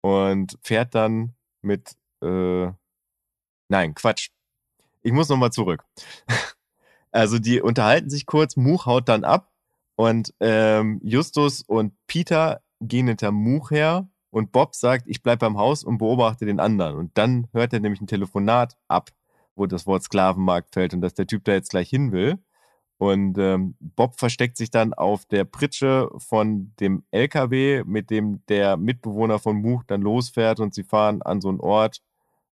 und 0.00 0.58
fährt 0.62 0.94
dann 0.94 1.34
mit, 1.62 1.96
äh, 2.22 2.70
nein, 3.68 3.94
Quatsch. 3.94 4.30
Ich 5.02 5.12
muss 5.12 5.28
noch 5.28 5.36
mal 5.36 5.52
zurück. 5.52 5.84
Also 7.12 7.38
die 7.38 7.62
unterhalten 7.62 8.10
sich 8.10 8.26
kurz, 8.26 8.56
Much 8.56 8.84
haut 8.84 9.08
dann 9.08 9.24
ab 9.24 9.50
und 9.94 10.34
ähm, 10.40 11.00
Justus 11.02 11.62
und 11.62 11.94
Peter 12.06 12.60
gehen 12.82 13.08
hinter 13.08 13.32
Much 13.32 13.70
her 13.70 14.06
und 14.28 14.52
Bob 14.52 14.74
sagt, 14.74 15.08
ich 15.08 15.22
bleib 15.22 15.38
beim 15.38 15.56
Haus 15.56 15.82
und 15.82 15.96
beobachte 15.96 16.44
den 16.44 16.60
anderen. 16.60 16.96
Und 16.96 17.16
dann 17.16 17.48
hört 17.52 17.72
er 17.72 17.80
nämlich 17.80 18.02
ein 18.02 18.06
Telefonat 18.06 18.76
ab, 18.86 19.12
wo 19.56 19.66
das 19.66 19.86
Wort 19.86 20.02
Sklavenmarkt 20.02 20.72
fällt 20.72 20.94
und 20.94 21.00
dass 21.00 21.14
der 21.14 21.26
Typ 21.26 21.44
da 21.44 21.52
jetzt 21.52 21.70
gleich 21.70 21.88
hin 21.88 22.12
will. 22.12 22.38
Und 22.98 23.36
ähm, 23.38 23.76
Bob 23.80 24.18
versteckt 24.18 24.56
sich 24.56 24.70
dann 24.70 24.94
auf 24.94 25.26
der 25.26 25.44
Pritsche 25.44 26.08
von 26.16 26.72
dem 26.80 27.04
LKW, 27.10 27.84
mit 27.84 28.10
dem 28.10 28.44
der 28.46 28.76
Mitbewohner 28.76 29.38
von 29.38 29.60
Much 29.60 29.82
dann 29.86 30.00
losfährt 30.00 30.60
und 30.60 30.74
sie 30.74 30.84
fahren 30.84 31.20
an 31.22 31.40
so 31.40 31.48
einen 31.48 31.60
Ort. 31.60 32.02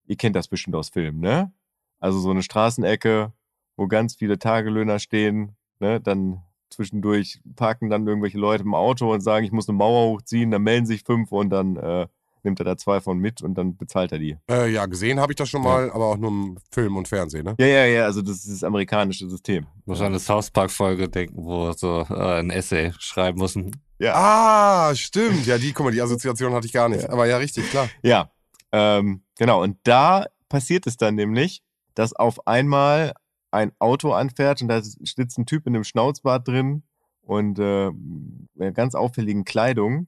Ihr 0.05 0.15
kennt 0.15 0.35
das 0.35 0.47
bestimmt 0.47 0.75
aus 0.75 0.89
Filmen, 0.89 1.19
ne? 1.19 1.53
Also 1.99 2.19
so 2.19 2.31
eine 2.31 2.41
Straßenecke, 2.41 3.33
wo 3.77 3.87
ganz 3.87 4.15
viele 4.15 4.39
Tagelöhner 4.39 4.97
stehen, 4.97 5.55
ne? 5.79 6.01
Dann 6.01 6.41
zwischendurch 6.71 7.39
parken 7.55 7.89
dann 7.89 8.07
irgendwelche 8.07 8.39
Leute 8.39 8.63
im 8.63 8.73
Auto 8.73 9.13
und 9.13 9.21
sagen, 9.21 9.45
ich 9.45 9.51
muss 9.51 9.69
eine 9.69 9.77
Mauer 9.77 10.09
hochziehen, 10.09 10.49
dann 10.49 10.63
melden 10.63 10.87
sich 10.87 11.03
fünf 11.03 11.31
und 11.31 11.51
dann 11.51 11.75
äh, 11.75 12.07
nimmt 12.43 12.59
er 12.59 12.65
da 12.65 12.77
zwei 12.77 12.99
von 13.01 13.17
mit 13.17 13.41
und 13.41 13.55
dann 13.55 13.77
bezahlt 13.77 14.11
er 14.11 14.19
die. 14.19 14.37
Äh, 14.49 14.71
ja, 14.71 14.85
gesehen 14.85 15.19
habe 15.19 15.31
ich 15.33 15.37
das 15.37 15.49
schon 15.49 15.61
mal, 15.61 15.91
aber 15.91 16.05
auch 16.05 16.17
nur 16.17 16.29
im 16.29 16.57
Film 16.71 16.97
und 16.97 17.07
Fernsehen, 17.07 17.45
ne? 17.45 17.55
Ja, 17.59 17.65
ja, 17.67 17.85
ja, 17.85 18.05
also 18.05 18.21
das 18.21 18.45
ist 18.45 18.51
das 18.51 18.63
amerikanische 18.63 19.29
System. 19.29 19.67
muss 19.85 19.99
an 19.99 20.07
eine 20.07 20.19
South 20.19 20.51
Park 20.51 20.71
Folge 20.71 21.09
denken, 21.09 21.43
wo 21.43 21.71
so 21.73 22.05
äh, 22.09 22.39
ein 22.39 22.49
Essay 22.49 22.91
schreiben 22.99 23.39
müssen. 23.39 23.71
Ah, 24.09 24.93
stimmt. 24.95 25.45
Ja, 25.45 25.57
die, 25.57 25.73
guck 25.73 25.85
mal, 25.85 25.91
die 25.91 26.01
Assoziation 26.01 26.53
hatte 26.53 26.65
ich 26.65 26.73
gar 26.73 26.89
nicht. 26.89 27.03
Ja. 27.03 27.09
Aber 27.09 27.27
ja, 27.27 27.37
richtig, 27.37 27.69
klar. 27.69 27.87
Ja, 28.01 28.31
ähm, 28.71 29.23
genau. 29.37 29.61
Und 29.61 29.77
da 29.83 30.25
passiert 30.49 30.87
es 30.87 30.97
dann 30.97 31.15
nämlich, 31.15 31.61
dass 31.93 32.13
auf 32.13 32.47
einmal 32.47 33.13
ein 33.51 33.71
Auto 33.79 34.13
anfährt 34.13 34.61
und 34.61 34.69
da 34.69 34.81
sitzt 34.81 35.37
ein 35.37 35.45
Typ 35.45 35.67
in 35.67 35.75
einem 35.75 35.83
Schnauzbart 35.83 36.47
drin 36.47 36.83
und 37.21 37.59
äh, 37.59 37.87
in 37.87 38.49
einer 38.59 38.71
ganz 38.71 38.95
auffälligen 38.95 39.43
Kleidung 39.43 40.07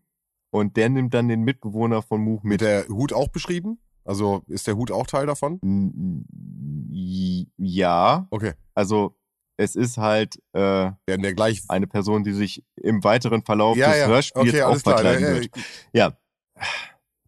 und 0.54 0.78
der 0.78 0.90
nimmt 0.90 1.14
dann 1.14 1.28
den 1.28 1.42
Mitbewohner 1.42 2.02
von 2.04 2.22
Much 2.22 2.44
Mit 2.44 2.52
mit. 2.52 2.62
der 2.62 2.88
Hut 2.88 3.12
auch 3.12 3.30
beschrieben? 3.30 3.80
Also 4.06 4.44
ist 4.48 4.68
der 4.68 4.76
Hut 4.76 4.92
auch 4.92 5.08
Teil 5.08 5.26
davon? 5.26 5.60
Ja, 7.58 8.28
Okay. 8.30 8.54
also 8.76 9.18
es 9.58 9.76
ist 9.76 9.98
halt 9.98 10.38
äh, 10.54 10.60
Ja, 10.60 10.96
der 11.08 11.36
eine 11.70 11.88
Person, 11.88 12.24
die 12.24 12.34
sich 12.34 12.64
im 12.76 13.04
weiteren 13.04 13.44
Verlauf 13.44 13.78
Ja, 13.78 13.90
des 13.90 14.00
ja. 14.00 14.08
Hörspiels 14.08 14.48
Okay, 14.50 14.62
auch 14.64 14.82
klar. 14.82 14.96
verkleiden 14.98 15.24
Ja, 15.24 15.34
wird. 15.34 15.50
ja, 15.94 16.18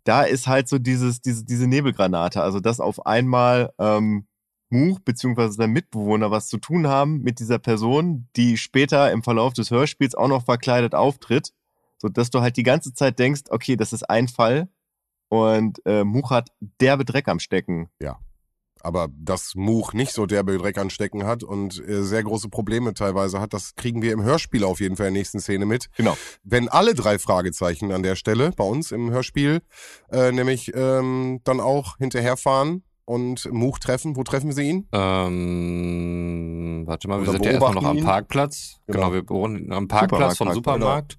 da 0.03 0.23
ist 0.23 0.47
halt 0.47 0.67
so 0.67 0.77
dieses, 0.77 1.21
diese, 1.21 1.45
diese 1.45 1.67
Nebelgranate, 1.67 2.41
also 2.41 2.59
dass 2.59 2.79
auf 2.79 3.05
einmal 3.05 3.73
ähm, 3.79 4.27
Much 4.69 4.99
beziehungsweise 5.05 5.53
sein 5.53 5.71
Mitbewohner 5.71 6.29
was 6.31 6.47
zu 6.47 6.57
tun 6.57 6.87
haben 6.87 7.21
mit 7.21 7.39
dieser 7.39 7.59
Person, 7.59 8.27
die 8.35 8.57
später 8.57 9.11
im 9.11 9.23
Verlauf 9.23 9.53
des 9.53 9.71
Hörspiels 9.71 10.15
auch 10.15 10.27
noch 10.27 10.43
verkleidet 10.43 10.93
auftritt, 10.95 11.53
so 11.97 12.09
dass 12.09 12.29
du 12.29 12.41
halt 12.41 12.57
die 12.57 12.63
ganze 12.63 12.93
Zeit 12.93 13.19
denkst, 13.19 13.43
okay, 13.49 13.75
das 13.75 13.93
ist 13.93 14.09
ein 14.09 14.27
Fall 14.27 14.69
und 15.29 15.81
äh, 15.85 16.03
Much 16.03 16.29
hat 16.29 16.49
derbe 16.79 17.05
Dreck 17.05 17.27
am 17.27 17.39
Stecken. 17.39 17.89
aber 18.85 19.09
dass 19.17 19.55
Much 19.55 19.93
nicht 19.93 20.11
so 20.13 20.25
derbe 20.27 20.57
Dreck 20.57 20.77
anstecken 20.77 21.25
hat 21.25 21.43
und 21.43 21.85
äh, 21.87 22.03
sehr 22.03 22.23
große 22.23 22.49
Probleme 22.49 22.93
teilweise 22.93 23.41
hat, 23.41 23.53
das 23.53 23.75
kriegen 23.75 24.01
wir 24.01 24.13
im 24.13 24.21
Hörspiel 24.21 24.63
auf 24.63 24.79
jeden 24.79 24.95
Fall 24.95 25.07
in 25.07 25.13
der 25.15 25.19
nächsten 25.21 25.39
Szene 25.39 25.65
mit. 25.65 25.89
Genau. 25.97 26.15
Wenn 26.43 26.69
alle 26.69 26.93
drei 26.93 27.17
Fragezeichen 27.17 27.91
an 27.91 28.03
der 28.03 28.15
Stelle 28.15 28.51
bei 28.55 28.63
uns 28.63 28.91
im 28.91 29.09
Hörspiel 29.09 29.61
äh, 30.11 30.31
nämlich 30.31 30.71
ähm, 30.75 31.41
dann 31.43 31.59
auch 31.59 31.97
hinterherfahren 31.97 32.83
und 33.05 33.51
Much 33.51 33.79
treffen, 33.79 34.15
wo 34.15 34.23
treffen 34.23 34.51
sie 34.51 34.69
ihn? 34.69 34.87
Ähm, 34.91 36.54
warte 36.87 37.07
mal, 37.07 37.21
wir 37.25 37.31
sind 37.31 37.45
ja 37.45 37.51
erstmal 37.51 37.73
noch 37.73 37.83
am. 37.85 38.01
Parkplatz. 38.03 38.79
Genau, 38.87 39.09
Genau. 39.09 39.13
wir 39.13 39.29
wohnen 39.29 39.71
am 39.71 39.87
Parkplatz 39.87 40.37
vom 40.37 40.51
Supermarktpark, 40.53 41.13
Supermarkt. 41.13 41.17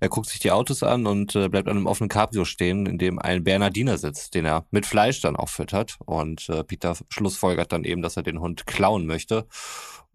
Er 0.00 0.08
guckt 0.08 0.28
sich 0.28 0.40
die 0.40 0.50
Autos 0.50 0.82
an 0.82 1.06
und 1.06 1.34
äh, 1.36 1.48
bleibt 1.48 1.68
an 1.68 1.76
einem 1.76 1.86
offenen 1.86 2.08
Cabrio 2.08 2.44
stehen, 2.44 2.86
in 2.86 2.98
dem 2.98 3.18
ein 3.18 3.44
Bernardiner 3.44 3.98
sitzt, 3.98 4.34
den 4.34 4.44
er 4.44 4.66
mit 4.70 4.86
Fleisch 4.86 5.20
dann 5.20 5.36
auch 5.36 5.48
füttert. 5.48 5.96
Und 6.04 6.48
äh, 6.48 6.64
Peter 6.64 6.96
schlussfolgert 7.08 7.72
dann 7.72 7.84
eben, 7.84 8.02
dass 8.02 8.16
er 8.16 8.22
den 8.22 8.40
Hund 8.40 8.66
klauen 8.66 9.06
möchte. 9.06 9.46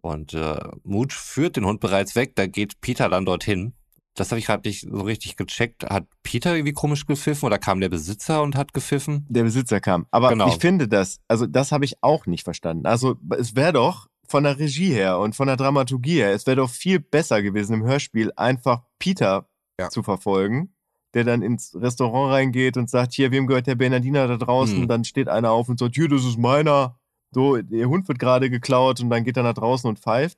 Und 0.02 0.34
äh, 0.34 0.60
Mut 0.84 1.14
führt 1.14 1.56
den 1.58 1.66
Hund 1.66 1.80
bereits 1.80 2.16
weg, 2.16 2.34
da 2.36 2.46
geht 2.48 2.80
Peter 2.82 3.10
dann 3.10 3.26
dorthin. 3.26 3.74
Das 4.18 4.32
habe 4.32 4.40
ich 4.40 4.46
gerade 4.46 4.66
nicht 4.66 4.88
so 4.90 5.02
richtig 5.02 5.36
gecheckt. 5.36 5.84
Hat 5.84 6.06
Peter 6.24 6.56
irgendwie 6.56 6.72
komisch 6.72 7.06
gepfiffen 7.06 7.48
oder 7.48 7.58
kam 7.58 7.82
der 7.82 7.90
Besitzer 7.90 8.44
und 8.44 8.56
hat 8.56 8.72
gepfiffen? 8.72 9.26
Der 9.30 9.44
Besitzer 9.44 9.82
kam. 9.82 10.06
Aber 10.10 10.30
Genau. 10.30 10.48
ich 10.48 10.56
finde 10.56 10.88
das, 10.88 11.20
also 11.28 11.46
das 11.48 11.74
habe 11.74 11.84
ich 11.84 11.96
auch 12.02 12.26
nicht 12.26 12.46
verstanden. 12.46 12.86
Also 12.86 13.16
es 13.38 13.58
wäre 13.58 13.74
doch 13.74 14.08
von 14.28 14.44
der 14.44 14.58
Regie 14.60 14.92
her 14.94 15.20
und 15.20 15.36
von 15.36 15.48
der 15.48 15.58
Dramaturgie 15.58 16.18
her, 16.18 16.34
es 16.34 16.46
wäre 16.46 16.58
doch 16.58 16.70
viel 16.70 17.00
besser 17.00 17.42
gewesen 17.42 17.74
im 17.74 17.84
Hörspiel 17.84 18.32
einfach 18.36 18.84
Peter 19.00 19.48
Ja. 19.80 19.90
zu 19.90 20.04
verfolgen, 20.04 20.74
der 21.14 21.24
dann 21.24 21.42
ins 21.42 21.76
Restaurant 21.76 22.32
reingeht 22.34 22.78
und 22.78 22.90
sagt, 22.90 23.14
hier, 23.14 23.32
wem 23.32 23.48
gehört 23.48 23.68
der 23.68 23.76
Bernardiner 23.76 24.28
da 24.28 24.38
draußen? 24.38 24.82
Hm. 24.82 24.88
Dann 24.88 25.04
steht 25.04 25.28
einer 25.30 25.52
auf 25.52 25.70
und 25.70 25.80
sagt, 25.80 25.96
hier, 25.96 26.08
das 26.10 26.26
ist 26.26 26.38
meiner. 26.38 26.98
So, 27.32 27.58
der 27.58 27.90
Hund 27.90 28.08
wird 28.08 28.20
gerade 28.20 28.50
geklaut 28.50 29.02
und 29.02 29.10
dann 29.10 29.24
geht 29.26 29.36
er 29.38 29.44
nach 29.44 29.54
draußen 29.54 29.90
und 29.90 30.00
pfeift. 30.00 30.38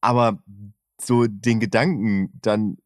Aber 0.00 0.38
so 1.00 1.26
den 1.26 1.60
Gedanken, 1.60 2.30
dann 2.40 2.78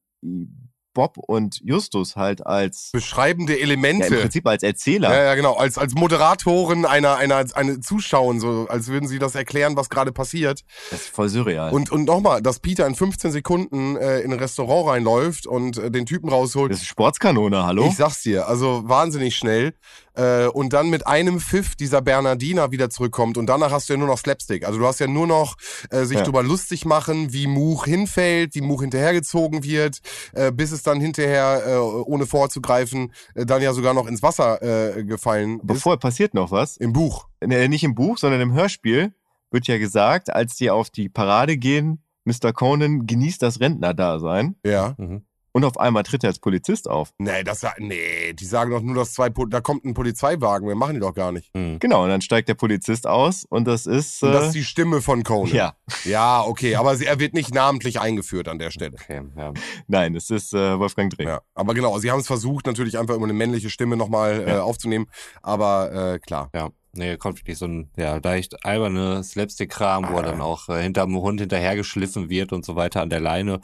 Bob 0.94 1.16
und 1.18 1.60
Justus 1.64 2.16
halt 2.16 2.46
als 2.46 2.90
Beschreibende 2.92 3.52
ja, 3.52 3.58
im 3.58 3.64
Elemente. 3.64 4.16
Prinzip 4.16 4.46
als 4.46 4.62
Erzähler. 4.62 5.14
Ja, 5.14 5.24
ja, 5.24 5.34
genau. 5.34 5.54
Als, 5.54 5.78
als 5.78 5.94
Moderatoren 5.94 6.84
einer, 6.84 7.16
einer, 7.16 7.44
eine 7.54 7.80
Zuschauen, 7.80 8.40
so 8.40 8.66
als 8.68 8.88
würden 8.88 9.08
sie 9.08 9.18
das 9.18 9.34
erklären, 9.34 9.76
was 9.76 9.88
gerade 9.88 10.12
passiert. 10.12 10.62
Das 10.90 11.02
ist 11.02 11.08
voll 11.10 11.28
surreal. 11.28 11.72
Und, 11.72 11.90
und 11.90 12.04
nochmal, 12.04 12.42
dass 12.42 12.60
Peter 12.60 12.86
in 12.86 12.94
15 12.94 13.32
Sekunden 13.32 13.96
äh, 13.96 14.20
in 14.20 14.32
ein 14.32 14.38
Restaurant 14.38 14.88
reinläuft 14.90 15.46
und 15.46 15.78
äh, 15.78 15.90
den 15.90 16.06
Typen 16.06 16.28
rausholt. 16.28 16.72
das 16.72 16.80
ist 16.80 16.86
Sportskanone, 16.86 17.64
hallo? 17.64 17.86
Ich 17.86 17.96
sag's 17.96 18.22
dir, 18.22 18.46
also 18.48 18.82
wahnsinnig 18.86 19.36
schnell. 19.36 19.74
Äh, 20.14 20.46
und 20.48 20.74
dann 20.74 20.90
mit 20.90 21.06
einem 21.06 21.40
Pfiff 21.40 21.74
dieser 21.74 22.02
Bernardiner 22.02 22.70
wieder 22.70 22.90
zurückkommt 22.90 23.38
und 23.38 23.46
danach 23.46 23.70
hast 23.70 23.88
du 23.88 23.94
ja 23.94 23.98
nur 23.98 24.08
noch 24.08 24.18
Slapstick. 24.18 24.66
Also 24.66 24.78
du 24.78 24.86
hast 24.86 24.98
ja 25.00 25.06
nur 25.06 25.26
noch 25.26 25.56
äh, 25.90 26.04
sich 26.04 26.18
Ja. 26.18 26.22
drüber 26.24 26.42
lustig 26.42 26.84
machen, 26.84 27.32
wie 27.32 27.46
Much 27.46 27.84
hinfällt, 27.86 28.54
wie 28.54 28.60
Much 28.60 28.82
hinterhergezogen 28.82 29.64
wird, 29.64 30.00
äh, 30.34 30.52
bis 30.52 30.70
es 30.72 30.81
dann 30.82 31.00
hinterher, 31.00 31.62
äh, 31.66 31.76
ohne 31.76 32.26
vorzugreifen, 32.26 33.12
äh, 33.34 33.46
dann 33.46 33.62
ja 33.62 33.72
sogar 33.72 33.94
noch 33.94 34.06
ins 34.06 34.22
Wasser 34.22 34.62
äh, 34.62 35.04
gefallen 35.04 35.58
ist. 35.60 35.66
Bevor 35.66 35.96
passiert 35.98 36.34
noch 36.34 36.50
was. 36.50 36.76
Im 36.76 36.92
Buch. 36.92 37.28
Nee, 37.44 37.68
nicht 37.68 37.84
im 37.84 37.94
Buch, 37.94 38.18
sondern 38.18 38.40
im 38.40 38.52
Hörspiel 38.52 39.12
wird 39.50 39.66
ja 39.66 39.78
gesagt, 39.78 40.32
als 40.32 40.56
die 40.56 40.70
auf 40.70 40.90
die 40.90 41.08
Parade 41.08 41.56
gehen, 41.56 42.02
Mr. 42.24 42.52
Conan 42.52 43.06
genießt 43.06 43.42
das 43.42 43.60
Rentnerdasein 43.60 44.56
Ja. 44.64 44.94
Mhm. 44.96 45.22
Und 45.52 45.64
auf 45.64 45.78
einmal 45.78 46.02
tritt 46.02 46.24
er 46.24 46.28
als 46.28 46.38
Polizist 46.38 46.88
auf. 46.88 47.12
Nee, 47.18 47.44
das 47.44 47.64
nee, 47.78 48.32
die 48.32 48.44
sagen 48.44 48.70
doch 48.70 48.80
nur, 48.82 48.94
dass 48.96 49.12
zwei 49.12 49.28
da 49.28 49.60
kommt 49.60 49.84
ein 49.84 49.94
Polizeiwagen, 49.94 50.66
wir 50.68 50.74
machen 50.74 50.94
die 50.94 51.00
doch 51.00 51.14
gar 51.14 51.32
nicht. 51.32 51.54
Mhm. 51.54 51.78
Genau, 51.78 52.02
und 52.04 52.08
dann 52.10 52.20
steigt 52.20 52.48
der 52.48 52.54
Polizist 52.54 53.06
aus 53.06 53.44
und 53.48 53.66
das 53.66 53.86
ist. 53.86 54.22
Äh, 54.22 54.26
Und 54.26 54.32
das 54.32 54.46
ist 54.46 54.54
die 54.54 54.64
Stimme 54.64 55.00
von 55.02 55.22
Conan. 55.24 55.54
ja, 55.54 55.74
Ja, 56.04 56.42
okay, 56.42 56.76
aber 56.76 56.96
sie, 56.96 57.06
er 57.06 57.18
wird 57.20 57.34
nicht 57.34 57.54
namentlich 57.54 58.00
eingeführt 58.00 58.48
an 58.48 58.58
der 58.58 58.70
Stelle. 58.70 58.94
Okay, 59.00 59.22
ja. 59.36 59.52
nein, 59.86 60.14
es 60.16 60.30
ist 60.30 60.52
äh, 60.54 60.78
Wolfgang 60.78 61.10
Dreh. 61.14 61.24
Ja, 61.24 61.40
aber 61.54 61.74
genau, 61.74 61.98
sie 61.98 62.10
haben 62.10 62.20
es 62.20 62.26
versucht, 62.26 62.66
natürlich 62.66 62.98
einfach 62.98 63.14
immer 63.14 63.24
eine 63.24 63.32
männliche 63.32 63.70
Stimme 63.70 63.96
nochmal 63.96 64.40
äh, 64.46 64.50
Ja. 64.52 64.62
aufzunehmen, 64.62 65.06
aber 65.42 66.14
äh, 66.14 66.18
klar. 66.18 66.50
Ja, 66.54 66.70
nee, 66.94 67.16
kommt 67.16 67.38
wirklich 67.38 67.58
so 67.58 67.66
ein 67.66 67.90
ja, 67.96 68.18
leicht 68.22 68.64
alberne 68.64 69.22
Slapstick-Kram, 69.22 70.08
wo 70.10 70.16
er 70.16 70.22
dann 70.22 70.40
auch 70.40 70.68
äh, 70.68 70.82
hinterm 70.82 71.14
Hund 71.16 71.40
hinterhergeschliffen 71.40 72.28
wird 72.30 72.52
und 72.52 72.64
so 72.64 72.76
weiter 72.76 73.02
an 73.02 73.10
der 73.10 73.20
Leine, 73.20 73.60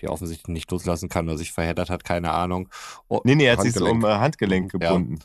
die 0.00 0.06
er 0.06 0.12
offensichtlich 0.12 0.48
nicht 0.48 0.70
loslassen 0.70 1.08
kann 1.08 1.26
oder 1.28 1.38
sich 1.38 1.52
verheddert 1.52 1.90
hat, 1.90 2.04
keine 2.04 2.32
Ahnung. 2.32 2.68
Oh, 3.08 3.20
Nee, 3.24 3.34
nee, 3.34 3.44
er 3.46 3.52
hat 3.52 3.62
sich 3.62 3.74
Handgelenk. 3.74 4.04
um 4.04 4.08
äh, 4.10 4.14
Handgelenk 4.14 4.72
Ja. 4.74 4.78
gebunden. 4.78 5.18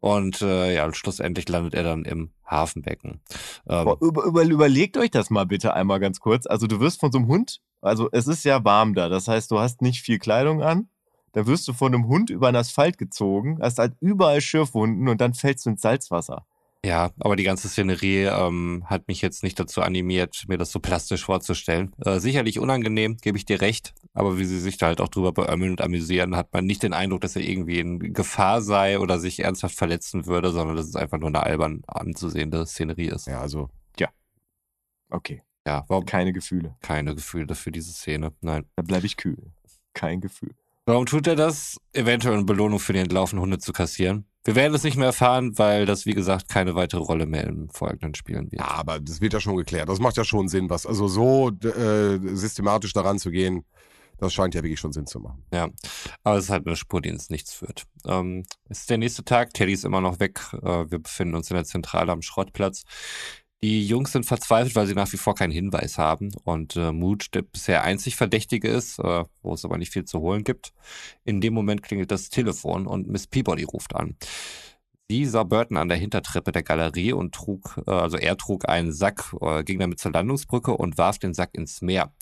Und 0.00 0.42
äh, 0.42 0.74
ja, 0.74 0.92
schlussendlich 0.92 1.48
landet 1.48 1.74
er 1.74 1.84
dann 1.84 2.04
im 2.04 2.30
Hafenbecken. 2.44 3.20
Ähm, 3.68 3.94
Über, 4.00 4.24
über, 4.24 4.42
überlegt 4.42 4.96
euch 4.96 5.10
das 5.12 5.30
mal 5.30 5.46
bitte 5.46 5.74
einmal 5.74 6.00
ganz 6.00 6.18
kurz. 6.18 6.46
Also 6.46 6.66
du 6.66 6.80
wirst 6.80 6.98
von 7.00 7.12
so 7.12 7.18
einem 7.18 7.28
Hund, 7.28 7.60
also 7.80 8.08
es 8.10 8.26
ist 8.26 8.44
ja 8.44 8.64
warm 8.64 8.94
da, 8.94 9.08
das 9.08 9.28
heißt, 9.28 9.50
du 9.52 9.60
hast 9.60 9.80
nicht 9.80 10.02
viel 10.02 10.18
Kleidung 10.18 10.60
an. 10.62 10.88
Da 11.34 11.46
wirst 11.46 11.66
du 11.68 11.72
von 11.72 11.94
einem 11.94 12.08
Hund 12.08 12.28
über 12.30 12.50
den 12.50 12.56
Asphalt 12.56 12.98
gezogen, 12.98 13.58
hast 13.62 13.78
halt 13.78 13.94
überall 14.00 14.40
Schürfwunden 14.42 15.08
und 15.08 15.20
dann 15.20 15.32
fällst 15.34 15.64
du 15.64 15.70
ins 15.70 15.80
Salzwasser. 15.80 16.46
Ja, 16.84 17.12
aber 17.20 17.36
die 17.36 17.44
ganze 17.44 17.68
Szenerie 17.68 18.24
ähm, 18.24 18.82
hat 18.86 19.06
mich 19.06 19.22
jetzt 19.22 19.44
nicht 19.44 19.58
dazu 19.60 19.82
animiert, 19.82 20.44
mir 20.48 20.58
das 20.58 20.72
so 20.72 20.80
plastisch 20.80 21.24
vorzustellen. 21.24 21.94
Äh, 22.04 22.18
sicherlich 22.18 22.58
unangenehm, 22.58 23.18
gebe 23.18 23.38
ich 23.38 23.44
dir 23.44 23.60
recht, 23.60 23.94
aber 24.14 24.36
wie 24.36 24.44
sie 24.44 24.58
sich 24.58 24.78
da 24.78 24.86
halt 24.86 25.00
auch 25.00 25.06
drüber 25.08 25.30
beömmeln 25.30 25.70
und 25.70 25.80
amüsieren, 25.80 26.34
hat 26.34 26.52
man 26.52 26.66
nicht 26.66 26.82
den 26.82 26.92
Eindruck, 26.92 27.20
dass 27.20 27.36
er 27.36 27.42
irgendwie 27.42 27.78
in 27.78 28.12
Gefahr 28.12 28.62
sei 28.62 28.98
oder 28.98 29.20
sich 29.20 29.40
ernsthaft 29.40 29.76
verletzen 29.76 30.26
würde, 30.26 30.50
sondern 30.50 30.76
dass 30.76 30.86
es 30.88 30.96
einfach 30.96 31.18
nur 31.18 31.28
eine 31.28 31.44
albern 31.44 31.82
anzusehende 31.86 32.66
Szenerie 32.66 33.08
ist. 33.10 33.26
Ja, 33.28 33.40
also 33.40 33.68
Okay, 35.14 35.42
Ja, 35.66 35.84
warum 35.88 36.06
keine 36.06 36.32
Gefühle. 36.32 36.74
keine 36.80 37.14
Gefühle 37.14 37.54
für 37.54 37.70
diese 37.70 37.92
Szene? 37.92 38.32
Nein. 38.40 38.64
Da 38.76 38.82
bleibe 38.82 39.04
ich 39.04 39.18
kühl. 39.18 39.52
Kein 39.92 40.22
Gefühl. 40.22 40.54
Warum 40.86 41.04
tut 41.04 41.26
er 41.26 41.36
das? 41.36 41.76
Eventuell 41.92 42.34
eine 42.34 42.44
Belohnung 42.44 42.78
für 42.78 42.94
die 42.94 42.98
entlaufenen 43.00 43.42
Hunde 43.42 43.58
zu 43.58 43.72
kassieren. 43.72 44.24
Wir 44.44 44.56
werden 44.56 44.74
es 44.74 44.82
nicht 44.82 44.96
mehr 44.96 45.06
erfahren, 45.06 45.56
weil 45.58 45.86
das, 45.86 46.04
wie 46.04 46.14
gesagt, 46.14 46.48
keine 46.48 46.74
weitere 46.74 47.00
Rolle 47.00 47.26
mehr 47.26 47.44
im 47.44 47.68
folgenden 47.70 48.14
spielen 48.14 48.50
wird. 48.50 48.60
ja, 48.60 48.68
aber 48.68 48.98
das 48.98 49.20
wird 49.20 49.32
ja 49.32 49.40
schon 49.40 49.56
geklärt. 49.56 49.88
Das 49.88 50.00
macht 50.00 50.16
ja 50.16 50.24
schon 50.24 50.48
Sinn, 50.48 50.68
was. 50.68 50.84
Also 50.84 51.06
so 51.06 51.50
äh, 51.50 52.18
systematisch 52.34 52.92
daran 52.92 53.18
zu 53.18 53.30
gehen, 53.30 53.64
das 54.18 54.32
scheint 54.32 54.54
ja 54.54 54.62
wirklich 54.62 54.78
schon 54.78 54.92
Sinn 54.92 55.06
zu 55.06 55.18
machen. 55.18 55.44
Ja, 55.52 55.68
aber 56.22 56.36
es 56.36 56.44
ist 56.44 56.50
halt 56.50 56.66
eine 56.66 56.76
Spur, 56.76 57.00
die 57.00 57.08
ins 57.08 57.30
Nichts 57.30 57.52
führt. 57.52 57.84
Ähm, 58.06 58.44
es 58.68 58.80
ist 58.80 58.90
der 58.90 58.98
nächste 58.98 59.24
Tag, 59.24 59.52
Teddy 59.52 59.72
ist 59.72 59.84
immer 59.84 60.00
noch 60.00 60.20
weg. 60.20 60.40
Äh, 60.62 60.90
wir 60.90 60.98
befinden 61.00 61.34
uns 61.34 61.50
in 61.50 61.56
der 61.56 61.64
Zentrale 61.64 62.12
am 62.12 62.22
Schrottplatz. 62.22 62.84
Die 63.64 63.86
Jungs 63.86 64.10
sind 64.10 64.26
verzweifelt, 64.26 64.74
weil 64.74 64.88
sie 64.88 64.94
nach 64.94 65.12
wie 65.12 65.16
vor 65.16 65.36
keinen 65.36 65.52
Hinweis 65.52 65.96
haben. 65.96 66.32
Und 66.42 66.74
äh, 66.74 66.90
Mood, 66.90 67.32
der 67.32 67.42
bisher 67.42 67.84
einzig 67.84 68.16
Verdächtige 68.16 68.68
ist, 68.68 68.98
äh, 68.98 69.24
wo 69.42 69.54
es 69.54 69.64
aber 69.64 69.78
nicht 69.78 69.92
viel 69.92 70.04
zu 70.04 70.18
holen 70.18 70.42
gibt. 70.42 70.72
In 71.24 71.40
dem 71.40 71.54
Moment 71.54 71.82
klingelt 71.82 72.10
das 72.10 72.28
Telefon 72.28 72.88
und 72.88 73.06
Miss 73.06 73.28
Peabody 73.28 73.62
ruft 73.62 73.94
an. 73.94 74.16
Sie 75.08 75.26
sah 75.26 75.44
Burton 75.44 75.76
an 75.76 75.88
der 75.88 75.98
Hintertreppe 75.98 76.52
der 76.52 76.62
Galerie 76.62 77.12
und 77.12 77.34
trug, 77.34 77.80
äh, 77.86 77.90
also 77.90 78.16
er 78.16 78.36
trug 78.36 78.68
einen 78.68 78.92
Sack, 78.92 79.32
äh, 79.40 79.62
ging 79.62 79.78
damit 79.78 80.00
zur 80.00 80.10
Landungsbrücke 80.10 80.72
und 80.72 80.98
warf 80.98 81.18
den 81.18 81.34
Sack 81.34 81.50
ins 81.52 81.82
Meer. 81.82 82.12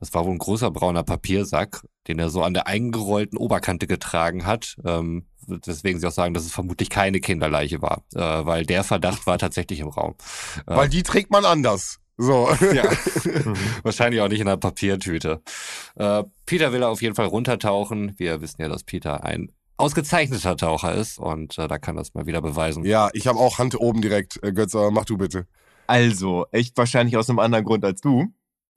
Das 0.00 0.12
war 0.12 0.26
wohl 0.26 0.32
ein 0.32 0.38
großer 0.38 0.70
brauner 0.70 1.04
Papiersack, 1.04 1.86
den 2.08 2.18
er 2.18 2.28
so 2.28 2.42
an 2.42 2.52
der 2.52 2.66
eingerollten 2.66 3.38
Oberkante 3.38 3.86
getragen 3.86 4.44
hat. 4.44 4.76
Ähm, 4.84 5.26
deswegen 5.46 6.00
sie 6.00 6.06
auch 6.06 6.12
sagen, 6.12 6.34
dass 6.34 6.44
es 6.44 6.52
vermutlich 6.52 6.90
keine 6.90 7.20
Kinderleiche 7.20 7.82
war, 7.82 8.02
äh, 8.14 8.20
weil 8.20 8.64
der 8.64 8.84
Verdacht 8.84 9.26
war 9.26 9.38
tatsächlich 9.38 9.80
im 9.80 9.88
Raum. 9.88 10.14
Äh, 10.66 10.76
Weil 10.76 10.88
die 10.88 11.02
trägt 11.02 11.30
man 11.30 11.44
anders. 11.44 11.98
So. 12.16 12.50
ja. 12.72 12.84
Wahrscheinlich 13.82 14.20
auch 14.20 14.28
nicht 14.28 14.40
in 14.40 14.48
einer 14.48 14.56
Papiertüte. 14.56 15.42
Äh, 15.96 16.24
Peter 16.46 16.72
will 16.72 16.82
auf 16.82 17.02
jeden 17.02 17.14
Fall 17.14 17.26
runtertauchen. 17.26 18.14
Wir 18.18 18.40
wissen 18.40 18.60
ja, 18.60 18.68
dass 18.68 18.84
Peter 18.84 19.24
ein 19.24 19.52
ausgezeichneter 19.78 20.56
Taucher 20.56 20.94
ist 20.94 21.18
und 21.18 21.58
äh, 21.58 21.66
da 21.66 21.78
kann 21.78 21.96
das 21.96 22.12
mal 22.12 22.26
wieder 22.26 22.42
beweisen. 22.42 22.84
ja, 22.84 23.08
ich 23.14 23.26
habe 23.26 23.38
auch 23.38 23.58
Hand 23.58 23.80
oben 23.80 24.02
direkt. 24.02 24.42
Äh, 24.42 24.52
Götz, 24.52 24.74
aber 24.74 24.90
mach 24.90 25.06
du 25.06 25.16
bitte. 25.16 25.46
Also, 25.86 26.46
echt 26.52 26.76
wahrscheinlich 26.76 27.16
aus 27.16 27.28
einem 27.28 27.38
anderen 27.38 27.64
Grund 27.64 27.84
als 27.84 28.00
du. 28.00 28.26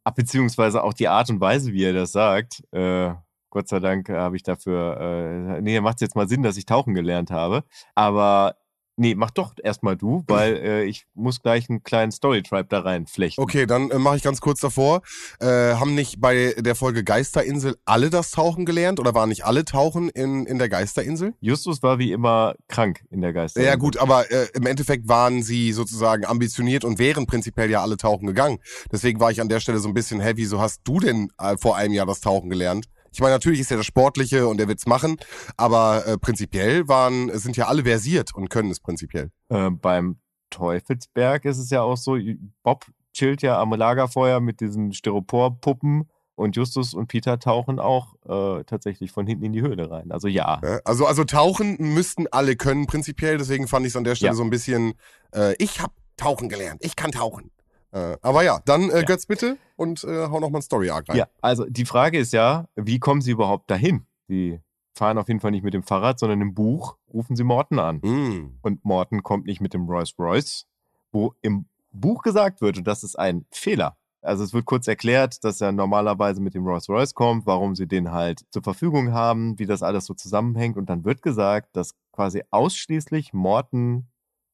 Ach, 0.06 0.14
beziehungsweise 0.14 0.84
auch 0.84 0.94
die 0.94 1.08
Art 1.08 1.30
und 1.30 1.40
Weise, 1.40 1.74
wie 1.74 1.84
er 1.84 1.94
das 1.94 2.12
sagt. 2.12 2.64
Äh, 2.72 3.14
Gott 3.54 3.68
sei 3.68 3.80
Dank 3.80 4.10
äh, 4.10 4.14
habe 4.14 4.36
ich 4.36 4.42
dafür, 4.42 4.98
äh, 5.00 5.62
nee, 5.62 5.80
macht 5.80 6.02
jetzt 6.02 6.16
mal 6.16 6.28
Sinn, 6.28 6.42
dass 6.42 6.58
ich 6.58 6.66
tauchen 6.66 6.96
gelernt 6.96 7.30
habe. 7.30 7.64
Aber 7.94 8.56
nee, 8.96 9.14
mach 9.14 9.30
doch 9.30 9.54
erstmal 9.62 9.96
du, 9.96 10.24
weil 10.28 10.56
äh, 10.64 10.84
ich 10.86 11.06
muss 11.14 11.40
gleich 11.44 11.70
einen 11.70 11.84
kleinen 11.84 12.12
Storytribe 12.12 12.66
da 12.68 12.80
reinflechten. 12.80 13.44
Okay, 13.44 13.68
dann 13.68 13.92
äh, 13.92 14.00
mache 14.00 14.18
ich 14.18 14.24
ganz 14.24 14.42
kurz 14.42 14.60
davor. 14.60 15.04
Äh, 15.40 15.76
haben 15.76 15.94
nicht 15.94 16.20
bei 16.20 16.56
der 16.58 16.74
Folge 16.74 17.04
Geisterinsel 17.04 17.78
alle 17.86 18.10
das 18.10 18.32
Tauchen 18.32 18.66
gelernt 18.66 19.00
oder 19.00 19.14
waren 19.14 19.30
nicht 19.30 19.46
alle 19.46 19.66
Tauchen 19.66 20.10
in, 20.10 20.48
in 20.48 20.58
der 20.58 20.70
Geisterinsel? 20.70 21.36
Justus 21.40 21.84
war 21.84 22.00
wie 22.00 22.12
immer 22.12 22.56
krank 22.68 23.04
in 23.12 23.22
der 23.22 23.34
Geister. 23.34 23.62
Ja 23.62 23.76
gut, 23.76 23.98
aber 23.98 24.32
äh, 24.32 24.48
im 24.56 24.66
Endeffekt 24.66 25.08
waren 25.08 25.44
sie 25.44 25.74
sozusagen 25.74 26.26
ambitioniert 26.26 26.86
und 26.86 26.98
wären 26.98 27.28
prinzipiell 27.28 27.70
ja 27.70 27.84
alle 27.84 27.98
tauchen 27.98 28.26
gegangen. 28.26 28.58
Deswegen 28.92 29.20
war 29.20 29.30
ich 29.30 29.42
an 29.42 29.50
der 29.50 29.60
Stelle 29.60 29.78
so 29.78 29.88
ein 29.88 29.94
bisschen, 29.94 30.22
hä, 30.22 30.34
wieso 30.38 30.60
hast 30.60 30.82
du 30.86 31.00
denn 31.00 31.30
äh, 31.38 31.56
vor 31.56 31.78
einem 31.78 31.94
Jahr 31.94 32.08
das 32.08 32.20
Tauchen 32.20 32.50
gelernt? 32.50 32.88
Ich 33.14 33.20
meine, 33.22 33.34
natürlich 33.34 33.60
ist 33.60 33.72
er 33.72 33.78
das 33.78 33.86
Sportliche 33.86 34.48
und 34.48 34.60
er 34.60 34.68
wird's 34.68 34.88
machen, 34.88 35.18
aber 35.56 36.06
äh, 36.08 36.18
prinzipiell 36.18 36.88
waren, 36.88 37.30
sind 37.38 37.56
ja 37.58 37.68
alle 37.68 37.84
versiert 37.84 38.34
und 38.34 38.50
können 38.50 38.72
es 38.72 38.80
prinzipiell. 38.80 39.30
Äh, 39.50 39.70
beim 39.70 40.18
Teufelsberg 40.50 41.46
ist 41.46 41.58
es 41.60 41.70
ja 41.70 41.82
auch 41.82 41.98
so, 41.98 42.18
Bob 42.64 42.86
chillt 43.14 43.42
ja 43.42 43.60
am 43.60 43.74
Lagerfeuer 43.74 44.40
mit 44.40 44.60
diesen 44.60 44.94
Styroporpuppen 44.94 46.10
und 46.36 46.56
Justus 46.56 46.94
und 46.94 47.08
Peter 47.08 47.40
tauchen 47.40 47.80
auch 47.80 48.16
äh, 48.26 48.64
tatsächlich 48.64 49.12
von 49.12 49.28
hinten 49.28 49.46
in 49.46 49.54
die 49.54 49.62
Höhle 49.62 49.92
rein. 49.92 50.12
Also 50.12 50.28
ja. 50.28 50.60
Also, 50.84 51.06
also 51.06 51.24
tauchen 51.24 51.78
müssten 51.80 52.26
alle 52.32 52.56
können 52.56 52.88
prinzipiell, 52.88 53.38
deswegen 53.38 53.68
fand 53.68 53.86
ich 53.86 53.92
es 53.92 53.96
an 53.96 54.04
der 54.04 54.16
Stelle 54.16 54.32
Ja. 54.32 54.36
so 54.36 54.44
ein 54.44 54.50
bisschen, 54.50 54.94
äh, 55.36 55.54
ich 55.60 55.82
hab 55.82 55.92
tauchen 56.18 56.50
gelernt, 56.50 56.82
ich 56.84 56.96
kann 56.96 57.12
tauchen. 57.12 57.52
Äh, 57.94 58.18
aber 58.22 58.44
ja, 58.44 58.60
dann 58.66 58.90
äh, 58.90 59.00
Ja. 59.00 59.04
Götz 59.04 59.26
bitte 59.28 59.58
und 59.76 60.04
äh, 60.04 60.28
hau 60.28 60.40
nochmal 60.40 60.60
ein 60.60 60.64
Story-Arc 60.64 61.10
rein. 61.10 61.18
Ja, 61.18 61.28
also 61.42 61.66
die 61.66 61.86
Frage 61.86 62.18
ist 62.18 62.34
ja, 62.34 62.68
wie 62.76 63.00
kommen 63.00 63.22
sie 63.22 63.32
überhaupt 63.32 63.70
dahin? 63.70 64.08
Sie 64.28 64.60
fahren 64.96 65.18
auf 65.18 65.28
jeden 65.28 65.40
Fall 65.40 65.52
nicht 65.52 65.64
mit 65.64 65.74
dem 65.74 65.84
Fahrrad, 65.84 66.20
sondern 66.20 66.42
im 66.42 66.54
Buch 66.56 66.98
rufen 67.12 67.36
sie 67.36 67.44
Morten 67.44 67.80
an. 67.80 67.98
Mm. 67.98 68.60
Und 68.62 68.84
Morten 68.84 69.22
kommt 69.22 69.46
nicht 69.46 69.62
mit 69.62 69.74
dem 69.74 69.88
Rolls 69.88 70.14
Royce, 70.18 70.66
wo 71.12 71.36
im 71.42 71.66
Buch 71.92 72.24
gesagt 72.24 72.62
wird, 72.62 72.78
und 72.78 72.88
das 72.88 73.04
ist 73.04 73.18
ein 73.18 73.46
Fehler. 73.52 73.98
Also 74.22 74.44
es 74.44 74.54
wird 74.54 74.66
kurz 74.66 74.88
erklärt, 74.88 75.44
dass 75.44 75.62
er 75.62 75.72
normalerweise 75.72 76.42
mit 76.42 76.56
dem 76.56 76.66
Rolls 76.66 76.90
Royce 76.90 77.14
kommt, 77.14 77.46
warum 77.46 77.76
sie 77.76 77.88
den 77.88 78.12
halt 78.12 78.42
zur 78.52 78.64
Verfügung 78.64 79.12
haben, 79.12 79.60
wie 79.60 79.66
das 79.66 79.84
alles 79.84 80.06
so 80.06 80.14
zusammenhängt. 80.14 80.78
Und 80.78 80.90
dann 80.90 81.04
wird 81.04 81.22
gesagt, 81.22 81.76
dass 81.76 81.94
quasi 82.12 82.42
ausschließlich 82.50 83.34
Morten 83.34 84.08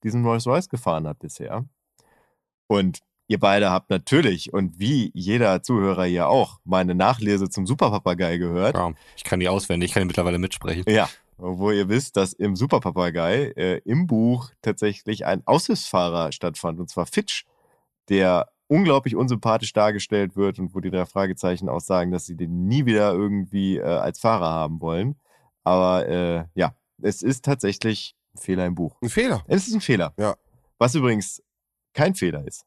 diesen 0.04 0.26
Rolls 0.26 0.48
Royce 0.48 0.70
gefahren 0.70 1.08
hat 1.08 1.20
bisher. 1.20 1.66
Und 2.68 3.00
ihr 3.30 3.40
beide 3.40 3.70
habt 3.70 3.90
natürlich, 3.90 4.52
und 4.52 4.80
wie 4.80 5.12
jeder 5.14 5.62
Zuhörer 5.64 6.04
hier 6.06 6.28
auch, 6.28 6.60
meine 6.66 6.96
Nachlese 6.96 7.50
zum 7.50 7.66
Superpapagei 7.66 8.38
gehört. 8.38 8.76
Ja, 8.76 8.92
ich 9.16 9.24
kann 9.24 9.40
die 9.40 9.48
auswendig, 9.48 9.90
ich 9.90 9.94
kann 9.94 10.02
die 10.02 10.08
mittlerweile 10.08 10.40
mitsprechen. 10.40 10.84
Ja, 10.88 11.08
wo 11.38 11.72
ihr 11.72 11.88
wisst, 11.88 12.18
dass 12.18 12.34
im 12.34 12.56
Superpapagei 12.56 13.54
äh, 13.56 13.78
im 13.86 14.08
Buch 14.08 14.50
tatsächlich 14.62 15.26
ein 15.26 15.44
Aushilfsfahrer 15.46 16.32
stattfand, 16.32 16.80
und 16.80 16.90
zwar 16.90 17.06
Fitch, 17.06 17.46
der 18.10 18.50
unglaublich 18.68 19.16
unsympathisch 19.16 19.74
dargestellt 19.74 20.36
wird 20.36 20.60
und 20.60 20.74
wo 20.74 20.80
die 20.80 20.90
drei 20.90 21.06
Fragezeichen 21.06 21.70
auch 21.70 21.82
sagen, 21.82 22.12
dass 22.12 22.26
sie 22.26 22.36
den 22.36 22.66
nie 22.66 22.86
wieder 22.86 23.14
irgendwie 23.14 23.78
äh, 23.78 23.84
als 23.84 24.20
Fahrer 24.20 24.50
haben 24.50 24.82
wollen. 24.82 25.16
Aber 25.64 26.08
äh, 26.08 26.46
ja, 26.56 26.74
es 27.02 27.22
ist 27.22 27.46
tatsächlich 27.46 28.16
ein 28.34 28.40
Fehler 28.40 28.66
im 28.66 28.76
Buch. 28.76 28.98
Ein 29.02 29.10
Fehler. 29.10 29.44
Es 29.48 29.68
ist 29.68 29.74
ein 29.76 29.82
Fehler. 29.82 30.14
Ja. 30.18 30.36
Was 30.80 30.96
übrigens 30.96 31.44
kein 31.94 32.16
Fehler 32.16 32.46
ist. 32.48 32.66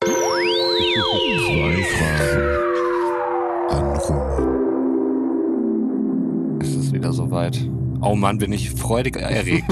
Zwei 0.82 1.84
Fragen 1.84 2.48
an 3.70 3.96
Roman. 3.98 4.58
Es 6.60 6.74
ist 6.74 6.92
wieder 6.92 7.12
soweit. 7.12 7.56
Oh 8.00 8.16
Mann, 8.16 8.38
bin 8.38 8.52
ich 8.52 8.70
freudig 8.70 9.16
erregt. 9.16 9.64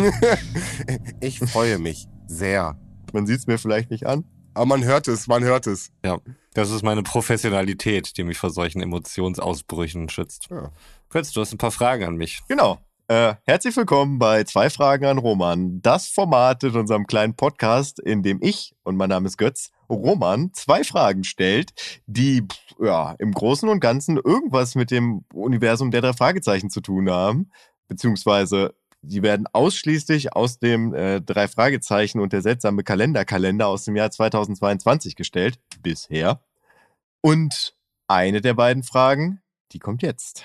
ich 1.21 1.41
freue 1.41 1.79
mich 1.79 2.07
sehr. 2.27 2.79
Man 3.13 3.27
sieht 3.27 3.41
es 3.41 3.49
mir 3.49 3.59
vielleicht 3.59 3.91
nicht 3.91 4.07
an. 4.07 4.25
Aber 4.55 4.67
man 4.67 4.85
hört 4.85 5.09
es, 5.09 5.27
man 5.27 5.43
hört 5.43 5.67
es. 5.67 5.91
ja, 6.05 6.19
das 6.55 6.71
ist 6.71 6.85
meine 6.85 7.03
Professionalität, 7.03 8.17
die 8.17 8.23
mich 8.23 8.39
vor 8.39 8.51
solchen 8.51 8.81
Emotionsausbrüchen 8.81 10.09
schützt. 10.11 10.47
Ja. 10.51 10.71
Götz, 11.09 11.33
du 11.33 11.41
hast 11.41 11.53
ein 11.53 11.59
paar 11.59 11.73
Fragen 11.73 12.05
an 12.05 12.15
mich. 12.15 12.41
Genau. 12.49 12.79
Äh, 13.11 13.35
herzlich 13.45 13.77
willkommen 13.77 14.21
bei 14.21 14.45
Zwei 14.45 14.71
Fragen 14.71 15.05
an 15.05 15.19
Roman. 15.19 15.83
Das 15.83 16.07
Format 16.07 16.63
in 16.63 16.77
unserem 16.77 17.09
kleinen 17.09 17.35
Podcast, 17.35 17.99
in 17.99 18.23
dem 18.23 18.41
ich, 18.41 18.77
und 18.85 18.97
mein 18.97 19.09
Name 19.09 19.27
ist 19.27 19.37
Götz, 19.37 19.73
Roman 19.89 20.53
zwei 20.55 20.85
Fragen 20.85 21.25
stellt, 21.25 21.73
die 22.07 22.47
ja, 22.79 23.17
im 23.19 23.33
Großen 23.33 23.69
und 23.69 23.81
Ganzen 23.81 24.17
irgendwas 24.17 24.77
mit 24.77 24.93
dem 24.93 25.25
Universum 25.35 25.91
der 25.91 26.03
drei 26.03 26.13
Fragezeichen 26.13 26.71
zu 26.71 26.81
tun 26.81 27.11
haben. 27.11 27.51
Beziehungsweise 27.89 28.77
die 29.03 29.25
werden 29.25 29.49
ausschließlich 29.53 30.37
aus 30.37 30.61
dem 30.61 30.95
äh, 30.95 31.21
drei 31.21 31.49
Fragezeichen 31.49 32.21
und 32.21 32.33
der 32.33 32.43
seltsame 32.43 32.85
Kalenderkalender 32.85 33.67
aus 33.67 33.87
dem 33.87 33.97
Jahr 33.97 34.13
2022 34.13 35.17
gestellt. 35.17 35.59
Bisher. 35.83 36.45
Und 37.23 37.75
eine 38.07 38.41
der 38.41 38.55
beiden 38.55 38.85
Fragen, 38.85 39.43
die 39.73 39.81
kommt 39.81 40.03
jetzt. 40.03 40.45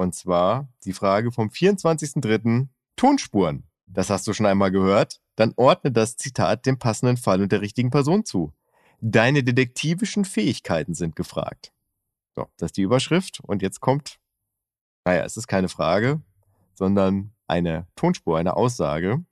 Und 0.00 0.14
zwar 0.14 0.66
die 0.84 0.94
Frage 0.94 1.30
vom 1.30 1.50
24.03. 1.50 2.68
Tonspuren. 2.96 3.64
Das 3.86 4.08
hast 4.08 4.26
du 4.26 4.32
schon 4.32 4.46
einmal 4.46 4.70
gehört. 4.70 5.20
Dann 5.36 5.52
ordne 5.56 5.92
das 5.92 6.16
Zitat 6.16 6.64
dem 6.64 6.78
passenden 6.78 7.18
Fall 7.18 7.42
und 7.42 7.52
der 7.52 7.60
richtigen 7.60 7.90
Person 7.90 8.24
zu. 8.24 8.54
Deine 9.02 9.44
detektivischen 9.44 10.24
Fähigkeiten 10.24 10.94
sind 10.94 11.16
gefragt. 11.16 11.74
So, 12.34 12.46
das 12.56 12.68
ist 12.68 12.78
die 12.78 12.82
Überschrift. 12.82 13.40
Und 13.42 13.60
jetzt 13.60 13.80
kommt, 13.80 14.18
naja, 15.04 15.22
es 15.22 15.36
ist 15.36 15.48
keine 15.48 15.68
Frage, 15.68 16.22
sondern 16.72 17.32
eine 17.46 17.86
Tonspur, 17.94 18.38
eine 18.38 18.56
Aussage. 18.56 19.22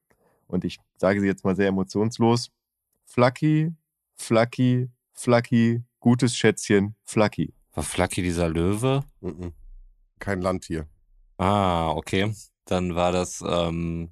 Und 0.48 0.66
ich 0.66 0.80
sage 0.98 1.22
sie 1.22 1.26
jetzt 1.28 1.46
mal 1.46 1.56
sehr 1.56 1.68
emotionslos. 1.68 2.50
Flacky, 3.06 3.72
Flacky, 4.16 4.90
Flacky, 5.14 5.82
gutes 5.98 6.36
Schätzchen, 6.36 6.94
Flacky. 7.04 7.54
War 7.72 7.84
Flacky 7.84 8.20
dieser 8.20 8.50
Löwe? 8.50 9.02
Mhm. 9.22 9.54
Kein 10.18 10.40
Landtier. 10.40 10.86
Ah, 11.38 11.90
okay. 11.90 12.32
Dann 12.64 12.94
war 12.94 13.12
das 13.12 13.42
ähm, 13.46 14.10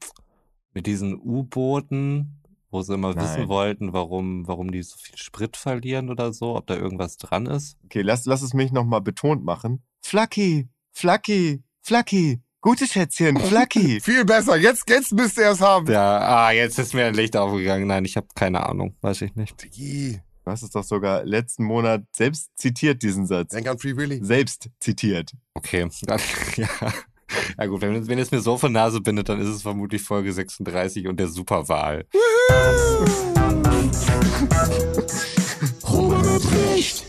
mit 0.72 0.86
diesen 0.86 1.14
U-Booten, 1.14 2.42
wo 2.70 2.82
sie 2.82 2.94
immer 2.94 3.14
wissen 3.16 3.40
Nein. 3.40 3.48
wollten, 3.48 3.92
warum, 3.92 4.46
warum 4.46 4.70
die 4.70 4.82
so 4.82 4.96
viel 4.98 5.16
Sprit 5.16 5.56
verlieren 5.56 6.10
oder 6.10 6.32
so, 6.32 6.56
ob 6.56 6.66
da 6.66 6.76
irgendwas 6.76 7.16
dran 7.16 7.46
ist. 7.46 7.78
Okay, 7.84 8.02
lass, 8.02 8.26
lass 8.26 8.42
es 8.42 8.54
mich 8.54 8.72
nochmal 8.72 9.00
betont 9.00 9.44
machen. 9.44 9.82
Flacky, 10.02 10.68
Flacky, 10.92 11.62
Flacky, 11.82 12.42
gutes 12.60 12.90
Schätzchen, 12.92 13.36
Flacky. 13.40 14.00
Viel 14.00 14.24
besser. 14.24 14.56
Jetzt, 14.56 14.88
jetzt 14.88 15.12
müsste 15.12 15.42
er 15.42 15.52
es 15.52 15.60
haben. 15.60 15.90
Ja, 15.90 16.18
ah, 16.18 16.50
jetzt 16.52 16.78
ist 16.78 16.94
mir 16.94 17.06
ein 17.06 17.14
Licht 17.14 17.36
aufgegangen. 17.36 17.86
Nein, 17.86 18.04
ich 18.04 18.16
habe 18.16 18.28
keine 18.34 18.66
Ahnung. 18.66 18.96
Weiß 19.00 19.22
ich 19.22 19.34
nicht. 19.34 19.62
Diggi, 19.62 20.20
Du 20.46 20.52
hast 20.52 20.62
es 20.62 20.70
doch 20.70 20.84
sogar 20.84 21.24
letzten 21.24 21.64
Monat 21.64 22.04
selbst 22.14 22.52
zitiert, 22.54 23.02
diesen 23.02 23.26
Satz. 23.26 23.50
Denk 23.50 23.66
an 23.66 23.80
Free 23.80 23.96
Willy. 23.96 24.20
Selbst 24.22 24.70
zitiert. 24.78 25.32
Okay. 25.54 25.88
ja. 26.56 26.68
Ja 27.58 27.66
gut, 27.66 27.80
wenn, 27.80 28.06
wenn 28.06 28.18
es 28.20 28.30
mir 28.30 28.40
so 28.40 28.56
von 28.56 28.70
Nase 28.70 29.00
bindet, 29.00 29.28
dann 29.28 29.40
ist 29.40 29.48
es 29.48 29.62
vermutlich 29.62 30.02
Folge 30.02 30.32
36 30.32 31.08
und 31.08 31.18
der 31.18 31.26
Superwahl. 31.26 32.06
Hat 35.82 36.42
recht. 36.52 37.06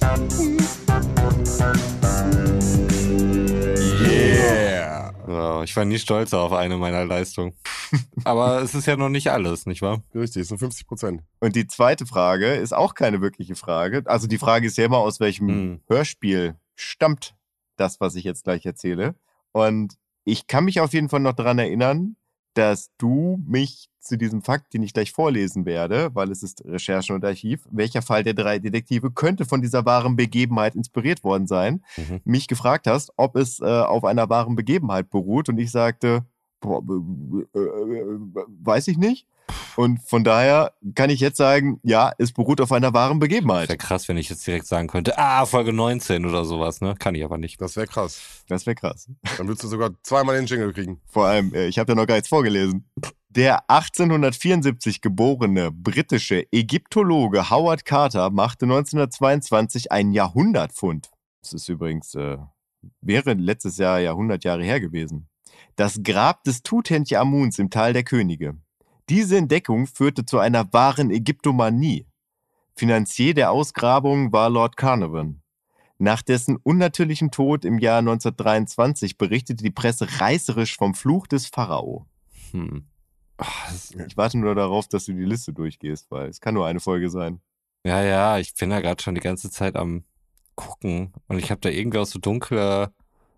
Yeah. 5.38 5.57
So, 5.57 5.63
ich 5.63 5.75
war 5.75 5.85
nie 5.85 5.99
stolz 5.99 6.33
auf 6.33 6.51
eine 6.53 6.77
meiner 6.77 7.05
Leistungen. 7.05 7.53
Aber 8.23 8.61
es 8.61 8.75
ist 8.75 8.88
ja 8.88 8.97
noch 8.97 9.09
nicht 9.09 9.31
alles, 9.31 9.65
nicht 9.65 9.81
wahr? 9.81 10.03
Richtig, 10.13 10.43
es 10.43 10.47
sind 10.49 10.57
50 10.57 10.88
Prozent. 10.88 11.21
Und 11.39 11.55
die 11.55 11.67
zweite 11.67 12.05
Frage 12.05 12.53
ist 12.53 12.73
auch 12.73 12.93
keine 12.93 13.21
wirkliche 13.21 13.55
Frage. 13.55 14.03
Also 14.05 14.27
die 14.27 14.38
Frage 14.38 14.67
ist 14.67 14.77
ja 14.77 14.85
immer, 14.85 14.97
aus 14.97 15.19
welchem 15.19 15.47
Hm. 15.47 15.81
Hörspiel 15.88 16.55
stammt 16.75 17.35
das, 17.77 17.99
was 17.99 18.15
ich 18.15 18.23
jetzt 18.23 18.43
gleich 18.43 18.65
erzähle. 18.65 19.15
Und 19.51 19.95
ich 20.23 20.47
kann 20.47 20.65
mich 20.65 20.79
auf 20.81 20.93
jeden 20.93 21.09
Fall 21.09 21.21
noch 21.21 21.33
daran 21.33 21.59
erinnern, 21.59 22.15
dass 22.58 22.91
du 22.97 23.41
mich 23.47 23.89
zu 23.99 24.18
diesem 24.18 24.41
Fakt, 24.41 24.74
den 24.74 24.84
ich 24.84 24.93
gleich 24.93 25.12
vorlesen 25.12 25.66
werde, 25.66 26.10
weil 26.14 26.32
es 26.32 26.41
ist 26.41 26.64
Recherchen 26.66 27.16
und 27.16 27.26
Archiv, 27.26 27.68
welcher 27.70 28.01
Fall 28.01 28.24
der 28.24 28.34
drei 28.34 28.58
Detektive 28.58 29.12
könnte 29.12 29.45
von 29.45 29.62
dieser 29.62 29.86
wahren 29.86 30.16
Begebenheit 30.16 30.76
inspiriert 30.76 31.24
worden 31.24 31.45
sein, 31.47 31.84
Mhm. 31.97 32.22
mich 32.24 32.47
gefragt 32.47 32.88
hast, 32.88 33.12
ob 33.18 33.36
es 33.36 33.60
äh, 33.60 33.66
auf 33.66 34.05
einer 34.05 34.30
wahren 34.30 34.55
Begebenheit 34.55 35.10
beruht. 35.10 35.49
Und 35.49 35.58
ich 35.58 35.72
sagte, 35.72 36.26
boah, 36.62 36.82
äh, 36.82 37.60
äh, 37.60 38.20
weiß 38.64 38.88
ich 38.88 38.97
nicht. 38.97 39.28
Und 39.76 40.02
von 40.02 40.24
daher 40.24 40.74
kann 40.95 41.10
ich 41.10 41.20
jetzt 41.20 41.38
sagen, 41.38 41.80
ja, 41.84 42.12
es 42.18 42.32
beruht 42.32 42.62
auf 42.62 42.72
einer 42.72 42.93
wahren 42.93 43.20
Begebenheit. 43.20 43.70
Wäre 43.70 43.78
krass, 43.78 44.08
wenn 44.08 44.18
ich 44.18 44.30
jetzt 44.30 44.45
direkt 44.45 44.68
sagen 44.68 44.88
könnte, 44.88 45.18
ah, 45.18 45.45
Folge 45.45 45.74
19 45.74 46.26
oder 46.26 46.45
sowas, 46.45 46.82
ne? 46.82 46.95
Kann 46.98 47.16
ich 47.16 47.24
aber 47.24 47.38
nicht. 47.38 47.62
Das 47.62 47.76
wäre 47.76 47.88
krass. 47.88 48.43
Das 48.48 48.66
wäre 48.66 48.76
krass. 48.76 49.10
Dann 49.38 49.48
würdest 49.48 49.64
du 49.64 49.68
sogar 49.68 49.91
zweimal 50.04 50.36
den 50.36 50.45
Jingle 50.45 50.74
kriegen. 50.74 51.02
Vor 51.08 51.28
allem, 51.28 51.54
äh, 51.54 51.68
ich 51.68 51.80
habe 51.80 51.91
ja 51.91 51.95
noch 51.95 52.08
gar 52.08 52.16
nichts 52.16 52.30
vorgelesen. 52.30 52.89
Der 53.30 53.70
1874 53.70 55.02
geborene 55.02 55.72
britische 55.72 56.52
Ägyptologe 56.52 57.50
Howard 57.50 57.86
Carter 57.86 58.32
machte 58.32 58.66
1922 58.66 59.91
einen 59.91 60.12
Jahrhundertfund. 60.12 61.12
Das 61.41 61.54
ist 61.54 61.70
übrigens, 61.70 62.16
äh, 62.16 62.38
wäre 63.02 63.34
letztes 63.34 63.78
Jahr 63.78 64.00
ja 64.00 64.12
100 64.12 64.43
Jahre 64.43 64.64
her 64.64 64.80
gewesen. 64.80 65.30
Das 65.76 66.02
Grab 66.04 66.43
des 66.45 66.64
Tutanchamuns 66.64 67.60
im 67.60 67.70
Tal 67.70 67.93
der 67.93 68.04
Könige. 68.04 68.58
Diese 69.10 69.38
Entdeckung 69.38 69.88
führte 69.88 70.26
zu 70.26 70.40
einer 70.40 70.72
wahren 70.73 71.11
Ägyptomanie. 71.11 72.06
Finanzier 72.76 73.34
der 73.34 73.52
Ausgrabung 73.52 74.34
war 74.34 74.49
Lord 74.49 74.76
Carnarvon. 74.76 75.41
Nach 75.98 76.22
dessen 76.22 76.57
unnatürlichem 76.57 77.31
Tod 77.31 77.65
im 77.65 77.80
Jahr 77.80 77.99
1923 77.99 79.18
berichtete 79.18 79.64
die 79.64 79.72
Presse 79.72 80.07
reißerisch 80.19 80.76
vom 80.76 80.94
Fluch 80.94 81.26
des 81.26 81.48
Pharao. 81.48 82.06
Hm. 82.52 82.86
Ich 84.07 84.18
warte 84.18 84.38
nur 84.38 84.56
darauf, 84.56 84.88
dass 84.88 85.06
du 85.06 85.14
die 85.14 85.23
Liste 85.23 85.53
durchgehst, 85.53 86.11
weil 86.11 86.30
es 86.30 86.41
kann 86.41 86.53
nur 86.53 86.68
eine 86.68 86.80
Folge 86.80 87.10
sein. 87.10 87.40
ja, 87.84 88.03
ja, 88.03 88.40
ich 88.40 88.53
bin 88.56 88.69
da 88.69 88.81
gerade 88.81 89.02
schon 89.02 89.15
die 89.15 89.22
ganze 89.22 89.49
Zeit 89.49 89.76
am 89.76 90.03
gucken 90.56 91.14
und 91.27 91.38
ich 91.38 91.52
habe 91.52 91.61
da 91.61 91.69
irgendwie 91.69 91.99
auch 91.99 92.06
so 92.06 92.19
dunkle, 92.19 92.91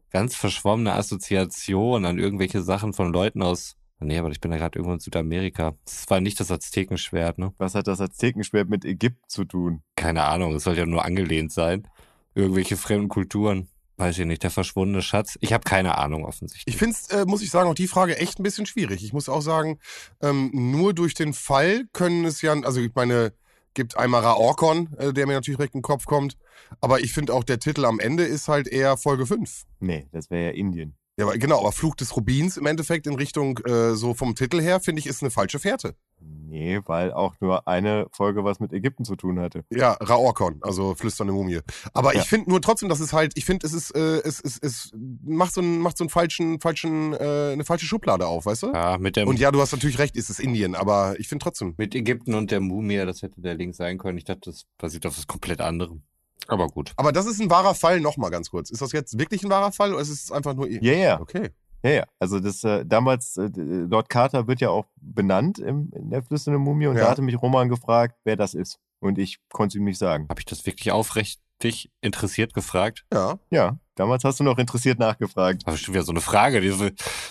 ganz 0.09 0.35
verschwommene 0.35 0.93
Assoziationen 0.93 2.05
an 2.05 2.17
irgendwelche 2.17 2.61
Sachen 2.61 2.93
von 2.93 3.13
Leuten 3.13 3.43
aus 3.43 3.75
Nee, 4.01 4.17
aber 4.17 4.29
ich 4.29 4.39
bin 4.39 4.51
ja 4.51 4.57
gerade 4.57 4.79
irgendwo 4.79 4.93
in 4.93 4.99
Südamerika. 4.99 5.75
Das 5.83 6.09
war 6.09 6.21
nicht 6.21 6.39
das 6.39 6.51
Aztekenschwert, 6.51 7.37
ne? 7.37 7.53
Was 7.57 7.75
hat 7.75 7.87
das 7.87 7.99
Aztekenschwert 7.99 8.69
mit 8.69 8.85
Ägypten 8.85 9.27
zu 9.27 9.43
tun? 9.43 9.81
Keine 9.95 10.23
Ahnung, 10.23 10.55
es 10.55 10.63
soll 10.63 10.77
ja 10.77 10.85
nur 10.85 11.03
angelehnt 11.03 11.51
sein. 11.51 11.87
Irgendwelche 12.33 12.77
fremden 12.77 13.09
Kulturen. 13.09 13.67
Weiß 13.97 14.17
ich 14.17 14.25
nicht, 14.25 14.43
der 14.43 14.51
verschwundene 14.51 15.01
Schatz. 15.01 15.37
Ich 15.41 15.51
habe 15.51 15.65
keine 15.65 15.97
Ahnung 15.97 16.23
offensichtlich. 16.23 16.73
Ich 16.73 16.79
finde 16.79 16.95
es, 16.95 17.09
äh, 17.09 17.25
muss 17.25 17.41
ich 17.41 17.51
sagen, 17.51 17.69
auch 17.69 17.75
die 17.75 17.87
Frage 17.87 18.17
echt 18.17 18.39
ein 18.39 18.43
bisschen 18.43 18.65
schwierig. 18.65 19.03
Ich 19.03 19.11
muss 19.11 19.27
auch 19.27 19.41
sagen, 19.41 19.77
ähm, 20.21 20.51
nur 20.53 20.93
durch 20.93 21.15
den 21.15 21.33
Fall 21.33 21.83
können 21.91 22.23
es 22.23 22.41
ja, 22.41 22.53
also 22.53 22.79
ich 22.79 22.95
meine, 22.95 23.33
gibt 23.73 23.97
einmal 23.97 24.21
Raorkon, 24.21 24.93
äh, 24.97 25.11
der 25.11 25.27
mir 25.27 25.33
natürlich 25.33 25.57
direkt 25.57 25.75
in 25.75 25.79
den 25.79 25.83
Kopf 25.83 26.05
kommt. 26.05 26.37
Aber 26.79 27.01
ich 27.01 27.11
finde 27.11 27.33
auch, 27.33 27.43
der 27.43 27.59
Titel 27.59 27.83
am 27.83 27.99
Ende 27.99 28.23
ist 28.23 28.47
halt 28.47 28.69
eher 28.69 28.95
Folge 28.95 29.25
5. 29.25 29.65
Nee, 29.81 30.07
das 30.13 30.29
wäre 30.29 30.45
ja 30.45 30.51
Indien. 30.51 30.95
Ja, 31.19 31.25
aber 31.25 31.37
genau, 31.37 31.59
aber 31.59 31.73
Fluch 31.73 31.95
des 31.95 32.15
Rubins 32.15 32.55
im 32.55 32.65
Endeffekt 32.65 33.05
in 33.05 33.15
Richtung, 33.15 33.57
äh, 33.65 33.93
so 33.93 34.13
vom 34.13 34.35
Titel 34.35 34.61
her, 34.61 34.79
finde 34.79 35.01
ich, 35.01 35.05
ist 35.05 35.21
eine 35.21 35.29
falsche 35.31 35.59
Fährte. 35.59 35.95
Nee, 36.21 36.79
weil 36.85 37.11
auch 37.13 37.35
nur 37.41 37.67
eine 37.67 38.07
Folge 38.11 38.43
was 38.43 38.59
mit 38.61 38.71
Ägypten 38.73 39.03
zu 39.05 39.15
tun 39.15 39.37
hatte. 39.39 39.63
Ja, 39.69 39.91
Raorkon, 39.99 40.59
also 40.61 40.95
flüsternde 40.95 41.33
Mumie. 41.33 41.59
Aber 41.93 42.15
Ja. 42.15 42.21
ich 42.21 42.27
finde 42.29 42.49
nur 42.49 42.61
trotzdem, 42.61 42.87
dass 42.89 42.99
es 43.01 43.11
halt, 43.13 43.33
ich 43.35 43.43
finde, 43.45 43.67
es 43.67 43.73
ist, 43.73 43.91
äh, 43.91 44.19
es, 44.23 44.39
es, 44.39 44.57
es 44.61 44.91
macht 44.93 45.53
so 45.53 45.61
einen, 45.61 45.79
macht 45.79 45.97
so 45.97 46.03
einen 46.05 46.09
falschen, 46.09 46.59
falschen, 46.61 47.13
äh, 47.13 47.51
eine 47.53 47.65
falsche 47.65 47.85
Schublade 47.85 48.25
auf, 48.25 48.45
weißt 48.45 48.63
du? 48.63 48.67
ja, 48.73 48.97
mit 48.97 49.15
dem 49.17 49.27
Und 49.27 49.39
ja, 49.39 49.51
du 49.51 49.59
hast 49.61 49.73
natürlich 49.73 49.99
recht, 49.99 50.15
ist 50.15 50.29
es 50.29 50.39
Indien, 50.39 50.73
aber 50.75 51.19
ich 51.19 51.27
finde 51.27 51.43
trotzdem. 51.43 51.75
mit 51.77 51.93
Ägypten 51.95 52.33
und 52.33 52.49
der 52.49 52.61
Mumie, 52.61 53.05
das 53.05 53.21
hätte 53.21 53.41
der 53.41 53.55
Link 53.55 53.75
sein 53.75 53.97
können. 53.97 54.17
Ich 54.17 54.23
dachte, 54.25 54.49
das 54.49 54.63
basiert 54.77 55.05
auf 55.05 55.17
was 55.17 55.27
komplett 55.27 55.59
anderem. 55.61 56.01
Aber 56.49 56.67
gut. 56.67 56.93
Aber 56.97 57.11
das 57.11 57.25
ist 57.25 57.39
ein 57.41 57.49
wahrer 57.49 57.75
Fall, 57.75 57.99
nochmal 58.01 58.31
ganz 58.31 58.49
kurz. 58.49 58.69
Ist 58.71 58.81
das 58.81 58.91
jetzt 58.91 59.17
wirklich 59.17 59.43
ein 59.43 59.49
wahrer 59.49 59.71
Fall 59.71 59.93
oder 59.93 60.01
ist 60.01 60.09
es 60.09 60.31
einfach 60.31 60.53
nur. 60.55 60.67
Ja, 60.69 60.93
ja, 60.93 61.19
Okay. 61.21 61.49
ja, 61.83 61.89
ja. 61.91 62.03
Also 62.19 62.39
das 62.39 62.63
äh, 62.63 62.85
damals, 62.85 63.37
äh, 63.37 63.49
Lord 63.55 64.09
Carter 64.09 64.47
wird 64.47 64.59
ja 64.61 64.69
auch 64.69 64.85
benannt 64.99 65.59
im, 65.59 65.91
in 65.95 66.09
der 66.09 66.23
flüsternden 66.23 66.61
Mumie 66.63 66.87
und 66.87 66.95
Ja. 66.97 67.03
da 67.03 67.09
hatte 67.11 67.21
mich 67.21 67.41
Roman 67.41 67.69
gefragt, 67.69 68.15
wer 68.23 68.35
das 68.35 68.53
ist. 68.53 68.79
Und 68.99 69.17
ich 69.17 69.39
konnte 69.53 69.77
ihm 69.77 69.85
nicht 69.85 69.97
sagen. 69.97 70.27
Habe 70.29 70.41
ich 70.41 70.45
das 70.45 70.65
wirklich 70.65 70.91
aufrichtig 70.91 71.91
interessiert 72.01 72.53
gefragt? 72.53 73.05
Ja. 73.13 73.37
Ja, 73.49 73.77
damals 73.99 74.23
hast 74.23 74.39
du 74.39 74.43
noch 74.43 74.57
interessiert 74.57 74.97
nachgefragt. 74.97 75.63
Das 75.65 75.75
ist 75.75 75.81
schon 75.81 75.93
wieder 75.93 76.03
so 76.03 76.11
eine 76.11 76.21
Frage, 76.21 76.61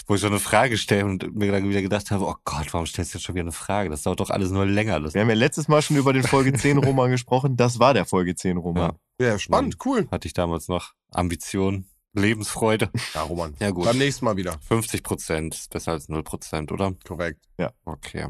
wo 0.06 0.14
ich 0.14 0.20
so 0.20 0.26
eine 0.26 0.38
Frage 0.38 0.76
stelle 0.76 1.06
und 1.06 1.34
mir 1.34 1.50
dann 1.50 1.68
wieder 1.68 1.82
gedacht 1.82 2.10
habe, 2.10 2.26
oh 2.26 2.34
Gott, 2.44 2.72
warum 2.72 2.86
stellst 2.86 3.14
du 3.14 3.18
jetzt 3.18 3.24
schon 3.24 3.34
wieder 3.34 3.44
eine 3.44 3.52
Frage? 3.52 3.88
Das 3.88 4.02
dauert 4.02 4.20
doch 4.20 4.30
alles 4.30 4.50
nur 4.50 4.66
länger. 4.66 5.00
Das 5.00 5.14
Wir 5.14 5.22
haben 5.22 5.30
ja 5.30 5.34
letztes 5.34 5.66
Mal 5.68 5.80
schon 5.80 5.96
über 5.96 6.12
den 6.12 6.22
Folge 6.22 6.52
10 6.52 6.78
Roman 6.78 7.10
gesprochen. 7.10 7.56
Das 7.56 7.78
war 7.78 7.94
der 7.94 8.04
Folge 8.04 8.34
10 8.34 8.58
Roman. 8.58 8.92
Ja, 9.20 9.38
spannend, 9.38 9.76
cool. 9.84 10.06
hatte 10.10 10.28
ich 10.28 10.34
damals 10.34 10.68
noch. 10.68 10.92
Ambition, 11.10 11.86
Lebensfreude. 12.12 12.90
Ja, 13.14 13.22
Roman. 13.22 13.54
Ja 13.58 13.70
gut. 13.70 13.86
Beim 13.86 13.98
nächsten 13.98 14.26
Mal 14.26 14.36
wieder. 14.36 14.58
50 14.68 15.02
Prozent 15.02 15.54
ist 15.54 15.70
besser 15.70 15.92
als 15.92 16.08
0 16.08 16.22
Prozent, 16.22 16.70
oder? 16.70 16.92
Korrekt. 17.06 17.40
Okay. 17.84 18.28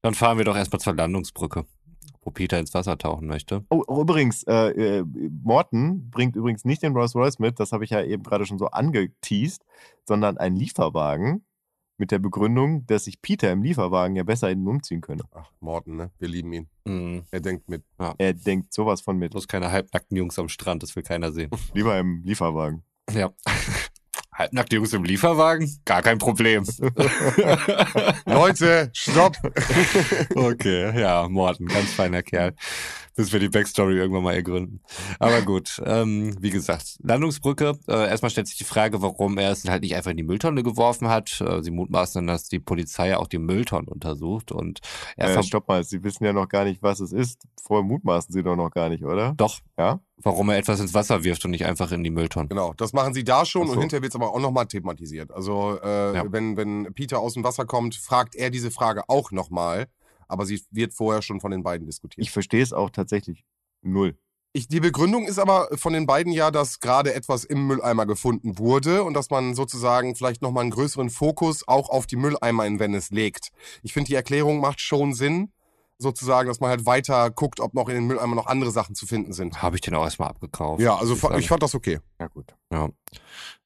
Dann 0.00 0.14
fahren 0.14 0.38
wir 0.38 0.44
doch 0.44 0.56
erstmal 0.56 0.80
zur 0.80 0.94
Landungsbrücke, 0.94 1.64
wo 2.22 2.30
Peter 2.30 2.58
ins 2.58 2.72
Wasser 2.72 2.96
tauchen 2.96 3.26
möchte. 3.26 3.64
Oh, 3.68 3.82
oh, 3.86 4.02
übrigens, 4.02 4.44
äh, 4.44 4.98
äh, 4.98 5.04
Morton 5.42 6.10
bringt 6.10 6.36
übrigens 6.36 6.64
nicht 6.64 6.82
den 6.82 6.94
Rolls 6.94 7.14
Royce 7.14 7.38
mit, 7.38 7.60
das 7.60 7.72
habe 7.72 7.84
ich 7.84 7.90
ja 7.90 8.02
eben 8.02 8.22
gerade 8.22 8.46
schon 8.46 8.58
so 8.58 8.66
angeteased, 8.66 9.64
sondern 10.06 10.38
einen 10.38 10.56
Lieferwagen 10.56 11.44
mit 11.98 12.10
der 12.10 12.18
Begründung, 12.18 12.86
dass 12.86 13.04
sich 13.04 13.22
Peter 13.22 13.52
im 13.52 13.62
Lieferwagen 13.62 14.16
ja 14.16 14.22
besser 14.24 14.50
innen 14.50 14.66
umziehen 14.66 15.00
könne. 15.00 15.22
Ach, 15.32 15.50
Morten, 15.60 15.96
ne? 15.96 16.10
Wir 16.18 16.28
lieben 16.28 16.52
ihn. 16.52 16.68
Mhm. 16.84 17.22
Er 17.30 17.40
denkt 17.40 17.68
mit. 17.68 17.84
Er 18.18 18.32
denkt 18.32 18.72
sowas 18.72 19.00
von 19.00 19.18
mit. 19.18 19.32
Bloß 19.32 19.46
keine 19.46 19.70
halbnackten 19.70 20.16
Jungs 20.16 20.38
am 20.38 20.48
Strand, 20.48 20.82
das 20.82 20.96
will 20.96 21.02
keiner 21.02 21.32
sehen. 21.32 21.50
Lieber 21.74 21.98
im 21.98 22.22
Lieferwagen. 22.24 22.82
Ja. 23.12 23.30
Halbnackte 24.34 24.76
Jungs 24.76 24.92
im 24.94 25.04
Lieferwagen? 25.04 25.70
Gar 25.84 26.02
kein 26.02 26.18
Problem. 26.18 26.64
Leute, 28.24 28.90
stopp! 28.94 29.36
Okay, 30.34 30.98
ja, 30.98 31.28
Morten, 31.28 31.66
ganz 31.66 31.92
feiner 31.92 32.22
Kerl. 32.22 32.54
Bis 33.14 33.32
wir 33.32 33.40
die 33.40 33.48
Backstory 33.50 33.96
irgendwann 33.98 34.22
mal 34.22 34.34
ergründen. 34.34 34.80
Aber 35.18 35.42
gut, 35.42 35.82
ähm, 35.84 36.34
wie 36.40 36.50
gesagt, 36.50 36.96
Landungsbrücke. 37.02 37.78
Äh, 37.86 38.08
erstmal 38.08 38.30
stellt 38.30 38.48
sich 38.48 38.56
die 38.56 38.64
Frage, 38.64 39.02
warum 39.02 39.36
er 39.38 39.50
es 39.52 39.68
halt 39.68 39.82
nicht 39.82 39.94
einfach 39.94 40.10
in 40.12 40.16
die 40.16 40.22
Mülltonne 40.22 40.62
geworfen 40.62 41.08
hat. 41.08 41.40
Äh, 41.40 41.62
sie 41.62 41.70
mutmaßen 41.70 42.14
dann, 42.20 42.26
dass 42.26 42.48
die 42.48 42.58
Polizei 42.58 43.16
auch 43.16 43.26
die 43.26 43.38
Mülltonne 43.38 43.86
untersucht 43.88 44.50
und 44.52 44.80
er 45.16 45.36
Äh, 45.36 45.42
stopp 45.42 45.68
mal, 45.68 45.84
Sie 45.84 46.02
wissen 46.04 46.24
ja 46.24 46.32
noch 46.32 46.48
gar 46.48 46.64
nicht, 46.64 46.82
was 46.82 47.00
es 47.00 47.12
ist. 47.12 47.42
Vorher 47.62 47.84
mutmaßen 47.84 48.32
Sie 48.32 48.42
doch 48.42 48.56
noch 48.56 48.70
gar 48.70 48.88
nicht, 48.88 49.04
oder? 49.04 49.34
doch, 49.36 49.58
Ja? 49.78 50.00
warum 50.16 50.48
er 50.50 50.56
etwas 50.58 50.80
ins 50.80 50.94
Wasser 50.94 51.22
wirft 51.24 51.44
und 51.44 51.50
nicht 51.50 51.66
einfach 51.66 51.90
in 51.92 52.02
die 52.04 52.10
Mülltonne. 52.10 52.48
Genau, 52.48 52.72
das 52.76 52.92
machen 52.92 53.12
sie 53.12 53.24
da 53.24 53.44
schon 53.44 53.66
so. 53.66 53.72
und 53.72 53.80
hinterher 53.80 54.02
wird 54.02 54.12
es 54.12 54.16
aber 54.16 54.32
auch 54.32 54.38
nochmal 54.40 54.66
thematisiert. 54.66 55.32
Also, 55.32 55.78
äh, 55.82 56.14
Ja. 56.14 56.24
wenn, 56.32 56.56
wenn 56.56 56.92
Peter 56.94 57.18
aus 57.18 57.34
dem 57.34 57.44
Wasser 57.44 57.64
kommt, 57.66 57.94
fragt 57.96 58.34
er 58.36 58.50
diese 58.50 58.70
Frage 58.70 59.02
auch 59.08 59.32
nochmal. 59.32 59.86
Aber 60.28 60.46
sie 60.46 60.62
wird 60.70 60.94
vorher 60.94 61.22
schon 61.22 61.40
von 61.40 61.50
den 61.50 61.62
beiden 61.62 61.86
diskutiert. 61.86 62.24
Ich 62.24 62.30
verstehe 62.30 62.62
es 62.62 62.72
auch 62.72 62.90
tatsächlich 62.90 63.44
null. 63.82 64.16
Ich, 64.54 64.68
die 64.68 64.80
Begründung 64.80 65.24
ist 65.26 65.38
aber 65.38 65.68
von 65.78 65.94
den 65.94 66.06
beiden 66.06 66.30
ja, 66.30 66.50
dass 66.50 66.80
gerade 66.80 67.14
etwas 67.14 67.44
im 67.44 67.66
Mülleimer 67.66 68.04
gefunden 68.04 68.58
wurde 68.58 69.02
und 69.02 69.14
dass 69.14 69.30
man 69.30 69.54
sozusagen 69.54 70.14
vielleicht 70.14 70.42
nochmal 70.42 70.62
einen 70.62 70.70
größeren 70.72 71.08
Fokus 71.08 71.66
auch 71.66 71.88
auf 71.88 72.06
die 72.06 72.16
Mülleimer 72.16 72.66
in 72.66 72.78
Venice 72.78 73.10
legt. 73.12 73.50
Ich 73.82 73.94
finde, 73.94 74.08
die 74.08 74.14
Erklärung 74.14 74.60
macht 74.60 74.80
schon 74.80 75.14
Sinn, 75.14 75.52
sozusagen, 75.96 76.48
dass 76.48 76.60
man 76.60 76.68
halt 76.68 76.84
weiter 76.84 77.30
guckt, 77.30 77.60
ob 77.60 77.72
noch 77.72 77.88
in 77.88 77.94
den 77.94 78.06
Mülleimer 78.06 78.34
noch 78.34 78.46
andere 78.46 78.72
Sachen 78.72 78.94
zu 78.94 79.06
finden 79.06 79.32
sind. 79.32 79.62
Habe 79.62 79.76
ich 79.76 79.80
den 79.80 79.94
auch 79.94 80.04
erstmal 80.04 80.28
abgekauft. 80.28 80.82
Ja, 80.82 80.96
also 80.96 81.12
muss 81.12 81.20
fa- 81.20 81.28
sagen. 81.28 81.40
ich 81.40 81.48
fand 81.48 81.62
das 81.62 81.74
okay. 81.74 82.00
Ja, 82.20 82.26
gut. 82.26 82.54
Ja. 82.70 82.90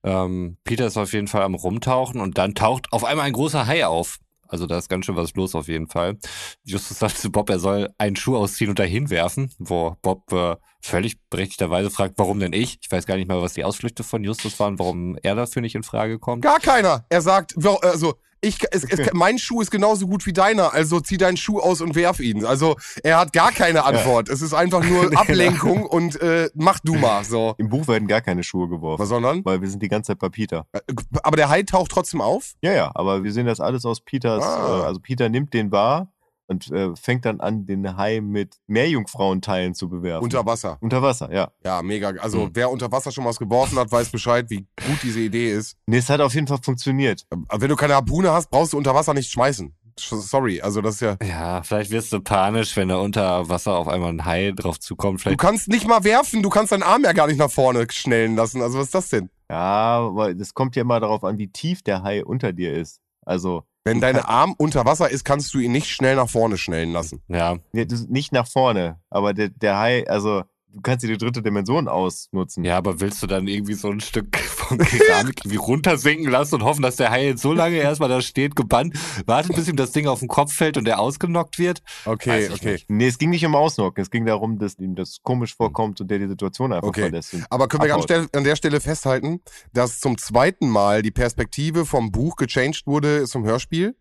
Ähm, 0.05 0.57
Peter 0.63 0.87
ist 0.87 0.97
auf 0.97 1.13
jeden 1.13 1.27
Fall 1.29 1.43
am 1.43 1.55
Rumtauchen 1.55 2.21
und 2.21 2.39
dann 2.39 2.55
taucht 2.55 2.93
auf 2.93 3.03
einmal 3.05 3.27
ein 3.27 3.33
großer 3.33 3.67
Hai 3.67 3.87
auf. 3.87 4.19
Also 4.49 4.67
da 4.67 4.79
ist 4.79 4.89
ganz 4.89 5.07
schön 5.07 5.17
was 5.17 5.35
los 5.35 5.55
auf 5.55 5.69
jeden 5.69 5.89
Fall. 5.89 6.19
Justus 6.65 6.99
sagt 6.99 7.19
zu 7.19 7.31
Bob, 7.31 7.51
er 7.51 7.59
soll 7.59 7.91
einen 7.99 8.17
Schuh 8.17 8.37
ausziehen 8.37 8.71
und 8.71 8.79
dahin 8.79 9.11
werfen, 9.11 9.53
wo 9.59 9.97
Bob 10.03 10.33
äh, 10.33 10.57
völlig 10.81 11.19
berechtigterweise 11.31 11.91
fragt, 11.91 12.15
warum 12.17 12.41
denn 12.41 12.53
ich? 12.53 12.79
Ich 12.83 12.91
weiß 12.91 13.07
gar 13.07 13.17
nicht 13.17 13.29
mal, 13.29 13.43
was 13.43 13.55
die 13.55 13.65
Ausflüchte 13.65 14.05
von 14.05 14.25
Justus 14.25 14.59
waren, 14.61 14.79
warum 14.79 15.19
er 15.23 15.35
dafür 15.35 15.63
nicht 15.63 15.75
in 15.75 15.83
Frage 15.83 16.19
kommt. 16.19 16.43
Gar 16.43 16.61
keiner. 16.61 17.05
Er 17.09 17.21
sagt, 17.21 17.55
also 17.83 18.15
ich, 18.41 18.59
es, 18.71 18.85
es, 18.85 19.13
mein 19.13 19.39
Schuh 19.39 19.61
ist 19.61 19.71
genauso 19.71 20.07
gut 20.07 20.27
wie 20.27 20.33
deiner, 20.33 20.73
also 20.73 21.01
zieh 21.01 21.17
deinen 21.17 21.37
Schuh 21.37 21.59
aus 21.59 21.81
und 21.81 21.95
werf 21.95 22.21
ihn. 22.21 22.45
Also 22.45 22.77
er 23.03 23.19
hat 23.19 23.33
gar 23.33 23.51
keine 23.53 23.85
Antwort. 23.85 24.29
Es 24.29 24.43
ist 24.43 24.55
einfach 24.55 24.85
nur 24.85 25.11
Ablenkung 25.19 25.85
und 25.87 26.21
äh, 26.21 26.51
mach 26.55 26.79
du 26.81 26.95
mal 26.95 27.25
so. 27.25 27.55
Im 27.59 27.69
Buch 27.69 27.89
werden 27.89 28.07
gar 28.09 28.21
keine 28.21 28.43
Schuhe 28.45 28.69
geworfen, 28.69 29.05
Sondern, 29.07 29.45
weil 29.45 29.61
wir 29.63 29.69
sind 29.71 29.83
die 29.83 29.89
ganze 29.89 30.09
Zeit 30.13 30.19
bei 30.19 30.29
Peter. 30.29 30.67
äh, 30.73 30.81
aber 31.23 31.37
der 31.37 31.49
Hai 31.49 31.63
taucht 31.63 31.91
trotzdem 31.91 32.21
auf. 32.21 32.53
Ja, 32.61 32.73
ja, 32.73 32.91
aber 32.95 33.25
wir 33.25 33.33
sehen 33.33 33.47
das 33.47 33.61
alles 33.61 33.85
aus 33.85 34.01
Peters, 34.01 34.45
Ah. 34.45 34.81
äh, 34.81 34.85
also 34.85 35.01
Peter 35.01 35.29
nimmt 35.29 35.55
den 35.55 35.73
wahr 35.73 36.09
und 36.49 36.71
äh, 36.71 36.95
fängt 36.97 37.25
dann 37.25 37.41
an, 37.41 37.67
den 37.67 37.97
Hai 37.97 38.21
mit 38.21 38.57
Meerjungfrauenteilen 38.67 39.75
zu 39.75 39.89
bewerfen. 39.89 40.25
Unter 40.25 40.47
Wasser. 40.47 40.79
Unter 40.81 41.03
Wasser, 41.03 41.33
ja. 41.33 41.51
Ja, 41.65 41.83
mega. 41.83 42.11
Also 42.21 42.45
Hm. 42.45 42.51
wer 42.55 42.71
unter 42.71 42.91
Wasser 42.93 43.11
schon 43.13 43.25
was 43.25 43.39
geworfen 43.39 43.79
hat, 43.79 43.91
weiß 43.91 44.11
Bescheid, 44.11 44.47
wie 44.49 44.67
gut 44.87 45.03
diese 45.03 45.21
Idee 45.21 45.53
ist. 45.53 45.77
Nee, 45.87 45.99
es 45.99 46.09
hat 46.11 46.21
auf 46.21 46.35
jeden 46.35 46.47
Fall 46.47 46.59
funktioniert. 46.63 47.25
Aber 47.49 47.61
wenn 47.61 47.69
du 47.69 47.77
keine 47.77 47.95
Harpune 47.95 48.31
hast, 48.31 48.51
brauchst 48.51 48.73
du 48.73 48.77
unter 48.79 48.95
Wasser 48.95 49.15
nicht 49.15 49.31
schmeißen. 49.31 49.75
Sch- 49.99 50.21
Sorry, 50.21 50.61
also 50.61 50.81
das 50.83 50.97
ist 50.97 51.01
ja. 51.01 51.17
Ja, 51.23 51.63
vielleicht 51.63 51.91
wirst 51.91 52.13
du 52.13 52.21
panisch, 52.21 52.77
wenn 52.77 52.89
da 52.89 52.97
unter 52.99 53.49
Wasser 53.49 53.77
auf 53.79 53.89
einmal 53.89 54.11
ein 54.13 54.25
Hai 54.25 54.53
drauf 54.55 54.79
zukommt. 54.79 55.21
Du 55.21 55.23
Vielleicht 55.23 55.41
kannst 55.41 55.69
nicht 55.69 55.87
mal 55.89 56.05
werfen, 56.05 56.43
du 56.43 56.51
kannst 56.51 56.73
deinen 56.73 56.83
Arm 56.83 57.03
ja 57.05 57.13
gar 57.13 57.27
nicht 57.29 57.39
nach 57.39 57.51
vorne 57.51 57.87
schnellen 57.91 58.37
lassen. 58.37 58.61
Also 58.63 58.79
was 58.79 58.87
ist 58.87 58.95
das 58.95 59.09
denn? 59.09 59.31
Ja, 59.51 59.99
aber 60.01 60.35
das 60.35 60.53
kommt 60.55 60.77
ja 60.77 60.83
immer 60.83 61.01
darauf 61.01 61.25
an, 61.25 61.39
wie 61.39 61.49
tief 61.49 61.81
der 61.83 62.03
Hai 62.03 62.25
unter 62.25 62.53
dir 62.53 62.75
ist. 62.75 63.01
Also, 63.25 63.65
Wenn 63.87 64.01
dein 64.01 64.19
Arm 64.19 64.55
unter 64.59 64.85
Wasser 64.85 65.09
ist, 65.09 65.25
kannst 65.25 65.55
du 65.55 65.59
ihn 65.61 65.71
nicht 65.71 65.89
schnell 65.89 66.17
nach 66.17 66.29
vorne 66.29 66.59
schnellen 66.59 66.91
lassen. 66.93 67.23
ja, 67.29 67.57
nee, 67.73 67.87
das- 67.87 68.09
nicht 68.09 68.33
nach 68.33 68.49
vorne, 68.49 69.01
aber 69.11 69.33
der, 69.33 69.49
der 69.51 69.79
Hai, 69.79 70.05
also, 70.09 70.43
du 70.77 70.83
kannst 70.83 71.03
dir 71.03 71.09
die 71.09 71.17
dritte 71.17 71.43
Dimension 71.43 71.89
ausnutzen. 71.89 72.63
Ja, 72.65 72.77
aber 72.77 73.01
willst 73.01 73.23
du 73.23 73.27
dann 73.27 73.49
irgendwie 73.49 73.75
so 73.75 73.89
ein 73.89 74.01
Stück 74.01 74.37
von 74.39 74.79
Keramik 74.79 75.41
irgendwie 75.41 75.57
runtersinken 75.57 76.31
lassen 76.31 76.57
und 76.57 76.65
hoffen, 76.65 76.83
dass 76.83 76.97
der 76.97 77.11
Hai 77.11 77.27
jetzt 77.27 77.43
so 77.43 77.53
lange 77.53 77.77
erstmal 77.77 78.09
da 78.09 78.21
steht, 78.21 78.55
gebannt, 78.55 78.95
wartet, 79.27 79.57
bis 79.57 79.69
ihm 79.69 79.77
das 79.77 79.93
Ding 79.93 80.07
auf 80.07 80.21
den 80.21 80.29
Kopf 80.29 80.53
fällt 80.53 80.77
und 80.77 80.87
er 80.87 81.01
ausgenockt 81.01 81.59
wird? 81.59 81.83
Okay, 82.05 82.51
okay. 82.53 82.73
nicht. 82.73 82.91
Nee, 82.91 83.07
es 83.07 83.19
ging 83.19 83.31
nicht 83.31 83.45
um 83.45 83.55
Ausnocken, 83.55 84.01
es 84.03 84.11
ging 84.11 84.27
darum, 84.27 84.59
dass 84.59 84.79
ihm 84.79 84.95
das 84.95 85.21
komisch 85.23 85.57
vorkommt 85.57 86.01
und 86.01 86.11
der 86.11 86.19
die 86.19 86.29
Situation 86.29 86.73
einfach 86.73 86.89
Okay. 86.89 87.03
verlässt. 87.03 87.35
Aber 87.51 87.69
können 87.69 87.85
wir 87.85 87.95
an. 87.95 88.03
Stelle, 88.03 88.29
an 88.33 88.45
der 88.45 88.57
Stelle 88.57 88.81
festhalten, 88.81 89.41
dass 89.73 90.01
zum 90.01 90.19
zweiten 90.19 90.69
Mal 90.69 91.03
die 91.03 91.11
Perspektive 91.11 91.87
vom 91.87 92.13
Buch 92.13 92.37
gechanged 92.37 92.87
wurde 92.87 93.25
zum 93.25 93.45
Hörspiel? 93.45 93.97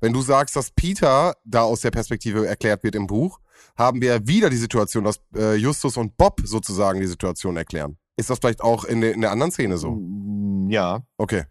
Wenn 0.00 0.12
du 0.12 0.20
sagst, 0.22 0.56
dass 0.56 0.70
Peter 0.70 1.34
da 1.44 1.62
aus 1.62 1.80
der 1.80 1.90
Perspektive 1.90 2.46
erklärt 2.46 2.82
wird 2.82 2.94
im 2.94 3.06
Buch, 3.06 3.40
haben 3.76 4.00
wir 4.00 4.26
wieder 4.26 4.50
die 4.50 4.56
Situation, 4.56 5.04
dass 5.04 5.20
äh, 5.34 5.54
Justus 5.54 5.96
und 5.96 6.16
Bob 6.16 6.40
sozusagen 6.44 7.00
die 7.00 7.06
Situation 7.06 7.56
erklären. 7.56 7.96
Ist 8.16 8.30
das 8.30 8.38
vielleicht 8.38 8.62
auch 8.62 8.84
in, 8.84 9.00
der 9.00 9.14
in 9.14 9.20
der 9.22 9.30
anderen 9.32 9.50
Szene 9.52 9.76
so? 9.78 9.92
Mm, 9.92 10.70
Ja, 10.70 11.02
Okay. 11.18 11.44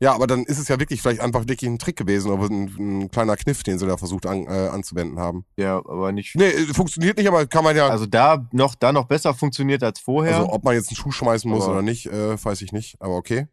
Ja, 0.00 0.12
aber 0.12 0.26
dann 0.26 0.42
ist 0.44 0.58
es 0.58 0.66
ja 0.68 0.78
wirklich 0.80 1.00
vielleicht 1.00 1.20
einfach 1.20 1.46
wirklich 1.46 1.70
ein 1.70 1.78
Trick 1.78 1.96
gewesen 1.96 2.30
oder 2.30 2.50
ein, 2.52 2.64
ein 3.04 3.10
kleiner 3.12 3.36
Kniff, 3.36 3.62
den 3.62 3.78
sie 3.78 3.86
da 3.86 3.96
versucht 3.96 4.26
an, 4.26 4.44
äh, 4.46 4.68
anzuwenden 4.68 5.20
haben. 5.20 5.46
ja, 5.56 5.76
aber 5.78 6.10
nicht. 6.10 6.34
Nee, 6.34 6.48
äh, 6.48 6.66
funktioniert 6.74 7.16
nicht, 7.16 7.28
aber 7.28 7.46
kann 7.46 7.62
man 7.64 7.76
ja. 7.76 7.88
Also 7.88 8.04
da 8.04 8.46
noch, 8.52 8.74
da 8.74 8.92
noch 8.92 9.06
besser 9.06 9.32
funktioniert 9.34 9.82
als 9.84 10.00
vorher. 10.00 10.36
Also 10.38 10.52
ob 10.52 10.64
man 10.64 10.74
jetzt 10.74 10.90
einen 10.90 10.96
Schuh 10.96 11.12
schmeißen 11.12 11.48
muss 11.48 11.62
Aber- 11.64 11.74
oder 11.74 11.82
nicht, 11.82 12.06
äh, 12.06 12.44
weiß 12.44 12.60
ich 12.62 12.72
nicht. 12.72 12.96
Aber 13.00 13.14
okay. 13.16 13.46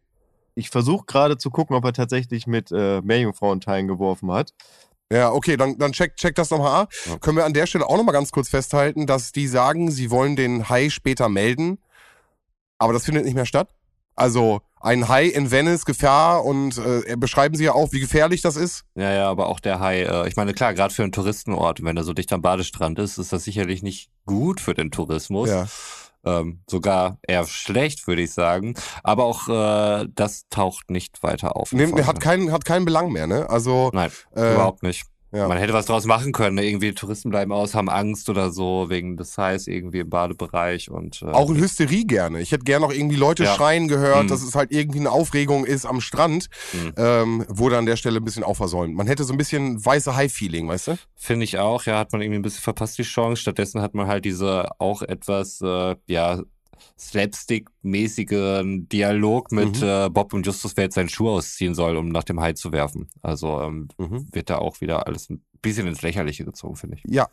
Ich 0.54 0.70
versuche 0.70 1.06
gerade 1.06 1.38
zu 1.38 1.50
gucken, 1.50 1.76
ob 1.76 1.84
er 1.84 1.92
tatsächlich 1.92 2.46
mit 2.46 2.70
äh, 2.72 3.00
Meerjungfrauenteilen 3.00 3.88
geworfen 3.88 4.30
hat. 4.30 4.52
Ja, 5.12 5.30
okay, 5.32 5.56
dann, 5.56 5.76
dann 5.78 5.92
check, 5.92 6.16
check 6.16 6.34
das 6.34 6.50
nochmal 6.50 6.82
ab. 6.82 6.92
Ja. 7.04 7.18
Können 7.18 7.36
wir 7.36 7.44
an 7.44 7.52
der 7.52 7.66
Stelle 7.66 7.86
auch 7.86 7.96
nochmal 7.96 8.14
ganz 8.14 8.32
kurz 8.32 8.48
festhalten, 8.48 9.06
dass 9.06 9.32
die 9.32 9.46
sagen, 9.46 9.90
sie 9.90 10.10
wollen 10.10 10.36
den 10.36 10.68
Hai 10.70 10.88
später 10.88 11.28
melden, 11.28 11.78
aber 12.78 12.94
das 12.94 13.04
findet 13.04 13.24
nicht 13.24 13.34
mehr 13.34 13.46
statt. 13.46 13.74
Also 14.14 14.60
ein 14.80 15.08
Hai 15.08 15.26
in 15.26 15.50
Venice, 15.50 15.84
Gefahr 15.84 16.44
und 16.44 16.78
äh, 16.78 17.16
beschreiben 17.16 17.54
sie 17.54 17.64
ja 17.64 17.72
auch, 17.72 17.92
wie 17.92 18.00
gefährlich 18.00 18.42
das 18.42 18.56
ist. 18.56 18.84
Ja, 18.94 19.12
ja, 19.12 19.30
aber 19.30 19.48
auch 19.48 19.60
der 19.60 19.80
Hai, 19.80 20.02
äh, 20.02 20.28
ich 20.28 20.36
meine, 20.36 20.54
klar, 20.54 20.74
gerade 20.74 20.92
für 20.92 21.02
einen 21.02 21.12
Touristenort, 21.12 21.84
wenn 21.84 21.96
er 21.96 22.04
so 22.04 22.12
dicht 22.12 22.32
am 22.32 22.42
Badestrand 22.42 22.98
ist, 22.98 23.18
ist 23.18 23.32
das 23.32 23.44
sicherlich 23.44 23.82
nicht 23.82 24.10
gut 24.26 24.60
für 24.60 24.74
den 24.74 24.90
Tourismus. 24.90 25.48
Ja. 25.48 25.66
Ähm, 26.24 26.60
sogar 26.70 27.18
eher 27.22 27.44
schlecht, 27.46 28.06
würde 28.06 28.22
ich 28.22 28.32
sagen. 28.32 28.74
Aber 29.02 29.24
auch 29.24 29.48
äh, 29.48 30.06
das 30.14 30.48
taucht 30.50 30.90
nicht 30.90 31.22
weiter 31.22 31.56
auf. 31.56 31.72
Nee, 31.72 31.90
hat 32.04 32.20
keinen, 32.20 32.52
hat 32.52 32.64
keinen 32.64 32.84
Belang 32.84 33.10
mehr, 33.10 33.26
ne? 33.26 33.50
Also 33.50 33.90
Nein, 33.92 34.10
äh, 34.36 34.54
überhaupt 34.54 34.82
nicht. 34.82 35.04
Ja. 35.32 35.48
Man 35.48 35.58
hätte 35.58 35.72
was 35.72 35.86
draus 35.86 36.04
machen 36.04 36.32
können. 36.32 36.56
ne? 36.56 36.64
Irgendwie 36.66 36.92
Touristen 36.92 37.30
bleiben 37.30 37.52
aus, 37.52 37.74
haben 37.74 37.88
Angst 37.88 38.28
oder 38.28 38.50
so, 38.50 38.86
wegen 38.88 39.16
des 39.16 39.36
Hais 39.38 39.66
irgendwie 39.66 40.00
im 40.00 40.10
Badebereich 40.10 40.90
und 40.90 41.22
äh, 41.22 41.26
auch 41.26 41.50
in 41.50 41.56
Hysterie 41.56 42.04
gerne. 42.04 42.40
Ich 42.40 42.52
hätte 42.52 42.64
gerne 42.64 42.86
noch 42.86 42.92
irgendwie 42.92 43.16
Leute 43.16 43.44
Ja. 43.44 43.54
schreien 43.54 43.88
gehört, 43.88 44.24
Mhm. 44.24 44.28
dass 44.28 44.42
es 44.42 44.54
halt 44.54 44.72
irgendwie 44.72 45.00
eine 45.00 45.10
Aufregung 45.10 45.64
ist 45.64 45.86
am 45.86 46.00
Strand, 46.00 46.48
Mhm. 46.72 46.92
ähm, 46.96 47.44
wurde 47.48 47.78
an 47.78 47.86
der 47.86 47.96
Stelle 47.96 48.18
ein 48.20 48.24
bisschen 48.24 48.44
auch 48.44 48.56
versäumt. 48.56 48.94
Man 48.94 49.06
hätte 49.06 49.24
so 49.24 49.32
ein 49.34 49.38
bisschen 49.38 49.84
weiße 49.84 50.14
Hai-Feeling, 50.14 50.68
weißt 50.68 50.88
du? 50.88 50.98
Finde 51.16 51.44
ich 51.44 51.58
auch, 51.58 51.84
ja, 51.84 51.98
hat 51.98 52.12
man 52.12 52.20
irgendwie 52.22 52.38
ein 52.38 52.42
bisschen 52.42 52.62
verpasst 52.62 52.98
die 52.98 53.02
Chance. 53.02 53.40
Stattdessen 53.42 53.80
hat 53.80 53.94
man 53.94 54.06
halt 54.06 54.24
diese 54.24 54.68
auch 54.78 55.02
etwas, 55.02 55.60
äh, 55.62 55.96
ja, 56.06 56.40
slapstick-mäßigen 56.98 58.88
Dialog 58.88 59.52
mit 59.52 59.80
Mhm. 59.80 59.86
äh, 59.86 60.08
Bob 60.10 60.32
und 60.32 60.46
Justus, 60.46 60.76
wer 60.76 60.84
jetzt 60.84 60.94
seinen 60.94 61.08
Schuh 61.08 61.28
ausziehen 61.30 61.74
soll, 61.74 61.96
um 61.96 62.08
nach 62.08 62.24
dem 62.24 62.40
Hai 62.40 62.52
zu 62.52 62.72
werfen. 62.72 63.08
Also 63.22 63.60
ähm, 63.60 63.88
Mhm. 63.98 64.28
wird 64.32 64.50
da 64.50 64.58
auch 64.58 64.80
wieder 64.80 65.06
alles 65.06 65.30
ein 65.30 65.42
bisschen 65.60 65.86
ins 65.86 66.02
Lächerliche 66.02 66.44
gezogen, 66.44 66.76
finde 66.76 66.96
ich. 66.96 67.02
Ja. 67.12 67.28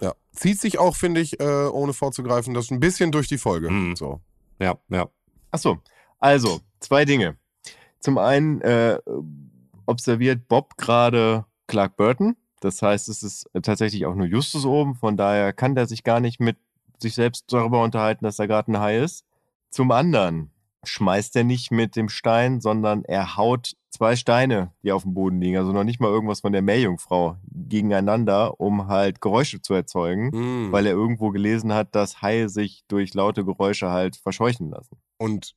Ja. 0.00 0.14
Zieht 0.32 0.60
sich 0.60 0.78
auch, 0.78 0.94
finde 0.94 1.20
ich, 1.22 1.40
äh, 1.40 1.44
ohne 1.66 1.92
vorzugreifen, 1.94 2.52
das 2.54 2.70
ein 2.70 2.80
bisschen 2.80 3.12
durch 3.12 3.28
die 3.28 3.38
Folge. 3.38 3.70
Mhm. 3.70 3.96
So. 3.96 4.20
Ja, 4.58 4.78
ja. 4.90 5.08
Ach 5.50 5.58
so, 5.58 5.78
also 6.18 6.60
zwei 6.80 7.04
Dinge. 7.06 7.36
Zum 8.00 8.18
einen 8.18 8.60
äh, 8.60 8.98
observiert 9.86 10.48
Bob 10.48 10.76
gerade 10.76 11.46
Clark 11.66 11.96
Burton. 11.96 12.36
Das 12.60 12.82
heißt, 12.82 13.08
es 13.08 13.22
ist 13.22 13.48
tatsächlich 13.62 14.06
auch 14.06 14.14
nur 14.14 14.26
Justus 14.26 14.64
oben. 14.64 14.94
Von 14.94 15.16
daher 15.16 15.52
kann 15.52 15.74
der 15.74 15.86
sich 15.86 16.04
gar 16.04 16.20
nicht 16.20 16.40
mit 16.40 16.56
sich 17.02 17.14
selbst 17.14 17.44
darüber 17.52 17.82
unterhalten, 17.82 18.24
dass 18.24 18.36
da 18.36 18.46
gerade 18.46 18.72
ein 18.72 18.78
Hai 18.80 18.98
ist. 18.98 19.24
Zum 19.70 19.90
anderen 19.90 20.50
schmeißt 20.84 21.34
er 21.36 21.44
nicht 21.44 21.70
mit 21.72 21.96
dem 21.96 22.08
Stein, 22.08 22.60
sondern 22.60 23.04
er 23.04 23.36
haut 23.36 23.72
zwei 23.90 24.14
Steine, 24.14 24.72
die 24.82 24.92
auf 24.92 25.02
dem 25.02 25.14
Boden 25.14 25.40
liegen, 25.40 25.56
also 25.56 25.72
noch 25.72 25.82
nicht 25.84 26.00
mal 26.00 26.10
irgendwas 26.10 26.40
von 26.40 26.52
der 26.52 26.62
Meerjungfrau, 26.62 27.36
gegeneinander, 27.50 28.60
um 28.60 28.86
halt 28.88 29.20
Geräusche 29.20 29.60
zu 29.60 29.74
erzeugen, 29.74 30.30
Mhm. 30.32 30.70
weil 30.72 30.86
er 30.86 30.92
irgendwo 30.92 31.30
gelesen 31.30 31.72
hat, 31.72 31.94
dass 31.94 32.22
Haie 32.22 32.48
sich 32.48 32.84
durch 32.88 33.14
laute 33.14 33.44
Geräusche 33.44 33.90
halt 33.90 34.16
verscheuchen 34.16 34.70
lassen. 34.70 34.96
Und 35.18 35.54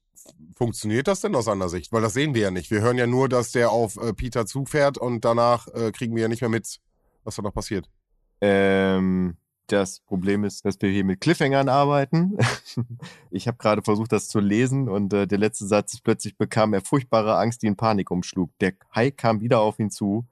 funktioniert 0.55 1.07
das 1.07 1.21
denn 1.21 1.35
aus 1.35 1.45
seiner 1.45 1.69
Sicht? 1.69 1.91
Weil 1.91 2.01
das 2.01 2.13
sehen 2.13 2.33
wir 2.33 2.41
ja 2.43 2.51
nicht. 2.51 2.71
Wir 2.71 2.81
hören 2.81 2.97
ja 2.97 3.07
nur, 3.07 3.29
dass 3.29 3.51
der 3.51 3.71
auf 3.71 3.97
äh, 3.97 4.13
Peter 4.13 4.45
zufährt 4.45 4.97
und 4.97 5.25
danach 5.25 5.67
äh, 5.67 5.91
kriegen 5.91 6.15
wir 6.15 6.23
ja 6.23 6.27
nicht 6.27 6.41
mehr 6.41 6.49
mit, 6.49 6.79
was 7.23 7.35
da 7.35 7.41
noch 7.41 7.53
passiert. 7.53 7.89
Ähm, 8.41 9.37
das 9.71 9.99
Problem 10.01 10.43
ist, 10.43 10.65
dass 10.65 10.81
wir 10.81 10.89
hier 10.89 11.03
mit 11.03 11.21
Cliffhangern 11.21 11.69
arbeiten. 11.69 12.37
ich 13.31 13.47
habe 13.47 13.57
gerade 13.57 13.81
versucht, 13.81 14.11
das 14.11 14.27
zu 14.27 14.39
lesen 14.39 14.89
und 14.89 15.13
äh, 15.13 15.27
der 15.27 15.37
letzte 15.37 15.65
Satz 15.65 15.93
ist 15.93 16.03
plötzlich 16.03 16.37
bekam 16.37 16.73
er 16.73 16.81
furchtbare 16.81 17.37
Angst, 17.37 17.61
die 17.61 17.67
in 17.67 17.75
Panik 17.75 18.11
umschlug. 18.11 18.49
Der 18.59 18.73
Hai 18.93 19.11
kam 19.11 19.41
wieder 19.41 19.59
auf 19.59 19.79
ihn 19.79 19.89
zu 19.89 20.25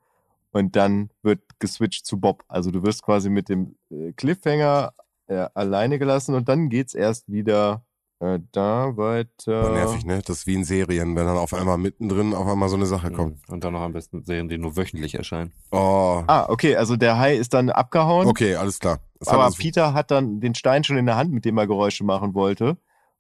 und 0.51 0.75
dann 0.75 1.09
wird 1.23 1.41
geswitcht 1.59 2.05
zu 2.05 2.19
Bob. 2.19 2.43
Also 2.47 2.71
du 2.71 2.83
wirst 2.83 3.03
quasi 3.03 3.29
mit 3.29 3.49
dem 3.49 3.75
äh, 3.89 4.11
Cliffhanger 4.13 4.93
äh, 5.27 5.47
alleine 5.53 5.99
gelassen 5.99 6.35
und 6.35 6.49
dann 6.49 6.69
geht's 6.69 6.93
erst 6.93 7.31
wieder 7.31 7.83
äh, 8.19 8.39
da 8.51 8.97
weiter. 8.97 9.61
Aber 9.61 9.69
nervig, 9.75 10.05
ne? 10.05 10.21
Das 10.25 10.39
ist 10.39 10.47
wie 10.47 10.55
in 10.55 10.63
Serien, 10.63 11.15
wenn 11.15 11.25
dann 11.25 11.37
auf 11.37 11.53
einmal 11.53 11.77
mittendrin 11.77 12.33
auf 12.33 12.47
einmal 12.47 12.69
so 12.69 12.75
eine 12.75 12.85
Sache 12.85 13.11
kommt. 13.11 13.47
Und 13.49 13.63
dann 13.63 13.73
noch 13.73 13.81
am 13.81 13.93
besten 13.93 14.23
Serien, 14.23 14.49
die 14.49 14.57
nur 14.57 14.75
wöchentlich 14.75 15.15
erscheinen. 15.15 15.51
Oh. 15.71 16.23
Ah, 16.27 16.45
okay, 16.49 16.75
also 16.75 16.95
der 16.95 17.17
Hai 17.19 17.35
ist 17.35 17.53
dann 17.53 17.69
abgehauen. 17.69 18.27
Okay, 18.27 18.55
alles 18.55 18.79
klar. 18.79 18.99
Das 19.19 19.27
Aber 19.29 19.43
hat 19.43 19.49
uns- 19.49 19.57
Peter 19.57 19.93
hat 19.93 20.11
dann 20.11 20.39
den 20.39 20.55
Stein 20.55 20.83
schon 20.83 20.97
in 20.97 21.05
der 21.05 21.15
Hand, 21.15 21.31
mit 21.31 21.45
dem 21.45 21.57
er 21.57 21.67
Geräusche 21.67 22.03
machen 22.03 22.33
wollte. 22.33 22.77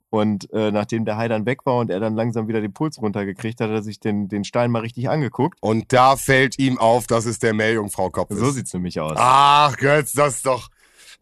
Und 0.09 0.49
äh, 0.53 0.71
nachdem 0.71 1.03
der 1.03 1.17
Hai 1.17 1.27
dann 1.27 1.45
weg 1.45 1.65
war 1.65 1.79
und 1.79 1.89
er 1.91 1.99
dann 1.99 2.15
langsam 2.15 2.47
wieder 2.47 2.61
den 2.61 2.71
Puls 2.71 3.01
runtergekriegt 3.01 3.59
hat, 3.59 3.67
hat 3.67 3.75
er 3.75 3.83
sich 3.83 3.99
den, 3.99 4.29
den 4.29 4.45
Stein 4.45 4.71
mal 4.71 4.79
richtig 4.79 5.09
angeguckt. 5.09 5.57
und 5.61 5.91
da 5.91 6.15
fällt 6.15 6.57
ihm 6.59 6.77
auf, 6.77 7.07
dass 7.07 7.25
es 7.25 7.39
der 7.39 7.53
Meerjungfrau-Kopf 7.53 8.31
ist. 8.31 8.39
So 8.39 8.51
sieht's 8.51 8.73
nämlich 8.73 8.99
aus. 9.01 9.13
Ach, 9.17 9.75
Götz, 9.75 10.13
das 10.13 10.37
ist 10.37 10.45
doch. 10.45 10.69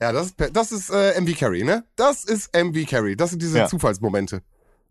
Ja, 0.01 0.11
das 0.11 0.27
ist, 0.27 0.35
das 0.53 0.72
ist 0.72 0.89
äh, 0.89 1.19
MV 1.19 1.38
Carry, 1.38 1.63
ne? 1.63 1.85
Das 1.95 2.23
ist 2.26 2.53
MV 2.55 2.85
Carry. 2.89 3.15
Das 3.15 3.30
sind 3.30 3.41
diese 3.41 3.59
Ja. 3.59 3.67
Zufallsmomente. 3.67 4.41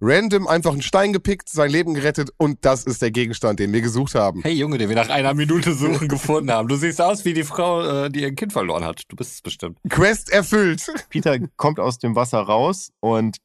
Random 0.01 0.49
einfach 0.49 0.73
einen 0.73 0.83
Stein 0.83 1.13
gepickt, 1.13 1.49
sein 1.49 1.71
Leben 1.71 1.95
gerettet 1.95 2.31
und 2.37 2.65
das 2.65 2.85
ist 2.85 3.01
der 3.01 3.11
Gegenstand, 3.11 3.61
den 3.61 3.73
wir 3.73 3.81
gesucht 3.81 4.15
haben. 4.17 4.43
Hey 4.43 4.53
Junge, 4.53 4.77
den 4.77 4.89
wir 4.89 4.97
nach 4.97 5.09
einer 5.09 5.35
Minute 5.35 5.73
suchen 5.73 6.09
gefunden 6.09 6.51
haben. 6.51 6.69
Du 6.69 6.77
siehst 6.77 7.01
aus 7.01 7.25
wie 7.25 7.33
die 7.33 7.45
Frau, 7.45 8.05
äh, 8.05 8.11
die 8.11 8.23
ihr 8.23 8.35
Kind 8.35 8.53
verloren 8.53 8.85
hat. 8.85 9.03
Du 9.09 9.17
bist 9.17 9.35
es 9.35 9.41
bestimmt. 9.43 9.79
Quest 9.89 10.31
erfüllt. 10.31 10.87
Peter 11.11 11.39
kommt 11.57 11.79
aus 11.81 11.99
dem 11.99 12.17
Wasser 12.17 12.41
raus 12.41 12.91
und 13.01 13.37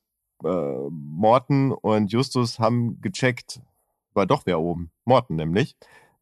äh, 0.43 0.47
Morten 0.89 1.71
und 1.71 2.11
Justus 2.11 2.57
haben 2.59 2.99
gecheckt, 2.99 3.61
war 4.13 4.25
doch 4.25 4.41
wer 4.45 4.59
oben, 4.59 4.91
Morten 5.05 5.35
nämlich, 5.35 5.75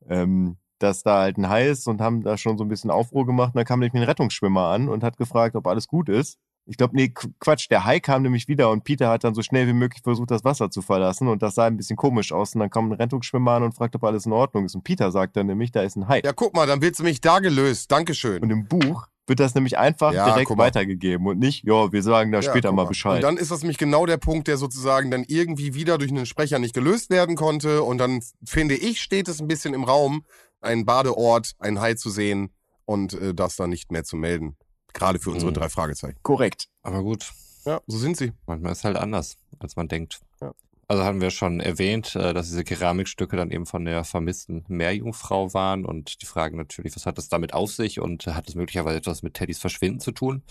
ähm, 0.09 0.57
dass 0.79 1.03
da 1.03 1.19
halt 1.21 1.37
ein 1.37 1.49
Hai 1.49 1.67
ist 1.67 1.87
und 1.87 2.01
haben 2.01 2.23
da 2.23 2.37
schon 2.37 2.57
so 2.57 2.63
ein 2.63 2.67
bisschen 2.69 2.91
Aufruhr 2.91 3.25
gemacht. 3.25 3.49
Und 3.53 3.57
dann 3.57 3.65
kam 3.65 3.79
nämlich 3.79 3.93
ein 4.01 4.07
Rettungsschwimmer 4.07 4.67
an 4.67 4.89
und 4.89 5.03
hat 5.03 5.17
gefragt, 5.17 5.55
ob 5.55 5.67
alles 5.67 5.87
gut 5.87 6.09
ist. 6.09 6.37
Ich 6.69 6.75
glaube, 6.75 6.95
nee, 6.97 7.13
Qu- 7.15 7.31
Quatsch, 7.39 7.69
der 7.71 7.85
Hai 7.85 8.01
kam 8.01 8.23
nämlich 8.23 8.49
wieder 8.49 8.69
und 8.71 8.83
Peter 8.83 9.07
hat 9.09 9.23
dann 9.23 9.33
so 9.33 9.41
schnell 9.41 9.67
wie 9.67 9.73
möglich 9.73 10.03
versucht, 10.03 10.31
das 10.31 10.43
Wasser 10.43 10.69
zu 10.69 10.81
verlassen 10.81 11.29
und 11.29 11.41
das 11.41 11.55
sah 11.55 11.65
ein 11.65 11.77
bisschen 11.77 11.95
komisch 11.95 12.33
aus. 12.33 12.55
Und 12.55 12.59
dann 12.59 12.69
kam 12.69 12.91
ein 12.91 12.93
Rettungsschwimmer 12.93 13.51
an 13.53 13.63
und 13.63 13.73
fragt, 13.73 13.95
ob 13.95 14.03
alles 14.03 14.25
in 14.25 14.33
Ordnung 14.33 14.65
ist. 14.65 14.75
Und 14.75 14.83
Peter 14.83 15.11
sagt 15.11 15.37
dann 15.37 15.47
nämlich, 15.47 15.71
da 15.71 15.81
ist 15.81 15.95
ein 15.95 16.09
Hai. 16.09 16.21
Ja, 16.25 16.33
guck 16.33 16.53
mal, 16.53 16.67
dann 16.67 16.81
wird's 16.81 16.99
nämlich 16.99 17.21
da 17.21 17.39
gelöst. 17.39 17.89
Dankeschön. 17.91 18.43
Und 18.43 18.49
im 18.49 18.67
Buch 18.67 19.07
wird 19.27 19.39
das 19.41 19.55
nämlich 19.55 19.77
einfach 19.77 20.13
Ja, 20.13 20.25
direkt 20.25 20.57
weitergegeben 20.57 21.27
und 21.27 21.37
nicht, 21.37 21.65
ja, 21.65 21.91
wir 21.91 22.01
sagen 22.01 22.31
da 22.31 22.39
Ja, 22.39 22.49
später 22.49 22.71
mal 22.71 22.85
Bescheid. 22.85 23.15
Und 23.15 23.21
dann 23.23 23.37
ist 23.37 23.51
das 23.51 23.59
nämlich 23.61 23.77
genau 23.77 24.05
der 24.05 24.15
Punkt, 24.15 24.47
der 24.47 24.55
sozusagen 24.55 25.11
dann 25.11 25.25
irgendwie 25.27 25.73
wieder 25.73 25.97
durch 25.97 26.11
einen 26.11 26.25
Sprecher 26.25 26.59
nicht 26.59 26.73
gelöst 26.73 27.09
werden 27.09 27.35
konnte. 27.35 27.83
Und 27.83 27.97
dann 27.97 28.21
finde 28.45 28.75
ich, 28.75 29.01
steht 29.01 29.27
es 29.27 29.41
ein 29.41 29.47
bisschen 29.47 29.73
im 29.73 29.83
Raum, 29.83 30.23
einen 30.61 30.85
Badeort, 30.85 31.53
einen 31.59 31.79
Hai 31.79 31.93
zu 31.95 32.09
sehen 32.09 32.49
und 32.85 33.13
äh, 33.13 33.33
das 33.33 33.55
dann 33.55 33.69
nicht 33.69 33.91
mehr 33.91 34.03
zu 34.03 34.15
melden. 34.15 34.57
Gerade 34.93 35.19
für 35.19 35.31
unsere 35.31 35.51
Mhm. 35.51 35.55
drei 35.55 35.69
Fragezeichen. 35.69 36.17
Korrekt. 36.23 36.67
Aber 36.81 37.03
gut, 37.03 37.31
Ja, 37.65 37.81
so 37.87 37.97
sind 37.97 38.17
sie. 38.17 38.31
manchmal 38.45 38.71
ist 38.71 38.83
halt 38.83 38.97
anders, 38.97 39.37
als 39.59 39.75
man 39.75 39.87
denkt. 39.87 40.21
Ja. 40.41 40.53
Also 40.87 41.03
haben 41.03 41.19
wir 41.19 41.31
schon 41.31 41.59
erwähnt, 41.59 42.15
äh, 42.15 42.33
dass 42.33 42.47
diese 42.47 42.63
Keramikstücke 42.63 43.35
dann 43.35 43.51
eben 43.51 43.65
von 43.65 43.83
der 43.85 44.05
vermissten 44.05 44.63
Meerjungfrau 44.69 45.53
waren 45.53 45.85
und 45.85 46.21
die 46.21 46.25
Frage 46.25 46.55
natürlich, 46.55 46.95
was 46.95 47.05
hat 47.05 47.19
es 47.19 47.27
damit 47.27 47.53
auf 47.53 47.73
sich 47.73 47.99
und 47.99 48.25
hat 48.27 48.47
es 48.47 48.55
möglicherweise 48.55 48.97
etwas 48.97 49.21
mit 49.21 49.33
Teddys 49.33 49.59
Verschwinden 49.59 49.99
zu 49.99 50.11
tun? 50.13 50.43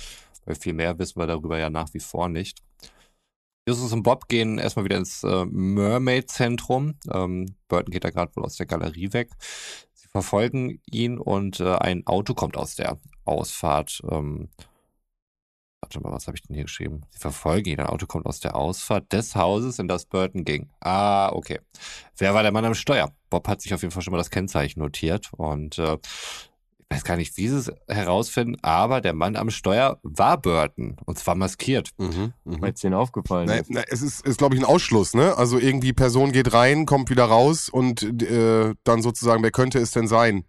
Weil 0.45 0.55
viel 0.57 0.75
mehr 0.75 0.99
wissen 0.99 1.19
wir 1.19 1.27
darüber 1.27 1.59
ja 1.59 1.71
nach 1.71 1.93
wie 1.95 2.01
vor 2.01 2.29
nicht. 2.29 2.63
Justus 3.69 3.93
und 3.93 4.05
Bob 4.05 4.29
gehen 4.29 4.59
erstmal 4.59 4.85
wieder 4.85 4.99
ins 4.99 5.25
äh, 5.25 5.45
Mermaid-Zentrum. 5.47 6.95
Ähm, 7.13 7.57
Burton 7.67 7.91
geht 7.91 8.05
da 8.05 8.11
gerade 8.11 8.31
wohl 8.37 8.45
aus 8.45 8.57
der 8.57 8.67
Galerie 8.67 9.13
weg. 9.13 9.31
Verfolgen 10.17 10.81
ihn 10.91 11.19
und 11.19 11.61
äh, 11.61 11.75
ein 11.75 12.07
Auto 12.07 12.33
kommt 12.33 12.57
aus 12.57 12.75
der 12.75 12.99
Ausfahrt. 13.27 14.01
Ähm, 14.11 14.49
warte 15.83 16.01
mal, 16.01 16.11
was 16.11 16.27
habe 16.27 16.39
ich 16.39 16.43
denn 16.43 16.55
hier 16.55 16.65
geschrieben? 16.65 17.03
Sie 17.11 17.19
verfolgen 17.19 17.69
ihn. 17.69 17.81
Ein 17.81 17.89
Auto 17.89 18.07
kommt 18.07 18.25
aus 18.25 18.41
der 18.41 18.57
Ausfahrt 18.57 19.13
des 19.13 19.37
Hauses, 19.37 19.79
in 19.79 19.89
das 19.89 20.07
Burton 20.07 20.47
ging. 20.47 20.71
Ah, 20.81 21.29
okay. 21.35 21.61
Wer 22.17 22.33
war 22.33 22.43
der 22.43 22.51
Mann 22.51 22.65
am 22.65 22.75
Steuer? 22.75 23.13
Bob 23.29 23.47
hat 23.47 23.61
sich 23.61 23.75
auf 23.75 23.83
jeden 23.83 23.93
Fall 23.93 24.03
schon 24.03 24.13
mal 24.13 24.17
das 24.17 24.31
Kennzeichen 24.31 24.81
notiert 24.81 25.31
und 25.35 25.79
äh, 25.79 25.99
weiß 26.91 27.05
gar 27.05 27.17
nicht, 27.17 27.37
wie 27.37 27.49
sie 27.49 27.57
es 27.57 27.73
herausfinden, 27.89 28.57
aber 28.63 29.01
der 29.01 29.13
Mann 29.13 29.37
am 29.37 29.51
Steuer 29.51 29.99
war 30.03 30.41
Burton 30.41 30.97
und 31.05 31.19
zwar 31.19 31.35
maskiert. 31.35 31.91
Mhm, 31.99 32.33
mhm. 32.45 32.61
Weil 32.61 32.73
es 32.73 32.81
denen 32.81 32.95
aufgefallen 32.95 33.47
Na, 33.49 33.57
ist. 33.57 33.71
na, 33.71 33.83
es 33.89 34.03
ist, 34.03 34.25
ist 34.25 34.39
glaube 34.39 34.55
ich, 34.55 34.61
ein 34.61 34.67
Ausschluss, 34.67 35.15
ne? 35.15 35.37
Also 35.37 35.59
irgendwie 35.59 35.93
Person 35.93 36.33
geht 36.33 36.53
rein, 36.53 36.87
kommt 36.87 37.11
wieder 37.11 37.25
raus 37.25 37.69
und 37.69 38.23
äh, 38.23 38.75
dann 38.85 39.03
sozusagen, 39.03 39.43
wer 39.43 39.51
könnte 39.51 39.79
es 39.79 39.91
denn 39.91 40.07
sein? 40.07 40.45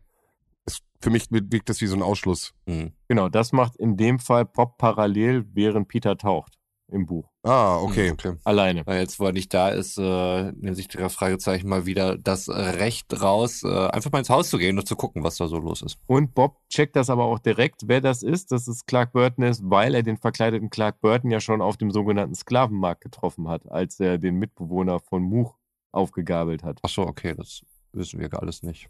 Für 0.99 1.11
mich 1.11 1.27
wirkt 1.29 1.69
das 1.69 1.79
wie 1.81 1.87
so 1.87 1.95
ein 1.95 2.01
Ausschluss. 2.01 2.53
Mhm. 2.65 2.93
Genau, 3.07 3.29
das 3.29 3.51
macht 3.51 3.75
in 3.77 3.97
dem 3.97 4.19
Fall 4.19 4.45
Bob 4.45 4.77
parallel, 4.77 5.45
während 5.53 5.87
Peter 5.87 6.17
taucht 6.17 6.56
im 6.89 7.05
Buch. 7.05 7.29
Ah, 7.43 7.77
okay. 7.77 8.11
okay. 8.11 8.33
Alleine. 8.43 8.85
Weil 8.85 9.01
jetzt, 9.01 9.19
wo 9.19 9.25
er 9.25 9.33
nicht 9.33 9.53
da 9.53 9.69
ist, 9.69 9.97
äh, 9.97 10.51
nimmt 10.53 10.75
sich 10.75 10.87
der 10.87 11.09
Fragezeichen 11.09 11.67
mal 11.67 11.85
wieder 11.85 12.17
das 12.17 12.49
Recht 12.49 13.21
raus, 13.21 13.63
äh, 13.63 13.87
einfach 13.87 14.11
mal 14.11 14.19
ins 14.19 14.29
Haus 14.29 14.49
zu 14.49 14.57
gehen 14.57 14.77
und 14.77 14.87
zu 14.87 14.95
gucken, 14.95 15.23
was 15.23 15.37
da 15.37 15.47
so 15.47 15.57
los 15.57 15.81
ist. 15.81 15.97
Und 16.07 16.33
Bob 16.33 16.57
checkt 16.69 16.95
das 16.95 17.09
aber 17.09 17.25
auch 17.25 17.39
direkt, 17.39 17.83
wer 17.87 18.01
das 18.01 18.23
ist, 18.23 18.51
dass 18.51 18.67
es 18.67 18.85
Clark 18.85 19.13
Burton 19.13 19.43
ist, 19.43 19.61
weil 19.65 19.95
er 19.95 20.03
den 20.03 20.17
verkleideten 20.17 20.69
Clark 20.69 21.01
Burton 21.01 21.31
ja 21.31 21.39
schon 21.39 21.61
auf 21.61 21.77
dem 21.77 21.91
sogenannten 21.91 22.35
Sklavenmarkt 22.35 23.01
getroffen 23.01 23.47
hat, 23.47 23.69
als 23.69 23.99
er 23.99 24.17
den 24.17 24.35
Mitbewohner 24.35 24.99
von 24.99 25.23
Much 25.23 25.55
aufgegabelt 25.91 26.63
hat. 26.63 26.79
Ach 26.83 26.89
so, 26.89 27.01
okay, 27.03 27.33
das 27.35 27.61
wissen 27.91 28.19
wir 28.19 28.33
alles 28.39 28.63
nicht. 28.63 28.89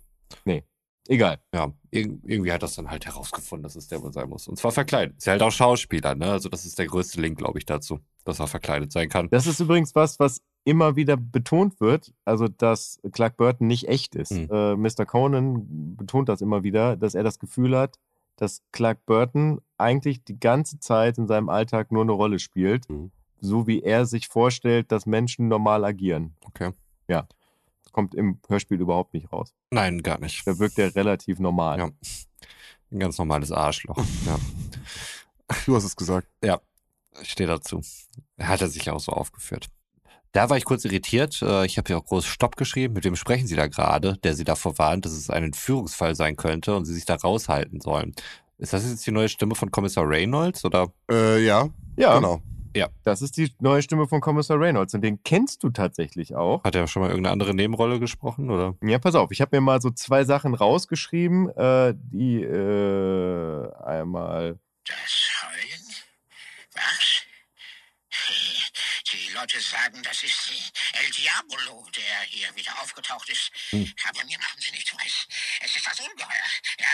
Egal. 1.07 1.39
Ja, 1.53 1.71
irg 1.91 2.19
irgendwie 2.23 2.51
hat 2.51 2.63
das 2.63 2.75
dann 2.75 2.89
halt 2.89 3.05
herausgefunden, 3.05 3.63
dass 3.63 3.75
es 3.75 3.87
der 3.87 4.01
wohl 4.01 4.11
sein 4.13 4.29
muss. 4.29 4.47
Und 4.47 4.57
zwar 4.57 4.71
verkleidet. 4.71 5.17
Ist 5.17 5.25
ja 5.25 5.31
halt 5.31 5.41
auch 5.41 5.51
Schauspieler, 5.51 6.15
ne? 6.15 6.31
Also 6.31 6.49
das 6.49 6.65
ist 6.65 6.77
der 6.79 6.87
größte 6.87 7.21
Link, 7.21 7.37
glaube 7.37 7.59
ich, 7.59 7.65
dazu, 7.65 7.99
dass 8.25 8.39
er 8.39 8.47
verkleidet 8.47 8.91
sein 8.91 9.09
kann. 9.09 9.29
Das 9.31 9.47
ist 9.47 9.59
übrigens 9.59 9.95
was, 9.95 10.19
was 10.19 10.41
immer 10.65 10.95
wieder 10.97 11.15
betont 11.15 11.79
wird, 11.79 12.13
also 12.25 12.47
dass 12.49 12.99
Clark 13.13 13.37
Burton 13.37 13.67
nicht 13.67 13.87
echt 13.87 14.15
ist. 14.15 14.31
Hm. 14.31 14.49
Äh, 14.51 14.75
Mr. 14.75 15.05
Conan 15.05 15.95
betont 15.95 16.27
das 16.27 16.41
immer 16.41 16.63
wieder, 16.63 16.97
dass 16.97 17.15
er 17.15 17.23
das 17.23 17.39
Gefühl 17.39 17.77
hat, 17.77 17.95
dass 18.35 18.61
Clark 18.73 19.05
Burton 19.05 19.61
eigentlich 19.77 20.23
die 20.25 20.39
ganze 20.39 20.79
Zeit 20.79 21.17
in 21.17 21.27
seinem 21.27 21.49
Alltag 21.49 21.91
nur 21.91 22.01
eine 22.03 22.11
Rolle 22.11 22.39
spielt, 22.39 22.89
Mhm. 22.89 23.11
so 23.39 23.65
wie 23.65 23.81
er 23.81 24.05
sich 24.05 24.27
vorstellt, 24.27 24.91
dass 24.91 25.05
Menschen 25.05 25.47
normal 25.47 25.85
agieren. 25.85 26.35
Okay. 26.45 26.71
Kommt 27.97 28.13
im 28.13 28.39
Hörspiel 28.47 28.79
überhaupt 28.79 29.15
nicht 29.15 29.33
raus. 29.33 29.55
Nein, 29.71 30.03
gar 30.03 30.19
nicht. 30.19 30.45
Da 30.45 30.59
wirkt 30.59 30.77
er 30.77 30.93
relativ 30.93 31.39
normal. 31.39 31.79
Ja. 31.79 31.89
Ein 32.91 32.99
ganz 32.99 33.17
normales 33.17 33.51
Arschloch. 33.51 33.97
Ja. 34.27 34.37
Du 35.65 35.75
hast 35.75 35.83
es 35.85 35.95
gesagt. 35.95 36.27
Ich 37.21 37.31
stehe 37.31 37.47
dazu. 37.47 37.81
Hat 38.39 38.61
er 38.61 38.67
sich 38.67 38.91
auch 38.91 38.99
so 38.99 39.13
aufgeführt. 39.13 39.69
Da 40.31 40.47
war 40.51 40.57
ich 40.57 40.65
kurz 40.65 40.85
irritiert. 40.85 41.41
Äh, 41.41 41.65
Ich 41.65 41.79
habe 41.79 41.89
ja 41.89 41.97
auch 41.97 42.05
groß 42.05 42.25
Stopp 42.27 42.55
geschrieben. 42.55 42.93
Mit 42.93 43.03
wem 43.03 43.15
sprechen 43.15 43.47
Sie 43.47 43.55
da 43.55 43.65
gerade, 43.65 44.17
der 44.17 44.35
Sie 44.35 44.43
davor 44.43 44.77
warnt, 44.77 45.05
dass 45.05 45.13
es 45.13 45.31
ein 45.31 45.43
Entführungsfall 45.43 46.13
sein 46.13 46.35
könnte 46.35 46.75
und 46.75 46.85
Sie 46.85 46.93
sich 46.93 47.05
da 47.05 47.15
raushalten 47.15 47.81
sollen? 47.81 48.13
Ist 48.59 48.73
das 48.73 48.87
jetzt 48.87 49.07
die 49.07 49.11
neue 49.11 49.29
Stimme 49.29 49.55
von 49.55 49.71
Kommissar 49.71 50.07
Reynolds 50.07 50.63
oder? 50.65 50.93
Äh, 51.09 51.43
ja, 51.43 51.67
Ja, 51.95 52.13
genau. 52.15 52.43
Das 53.03 53.21
ist 53.21 53.37
die 53.37 53.51
neue 53.59 53.81
Stimme 53.81 54.07
von 54.07 54.21
Kommissar 54.21 54.59
Reynolds 54.59 54.93
und 54.93 55.01
den 55.01 55.23
kennst 55.23 55.63
du 55.63 55.69
tatsächlich 55.69 56.35
auch. 56.35 56.63
Hat 56.63 56.75
er 56.75 56.87
schon 56.87 57.01
mal 57.01 57.09
irgendeine 57.09 57.33
andere 57.33 57.53
Nebenrolle 57.53 57.99
gesprochen 57.99 58.49
oder? 58.49 58.75
Ja, 58.81 58.99
pass 58.99 59.15
auf, 59.15 59.31
ich 59.31 59.41
habe 59.41 59.55
mir 59.57 59.61
mal 59.61 59.81
so 59.81 59.91
zwei 59.91 60.23
Sachen 60.23 60.53
rausgeschrieben, 60.53 61.49
äh, 61.55 61.93
die 61.95 62.43
äh, 62.43 63.73
einmal. 63.83 64.59
Das 64.85 64.97
Heulen? 65.43 65.85
Was? 66.73 67.23
Die 69.11 69.33
Leute 69.33 69.59
sagen, 69.59 70.01
das 70.03 70.23
ist 70.23 70.51
El 70.93 71.09
Diabolo, 71.11 71.85
der 71.95 72.27
hier 72.27 72.53
wieder 72.55 72.71
aufgetaucht 72.81 73.29
ist. 73.29 73.51
Hm. 73.69 73.91
Aber 74.09 74.25
mir 74.25 74.37
machen 74.37 74.59
sie 74.59 74.71
nichts 74.71 74.93
weiß. 74.93 75.27
Es 75.63 75.75
ist 75.75 75.87
das 75.87 75.99
Ungeheuer. 75.99 76.49
Ja, 76.79 76.85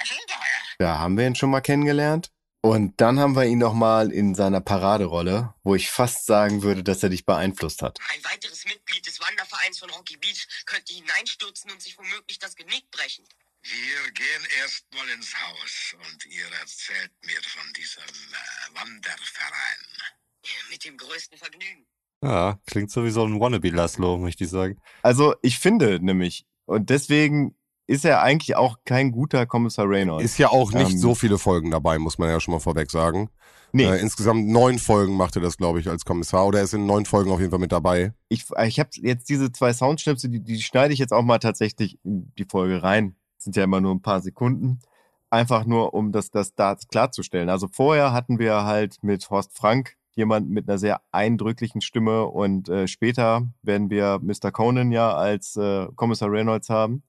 das 0.00 0.10
Ungeheuer. 0.10 0.62
Da 0.78 0.98
haben 0.98 1.16
wir 1.16 1.26
ihn 1.26 1.34
schon 1.34 1.50
mal 1.50 1.60
kennengelernt. 1.60 2.32
Und 2.64 3.00
dann 3.00 3.18
haben 3.18 3.34
wir 3.34 3.44
ihn 3.44 3.58
noch 3.58 3.74
mal 3.74 4.12
in 4.12 4.36
seiner 4.36 4.60
Paraderolle, 4.60 5.52
wo 5.64 5.74
ich 5.74 5.90
fast 5.90 6.26
sagen 6.26 6.62
würde, 6.62 6.84
dass 6.84 7.02
er 7.02 7.08
dich 7.08 7.26
beeinflusst 7.26 7.82
hat. 7.82 7.98
Ein 8.14 8.24
weiteres 8.24 8.64
Mitglied 8.64 9.04
des 9.04 9.18
Wandervereins 9.18 9.80
von 9.80 9.90
Rocky 9.90 10.16
Beach 10.16 10.46
könnte 10.64 10.94
hineinstürzen 10.94 11.72
und 11.72 11.82
sich 11.82 11.98
womöglich 11.98 12.38
das 12.38 12.54
Genick 12.54 12.88
brechen. 12.92 13.24
Wir 13.64 14.12
gehen 14.12 14.46
erst 14.60 14.86
mal 14.94 15.08
ins 15.08 15.34
Haus 15.34 15.96
und 16.06 16.26
ihr 16.26 16.46
erzählt 16.60 17.10
mir 17.24 17.42
von 17.42 17.72
diesem 17.72 18.02
äh, 18.04 18.74
Wanderverein. 18.78 19.86
Mit 20.70 20.84
dem 20.84 20.96
größten 20.96 21.38
Vergnügen. 21.38 21.86
Ja, 22.22 22.60
klingt 22.66 22.92
so 22.92 23.04
wie 23.04 23.10
so 23.10 23.24
ein 23.24 23.40
Wannabe 23.40 23.70
Laszlo, 23.70 24.18
möchte 24.18 24.44
ich 24.44 24.50
sagen. 24.50 24.80
Also 25.02 25.34
ich 25.42 25.58
finde 25.58 25.98
nämlich, 26.00 26.46
und 26.66 26.90
deswegen 26.90 27.56
ist 27.86 28.04
er 28.04 28.22
eigentlich 28.22 28.56
auch 28.56 28.78
kein 28.84 29.12
guter 29.12 29.46
Kommissar 29.46 29.88
Reynolds. 29.88 30.24
Ist 30.24 30.38
ja 30.38 30.48
auch 30.48 30.72
nicht 30.72 30.92
Ähm, 30.92 30.98
so 30.98 31.14
viele 31.14 31.38
Folgen 31.38 31.70
dabei, 31.70 31.98
muss 31.98 32.18
man 32.18 32.28
ja 32.28 32.40
schon 32.40 32.52
mal 32.54 32.60
vorweg 32.60 32.90
sagen. 32.90 33.28
nee, 33.72 33.84
Äh, 33.84 34.00
insgesamt 34.00 34.48
neun 34.48 34.78
Folgen 34.78 35.16
macht 35.16 35.36
er 35.36 35.42
das, 35.42 35.56
glaube 35.56 35.80
ich, 35.80 35.88
als 35.88 36.04
Kommissar. 36.04 36.46
Oder 36.46 36.58
er 36.58 36.64
ist 36.64 36.74
in 36.74 36.86
neun 36.86 37.04
Folgen 37.06 37.30
auf 37.30 37.40
jeden 37.40 37.50
Fall 37.50 37.58
mit 37.58 37.72
dabei. 37.72 38.12
ich, 38.28 38.44
ich 38.66 38.78
habe 38.78 38.90
jetzt 39.02 39.28
diese 39.28 39.50
zwei 39.52 39.72
Soundschnipsel, 39.72 40.30
die, 40.30 40.40
die 40.40 40.60
schneide 40.60 40.92
ich 40.92 40.98
jetzt 40.98 41.12
auch 41.12 41.22
mal 41.22 41.38
tatsächlich 41.38 41.98
in 42.04 42.32
die 42.38 42.44
Folge 42.44 42.82
rein. 42.82 43.16
Sind 43.38 43.56
ja 43.56 43.64
immer 43.64 43.80
nur 43.80 43.94
ein 43.94 44.02
paar 44.02 44.20
Sekunden. 44.20 44.80
Einfach 45.30 45.64
nur, 45.64 45.94
um 45.94 46.12
das, 46.12 46.30
das 46.30 46.54
da 46.54 46.76
klarzustellen. 46.90 47.48
Also 47.48 47.66
vorher 47.66 48.12
hatten 48.12 48.38
wir 48.38 48.64
halt 48.64 49.02
mit 49.02 49.28
Horst 49.30 49.56
Frank 49.56 49.96
jemanden 50.14 50.50
mit 50.52 50.68
einer 50.68 50.78
sehr 50.78 51.00
eindrücklichen 51.10 51.80
Stimme 51.80 52.26
und 52.26 52.68
äh, 52.68 52.86
später 52.86 53.48
werden 53.62 53.88
wir 53.88 54.20
Mr. 54.22 54.50
Conan 54.52 54.92
ja 54.92 55.14
als 55.14 55.56
äh, 55.56 55.86
Kommissar 55.96 56.30
Reynolds 56.30 56.68
haben, 56.68 57.02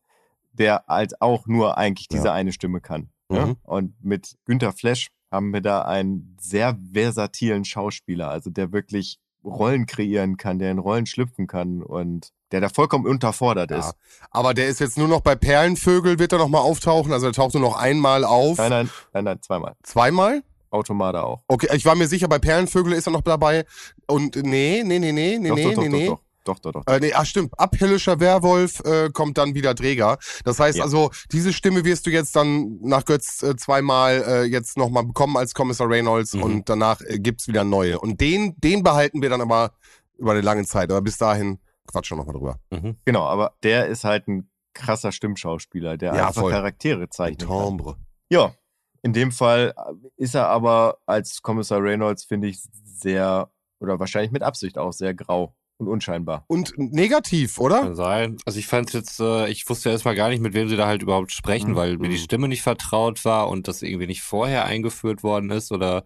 der 0.54 0.84
halt 0.88 1.22
auch 1.22 1.46
nur 1.48 1.78
eigentlich 1.78 2.08
diese 2.08 2.32
eine 2.32 2.52
Stimme 2.54 2.82
kann. 2.82 3.10
Ja? 3.32 3.48
Mhm. 3.48 3.58
Und 3.64 4.04
mit 4.04 4.36
Günther 4.46 4.72
Flesch 4.72 5.08
haben 5.32 5.52
wir 5.52 5.62
da 5.62 5.82
einen 5.82 6.38
sehr 6.40 6.78
versatilen 6.94 7.66
Schauspieler, 7.66 8.30
also 8.30 8.50
der 8.50 8.72
wirklich 8.72 9.20
Rollen 9.44 9.86
kreieren 9.88 10.38
kann, 10.38 10.60
der 10.60 10.72
in 10.72 10.80
Rollen 10.80 11.06
schlüpfen 11.06 11.48
kann 11.48 11.82
und 11.82 12.30
der 12.52 12.62
da 12.62 12.70
vollkommen 12.70 13.06
unterfordert 13.06 13.72
Ja. 13.72 13.80
ist. 13.80 13.96
Aber 14.32 14.54
der 14.54 14.68
ist 14.68 14.80
jetzt 14.80 14.98
nur 14.98 15.08
noch 15.08 15.22
bei 15.22 15.36
Perlenvögel, 15.36 16.20
wird 16.20 16.32
er 16.32 16.38
noch 16.38 16.48
mal 16.50 16.60
auftauchen. 16.62 17.12
Also 17.12 17.26
er 17.28 17.34
taucht 17.34 17.56
nur 17.56 17.64
noch 17.64 17.76
einmal 17.76 18.24
auf. 18.24 18.58
Nein, 18.60 18.70
nein, 18.70 18.90
nein, 19.14 19.24
nein, 19.26 19.42
zweimal. 19.42 19.76
Zweimal? 19.84 20.44
Automata 20.70 21.24
auch. 21.24 21.44
Okay, 21.48 21.68
ich 21.76 21.86
war 21.86 21.96
mir 21.96 22.08
sicher, 22.08 22.28
bei 22.28 22.40
Perlenvögel 22.40 22.94
ist 22.94 23.08
er 23.08 23.12
noch 23.12 23.22
dabei. 23.22 23.66
Und 24.08 24.36
nee, 24.38 24.82
nee, 24.86 25.00
nee, 25.00 25.12
nee, 25.12 25.38
nee, 25.40 25.50
doch, 25.50 25.56
nee, 25.56 25.74
doch, 25.74 25.82
nee, 25.84 25.90
nee. 25.90 26.08
doch, 26.08 26.16
doch, 26.18 26.24
doch, 26.44 26.60
doch, 26.60 26.72
doch. 26.72 26.84
Äh, 26.88 27.00
nee, 27.00 27.14
ach 27.14 27.26
stimmt, 27.26 27.58
abhellischer 27.60 28.20
Werwolf 28.20 28.80
äh, 28.86 29.10
kommt 29.12 29.38
dann 29.38 29.56
wieder 29.56 29.76
Träger. 29.76 30.18
Das 30.44 30.60
heißt 30.60 30.78
Ja. 30.78 30.84
also, 30.84 31.12
diese 31.32 31.54
Stimme 31.54 31.84
wirst 31.86 32.06
du 32.06 32.10
jetzt 32.12 32.36
dann 32.36 32.80
nach 32.82 33.06
Götz 33.06 33.42
äh, 33.44 33.56
zweimal 33.56 34.24
äh, 34.28 34.44
jetzt 34.44 34.78
nochmal 34.78 35.04
bekommen 35.06 35.38
als 35.38 35.54
Kommissar 35.54 35.90
Reynolds 35.90 36.34
Mhm. 36.34 36.44
und 36.44 36.70
danach 36.70 37.02
äh, 37.02 37.20
gibt's 37.20 37.48
wieder 37.48 37.64
neue. 37.64 38.00
Und 38.00 38.20
den, 38.22 38.56
den 38.60 38.84
behalten 38.84 39.22
wir 39.22 39.30
dann 39.30 39.42
aber 39.42 39.74
über 40.18 40.32
eine 40.32 40.42
lange 40.42 40.66
Zeit. 40.66 40.92
Aber 40.92 41.02
bis 41.02 41.18
dahin 41.18 41.60
quatschen 41.88 42.18
wir 42.18 42.24
nochmal 42.24 42.36
drüber. 42.40 42.60
Mhm. 42.72 42.98
Genau, 43.06 43.24
aber 43.24 43.54
der 43.64 43.88
ist 43.88 44.04
halt 44.04 44.28
ein 44.28 44.50
krasser 44.74 45.12
Stimmschauspieler, 45.12 45.98
der 45.98 46.16
Ja, 46.16 46.28
einfach 46.28 46.42
voll. 46.42 46.52
Charaktere 46.52 47.10
zeichnet. 47.10 47.48
kann. 47.48 47.68
Timbre. 47.68 47.98
Ja, 48.30 48.54
in 49.02 49.14
dem 49.14 49.32
Fall 49.32 49.74
ist 50.18 50.34
er 50.34 50.48
aber 50.48 50.98
als 51.06 51.42
Kommissar 51.42 51.82
Reynolds, 51.84 52.24
finde 52.24 52.48
ich, 52.48 52.60
sehr, 52.84 53.52
oder 53.80 54.00
wahrscheinlich 54.00 54.32
mit 54.32 54.44
Absicht 54.44 54.78
auch 54.78 54.94
sehr 54.94 55.14
grau 55.14 55.54
und 55.78 55.88
unscheinbar. 55.88 56.46
Und 56.48 56.74
negativ, 56.78 57.60
oder? 57.60 57.82
Kann 57.82 57.96
sein. 57.96 58.38
Also 58.46 58.60
ich 58.60 58.68
fand 58.68 58.94
jetzt, 58.94 59.20
äh, 59.20 59.50
ich 59.50 59.68
wusste 59.70 59.90
erstmal 59.90 60.16
gar 60.16 60.30
nicht, 60.30 60.42
mit 60.42 60.54
wem 60.54 60.70
sie 60.70 60.76
da 60.78 60.88
halt 60.88 61.02
überhaupt 61.02 61.32
sprechen, 61.32 61.72
Mhm. 61.72 61.76
weil 61.76 61.98
mir 61.98 62.10
die 62.10 62.16
Mhm. 62.16 62.20
Stimme 62.22 62.48
nicht 62.48 62.62
vertraut 62.62 63.26
war 63.26 63.50
und 63.50 63.68
das 63.68 63.82
irgendwie 63.82 64.08
nicht 64.08 64.22
vorher 64.22 64.66
eingeführt 64.66 65.24
worden 65.24 65.50
ist 65.50 65.72
oder 65.72 66.04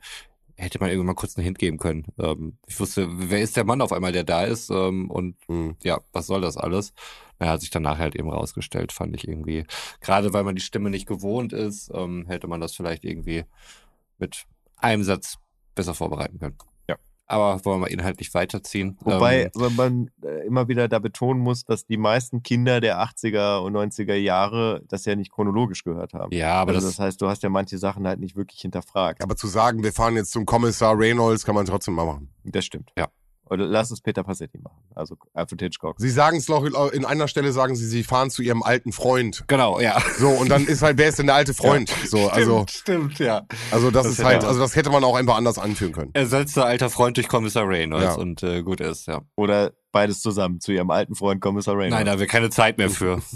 hätte 0.55 0.79
man 0.79 0.89
irgendwie 0.89 1.05
mal 1.07 1.13
kurz 1.13 1.37
einen 1.37 1.43
Hint 1.43 1.59
geben 1.59 1.77
können. 1.77 2.05
Ähm, 2.17 2.57
ich 2.65 2.79
wusste, 2.79 3.07
wer 3.11 3.41
ist 3.41 3.55
der 3.57 3.63
Mann 3.65 3.81
auf 3.81 3.93
einmal, 3.93 4.11
der 4.11 4.23
da 4.23 4.43
ist 4.43 4.71
ähm, 4.71 5.11
und 5.11 5.35
Hm. 5.47 5.75
ja, 5.83 5.99
was 6.13 6.25
soll 6.27 6.41
das 6.41 6.57
alles? 6.57 6.93
Er 7.37 7.49
hat 7.49 7.61
sich 7.61 7.69
danach 7.69 7.99
halt 7.99 8.15
eben 8.15 8.31
rausgestellt, 8.31 8.91
fand 8.91 9.15
ich 9.15 9.27
irgendwie. 9.27 9.65
Gerade 10.01 10.33
weil 10.33 10.43
man 10.43 10.55
die 10.55 10.61
Stimme 10.63 10.89
nicht 10.89 11.05
gewohnt 11.07 11.53
ist, 11.53 11.91
ähm, 11.93 12.25
hätte 12.27 12.47
man 12.47 12.59
das 12.61 12.73
vielleicht 12.73 13.03
irgendwie 13.05 13.43
mit 14.17 14.45
einem 14.77 15.03
Satz 15.03 15.37
besser 15.75 15.93
vorbereiten 15.93 16.39
können. 16.39 16.57
Aber 17.27 17.63
wollen 17.65 17.81
wir 17.81 17.89
inhaltlich 17.89 18.33
weiterziehen? 18.33 18.97
Wobei 19.01 19.43
Ähm, 19.43 19.51
aber 19.55 19.69
man 19.71 20.11
äh, 20.23 20.47
immer 20.47 20.67
wieder 20.69 20.87
da 20.87 20.99
betonen 20.99 21.41
muss, 21.41 21.65
dass 21.65 21.85
die 21.85 21.97
meisten 21.97 22.41
Kinder 22.41 22.79
der 22.79 23.01
80er 23.01 23.59
und 23.59 23.75
90er 23.75 24.15
Jahre 24.15 24.81
das 24.87 25.05
ja 25.05 25.15
nicht 25.15 25.31
chronologisch 25.31 25.83
gehört 25.83 26.13
haben. 26.13 26.33
ja, 26.33 26.53
aber 26.53 26.73
also 26.73 26.87
das, 26.87 26.95
das 26.95 27.05
heißt, 27.05 27.21
du 27.21 27.27
hast 27.27 27.43
ja 27.43 27.49
manche 27.49 27.77
Sachen 27.77 28.07
halt 28.07 28.19
nicht 28.19 28.35
wirklich 28.37 28.61
hinterfragt. 28.61 29.21
Aber 29.21 29.35
zu 29.35 29.47
sagen, 29.47 29.83
wir 29.83 29.91
fahren 29.91 30.15
jetzt 30.15 30.31
zum 30.31 30.45
Kommissar 30.45 30.97
Reynolds, 30.97 31.45
kann 31.45 31.55
man 31.55 31.65
trotzdem 31.65 31.95
mal 31.95 32.05
machen. 32.05 32.29
Das 32.45 32.65
stimmt. 32.65 32.91
Ja. 32.97 33.09
Oder 33.49 33.65
lass 33.65 33.91
es 33.91 34.01
Peter 34.01 34.23
Passetti 34.23 34.57
machen. 34.59 34.77
Also 34.95 35.15
Alfred 35.33 35.61
Hitchcock. 35.61 35.95
Sie 35.99 36.09
sagen 36.09 36.37
es 36.37 36.47
noch, 36.47 36.63
in 36.91 37.05
einer 37.05 37.27
Stelle 37.27 37.51
sagen 37.51 37.75
sie, 37.75 37.85
sie 37.85 38.03
fahren 38.03 38.29
zu 38.29 38.41
ihrem 38.41 38.63
alten 38.63 38.91
Freund. 38.91 39.43
genau, 39.47 39.79
ja. 39.79 39.97
So, 40.17 40.29
und 40.29 40.49
dann 40.49 40.65
ist 40.65 40.81
halt, 40.81 40.97
wer 40.97 41.09
ist 41.09 41.19
denn 41.19 41.27
der 41.27 41.35
alte 41.35 41.53
Freund? 41.53 41.89
So, 42.07 42.29
also, 42.29 42.65
stimmt, 42.69 43.19
ja. 43.19 43.45
also 43.71 43.91
das, 43.91 44.03
Das 44.03 44.11
ist 44.13 44.17
hätte 44.19 44.27
halt, 44.27 44.41
man- 44.41 44.47
also 44.49 44.59
das 44.61 44.75
hätte 44.75 44.89
man 44.89 45.03
auch 45.03 45.15
einfach 45.15 45.35
anders 45.37 45.57
anführen 45.59 45.93
können. 45.93 46.11
Ersetzter 46.13 46.65
alter 46.65 46.89
Freund 46.89 47.17
durch 47.17 47.27
Kommissar 47.27 47.67
Reynolds 47.67 48.03
Ja. 48.05 48.13
und 48.15 48.43
äh, 48.43 48.61
gut 48.63 48.81
ist, 48.81 49.07
ja. 49.07 49.21
Oder 49.35 49.71
beides 49.91 50.21
zusammen 50.21 50.59
zu 50.59 50.71
ihrem 50.71 50.91
alten 50.91 51.15
Freund 51.15 51.41
Kommissar 51.41 51.75
Reynolds. 51.75 51.95
Nein, 51.95 52.05
da 52.05 52.11
haben 52.13 52.19
wir 52.19 52.27
keine 52.27 52.49
Zeit 52.49 52.77
mehr 52.77 52.89
für. 52.89 53.21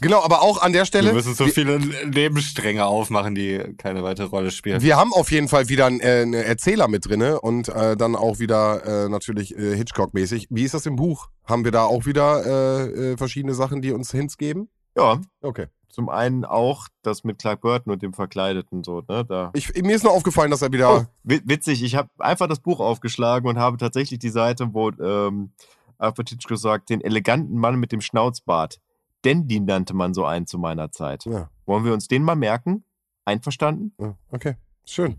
Genau, 0.00 0.22
aber 0.22 0.42
auch 0.42 0.60
an 0.62 0.72
der 0.72 0.82
Wir 0.82 0.86
Stelle, 0.86 1.12
müssen 1.12 1.34
so 1.34 1.46
viele 1.46 1.78
Nebenstränge 1.78 2.84
aufmachen, 2.86 3.34
die 3.34 3.58
keine 3.78 4.02
weitere 4.02 4.26
Rolle 4.26 4.50
spielen. 4.50 4.82
wir 4.82 4.96
haben 4.96 5.12
auf 5.12 5.30
jeden 5.30 5.48
Fall 5.48 5.68
wieder 5.68 5.86
einen, 5.86 6.00
äh, 6.00 6.22
einen 6.22 6.34
Erzähler 6.34 6.88
mit 6.88 7.06
drinne 7.08 7.40
und 7.40 7.68
äh, 7.68 7.96
dann 7.96 8.16
auch 8.16 8.38
wieder 8.38 9.04
äh, 9.06 9.08
natürlich 9.08 9.56
äh, 9.56 9.76
Hitchcock-mäßig. 9.76 10.48
Wie 10.50 10.64
ist 10.64 10.74
das 10.74 10.86
im 10.86 10.96
Buch? 10.96 11.28
Haben 11.44 11.64
wir 11.64 11.72
da 11.72 11.84
auch 11.84 12.06
wieder 12.06 12.44
äh, 12.46 13.12
äh, 13.12 13.16
verschiedene 13.16 13.54
Sachen, 13.54 13.82
die 13.82 13.92
uns 13.92 14.10
Hints 14.10 14.36
geben? 14.38 14.68
Ja, 14.96 15.20
Okay. 15.42 15.66
zum 15.88 16.08
einen 16.08 16.44
auch 16.44 16.88
das 17.02 17.24
mit 17.24 17.38
Clark 17.38 17.60
Burton 17.62 17.92
und 17.92 18.02
dem 18.02 18.12
Verkleideten 18.12 18.82
so, 18.84 19.02
ne? 19.08 19.24
Da. 19.24 19.50
Ich, 19.54 19.72
mir 19.82 19.94
ist 19.94 20.02
nur 20.04 20.12
aufgefallen, 20.12 20.50
dass 20.50 20.62
er 20.62 20.72
wieder. 20.72 21.00
Oh, 21.00 21.04
wi- 21.24 21.42
witzig, 21.44 21.82
ich 21.82 21.94
habe 21.96 22.08
einfach 22.18 22.48
das 22.48 22.60
Buch 22.60 22.80
aufgeschlagen 22.80 23.48
und 23.48 23.58
habe 23.58 23.76
tatsächlich 23.76 24.18
die 24.18 24.30
Seite, 24.30 24.68
wo 24.72 24.90
ähm, 24.90 25.50
Alfred 25.98 26.28
Hitchcock 26.30 26.58
sagt, 26.58 26.90
den 26.90 27.00
eleganten 27.00 27.56
Mann 27.58 27.78
mit 27.78 27.92
dem 27.92 28.00
Schnauzbart. 28.00 28.78
Dandy 29.22 29.60
nannte 29.60 29.94
man 29.94 30.14
so 30.14 30.24
einen 30.24 30.46
zu 30.46 30.58
meiner 30.58 30.90
Zeit. 30.92 31.24
Ja, 31.24 31.50
Wollen 31.66 31.84
wir 31.84 31.92
uns 31.92 32.08
den 32.08 32.22
mal 32.22 32.36
merken? 32.36 32.84
Einverstanden? 33.24 33.92
ja, 34.00 34.16
okay. 34.30 34.56
Schön. 34.84 35.16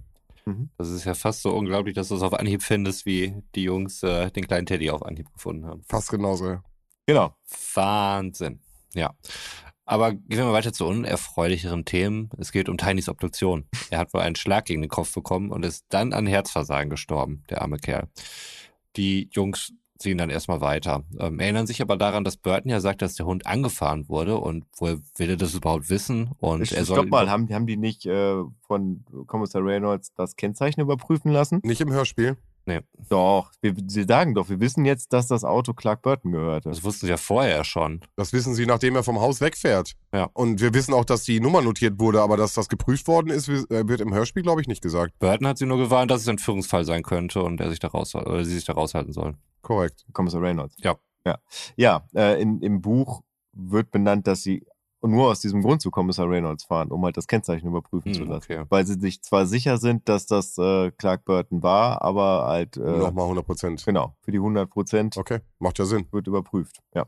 Das 0.77 0.89
ist 0.89 1.05
ja 1.05 1.13
fast 1.13 1.43
so 1.43 1.51
unglaublich, 1.53 1.93
dass 1.93 2.07
du 2.07 2.15
es 2.15 2.23
auf 2.23 2.33
Anhieb 2.33 2.63
findest, 2.63 3.05
wie 3.05 3.41
die 3.53 3.63
Jungs 3.63 4.01
äh, 4.01 4.31
den 4.31 4.47
kleinen 4.47 4.65
Teddy 4.65 4.89
auf 4.89 5.05
Anhieb 5.05 5.31
gefunden 5.31 5.65
haben. 5.67 5.83
Fast 5.87 6.09
genauso, 6.09 6.47
ja. 6.49 6.63
Genau. 7.05 7.35
Wahnsinn. 7.75 8.59
Ja. 8.93 9.13
Aber 9.85 10.13
gehen 10.13 10.37
wir 10.37 10.45
mal 10.45 10.53
weiter 10.53 10.73
zu 10.73 10.85
unerfreulicheren 10.87 11.85
Themen. 11.85 12.29
Es 12.37 12.51
geht 12.51 12.69
um 12.69 12.77
Tinys 12.77 13.07
Obduktion. 13.07 13.67
Er 13.91 13.99
hat 13.99 14.13
wohl 14.13 14.21
einen 14.21 14.35
Schlag 14.35 14.65
gegen 14.65 14.81
den 14.81 14.89
Kopf 14.89 15.13
bekommen 15.13 15.51
und 15.51 15.63
ist 15.63 15.85
dann 15.89 16.11
an 16.11 16.25
Herzversagen 16.25 16.89
gestorben, 16.89 17.43
der 17.49 17.61
arme 17.61 17.77
Kerl. 17.77 18.09
Die 18.95 19.29
Jungs 19.31 19.73
ziehen 20.01 20.17
dann 20.17 20.29
erstmal 20.29 20.61
weiter. 20.61 21.03
Ähm, 21.19 21.39
erinnern 21.39 21.67
sich 21.67 21.81
aber 21.81 21.97
daran, 21.97 22.23
dass 22.23 22.37
Burton 22.37 22.69
ja 22.69 22.79
sagt, 22.79 23.01
dass 23.01 23.15
der 23.15 23.25
Hund 23.25 23.45
angefahren 23.45 24.09
wurde 24.09 24.37
und 24.37 24.65
woher 24.77 24.99
will 25.17 25.29
er 25.29 25.37
das 25.37 25.53
überhaupt 25.53 25.89
wissen? 25.89 26.31
Und 26.39 26.71
er 26.71 26.85
soll 26.85 26.97
Stopp 26.97 27.09
mal, 27.09 27.29
haben, 27.29 27.49
haben 27.53 27.67
die 27.67 27.77
nicht 27.77 28.05
äh, 28.05 28.35
von 28.61 29.05
Kommissar 29.27 29.63
Reynolds 29.63 30.13
das 30.15 30.35
Kennzeichen 30.35 30.81
überprüfen 30.81 31.31
lassen? 31.31 31.61
Nicht 31.63 31.81
im 31.81 31.91
Hörspiel. 31.91 32.37
Doch, 33.09 33.51
wir, 33.61 33.73
sie 33.87 34.03
sagen 34.03 34.35
doch, 34.35 34.49
wir 34.49 34.59
wissen 34.59 34.85
jetzt, 34.85 35.13
dass 35.13 35.27
das 35.27 35.43
Auto 35.43 35.73
Clark 35.73 36.03
Burton 36.03 36.31
gehörte. 36.31 36.69
das 36.69 36.83
wussten 36.83 37.07
sie 37.07 37.11
ja 37.11 37.17
vorher 37.17 37.63
schon. 37.63 38.01
Das 38.15 38.33
wissen 38.33 38.53
sie, 38.53 38.65
nachdem 38.65 38.95
er 38.95 39.03
vom 39.03 39.19
Haus 39.19 39.41
wegfährt. 39.41 39.93
Ja. 40.13 40.29
Und 40.33 40.61
wir 40.61 40.73
wissen 40.73 40.93
auch, 40.93 41.05
dass 41.05 41.23
die 41.23 41.39
Nummer 41.39 41.61
notiert 41.61 41.99
wurde, 41.99 42.21
aber 42.21 42.37
dass 42.37 42.53
das 42.53 42.69
geprüft 42.69 43.07
worden 43.07 43.29
ist, 43.29 43.49
äh, 43.49 43.87
wird 43.87 44.01
im 44.01 44.13
Hörspiel, 44.13 44.43
glaube 44.43 44.61
ich, 44.61 44.67
nicht 44.67 44.81
gesagt. 44.81 45.17
Burton 45.19 45.47
hat 45.47 45.57
sie 45.57 45.65
nur 45.65 45.77
gewarnt, 45.77 46.11
dass 46.11 46.21
es 46.21 46.27
ein 46.27 46.31
Entführungsfall 46.31 46.85
sein 46.85 47.03
könnte 47.03 47.41
und 47.41 47.59
er 47.59 47.69
sich 47.69 47.79
da 47.79 47.87
raus 47.87 48.13
oder 48.13 48.45
sie 48.45 48.53
sich 48.53 48.65
da 48.65 48.73
raushalten 48.73 49.13
sollen. 49.13 49.37
Korrekt. 49.61 50.05
Kommissar 50.13 50.41
Reynolds. 50.41 50.75
Ja. 50.79 50.95
Ja, 51.25 51.37
ja 51.75 52.07
äh, 52.15 52.41
in, 52.41 52.61
im 52.61 52.81
Buch 52.81 53.21
wird 53.53 53.91
benannt, 53.91 54.25
dass 54.27 54.41
sie 54.43 54.65
nur 55.03 55.31
aus 55.31 55.39
diesem 55.39 55.61
Grund 55.63 55.81
zu 55.81 55.89
Kommissar 55.89 56.29
Reynolds 56.29 56.63
fahren, 56.63 56.91
um 56.91 57.03
halt 57.05 57.17
das 57.17 57.25
Kennzeichen 57.27 57.67
überprüfen 57.67 58.13
zu 58.13 58.21
Hm, 58.21 58.29
lassen. 58.29 58.43
okay. 58.53 58.65
Weil 58.69 58.85
sie 58.85 58.99
sich 58.99 59.21
zwar 59.23 59.45
sicher 59.47 59.77
sind, 59.77 60.07
dass 60.07 60.27
das 60.27 60.57
äh, 60.59 60.91
Clark 60.91 61.25
Burton 61.25 61.63
war, 61.63 62.01
aber 62.03 62.45
halt, 62.47 62.77
äh, 62.77 62.81
Nochmal 62.81 63.25
100 63.25 63.45
Prozent. 63.45 63.83
genau, 63.85 64.15
für 64.21 64.31
die 64.31 64.37
100 64.37 64.69
Prozent 64.69 65.17
Okay, 65.17 65.39
macht 65.59 65.79
ja 65.79 65.85
Sinn. 65.85 66.07
wird 66.11 66.27
überprüft. 66.27 66.79
Ja. 66.93 67.05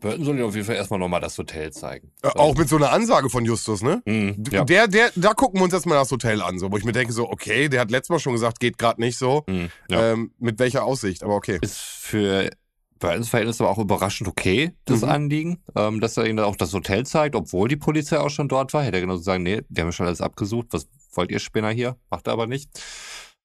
Burton 0.00 0.24
soll 0.24 0.38
ihr 0.38 0.46
auf 0.46 0.54
jeden 0.54 0.66
Fall 0.66 0.76
erstmal 0.76 0.98
nochmal 0.98 1.20
das 1.20 1.38
Hotel 1.38 1.72
zeigen. 1.72 2.10
Äh, 2.22 2.28
auch 2.28 2.56
mit 2.56 2.68
so 2.68 2.76
einer 2.76 2.92
Ansage 2.92 3.30
von 3.30 3.44
Justus, 3.44 3.82
ne? 3.82 4.02
Mhm, 4.06 4.42
ja. 4.50 4.64
Der, 4.64 4.88
der, 4.88 5.10
da 5.14 5.34
gucken 5.34 5.60
wir 5.60 5.64
uns 5.64 5.72
jetzt 5.72 5.86
mal 5.86 5.94
das 5.94 6.10
Hotel 6.10 6.42
an, 6.42 6.58
so, 6.58 6.70
wo 6.72 6.76
ich 6.76 6.84
mir 6.84 6.92
denke, 6.92 7.12
so, 7.12 7.30
okay, 7.30 7.68
der 7.68 7.80
hat 7.80 7.90
letztes 7.90 8.10
Mal 8.10 8.18
schon 8.18 8.32
gesagt, 8.32 8.60
geht 8.60 8.76
gerade 8.76 9.00
nicht 9.00 9.16
so. 9.16 9.44
Mhm, 9.46 9.70
ja. 9.88 10.12
Ähm, 10.12 10.32
mit 10.38 10.58
welcher 10.58 10.84
Aussicht, 10.84 11.22
aber 11.22 11.36
okay. 11.36 11.58
ist 11.62 11.78
für 11.78 12.50
Burtons 12.98 13.28
Verhältnis 13.28 13.60
aber 13.60 13.70
auch 13.70 13.78
überraschend 13.78 14.28
okay, 14.28 14.72
das 14.84 15.02
Mhm. 15.02 15.08
Anliegen, 15.08 15.62
ähm, 15.76 16.00
dass 16.00 16.16
er 16.16 16.26
ihnen 16.26 16.40
auch 16.40 16.56
das 16.56 16.72
Hotel 16.74 17.06
zeigt, 17.06 17.36
obwohl 17.36 17.68
die 17.68 17.76
Polizei 17.76 18.18
auch 18.18 18.30
schon 18.30 18.48
dort 18.48 18.74
war. 18.74 18.82
Hätte 18.82 18.96
er 18.96 19.02
genauso 19.02 19.22
sagen, 19.22 19.44
nee, 19.44 19.62
die 19.68 19.80
haben 19.80 19.92
schon 19.92 20.06
alles 20.06 20.20
abgesucht, 20.20 20.66
was 20.70 20.88
wollt 21.12 21.30
ihr 21.30 21.38
Spinner 21.38 21.70
hier? 21.70 21.96
Macht 22.10 22.26
er 22.26 22.32
aber 22.32 22.46
nicht. 22.46 22.68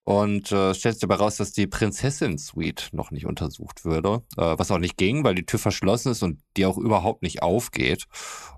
Und 0.05 0.51
äh, 0.51 0.73
stellt 0.73 0.95
sich 0.95 1.01
dabei 1.01 1.15
raus, 1.15 1.37
dass 1.37 1.53
die 1.53 1.65
Prinzessin-Suite 1.65 2.89
noch 2.91 3.11
nicht 3.11 3.25
untersucht 3.25 3.85
würde, 3.85 4.23
äh, 4.37 4.57
was 4.57 4.69
auch 4.69 4.77
nicht 4.77 4.97
ging, 4.97 5.23
weil 5.23 5.35
die 5.35 5.45
Tür 5.45 5.59
verschlossen 5.59 6.11
ist 6.11 6.23
und 6.23 6.41
die 6.57 6.65
auch 6.65 6.77
überhaupt 6.77 7.21
nicht 7.21 7.41
aufgeht. 7.41 8.05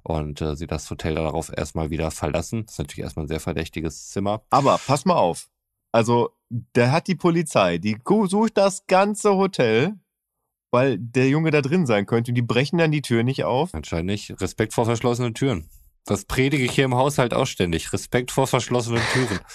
Und 0.01 0.41
äh, 0.41 0.55
sie 0.55 0.65
das 0.65 0.89
Hotel 0.89 1.15
darauf 1.15 1.51
erstmal 1.55 1.91
wieder 1.91 2.09
verlassen. 2.09 2.65
Das 2.65 2.73
ist 2.73 2.79
natürlich 2.79 3.03
erstmal 3.03 3.25
ein 3.25 3.29
sehr 3.29 3.39
verdächtiges 3.39 4.09
Zimmer. 4.09 4.41
Aber 4.49 4.79
pass 4.87 5.05
mal 5.05 5.17
auf. 5.17 5.47
Also, 5.91 6.31
da 6.73 6.91
hat 6.91 7.07
die 7.07 7.15
Polizei, 7.15 7.77
die 7.77 7.97
sucht 8.27 8.57
das 8.57 8.87
ganze 8.87 9.35
Hotel, 9.35 9.93
weil 10.71 10.97
der 10.97 11.29
Junge 11.29 11.51
da 11.51 11.61
drin 11.61 11.85
sein 11.85 12.05
könnte 12.05 12.31
und 12.31 12.35
die 12.35 12.41
brechen 12.41 12.79
dann 12.79 12.91
die 12.91 13.01
Tür 13.01 13.23
nicht 13.23 13.43
auf. 13.43 13.73
Anscheinend 13.73 14.07
nicht. 14.07 14.41
Respekt 14.41 14.73
vor 14.73 14.85
verschlossenen 14.85 15.33
Türen. 15.33 15.69
Das 16.05 16.25
predige 16.25 16.63
ich 16.63 16.71
hier 16.71 16.85
im 16.85 16.95
Haushalt 16.95 17.33
auch 17.33 17.47
ständig. 17.47 17.91
Respekt 17.91 18.31
vor 18.31 18.47
verschlossenen 18.47 19.01
Türen. 19.13 19.39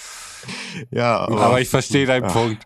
Ja, 0.90 1.28
Aber 1.28 1.60
ich 1.60 1.68
verstehe 1.68 2.06
deinen 2.06 2.24
Ach. 2.24 2.32
Punkt. 2.32 2.64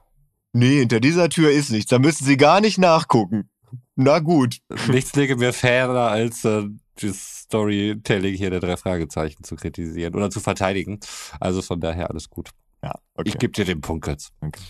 Nee, 0.52 0.78
hinter 0.78 1.00
dieser 1.00 1.28
Tür 1.28 1.50
ist 1.50 1.72
nichts. 1.72 1.90
Da 1.90 1.98
müssen 1.98 2.24
sie 2.24 2.36
gar 2.36 2.60
nicht 2.60 2.78
nachgucken. 2.78 3.50
Na 3.96 4.20
gut. 4.20 4.58
Nichts 4.86 5.16
lege 5.16 5.34
mir 5.34 5.52
ferner, 5.52 6.08
als 6.08 6.44
äh, 6.44 6.68
das 7.00 7.40
Storytelling 7.40 8.36
hier 8.36 8.50
der 8.50 8.60
drei 8.60 8.76
Fragezeichen 8.76 9.42
zu 9.42 9.56
kritisieren 9.56 10.14
oder 10.14 10.30
zu 10.30 10.38
verteidigen. 10.38 11.00
Also 11.40 11.62
von 11.62 11.80
daher 11.80 12.10
alles 12.10 12.30
gut. 12.30 12.50
Ja, 12.82 12.94
okay. 13.14 13.30
Ich 13.30 13.38
gebe 13.38 13.52
dir 13.52 13.64
den 13.64 13.80
Punkt 13.80 14.06
jetzt. 14.06 14.32
Danke. 14.40 14.60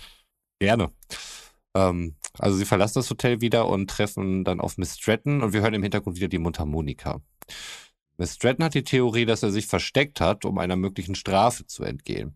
Gerne. 0.59 0.91
Ähm, 1.75 2.15
also 2.39 2.57
sie 2.57 2.65
verlassen 2.65 2.99
das 2.99 3.09
Hotel 3.09 3.41
wieder 3.41 3.67
und 3.67 3.89
treffen 3.89 4.43
dann 4.43 4.59
auf 4.59 4.77
Miss 4.77 4.97
Stratton 4.97 5.43
und 5.43 5.53
wir 5.53 5.61
hören 5.61 5.73
im 5.73 5.83
Hintergrund 5.83 6.15
wieder 6.17 6.27
die 6.27 6.39
Mundharmonika. 6.39 7.21
Miss 8.17 8.35
Stratton 8.35 8.63
hat 8.65 8.73
die 8.73 8.83
Theorie, 8.83 9.25
dass 9.25 9.43
er 9.43 9.51
sich 9.51 9.67
versteckt 9.67 10.21
hat, 10.21 10.45
um 10.45 10.57
einer 10.57 10.75
möglichen 10.75 11.15
Strafe 11.15 11.65
zu 11.65 11.83
entgehen. 11.83 12.35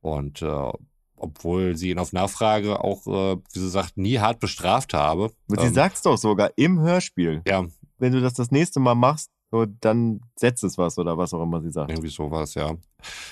Und 0.00 0.42
äh, 0.42 0.72
obwohl 1.16 1.76
sie 1.76 1.90
ihn 1.90 1.98
auf 1.98 2.12
Nachfrage 2.12 2.80
auch, 2.80 3.06
äh, 3.06 3.36
wie 3.52 3.58
sie 3.58 3.70
sagt, 3.70 3.96
nie 3.96 4.18
hart 4.18 4.40
bestraft 4.40 4.94
habe. 4.94 5.32
Und 5.48 5.60
sie 5.60 5.66
ähm, 5.66 5.74
sagt's 5.74 6.02
doch 6.02 6.16
sogar 6.16 6.50
im 6.56 6.80
Hörspiel. 6.80 7.42
Ja, 7.46 7.66
Wenn 7.98 8.12
du 8.12 8.20
das 8.20 8.34
das 8.34 8.50
nächste 8.50 8.80
Mal 8.80 8.94
machst, 8.94 9.30
so, 9.50 9.64
dann 9.64 10.20
setzt 10.36 10.64
es 10.64 10.76
was 10.76 10.98
oder 10.98 11.16
was 11.16 11.32
auch 11.32 11.42
immer 11.42 11.62
sie 11.62 11.70
sagt. 11.70 11.90
Irgendwie 11.90 12.08
sowas, 12.08 12.54
ja. 12.54 12.76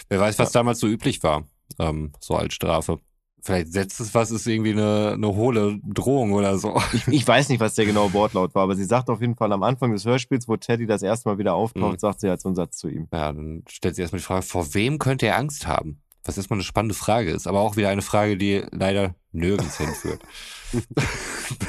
Wer 0.09 0.21
weiß, 0.21 0.39
was 0.39 0.53
damals 0.53 0.79
so 0.79 0.87
üblich 0.87 1.23
war, 1.23 1.45
ähm, 1.79 2.13
so 2.21 2.37
als 2.37 2.55
Strafe. 2.55 3.01
Vielleicht 3.45 3.73
setzt 3.75 4.01
es 4.01 4.15
was, 4.15 4.31
ist 4.31 4.47
irgendwie 4.47 4.73
eine, 4.73 5.13
eine 5.15 5.29
hohle 5.35 5.79
Drohung 5.85 6.33
oder 6.33 6.57
so. 6.57 6.81
Ich, 6.95 7.07
ich 7.09 7.29
weiß 7.29 7.51
nicht, 7.51 7.61
was 7.61 7.75
der 7.75 7.85
genaue 7.85 8.13
Wortlaut 8.15 8.55
war, 8.55 8.63
aber 8.63 8.75
sie 8.75 8.85
sagt 8.85 9.11
auf 9.11 9.21
jeden 9.21 9.37
Fall 9.37 9.53
am 9.53 9.63
Anfang 9.63 9.93
des 9.93 10.07
Hörspiels, 10.07 10.49
wo 10.49 10.57
Teddy 10.57 10.87
das 10.87 11.03
erste 11.03 11.29
Mal 11.29 11.37
wieder 11.39 11.55
auftaucht, 11.55 11.93
Mhm. 11.95 11.99
sagt 11.99 12.21
sie 12.21 12.29
halt 12.31 12.41
so 12.41 12.49
einen 12.49 12.57
Satz 12.57 12.79
zu 12.79 12.89
ihm. 12.89 13.07
Ja, 13.13 13.33
dann 13.33 13.63
stellt 13.69 13.97
sich 13.97 14.03
erstmal 14.03 14.21
die 14.21 14.25
Frage, 14.25 14.43
vor 14.43 14.73
wem 14.75 14.99
könnte 14.99 15.27
er 15.27 15.37
Angst 15.37 15.67
haben? 15.67 16.01
Was 16.25 16.39
erstmal 16.39 16.57
eine 16.57 16.65
spannende 16.65 16.95
Frage 16.95 17.31
ist, 17.33 17.47
aber 17.47 17.61
auch 17.61 17.77
wieder 17.77 17.91
eine 17.91 18.01
Frage, 18.01 18.39
die 18.39 18.63
leider 18.71 19.15
nirgends 19.33 19.77
hinführt. 19.77 20.23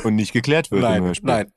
Und 0.04 0.16
nicht 0.16 0.32
geklärt 0.34 0.72
wird 0.72 0.84
im 0.84 0.90
nein, 0.90 1.04
Hörspiel. 1.04 1.28
nein. 1.30 1.52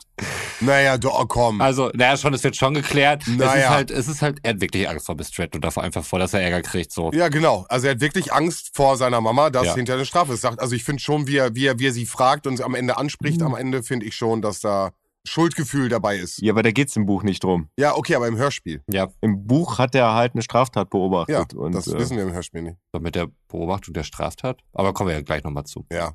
Naja, 0.61 0.99
doch, 0.99 1.27
komm. 1.29 1.61
Also, 1.61 1.91
naja, 1.95 2.17
schon, 2.17 2.35
es 2.35 2.43
wird 2.43 2.57
schon 2.57 2.75
geklärt. 2.75 3.23
Es 3.23 3.29
ist 3.29 3.37
Naja. 3.39 3.71
halt, 3.71 3.91
es 3.91 4.09
ist 4.09 4.23
halt, 4.23 4.41
er 4.43 4.55
hat 4.55 4.61
wirklich 4.61 4.89
Angst 4.89 5.07
vor 5.07 5.15
Miss 5.15 5.29
Stratton 5.29 5.59
und 5.59 5.65
davor 5.65 5.83
einfach 5.85 6.05
vor, 6.05 6.19
dass 6.19 6.35
er 6.35 6.41
Ärger 6.41 6.63
kriegt, 6.63 6.91
so. 6.93 7.13
Ja, 7.13 7.29
genau. 7.29 7.65
Also 7.69 7.87
er 7.87 7.93
hat 7.95 8.01
wirklich 8.01 8.33
Angst 8.33 8.71
vor 8.75 8.97
seiner 8.97 9.21
Mama, 9.21 9.51
dass 9.51 9.67
Ja. 9.67 9.75
hinterher 9.77 9.99
eine 9.99 10.07
Strafe 10.07 10.33
ist. 10.33 10.41
Sagt, 10.41 10.61
Also 10.61 10.75
ich 10.75 10.83
finde 10.85 11.01
schon, 11.01 11.27
wie 11.29 11.37
er, 11.37 11.55
wie, 11.55 11.67
er, 11.67 11.79
wie 11.79 11.87
er 11.87 11.93
sie 11.93 12.07
fragt 12.07 12.47
und 12.47 12.57
sie 12.57 12.65
am 12.65 12.75
Ende 12.75 12.97
anspricht, 12.97 13.41
am 13.43 13.55
Ende 13.55 13.83
finde 13.83 14.07
ich 14.07 14.17
schon, 14.17 14.43
dass 14.43 14.61
da 14.61 14.91
Schuldgefühl 15.25 15.89
dabei 15.91 16.17
ist. 16.17 16.41
Ja, 16.41 16.53
aber 16.53 16.63
da 16.63 16.71
geht's 16.71 16.97
im 16.97 17.05
Buch 17.07 17.23
nicht 17.23 17.45
drum. 17.45 17.69
Ja, 17.79 17.95
okay, 17.95 18.15
aber 18.15 18.27
im 18.29 18.37
Hörspiel. 18.39 18.83
Ja, 18.91 19.09
Im 19.21 19.47
Buch 19.47 19.79
hat 19.79 19.95
er 19.95 20.15
halt 20.15 20.33
eine 20.35 20.43
Straftat 20.43 20.87
Ja, 20.87 20.91
beobachtet. 20.91 21.55
und, 21.55 21.73
das 21.75 21.87
äh, 21.87 21.99
wissen 21.99 22.17
wir 22.17 22.25
im 22.25 22.33
Hörspiel 22.33 22.63
nicht. 22.63 22.79
mit 22.99 23.15
der 23.15 23.29
Beobachtung 23.49 23.93
der 23.95 24.05
Straftat. 24.05 24.61
Aber 24.73 24.93
kommen 24.95 25.11
wir 25.11 25.17
ja 25.17 25.23
gleich 25.23 25.45
nochmal 25.45 25.65
zu. 25.65 25.85
Ja. 25.93 26.15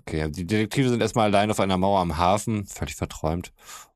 Okay, 0.00 0.30
die 0.30 0.46
Detektive 0.46 0.88
sind 0.88 1.00
erstmal 1.00 1.26
allein 1.26 1.50
auf 1.50 1.60
einer 1.60 1.76
Mauer 1.76 2.00
am 2.00 2.16
Hafen, 2.16 2.66
völlig 2.66 2.96
verträumt. 2.96 3.52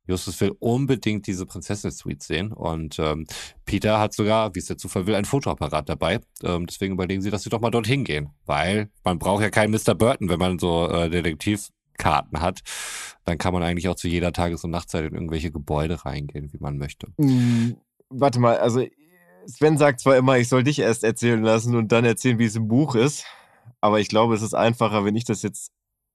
Justus 0.07 0.41
will 0.41 0.53
unbedingt 0.59 1.27
diese 1.27 1.47
Prinzessin-Suite 1.47 2.23
sehen 2.23 2.53
und 2.53 2.99
ähm, 2.99 3.27
Peter 3.65 4.01
hat 4.01 4.13
sogar, 4.13 4.55
wie 4.55 4.59
es 4.59 4.67
der 4.67 4.77
Zufall 4.77 5.07
will, 5.07 5.15
ein 5.15 5.25
Fotoapparat 5.25 5.89
dabei. 5.89 6.21
Ähm, 6.43 6.67
deswegen 6.67 6.95
überlegen 6.95 7.23
sie, 7.23 7.31
dass 7.31 7.45
sie 7.45 7.51
doch 7.51 7.61
mal 7.61 7.71
dorthin 7.71 8.03
gehen, 8.03 8.31
weil 8.45 8.91
man 9.05 9.19
braucht 9.19 9.43
ja 9.43 9.51
keinen 9.51 9.71
Mr. 9.71 9.95
Burton, 9.95 10.29
wenn 10.29 10.41
man 10.41 10.59
so 10.59 10.89
äh, 10.89 11.09
Detektivkarten 11.09 12.41
hat. 12.41 12.63
Dann 13.25 13.39
kann 13.39 13.55
man 13.55 13.63
eigentlich 13.63 13.89
auch 13.89 13.95
zu 13.95 14.09
jeder 14.09 14.33
Tages- 14.33 14.65
und 14.65 14.73
Nachtzeit 14.73 15.05
in 15.05 15.15
irgendwelche 15.15 15.53
Gebäude 15.53 16.05
reingehen, 16.05 16.53
wie 16.53 16.59
man 16.59 16.79
möchte. 16.79 17.07
Mm, 17.19 17.77
Warte 18.11 18.41
mal, 18.41 18.59
also 18.59 18.85
Sven 19.47 19.79
sagt 19.79 20.01
zwar 20.01 20.17
immer, 20.17 20.37
ich 20.37 20.49
soll 20.49 20.65
dich 20.65 20.81
erst 20.81 21.05
erzählen 21.05 21.43
lassen 21.43 21.77
und 21.77 21.93
dann 21.93 22.05
erzählen, 22.05 22.39
wie 22.39 22.45
es 22.45 22.57
im 22.57 22.69
Buch 22.69 22.95
ist, 22.95 23.25
aber 23.81 24.01
ich 24.01 24.09
glaube, 24.09 24.35
es 24.35 24.43
ist 24.43 24.55
einfacher, 24.55 25.05
wenn 25.05 25.17
ich 25.17 25.25
das 25.25 25.43
jetzt 25.43 25.73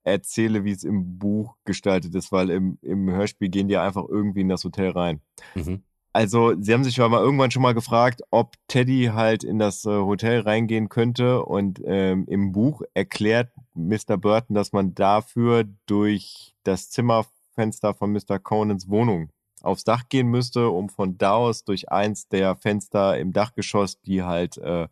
erzähle, 0.07 0.63
wie 0.63 0.71
es 0.71 0.83
im 0.83 1.19
Buch 1.19 1.55
gestaltet 1.65 2.15
ist, 2.15 2.31
weil 2.31 2.49
im, 2.49 2.77
im 2.81 3.09
Hörspiel 3.09 3.49
gehen 3.49 3.67
die 3.67 3.77
einfach 3.77 4.05
irgendwie 4.07 4.41
in 4.41 4.49
das 4.49 4.63
Hotel 4.63 4.91
rein. 4.91 5.21
Mhm. 5.55 5.83
Also, 6.13 6.59
sie 6.59 6.73
haben 6.73 6.83
sich 6.83 6.97
ja 6.97 7.07
mal 7.07 7.21
irgendwann 7.21 7.51
schon 7.51 7.61
mal 7.61 7.75
gefragt, 7.75 8.23
ob 8.31 8.55
Teddy 8.67 9.11
halt 9.13 9.43
in 9.43 9.59
das 9.59 9.85
äh, 9.85 9.89
Hotel 9.89 10.39
reingehen 10.39 10.89
könnte. 10.89 11.43
Und 11.43 11.79
ähm, 11.85 12.25
im 12.27 12.53
Buch 12.53 12.81
erklärt 12.95 13.51
Mr. 13.75 14.17
Burton, 14.17 14.55
dass 14.55 14.71
man 14.71 14.95
dafür 14.95 15.65
durch 15.85 16.55
das 16.63 16.89
Zimmerfenster 16.89 17.93
von 17.93 18.11
Mr. 18.11 18.39
Conans 18.39 18.89
Wohnung 18.89 19.29
aufs 19.61 19.83
Dach 19.83 20.09
gehen 20.09 20.27
müsste, 20.27 20.69
um 20.69 20.89
von 20.89 21.17
da 21.17 21.33
aus 21.33 21.65
durch 21.65 21.91
eins 21.91 22.27
der 22.27 22.55
Fenster 22.55 23.19
im 23.19 23.33
Dachgeschoss, 23.33 24.01
die 24.01 24.23
halt 24.23 24.57
äh, 24.57 24.87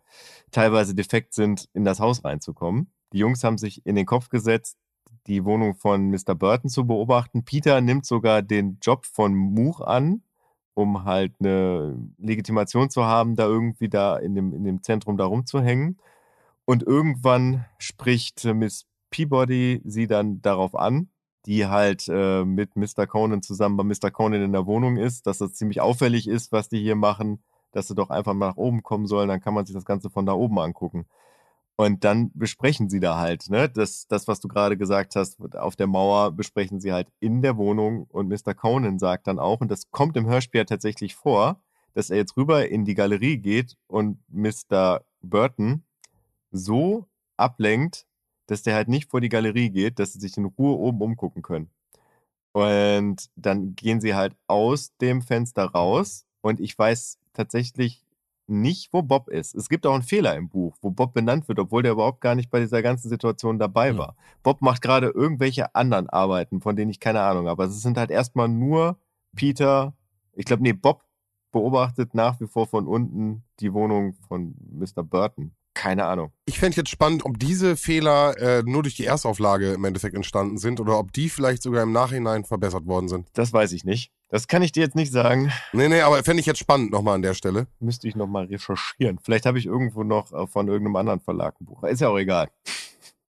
teilweise 0.52 0.94
defekt 0.94 1.34
sind, 1.34 1.70
in 1.74 1.86
das 1.86 2.00
Haus 2.00 2.24
reinzukommen. 2.24 2.92
Die 3.14 3.20
Jungs 3.20 3.44
haben 3.44 3.58
sich 3.58 3.86
in 3.86 3.96
den 3.96 4.06
Kopf 4.06 4.30
gesetzt, 4.30 4.78
die 5.28 5.46
Wohnung 5.46 5.76
von 5.76 6.10
Mr. 6.10 6.36
Burton 6.36 6.70
zu 6.70 6.86
beobachten. 6.86 7.44
Peter 7.44 7.82
nimmt 7.82 8.06
sogar 8.06 8.42
den 8.42 8.78
Job 8.82 9.06
von 9.06 9.36
Moore 9.36 9.88
an, 9.88 10.22
um 10.74 11.04
halt 11.04 11.34
eine 11.40 11.98
Legitimation 12.18 12.90
zu 12.90 13.06
haben, 13.06 13.36
da 13.36 13.46
irgendwie 13.46 13.90
da 13.90 14.18
in 14.18 14.36
dem, 14.36 14.54
in 14.54 14.64
dem 14.64 14.84
Zentrum 14.84 15.18
da 15.18 15.26
rumzuhängen. 15.26 15.98
Und 16.66 16.84
irgendwann 16.84 17.66
spricht 17.78 18.44
äh, 18.46 18.54
Miss 18.54 18.88
Peabody 19.10 19.82
sie 19.86 20.08
dann 20.08 20.42
darauf 20.42 20.76
an, 20.76 21.10
die 21.46 21.68
halt 21.68 22.08
äh, 22.10 22.44
mit 22.44 22.76
Mr. 22.76 23.08
Conan 23.08 23.42
zusammen 23.42 23.78
bei 23.78 23.84
Mr. 23.84 24.12
Conan 24.12 24.42
in 24.42 24.52
der 24.52 24.66
Wohnung 24.66 24.98
ist, 24.98 25.28
dass 25.28 25.38
das 25.38 25.54
ziemlich 25.54 25.80
auffällig 25.80 26.28
ist, 26.28 26.52
was 26.52 26.70
die 26.70 26.82
hier 26.82 26.96
machen, 26.96 27.44
dass 27.72 27.88
sie 27.88 27.96
doch 27.96 28.10
einfach 28.10 28.34
mal 28.34 28.50
nach 28.50 28.58
oben 28.58 28.84
kommen 28.84 29.06
sollen, 29.06 29.30
dann 29.30 29.42
kann 29.42 29.54
man 29.54 29.66
sich 29.66 29.76
das 29.76 29.86
Ganze 29.86 30.10
von 30.10 30.26
da 30.26 30.34
oben 30.34 30.60
angucken. 30.60 31.06
Und 31.78 32.06
dann 32.06 32.32
besprechen 32.34 32.90
sie 32.90 33.02
da 33.02 33.18
halt, 33.18 33.50
ne? 33.50 33.68
Das, 33.68 34.08
das, 34.08 34.28
was 34.30 34.40
du 34.40 34.48
gerade 34.48 34.78
gesagt 34.78 35.16
hast, 35.16 35.38
auf 35.56 35.76
der 35.76 35.88
Mauer 35.88 36.32
besprechen 36.32 36.80
sie 36.80 36.94
halt 36.94 37.10
in 37.20 37.42
der 37.42 37.58
Wohnung 37.58 38.06
und 38.06 38.30
Mr. 38.30 38.54
Conan 38.54 38.98
sagt 38.98 39.28
dann 39.28 39.40
auch, 39.40 39.60
und 39.60 39.70
das 39.70 39.92
kommt 39.92 40.16
im 40.16 40.26
Hörspiel 40.26 40.60
ja 40.60 40.66
tatsächlich 40.66 41.16
vor, 41.16 41.62
dass 41.94 42.10
er 42.10 42.18
jetzt 42.18 42.38
rüber 42.38 42.70
in 42.70 42.86
die 42.86 42.96
Galerie 42.96 43.38
geht 43.38 43.76
und 43.88 44.20
Mr. 44.30 45.04
Burton 45.22 45.84
so 46.52 47.08
ablenkt, 47.38 48.06
dass 48.48 48.64
der 48.64 48.76
halt 48.76 48.88
nicht 48.88 49.10
vor 49.10 49.20
die 49.20 49.30
Galerie 49.30 49.70
geht, 49.70 50.00
dass 50.00 50.14
sie 50.14 50.20
sich 50.20 50.38
in 50.38 50.46
Ruhe 50.46 50.78
oben 50.78 51.02
umgucken 51.02 51.42
können. 51.42 51.70
Und 52.54 53.30
dann 53.36 53.76
gehen 53.76 54.00
sie 54.00 54.16
halt 54.16 54.36
aus 54.48 54.96
dem 55.02 55.22
Fenster 55.22 55.66
raus 55.66 56.26
und 56.42 56.62
ich 56.62 56.78
weiß 56.78 57.18
tatsächlich 57.34 58.05
nicht, 58.48 58.92
wo 58.92 59.02
Bob 59.02 59.30
ist. 59.30 59.56
Es 59.56 59.70
gibt 59.70 59.86
auch 59.86 59.94
einen 59.94 60.04
Fehler 60.04 60.36
im 60.36 60.50
Buch, 60.50 60.78
wo 60.82 60.92
Bob 60.92 61.14
benannt 61.14 61.48
wird, 61.48 61.60
obwohl 61.60 61.84
der 61.84 61.94
überhaupt 61.94 62.22
gar 62.22 62.36
nicht 62.36 62.50
bei 62.50 62.60
dieser 62.60 62.82
ganzen 62.82 63.10
Situation 63.10 63.60
dabei 63.60 63.98
war. 63.98 64.16
Bob 64.44 64.62
macht 64.62 64.82
gerade 64.82 65.08
irgendwelche 65.08 65.74
anderen 65.76 66.10
Arbeiten, 66.10 66.62
von 66.62 66.76
denen 66.76 66.92
ich 66.92 67.00
keine 67.00 67.22
Ahnung 67.22 67.48
habe. 67.48 67.64
Also 67.64 67.76
es 67.76 67.82
sind 67.82 67.98
halt 67.98 68.12
erstmal 68.12 68.48
nur 68.48 68.98
Peter, 69.36 69.94
ich 70.34 70.46
glaube, 70.46 70.64
nee, 70.64 70.74
Bob 70.74 71.04
beobachtet 71.52 72.14
nach 72.14 72.40
wie 72.42 72.48
vor 72.48 72.68
von 72.68 72.88
unten 72.88 73.44
die 73.60 73.74
Wohnung 73.74 74.16
von 74.28 74.56
Mr. 74.72 75.04
Burton. 75.04 75.56
Keine 75.74 76.06
Ahnung. 76.06 76.32
Ich 76.46 76.60
fände 76.60 76.78
jetzt 76.78 76.90
spannend, 76.90 77.26
ob 77.26 77.38
diese 77.38 77.76
Fehler 77.76 78.38
äh, 78.38 78.64
nur 78.64 78.84
durch 78.84 78.96
die 78.96 79.06
Erstauflage 79.06 79.74
im 79.74 79.84
Endeffekt 79.84 80.16
entstanden 80.16 80.58
sind 80.58 80.80
oder 80.80 80.98
ob 80.98 81.12
die 81.12 81.30
vielleicht 81.30 81.64
sogar 81.64 81.84
im 81.84 81.92
Nachhinein 81.92 82.46
verbessert 82.46 82.88
worden 82.88 83.10
sind. 83.10 83.28
Das 83.34 83.52
weiß 83.52 83.74
ich 83.74 83.84
nicht. 83.84 84.12
Das 84.30 84.48
kann 84.48 84.62
ich 84.62 84.72
dir 84.72 84.84
jetzt 84.84 84.96
nicht 84.96 85.12
sagen. 85.12 85.52
Nee, 85.72 85.88
nee, 85.88 86.02
aber 86.02 86.24
fände 86.24 86.40
ich 86.40 86.46
jetzt 86.46 86.60
spannend 86.60 86.92
nochmal 86.92 87.16
an 87.16 87.22
der 87.22 87.36
Stelle. 87.36 87.68
Müsste 87.80 88.08
ich 88.08 88.16
nochmal 88.16 88.46
recherchieren. 88.46 89.20
Vielleicht 89.22 89.46
habe 89.46 89.60
ich 89.60 89.66
irgendwo 89.66 90.04
noch 90.04 90.34
äh, 90.34 90.48
von 90.48 90.68
irgendeinem 90.68 90.96
anderen 90.96 91.20
Verlag 91.20 91.56
ein 91.62 91.66
Buch. 91.66 91.84
Ist 91.84 92.02
ja 92.02 92.10
auch 92.10 92.18
egal. 92.18 92.50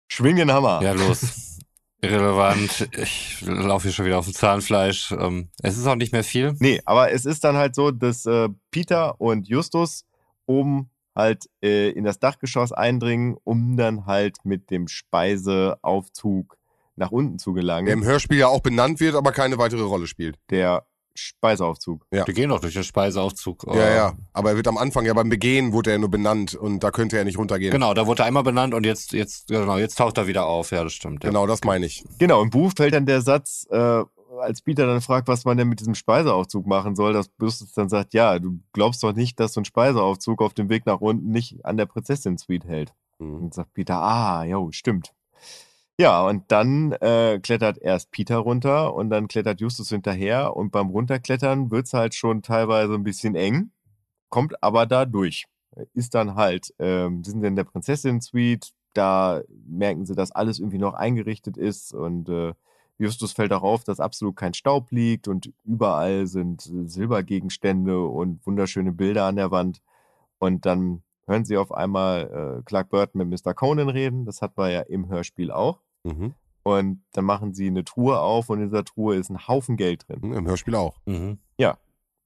Schwing 0.09 0.37
den 0.37 0.53
Hammer. 0.53 0.81
Ja, 0.83 0.93
los. 0.93 1.59
Irrelevant. 2.01 2.89
Ich 2.97 3.41
laufe 3.47 3.85
hier 3.85 3.93
schon 3.93 4.05
wieder 4.05 4.19
auf 4.19 4.27
dem 4.27 4.35
Zahnfleisch. 4.35 5.13
Ähm, 5.13 5.49
es 5.63 5.77
ist 5.77 5.87
auch 5.87 5.97
nicht 5.97 6.13
mehr 6.13 6.25
viel. 6.25 6.55
Nee, 6.59 6.81
aber 6.85 7.11
es 7.11 7.25
ist 7.25 7.45
dann 7.45 7.57
halt 7.57 7.75
so, 7.75 7.91
dass 7.91 8.27
äh, 8.27 8.49
Peter 8.71 9.21
und 9.21 9.49
Justus 9.49 10.05
oben 10.47 10.91
halt 11.15 11.49
äh, 11.63 11.91
in 11.91 12.05
das 12.05 12.19
Dachgeschoss 12.19 12.73
eindringen, 12.73 13.37
um 13.45 13.77
dann 13.77 14.07
halt 14.07 14.39
mit 14.45 14.71
dem 14.71 14.89
Speiseaufzug 14.89 16.59
nach 16.97 17.11
unten 17.11 17.39
zu 17.39 17.53
gelangen. 17.53 17.87
Der 17.87 17.95
im 17.95 18.05
Hörspiel 18.05 18.39
ja 18.39 18.49
auch 18.49 18.61
benannt 18.61 19.01
wird, 19.01 19.15
aber 19.15 19.33
keine 19.33 19.59
weitere 19.59 19.83
Rolle 19.83 20.07
spielt. 20.07 20.39
der 20.51 20.87
Speiseaufzug. 21.17 22.07
Ja. 22.13 22.27
Wir 22.27 22.35
gehen 22.35 22.49
doch 22.49 22.61
durch 22.61 22.75
den 22.75 22.83
Speiseaufzug. 22.83 23.65
Ja, 23.73 23.95
ja. 23.95 24.15
Aber 24.33 24.51
er 24.51 24.57
wird 24.57 24.67
am 24.67 24.77
Anfang, 24.77 25.07
ja 25.07 25.15
beim 25.15 25.29
Begehen 25.29 25.73
wurde 25.73 25.93
er 25.93 25.99
nur 25.99 26.11
benannt 26.11 26.55
und 26.55 26.83
da 26.83 26.91
könnte 26.91 27.17
er 27.17 27.25
nicht 27.25 27.39
runtergehen. 27.39 27.71
Genau, 27.71 27.95
da 27.95 28.07
wurde 28.07 28.23
er 28.23 28.27
einmal 28.27 28.43
benannt 28.43 28.75
und 28.75 28.85
jetzt, 28.85 29.13
jetzt, 29.13 29.49
genau, 29.49 29.79
jetzt 29.79 29.97
taucht 29.97 30.19
er 30.19 30.27
wieder 30.27 30.47
auf. 30.47 30.73
Ja, 30.73 30.83
das 30.83 30.93
stimmt. 30.93 31.23
Ja. 31.23 31.31
Genau, 31.31 31.47
das 31.47 31.63
meine 31.63 31.87
ich. 31.87 32.05
Genau, 32.19 32.43
im 32.43 32.51
Buch 32.51 32.73
fällt 32.77 32.95
dann 32.95 33.07
der 33.07 33.21
Satz, 33.21 33.67
äh, 33.71 34.03
als 34.41 34.63
Peter 34.63 34.87
dann 34.87 35.01
fragt, 35.01 35.29
was 35.29 35.45
man 35.45 35.57
denn 35.57 35.69
mit 35.69 35.79
diesem 35.79 35.95
Speiseaufzug 35.95 36.67
machen 36.67 36.97
soll, 36.97 37.13
dass 37.13 37.31
Justus 37.41 37.73
dann 37.73 37.89
sagt, 37.89 38.15
ja, 38.15 38.39
du 38.41 38.59
glaubst 38.73 39.03
doch 39.05 39.15
nicht, 39.15 39.39
dass 39.39 39.53
so 39.53 39.61
ein 39.61 39.65
Speiseaufzug 39.65 40.43
auf 40.43 40.55
dem 40.55 40.69
Weg 40.69 40.87
nach 40.87 41.01
unten 41.01 41.31
nicht 41.31 41.65
an 41.65 41.77
der 41.77 41.87
Prinzessin-Suite 41.87 42.65
hält. 42.65 42.93
Mhm. 43.21 43.37
Und 43.37 43.55
sagt 43.55 43.73
Peter, 43.75 44.01
ah, 44.01 44.45
jo, 44.45 44.71
stimmt. 44.73 45.13
Ja, 45.99 46.27
und 46.27 46.51
dann 46.51 46.91
äh, 46.93 47.39
klettert 47.41 47.79
erst 47.79 48.11
Peter 48.11 48.39
runter 48.39 48.95
und 48.95 49.11
dann 49.11 49.29
klettert 49.29 49.61
Justus 49.61 49.91
hinterher 49.91 50.57
und 50.57 50.73
beim 50.73 50.89
Runterklettern 50.89 51.71
wird's 51.71 51.93
halt 51.95 52.15
schon 52.17 52.43
teilweise 52.43 52.95
ein 52.95 53.05
bisschen 53.05 53.37
eng, 53.37 53.71
kommt 54.29 54.61
aber 54.63 54.87
da 54.87 55.05
durch. 55.07 55.47
Ist 55.95 56.15
dann 56.15 56.35
halt, 56.35 56.75
ähm, 56.81 57.23
sind 57.23 57.45
in 57.45 57.55
der 57.57 57.65
Prinzessin-Suite, 57.65 58.73
da 58.95 59.43
merken 59.67 60.05
sie, 60.05 60.17
dass 60.17 60.33
alles 60.33 60.59
irgendwie 60.59 60.79
noch 60.79 60.95
eingerichtet 60.95 61.57
ist 61.57 61.95
und 61.95 62.29
äh, 62.29 62.55
Justus 62.99 63.33
fällt 63.33 63.53
auch 63.53 63.63
auf, 63.63 63.85
dass 63.85 64.01
absolut 64.01 64.37
kein 64.37 64.55
Staub 64.55 64.91
liegt 64.93 65.29
und 65.29 65.53
überall 65.65 66.27
sind 66.27 66.63
Silbergegenstände 66.63 68.01
und 68.05 68.45
wunderschöne 68.47 68.93
Bilder 68.93 69.25
an 69.27 69.37
der 69.37 69.51
Wand. 69.51 69.81
Und 70.39 70.67
dann 70.67 71.03
hören 71.27 71.45
sie 71.45 71.57
auf 71.57 71.73
einmal 71.73 72.59
äh, 72.61 72.63
Clark 72.65 72.91
Burton 72.91 73.27
mit 73.27 73.45
Mr. 73.45 73.55
Conan 73.55 73.89
reden. 73.89 74.25
Das 74.25 74.43
hatten 74.43 74.57
wir 74.61 74.71
ja 74.71 74.81
im 74.81 75.09
Hörspiel 75.09 75.51
auch. 75.51 75.81
Mhm. 76.05 76.35
Und 76.63 77.05
dann 77.13 77.25
machen 77.25 77.53
sie 77.53 77.67
eine 77.67 77.85
Truhe 77.85 78.19
auf 78.19 78.49
und 78.49 78.61
in 78.61 78.71
dieser 78.71 78.85
Truhe 78.85 79.17
ist 79.17 79.31
ein 79.31 79.47
Haufen 79.47 79.77
Geld 79.77 80.09
drin. 80.09 80.33
Im 80.33 80.47
Hörspiel 80.47 80.75
auch. 80.75 80.99
Mhm. 81.05 81.39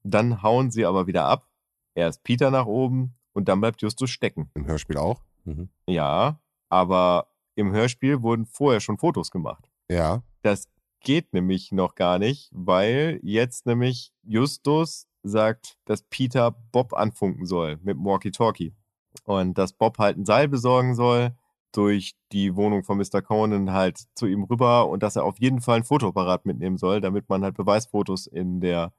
Dann 0.05 0.43
hauen 0.43 0.71
sie 0.71 0.87
aber 0.87 1.07
wieder 1.07 1.25
ab. 1.25 1.49
Erst 1.95 2.23
Peter 2.23 2.51
nach 2.51 2.67
oben 2.67 3.15
und 3.33 3.49
dann 3.49 3.61
bleibt 3.61 3.83
Justus 3.83 4.11
stecken. 4.11 4.51
Im 4.55 4.67
Hörspiel 4.67 4.97
auch. 4.97 5.23
Mhm. 5.45 5.69
Ja, 5.87 6.41
aber 6.69 7.29
im 7.57 7.73
Hörspiel 7.73 8.23
wurden 8.23 8.47
vorher 8.47 8.81
schon 8.81 8.99
Fotos 8.99 9.31
gemacht. 9.31 9.69
Ja. 9.91 10.23
Das 10.43 10.69
geht 11.01 11.33
nämlich 11.33 11.73
noch 11.73 11.95
gar 11.95 12.19
nicht, 12.19 12.51
weil 12.53 13.21
jetzt 13.23 13.67
nämlich 13.67 14.13
Justus 14.23 15.09
sagt, 15.23 15.77
dass 15.85 16.03
Peter 16.03 16.53
Bob 16.53 16.93
anfunken 16.95 17.47
soll 17.47 17.79
mit 17.83 17.97
Walkie-Talkie. 17.99 18.75
Und 19.25 19.59
dass 19.59 19.73
Bob 19.73 19.99
halt 19.99 20.17
ein 20.17 20.25
Seil 20.25 20.49
besorgen 20.49 20.95
soll, 20.95 21.33
durch 21.73 22.15
die 22.33 22.57
Wohnung 22.57 22.83
von 22.83 22.99
Mr. 22.99 23.23
Conan 23.23 23.73
halt 23.73 24.01
zu 24.15 24.27
ihm 24.27 24.45
rüber 24.45 24.89
und 24.89 25.03
dass 25.03 25.17
er 25.17 25.25
auf 25.25 25.39
jeden 25.39 25.61
Fall 25.61 25.79
ein 25.79 25.85
Fotoapparat 25.85 26.47
mitnehmen 26.47 26.79
soll, 26.79 27.01
damit 27.01 27.29
man 27.29 27.45
halt 27.45 27.57
Beweisfotos 27.57 28.27
in 28.27 28.61
der 28.61 28.93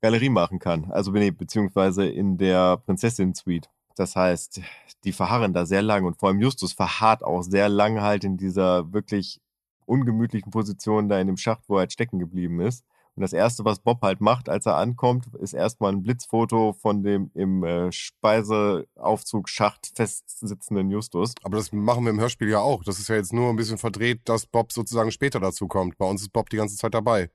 Galerie 0.00 0.28
machen 0.28 0.58
kann. 0.58 0.90
Also 0.90 1.10
nee, 1.10 1.30
beziehungsweise 1.30 2.06
in 2.06 2.38
der 2.38 2.76
Prinzessin-Suite. 2.78 3.68
Das 3.96 4.16
heißt, 4.16 4.60
die 5.04 5.12
verharren 5.12 5.52
da 5.52 5.66
sehr 5.66 5.82
lang 5.82 6.04
und 6.04 6.18
vor 6.18 6.28
allem 6.28 6.40
Justus 6.40 6.72
verharrt 6.72 7.24
auch 7.24 7.42
sehr 7.42 7.68
lang 7.68 8.00
halt 8.00 8.24
in 8.24 8.36
dieser 8.36 8.92
wirklich 8.92 9.40
ungemütlichen 9.86 10.50
Position 10.50 11.08
da 11.08 11.20
in 11.20 11.26
dem 11.26 11.36
Schacht, 11.36 11.64
wo 11.68 11.76
er 11.76 11.80
halt 11.80 11.92
stecken 11.92 12.18
geblieben 12.18 12.60
ist. 12.60 12.84
Und 13.16 13.20
das 13.22 13.32
erste, 13.32 13.64
was 13.64 13.78
Bob 13.78 14.02
halt 14.02 14.20
macht, 14.20 14.48
als 14.48 14.66
er 14.66 14.76
ankommt, 14.76 15.26
ist 15.36 15.52
erstmal 15.52 15.92
ein 15.92 16.02
Blitzfoto 16.02 16.72
von 16.72 17.04
dem 17.04 17.30
im 17.34 17.62
äh, 17.62 17.92
Speiseaufzugsschacht 17.92 19.92
festsitzenden 19.94 20.90
Justus. 20.90 21.32
Aber 21.42 21.56
das 21.56 21.72
machen 21.72 22.04
wir 22.04 22.10
im 22.10 22.20
Hörspiel 22.20 22.48
ja 22.48 22.60
auch. 22.60 22.84
Das 22.84 22.98
ist 22.98 23.08
ja 23.08 23.16
jetzt 23.16 23.32
nur 23.32 23.48
ein 23.50 23.56
bisschen 23.56 23.78
verdreht, 23.78 24.28
dass 24.28 24.46
Bob 24.46 24.72
sozusagen 24.72 25.10
später 25.10 25.40
dazu 25.40 25.68
kommt. 25.68 25.98
Bei 25.98 26.06
uns 26.06 26.22
ist 26.22 26.32
Bob 26.32 26.50
die 26.50 26.56
ganze 26.56 26.76
Zeit 26.76 26.94
dabei. 26.94 27.30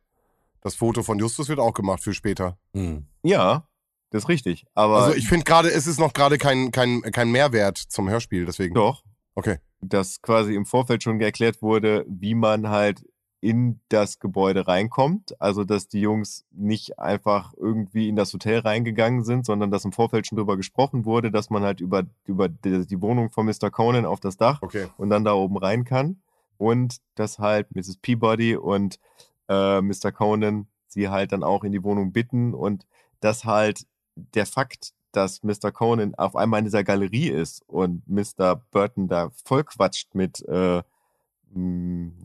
Das 0.62 0.76
Foto 0.76 1.04
von 1.04 1.20
Justus 1.20 1.48
wird 1.48 1.60
auch 1.60 1.74
gemacht 1.74 2.04
für 2.04 2.14
später. 2.14 2.58
Mhm. 2.74 3.06
Ja, 3.24 3.68
das 4.10 4.24
ist 4.24 4.30
richtig. 4.30 4.66
Aber 4.74 4.98
Also 4.98 5.16
ich 5.16 5.28
finde 5.28 5.46
gerade, 5.46 5.72
es 5.72 5.88
ist 5.88 6.00
noch 6.00 6.14
gerade 6.14 6.38
kein, 6.38 6.72
kein, 6.72 7.02
kein 7.04 7.32
Mehrwert 7.32 7.78
zum 7.78 8.10
Hörspiel, 8.10 8.46
deswegen. 8.46 8.76
doch, 8.76 9.04
Okay. 9.36 9.60
dass 9.80 10.22
quasi 10.22 10.56
im 10.56 10.66
Vorfeld 10.66 11.04
schon 11.04 11.22
erklärt 11.22 11.62
wurde, 11.62 12.06
wie 12.10 12.36
man 12.36 12.68
halt 12.70 13.06
in 13.42 13.80
das 13.88 14.20
Gebäude 14.20 14.68
reinkommt. 14.68 15.40
Also, 15.42 15.64
dass 15.64 15.88
die 15.88 16.02
Jungs 16.02 16.46
nicht 16.52 17.00
einfach 17.00 17.54
irgendwie 17.58 18.10
in 18.10 18.16
das 18.16 18.34
Hotel 18.34 18.60
reingegangen 18.60 19.24
sind, 19.24 19.46
sondern 19.46 19.72
dass 19.72 19.86
im 19.86 19.94
Vorfeld 19.94 20.28
schon 20.28 20.38
drüber 20.38 20.58
gesprochen 20.58 21.06
wurde, 21.06 21.32
dass 21.32 21.50
man 21.50 21.64
halt 21.64 21.80
über, 21.80 22.04
über 22.26 22.50
die, 22.50 23.02
Wohnung 23.02 23.30
von 23.30 23.46
Mr. 23.46 23.70
Conan 23.72 24.06
auf 24.06 24.20
das 24.20 24.38
Dach 24.38 24.62
Okay. 24.62 24.88
und 24.98 25.10
dann 25.10 25.24
da 25.24 25.34
oben 25.34 25.58
rein 25.58 25.86
kann. 25.86 26.22
Und 26.58 26.98
dass 27.16 27.40
halt 27.40 27.74
Mrs. 27.74 27.98
Peabody 27.98 28.58
und 28.58 29.00
äh, 29.48 29.82
Mr. 29.82 30.12
Conan 30.12 30.68
sie 30.88 31.08
halt 31.08 31.32
dann 31.32 31.44
auch 31.44 31.64
in 31.64 31.72
die 31.72 31.84
Wohnung 31.84 32.12
bitten 32.12 32.54
und 32.54 32.86
dass 33.22 33.46
halt 33.46 33.86
der 34.16 34.46
Fakt, 34.46 34.92
dass 35.14 35.44
Mr. 35.44 35.72
Conan 35.72 36.14
auf 36.16 36.36
einmal 36.36 36.60
in 36.60 36.66
dieser 36.66 36.84
Galerie 36.84 37.30
ist 37.30 37.64
und 37.68 38.08
Mr. 38.08 38.62
Burton 38.72 39.08
da 39.08 39.30
voll 39.46 39.64
quatscht 39.64 40.14
mit, 40.14 40.42
äh, 40.48 40.84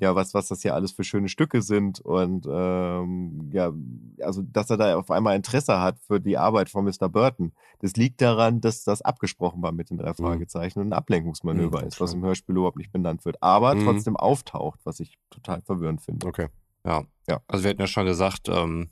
ja, 0.00 0.14
was, 0.14 0.34
was 0.34 0.48
das 0.48 0.60
hier 0.62 0.74
alles 0.74 0.92
für 0.92 1.02
schöne 1.04 1.28
Stücke 1.28 1.62
sind 1.62 2.00
und 2.00 2.46
ähm, 2.50 3.48
ja, 3.52 3.72
also 4.20 4.42
dass 4.42 4.68
er 4.70 4.76
da 4.76 4.96
auf 4.96 5.10
einmal 5.10 5.34
Interesse 5.34 5.80
hat 5.80 5.98
für 6.06 6.20
die 6.20 6.36
Arbeit 6.36 6.68
von 6.68 6.84
Mr. 6.84 7.08
Burton. 7.08 7.52
Das 7.78 7.94
liegt 7.96 8.20
daran, 8.20 8.60
dass 8.60 8.84
das 8.84 9.00
abgesprochen 9.02 9.62
war 9.62 9.72
mit 9.72 9.88
den 9.90 9.96
drei 9.98 10.12
Fragezeichen 10.14 10.80
und 10.80 10.88
ein 10.88 10.92
Ablenkungsmanöver 10.92 11.80
Mhm, 11.80 11.88
ist, 11.88 12.00
was 12.00 12.12
im 12.12 12.22
Hörspiel 12.22 12.56
überhaupt 12.56 12.76
nicht 12.76 12.92
benannt 12.92 13.24
wird, 13.24 13.42
aber 13.42 13.74
Mhm. 13.74 13.84
trotzdem 13.84 14.16
auftaucht, 14.16 14.80
was 14.84 15.00
ich 15.00 15.18
total 15.30 15.62
verwirrend 15.62 16.02
finde. 16.02 16.26
Okay. 16.26 16.48
Ja. 16.86 17.04
Ja. 17.26 17.40
Also 17.48 17.64
wir 17.64 17.70
hatten 17.70 17.80
ja 17.80 17.86
schon 17.86 18.04
gesagt, 18.04 18.48
ähm, 18.50 18.90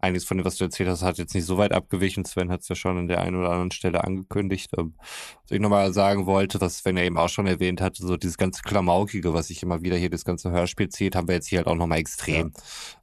einiges 0.00 0.24
von 0.24 0.36
dem, 0.38 0.44
was 0.44 0.56
du 0.56 0.64
erzählt 0.64 0.88
hast, 0.88 1.02
hat 1.02 1.18
jetzt 1.18 1.34
nicht 1.34 1.44
so 1.44 1.58
weit 1.58 1.72
abgewichen. 1.72 2.24
Sven 2.24 2.50
hat 2.50 2.60
es 2.60 2.68
ja 2.68 2.76
schon 2.76 2.96
an 2.98 3.08
der 3.08 3.20
einen 3.20 3.36
oder 3.36 3.50
anderen 3.50 3.72
Stelle 3.72 4.04
angekündigt. 4.04 4.70
Ähm, 4.78 4.94
was 5.42 5.50
ich 5.50 5.60
nochmal 5.60 5.92
sagen 5.92 6.26
wollte, 6.26 6.60
was 6.60 6.78
Sven 6.78 6.96
ja 6.96 7.02
eben 7.02 7.18
auch 7.18 7.28
schon 7.28 7.46
erwähnt 7.46 7.80
hatte, 7.80 8.06
so 8.06 8.16
dieses 8.16 8.38
ganze 8.38 8.62
Klamaukige, 8.62 9.34
was 9.34 9.48
sich 9.48 9.62
immer 9.62 9.82
wieder 9.82 9.96
hier 9.96 10.10
das 10.10 10.24
ganze 10.24 10.50
Hörspiel 10.50 10.88
zieht, 10.88 11.16
haben 11.16 11.26
wir 11.28 11.34
jetzt 11.34 11.48
hier 11.48 11.58
halt 11.58 11.66
auch 11.66 11.74
nochmal 11.74 11.98
extrem. 11.98 12.52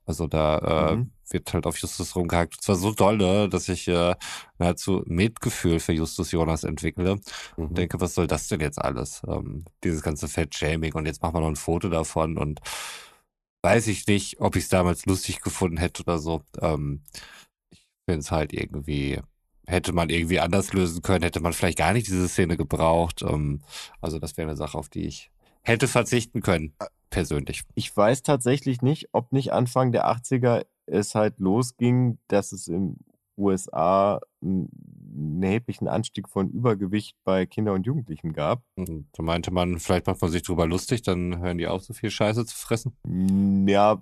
Also 0.05 0.27
da 0.27 0.91
äh, 0.91 0.95
Mhm. 0.95 1.11
wird 1.31 1.53
halt 1.53 1.65
auf 1.65 1.77
Justus 1.77 2.15
rumgehackt. 2.15 2.53
Und 2.55 2.61
zwar 2.63 2.75
so 2.75 2.91
dolle, 2.93 3.49
dass 3.49 3.67
ich 3.67 3.87
äh, 3.87 4.15
nahezu 4.59 5.01
Mitgefühl 5.05 5.79
für 5.79 5.91
Justus 5.93 6.31
Jonas 6.31 6.63
entwickle 6.63 7.15
Mhm. 7.15 7.21
und 7.65 7.77
denke, 7.77 7.99
was 7.99 8.13
soll 8.15 8.27
das 8.27 8.47
denn 8.47 8.61
jetzt 8.61 8.79
alles? 8.79 9.21
Ähm, 9.27 9.65
dieses 9.83 10.01
ganze 10.01 10.27
Fettshaming 10.27 10.93
und 10.93 11.07
jetzt 11.07 11.21
machen 11.21 11.35
wir 11.35 11.41
noch 11.41 11.47
ein 11.49 11.55
Foto 11.57 11.89
davon 11.89 12.37
und 12.37 12.61
weiß 13.65 13.87
ich 13.87 14.05
nicht, 14.05 14.39
ob 14.39 14.55
ich 14.55 14.65
es 14.65 14.69
damals 14.69 15.07
lustig 15.07 15.41
gefunden 15.41 15.77
hätte 15.77 16.03
oder 16.03 16.19
so. 16.19 16.43
Ähm, 16.61 17.01
ich 17.71 17.87
finde 18.05 18.19
es 18.19 18.31
halt 18.31 18.53
irgendwie 18.53 19.19
hätte 19.67 19.91
man 19.91 20.09
irgendwie 20.09 20.39
anders 20.39 20.73
lösen 20.73 21.01
können, 21.01 21.23
hätte 21.23 21.39
man 21.39 21.51
vielleicht 21.51 21.79
gar 21.79 21.91
nicht 21.91 22.05
diese 22.05 22.29
Szene 22.29 22.57
gebraucht. 22.57 23.23
Ähm, 23.23 23.61
also 23.99 24.19
das 24.19 24.37
wäre 24.37 24.47
eine 24.47 24.55
Sache, 24.55 24.77
auf 24.77 24.89
die 24.89 25.07
ich 25.07 25.31
hätte 25.63 25.87
verzichten 25.87 26.41
können, 26.41 26.75
persönlich. 27.09 27.63
Ich 27.73 27.95
weiß 27.97 28.21
tatsächlich 28.21 28.83
nicht, 28.83 29.09
ob 29.13 29.31
nicht 29.31 29.51
Anfang 29.51 29.91
der 29.91 30.07
80er 30.07 30.65
es 30.85 31.15
halt 31.15 31.39
losging, 31.39 32.19
dass 32.27 32.51
es 32.51 32.67
in 32.67 32.97
USA 33.37 34.19
einen 34.41 35.41
erheblichen 35.43 35.87
Anstieg 35.87 36.29
von 36.29 36.49
Übergewicht 36.49 37.15
bei 37.23 37.45
Kindern 37.45 37.75
und 37.75 37.85
Jugendlichen 37.85 38.33
gab. 38.33 38.61
Und 38.75 39.07
Da 39.13 39.23
meinte 39.23 39.51
man, 39.51 39.79
vielleicht 39.79 40.07
macht 40.07 40.21
man 40.21 40.31
sich 40.31 40.43
drüber 40.43 40.65
lustig, 40.67 41.01
dann 41.01 41.39
hören 41.39 41.57
die 41.57 41.67
auch 41.67 41.81
so 41.81 41.93
viel 41.93 42.09
Scheiße 42.11 42.45
zu 42.45 42.55
fressen. 42.55 42.95
Ja, 43.67 44.01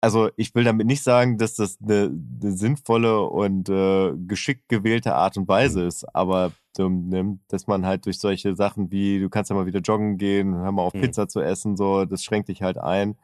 also 0.00 0.30
ich 0.36 0.54
will 0.54 0.64
damit 0.64 0.86
nicht 0.86 1.02
sagen, 1.02 1.38
dass 1.38 1.54
das 1.54 1.78
eine, 1.80 2.10
eine 2.42 2.52
sinnvolle 2.52 3.20
und 3.22 3.68
äh, 3.68 4.12
geschickt 4.26 4.68
gewählte 4.68 5.14
Art 5.14 5.36
und 5.36 5.46
Weise 5.48 5.84
ist, 5.84 6.04
aber 6.14 6.52
ähm, 6.78 7.08
ne, 7.08 7.38
dass 7.48 7.66
man 7.66 7.86
halt 7.86 8.06
durch 8.06 8.18
solche 8.18 8.56
Sachen 8.56 8.90
wie, 8.90 9.20
du 9.20 9.28
kannst 9.28 9.50
ja 9.50 9.56
mal 9.56 9.66
wieder 9.66 9.80
joggen 9.80 10.16
gehen, 10.18 10.54
hör 10.54 10.72
mal 10.72 10.82
auf 10.82 10.94
Mhm. 10.94 11.00
Pizza 11.02 11.28
zu 11.28 11.40
essen, 11.40 11.76
so, 11.76 12.04
das 12.04 12.24
schränkt 12.24 12.48
dich 12.48 12.62
halt 12.62 12.78
ein. 12.78 13.16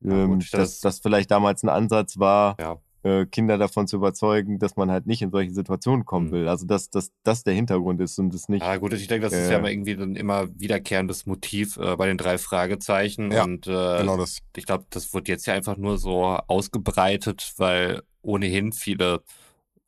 Ja, 0.00 0.24
Ähm, 0.24 0.30
gut, 0.34 0.44
dass 0.54 0.70
das- 0.70 0.80
das 0.80 0.98
vielleicht 1.00 1.30
damals 1.30 1.62
ein 1.62 1.68
Ansatz 1.68 2.18
war, 2.18 2.56
Ja. 2.58 2.78
Äh, 3.04 3.26
Kinder 3.26 3.56
davon 3.58 3.86
zu 3.86 3.96
überzeugen, 3.96 4.58
dass 4.58 4.74
man 4.76 4.90
halt 4.90 5.06
nicht 5.06 5.22
in 5.22 5.30
solche 5.30 5.52
Situationen 5.52 6.04
kommen 6.04 6.26
Mhm. 6.28 6.32
will. 6.32 6.48
Also 6.48 6.66
dass 6.66 6.90
das 6.90 7.12
dass 7.22 7.44
der 7.44 7.54
Hintergrund 7.54 8.00
ist 8.00 8.18
und 8.18 8.34
es 8.34 8.48
nicht. 8.48 8.62
Ja, 8.62 8.76
gut, 8.78 8.92
ich 8.94 9.06
denke, 9.06 9.26
das 9.28 9.32
ist 9.34 9.48
Äh. 9.48 9.52
ja 9.52 9.58
immer 9.58 9.70
irgendwie 9.70 9.92
ein 9.92 10.16
immer 10.16 10.48
wiederkehrendes 10.58 11.26
Motiv 11.26 11.76
äh, 11.76 11.94
bei 11.96 12.06
den 12.06 12.18
drei 12.18 12.38
Fragezeichen. 12.38 13.30
Ja, 13.30 13.44
und 13.44 13.66
äh, 13.66 13.98
Genau 14.00 14.16
das. 14.16 14.38
ich 14.56 14.66
glaube, 14.66 14.86
das 14.90 15.14
wird 15.14 15.28
jetzt 15.28 15.46
ja 15.46 15.54
einfach 15.54 15.76
nur 15.76 15.98
so 15.98 16.24
ausgebreitet, 16.24 17.52
weil 17.58 18.02
ohnehin 18.22 18.72
viele 18.72 19.22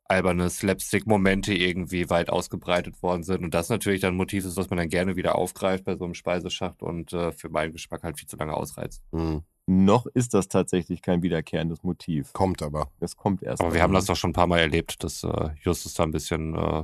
alberne 0.09 0.49
Slapstick-Momente 0.49 1.53
irgendwie 1.53 2.09
weit 2.09 2.29
ausgebreitet 2.29 3.01
worden 3.03 3.23
sind. 3.23 3.43
Und 3.43 3.53
das 3.53 3.67
natürlich 3.67 3.99
dann 3.99 4.13
ein 4.13 4.17
Motiv 4.17 4.45
ist, 4.45 4.55
was 4.55 4.69
man 4.69 4.77
dann 4.77 4.87
gerne 4.89 5.15
wieder 5.17 5.35
aufgreift 5.35 5.83
bei 5.83 5.95
so 5.97 6.05
einem 6.05 6.13
Speiseschacht 6.13 6.81
und 6.81 7.11
äh, 7.11 7.31
für 7.33 7.49
meinen 7.49 7.73
Geschmack 7.73 8.03
halt 8.03 8.17
viel 8.17 8.27
zu 8.27 8.37
lange 8.37 8.53
ausreizt. 8.53 9.01
Mhm. 9.11 9.41
Noch 9.69 10.05
ist 10.07 10.33
das 10.33 10.47
tatsächlich 10.47 11.01
kein 11.01 11.21
wiederkehrendes 11.21 11.83
Motiv. 11.83 12.31
Kommt 12.33 12.61
aber. 12.63 12.87
Das 13.01 13.17
kommt 13.17 13.43
erst. 13.43 13.61
Aber 13.61 13.73
wir 13.73 13.81
haben 13.83 13.93
das 13.93 14.05
doch 14.05 14.15
schon 14.15 14.29
ein 14.29 14.33
paar 14.33 14.47
Mal 14.47 14.59
erlebt, 14.59 15.03
dass 15.03 15.23
äh, 15.23 15.49
Justus 15.61 15.93
da 15.93 16.03
ein 16.03 16.11
bisschen 16.11 16.55
äh, 16.55 16.83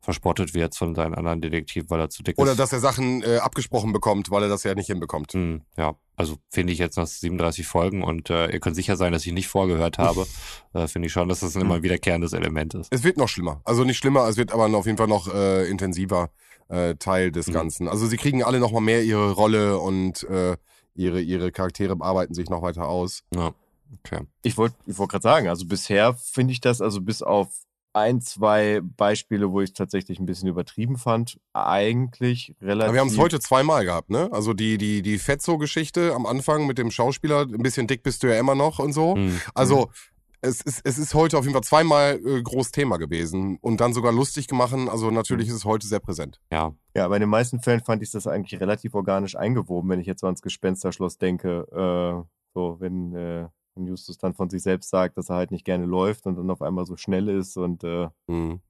verspottet 0.00 0.54
wird 0.54 0.74
von 0.74 0.94
seinen 0.94 1.14
anderen 1.14 1.40
Detektiven, 1.40 1.88
weil 1.90 2.00
er 2.00 2.08
zu 2.10 2.22
dick 2.22 2.38
Oder 2.38 2.52
ist. 2.52 2.60
dass 2.60 2.72
er 2.72 2.80
Sachen 2.80 3.22
äh, 3.22 3.36
abgesprochen 3.38 3.92
bekommt, 3.92 4.30
weil 4.30 4.42
er 4.42 4.48
das 4.48 4.62
ja 4.64 4.74
nicht 4.74 4.86
hinbekommt. 4.86 5.32
Hm, 5.32 5.62
ja, 5.76 5.94
also 6.16 6.36
finde 6.50 6.72
ich 6.72 6.78
jetzt 6.78 6.96
nach 6.96 7.06
37 7.06 7.66
Folgen 7.66 8.02
und 8.02 8.30
äh, 8.30 8.50
ihr 8.50 8.60
könnt 8.60 8.76
sicher 8.76 8.96
sein, 8.96 9.12
dass 9.12 9.24
ich 9.26 9.32
nicht 9.32 9.48
vorgehört 9.48 9.98
habe, 9.98 10.26
äh, 10.74 10.88
finde 10.88 11.06
ich 11.06 11.12
schon, 11.12 11.28
dass 11.28 11.40
das 11.40 11.56
ein 11.56 11.62
immer 11.62 11.82
wiederkehrendes 11.82 12.32
Element 12.32 12.74
ist. 12.74 12.88
Es 12.92 13.02
wird 13.04 13.16
noch 13.18 13.28
schlimmer. 13.28 13.60
Also 13.64 13.84
nicht 13.84 13.98
schlimmer, 13.98 14.26
es 14.28 14.36
wird 14.38 14.52
aber 14.52 14.66
auf 14.76 14.86
jeden 14.86 14.98
Fall 14.98 15.08
noch 15.08 15.32
äh, 15.32 15.68
intensiver 15.68 16.30
äh, 16.68 16.94
Teil 16.96 17.32
des 17.32 17.48
Mhm. 17.48 17.52
Ganzen. 17.52 17.88
Also 17.88 18.06
sie 18.06 18.16
kriegen 18.16 18.42
alle 18.42 18.60
nochmal 18.60 18.80
mehr 18.82 19.02
ihre 19.02 19.32
Rolle 19.32 19.78
und 19.78 20.22
äh, 20.24 20.56
ihre, 20.94 21.20
ihre 21.20 21.52
Charaktere 21.52 21.96
arbeiten 22.00 22.34
sich 22.34 22.48
noch 22.48 22.62
weiter 22.62 22.88
aus. 22.88 23.22
Ja, 23.34 23.52
okay. 23.98 24.22
Ich 24.42 24.56
wollte 24.56 24.76
ich 24.86 24.98
wollt 24.98 25.10
gerade 25.10 25.22
sagen, 25.22 25.48
also 25.48 25.66
bisher 25.66 26.14
finde 26.14 26.52
ich 26.52 26.60
das, 26.60 26.80
also 26.80 27.00
bis 27.00 27.22
auf 27.22 27.48
ein, 27.94 28.20
zwei 28.20 28.80
Beispiele, 28.82 29.52
wo 29.52 29.60
ich 29.60 29.70
es 29.70 29.74
tatsächlich 29.74 30.18
ein 30.18 30.26
bisschen 30.26 30.48
übertrieben 30.48 30.98
fand, 30.98 31.38
eigentlich 31.52 32.54
relativ. 32.60 32.88
Aber 32.88 32.94
wir 32.94 33.00
haben 33.00 33.08
es 33.08 33.18
heute 33.18 33.38
zweimal 33.38 33.84
gehabt, 33.84 34.10
ne? 34.10 34.28
Also 34.32 34.52
die, 34.52 34.78
die, 34.78 35.00
die 35.00 35.18
Fetzo-Geschichte 35.18 36.12
am 36.12 36.26
Anfang 36.26 36.66
mit 36.66 36.76
dem 36.76 36.90
Schauspieler, 36.90 37.42
ein 37.42 37.62
bisschen 37.62 37.86
dick 37.86 38.02
bist 38.02 38.24
du 38.24 38.26
ja 38.26 38.38
immer 38.38 38.56
noch 38.56 38.80
und 38.80 38.92
so. 38.92 39.14
Hm. 39.14 39.40
Also 39.54 39.90
es 40.44 40.60
ist, 40.60 40.80
es 40.84 40.98
ist 40.98 41.14
heute 41.14 41.38
auf 41.38 41.44
jeden 41.44 41.54
Fall 41.54 41.64
zweimal 41.64 42.20
äh, 42.24 42.42
groß 42.42 42.70
Thema 42.70 42.96
gewesen 42.98 43.58
und 43.60 43.80
dann 43.80 43.92
sogar 43.92 44.12
lustig 44.12 44.46
gemacht. 44.48 44.74
Also 44.88 45.10
natürlich 45.10 45.48
ist 45.48 45.54
es 45.54 45.64
heute 45.64 45.86
sehr 45.86 46.00
präsent. 46.00 46.40
Ja, 46.52 46.74
Ja, 46.94 47.08
bei 47.08 47.18
den 47.18 47.28
meisten 47.28 47.60
Fällen 47.60 47.80
fand 47.80 48.02
ich 48.02 48.10
das 48.10 48.26
eigentlich 48.26 48.60
relativ 48.60 48.94
organisch 48.94 49.36
eingewoben, 49.36 49.90
wenn 49.90 50.00
ich 50.00 50.06
jetzt 50.06 50.20
so 50.20 50.26
ans 50.26 50.42
Gespensterschloss 50.42 51.18
denke. 51.18 51.66
Äh, 51.72 52.28
so, 52.54 52.76
wenn, 52.78 53.14
äh, 53.14 53.48
wenn 53.74 53.86
Justus 53.86 54.18
dann 54.18 54.34
von 54.34 54.48
sich 54.50 54.62
selbst 54.62 54.90
sagt, 54.90 55.18
dass 55.18 55.28
er 55.30 55.36
halt 55.36 55.50
nicht 55.50 55.64
gerne 55.64 55.86
läuft 55.86 56.26
und 56.26 56.36
dann 56.36 56.50
auf 56.50 56.62
einmal 56.62 56.86
so 56.86 56.96
schnell 56.96 57.28
ist. 57.28 57.56
Und 57.56 57.82
äh, 57.82 58.08
Mhm. 58.28 58.60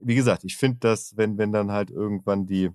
wie 0.00 0.14
gesagt, 0.14 0.44
ich 0.44 0.56
finde 0.56 0.78
das, 0.80 1.16
wenn, 1.16 1.38
wenn 1.38 1.52
dann 1.52 1.70
halt 1.72 1.90
irgendwann 1.90 2.46
die 2.46 2.70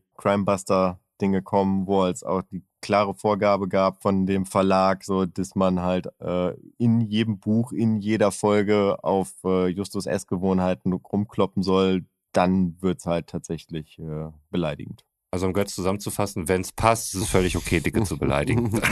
Crimebuster-Dinge 1.15 1.41
kommen, 1.41 1.87
wo 1.87 2.05
es 2.05 2.23
auch 2.23 2.41
die 2.43 2.63
klare 2.81 3.13
Vorgabe 3.13 3.67
gab 3.67 4.01
von 4.01 4.25
dem 4.25 4.45
Verlag, 4.45 5.03
so 5.03 5.25
dass 5.25 5.55
man 5.55 5.81
halt 5.81 6.07
äh, 6.19 6.53
in 6.77 7.01
jedem 7.01 7.39
Buch, 7.39 7.71
in 7.71 7.99
jeder 7.99 8.31
Folge 8.31 9.03
auf 9.03 9.31
äh, 9.43 9.67
Justus 9.67 10.05
Essgewohnheiten 10.05 10.93
rumkloppen 10.93 11.63
soll, 11.63 12.05
dann 12.31 12.75
wird's 12.81 13.05
halt 13.05 13.27
tatsächlich 13.27 13.97
äh, 13.99 14.29
beleidigend. 14.51 15.03
also 15.31 15.47
um 15.47 15.53
Götz 15.53 15.73
zusammenzufassen, 15.73 16.47
wenn 16.47 16.61
es 16.61 16.71
passt, 16.71 17.15
ist 17.15 17.21
es 17.21 17.29
völlig 17.29 17.57
okay, 17.57 17.79
Dicke 17.79 18.03
zu 18.03 18.17
beleidigen. 18.17 18.79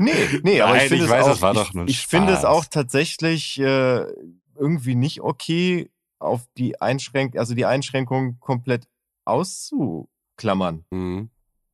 Nee, 0.00 0.12
nee, 0.44 0.60
aber 0.60 0.74
Nein, 0.74 0.82
ich 0.82 0.88
finde 0.90 1.04
ich 1.06 1.10
es 1.10 1.16
weiß, 1.16 1.24
auch, 1.24 1.28
das 1.30 1.42
war 1.42 1.52
ich, 1.54 1.58
doch 1.58 1.74
nur 1.74 1.88
ich 1.88 2.06
finde 2.06 2.32
es 2.32 2.38
Spaß. 2.40 2.50
auch 2.50 2.64
tatsächlich 2.66 3.58
äh, 3.58 4.04
irgendwie 4.56 4.94
nicht 4.94 5.22
okay, 5.22 5.90
auf 6.20 6.46
die 6.56 6.80
Einschränk 6.80 7.36
also 7.36 7.52
die 7.56 7.64
Einschränkung 7.66 8.38
komplett 8.38 8.86
auszuklammern. 9.28 10.84
Mhm. 10.90 11.30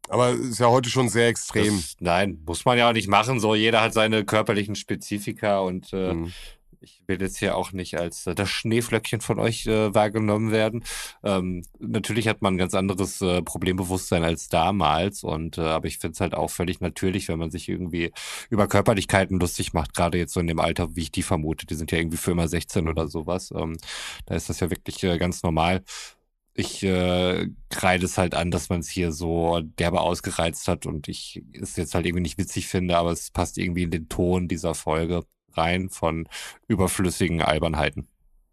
Aber 0.08 0.30
es 0.32 0.40
ist 0.40 0.58
ja 0.60 0.68
heute 0.68 0.90
schon 0.90 1.08
sehr 1.08 1.28
extrem. 1.28 1.76
Das, 1.76 1.96
nein, 1.98 2.42
muss 2.44 2.66
man 2.66 2.76
ja 2.76 2.88
auch 2.90 2.92
nicht 2.92 3.08
machen. 3.08 3.40
So, 3.40 3.54
jeder 3.54 3.80
hat 3.80 3.94
seine 3.94 4.24
körperlichen 4.24 4.74
Spezifika 4.74 5.60
und 5.60 5.92
äh, 5.94 6.12
Mhm. 6.12 6.32
ich 6.80 7.02
will 7.06 7.22
jetzt 7.22 7.38
hier 7.38 7.56
auch 7.56 7.72
nicht 7.72 7.98
als 7.98 8.26
äh, 8.26 8.34
das 8.34 8.50
Schneeflöckchen 8.50 9.22
von 9.22 9.38
euch 9.38 9.66
äh, 9.66 9.94
wahrgenommen 9.94 10.50
werden. 10.52 10.84
Ähm, 11.22 11.62
natürlich 11.78 12.28
hat 12.28 12.42
man 12.42 12.54
ein 12.54 12.58
ganz 12.58 12.74
anderes 12.74 13.22
äh, 13.22 13.40
Problembewusstsein 13.40 14.24
als 14.24 14.50
damals 14.50 15.24
und 15.24 15.56
äh, 15.56 15.62
aber 15.62 15.86
ich 15.86 15.96
finde 15.96 16.12
es 16.12 16.20
halt 16.20 16.34
auch 16.34 16.50
völlig 16.50 16.80
natürlich, 16.82 17.28
wenn 17.28 17.38
man 17.38 17.50
sich 17.50 17.70
irgendwie 17.70 18.12
über 18.50 18.68
Körperlichkeiten 18.68 19.40
lustig 19.40 19.72
macht, 19.72 19.94
gerade 19.94 20.18
jetzt 20.18 20.34
so 20.34 20.40
in 20.40 20.46
dem 20.48 20.60
Alter, 20.60 20.94
wie 20.94 21.00
ich 21.04 21.12
die 21.12 21.22
vermute. 21.22 21.64
Die 21.64 21.76
sind 21.76 21.90
ja 21.92 21.96
irgendwie 21.96 22.18
für 22.18 22.32
immer 22.32 22.46
16 22.48 22.88
oder 22.90 23.08
sowas. 23.08 23.54
Ähm, 23.56 23.78
da 24.26 24.34
ist 24.34 24.50
das 24.50 24.60
ja 24.60 24.68
wirklich 24.68 25.02
äh, 25.02 25.16
ganz 25.16 25.42
normal. 25.42 25.82
Ich 26.56 26.82
äh, 26.84 27.48
kreide 27.68 28.04
es 28.04 28.16
halt 28.16 28.34
an, 28.34 28.52
dass 28.52 28.68
man 28.68 28.80
es 28.80 28.88
hier 28.88 29.10
so 29.10 29.60
derbe 29.60 30.00
ausgereizt 30.00 30.68
hat 30.68 30.86
und 30.86 31.08
ich 31.08 31.42
es 31.52 31.76
jetzt 31.76 31.94
halt 31.94 32.06
irgendwie 32.06 32.22
nicht 32.22 32.38
witzig 32.38 32.68
finde, 32.68 32.96
aber 32.96 33.10
es 33.10 33.30
passt 33.30 33.58
irgendwie 33.58 33.82
in 33.82 33.90
den 33.90 34.08
Ton 34.08 34.46
dieser 34.46 34.74
Folge 34.74 35.24
rein 35.52 35.90
von 35.90 36.28
überflüssigen 36.68 37.42
Albernheiten. 37.42 38.06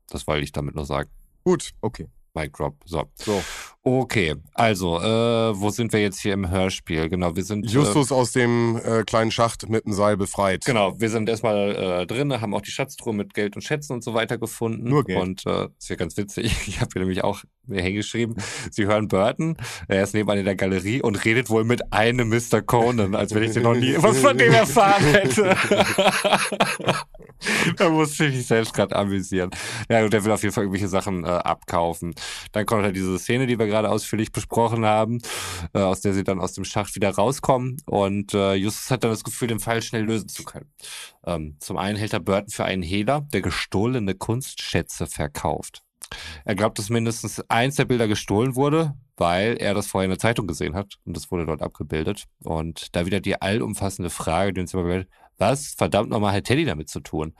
Das 0.07 0.27
wollte 0.27 0.43
ich 0.43 0.51
damit 0.51 0.75
nur 0.75 0.85
sagen. 0.85 1.09
Gut. 1.43 1.71
Okay. 1.81 2.07
Mic 2.33 2.53
Drop. 2.53 2.75
So. 2.85 3.09
So. 3.15 3.43
Okay, 3.83 4.35
also, 4.53 4.99
äh, 4.99 5.59
wo 5.59 5.71
sind 5.71 5.91
wir 5.91 6.01
jetzt 6.01 6.19
hier 6.19 6.33
im 6.33 6.51
Hörspiel? 6.51 7.09
Genau, 7.09 7.35
wir 7.35 7.43
sind. 7.43 7.65
Äh, 7.65 7.69
Justus 7.69 8.11
aus 8.11 8.31
dem 8.31 8.79
äh, 8.83 9.03
kleinen 9.03 9.31
Schacht 9.31 9.69
mit 9.69 9.85
dem 9.85 9.93
Seil 9.93 10.17
befreit. 10.17 10.65
Genau, 10.65 10.99
wir 10.99 11.09
sind 11.09 11.27
erstmal 11.27 11.75
äh, 11.75 12.05
drin, 12.05 12.41
haben 12.41 12.53
auch 12.53 12.61
die 12.61 12.69
Schatztruhe 12.69 13.15
mit 13.15 13.33
Geld 13.33 13.55
und 13.55 13.63
Schätzen 13.63 13.93
und 13.93 14.03
so 14.03 14.13
weiter 14.13 14.37
gefunden. 14.37 14.87
Nur 14.87 15.03
Geld. 15.03 15.19
Und 15.19 15.47
äh, 15.47 15.67
ist 15.79 15.89
ja 15.89 15.95
ganz 15.95 16.15
witzig. 16.17 16.55
Ich 16.71 16.79
habe 16.79 16.89
hier 16.93 17.01
nämlich 17.01 17.23
auch 17.23 17.43
mir 17.67 17.81
hingeschrieben, 17.81 18.35
sie 18.71 18.85
hören 18.85 19.07
Burton, 19.07 19.57
er 19.87 20.03
ist 20.03 20.13
nebenan 20.13 20.39
in 20.39 20.45
der 20.45 20.55
Galerie 20.55 21.01
und 21.01 21.25
redet 21.25 21.49
wohl 21.49 21.63
mit 21.63 21.93
einem 21.93 22.29
Mr. 22.29 22.61
Conan, 22.61 23.15
als 23.15 23.33
wenn 23.33 23.43
ich 23.43 23.51
den 23.51 23.63
noch 23.63 23.75
nie 23.75 23.95
was 23.97 24.19
von 24.19 24.37
dem 24.37 24.53
erfahren 24.53 25.03
hätte. 25.03 25.55
da 27.77 27.89
musste 27.89 28.25
ich 28.25 28.35
mich 28.35 28.47
selbst 28.47 28.73
gerade 28.73 28.95
amüsieren. 28.95 29.49
Ja, 29.89 30.03
und 30.03 30.13
der 30.13 30.23
will 30.23 30.31
auf 30.31 30.43
jeden 30.43 30.53
Fall 30.53 30.63
irgendwelche 30.63 30.87
Sachen 30.87 31.23
äh, 31.23 31.27
abkaufen. 31.27 32.13
Dann 32.51 32.65
kommt 32.65 32.83
halt 32.83 32.95
diese 32.95 33.17
Szene, 33.19 33.47
die 33.47 33.57
wir 33.57 33.67
gerade 33.71 33.89
ausführlich 33.89 34.31
besprochen 34.31 34.85
haben, 34.85 35.19
äh, 35.73 35.79
aus 35.79 36.01
der 36.01 36.13
sie 36.13 36.23
dann 36.23 36.39
aus 36.39 36.53
dem 36.53 36.65
Schacht 36.65 36.95
wieder 36.95 37.09
rauskommen. 37.09 37.77
Und 37.85 38.33
äh, 38.33 38.53
Justus 38.53 38.91
hat 38.91 39.03
dann 39.03 39.11
das 39.11 39.23
Gefühl, 39.23 39.47
den 39.47 39.59
Fall 39.59 39.81
schnell 39.81 40.03
lösen 40.03 40.29
zu 40.29 40.43
können. 40.43 40.71
Ähm, 41.25 41.57
zum 41.59 41.77
einen 41.77 41.97
hält 41.97 42.13
er 42.13 42.19
Burton 42.19 42.49
für 42.49 42.65
einen 42.65 42.83
Hehler, 42.83 43.21
der 43.33 43.41
gestohlene 43.41 44.13
Kunstschätze 44.13 45.07
verkauft. 45.07 45.83
Er 46.45 46.55
glaubt, 46.55 46.77
dass 46.77 46.89
mindestens 46.89 47.41
eins 47.49 47.75
der 47.75 47.85
Bilder 47.85 48.07
gestohlen 48.07 48.55
wurde, 48.55 48.93
weil 49.17 49.55
er 49.57 49.73
das 49.73 49.87
vorher 49.87 50.05
in 50.05 50.11
der 50.11 50.19
Zeitung 50.19 50.47
gesehen 50.47 50.73
hat 50.73 50.97
und 51.05 51.15
das 51.15 51.31
wurde 51.31 51.45
dort 51.45 51.61
abgebildet. 51.61 52.25
Und 52.43 52.95
da 52.95 53.05
wieder 53.05 53.19
die 53.19 53.41
allumfassende 53.41 54.09
Frage, 54.09 54.53
die 54.53 54.61
uns 54.61 54.73
immer 54.73 54.83
bewegt, 54.83 55.09
was 55.37 55.73
verdammt 55.73 56.09
nochmal 56.11 56.33
hat 56.33 56.43
Teddy 56.43 56.65
damit 56.65 56.89
zu 56.89 56.99
tun? 56.99 57.33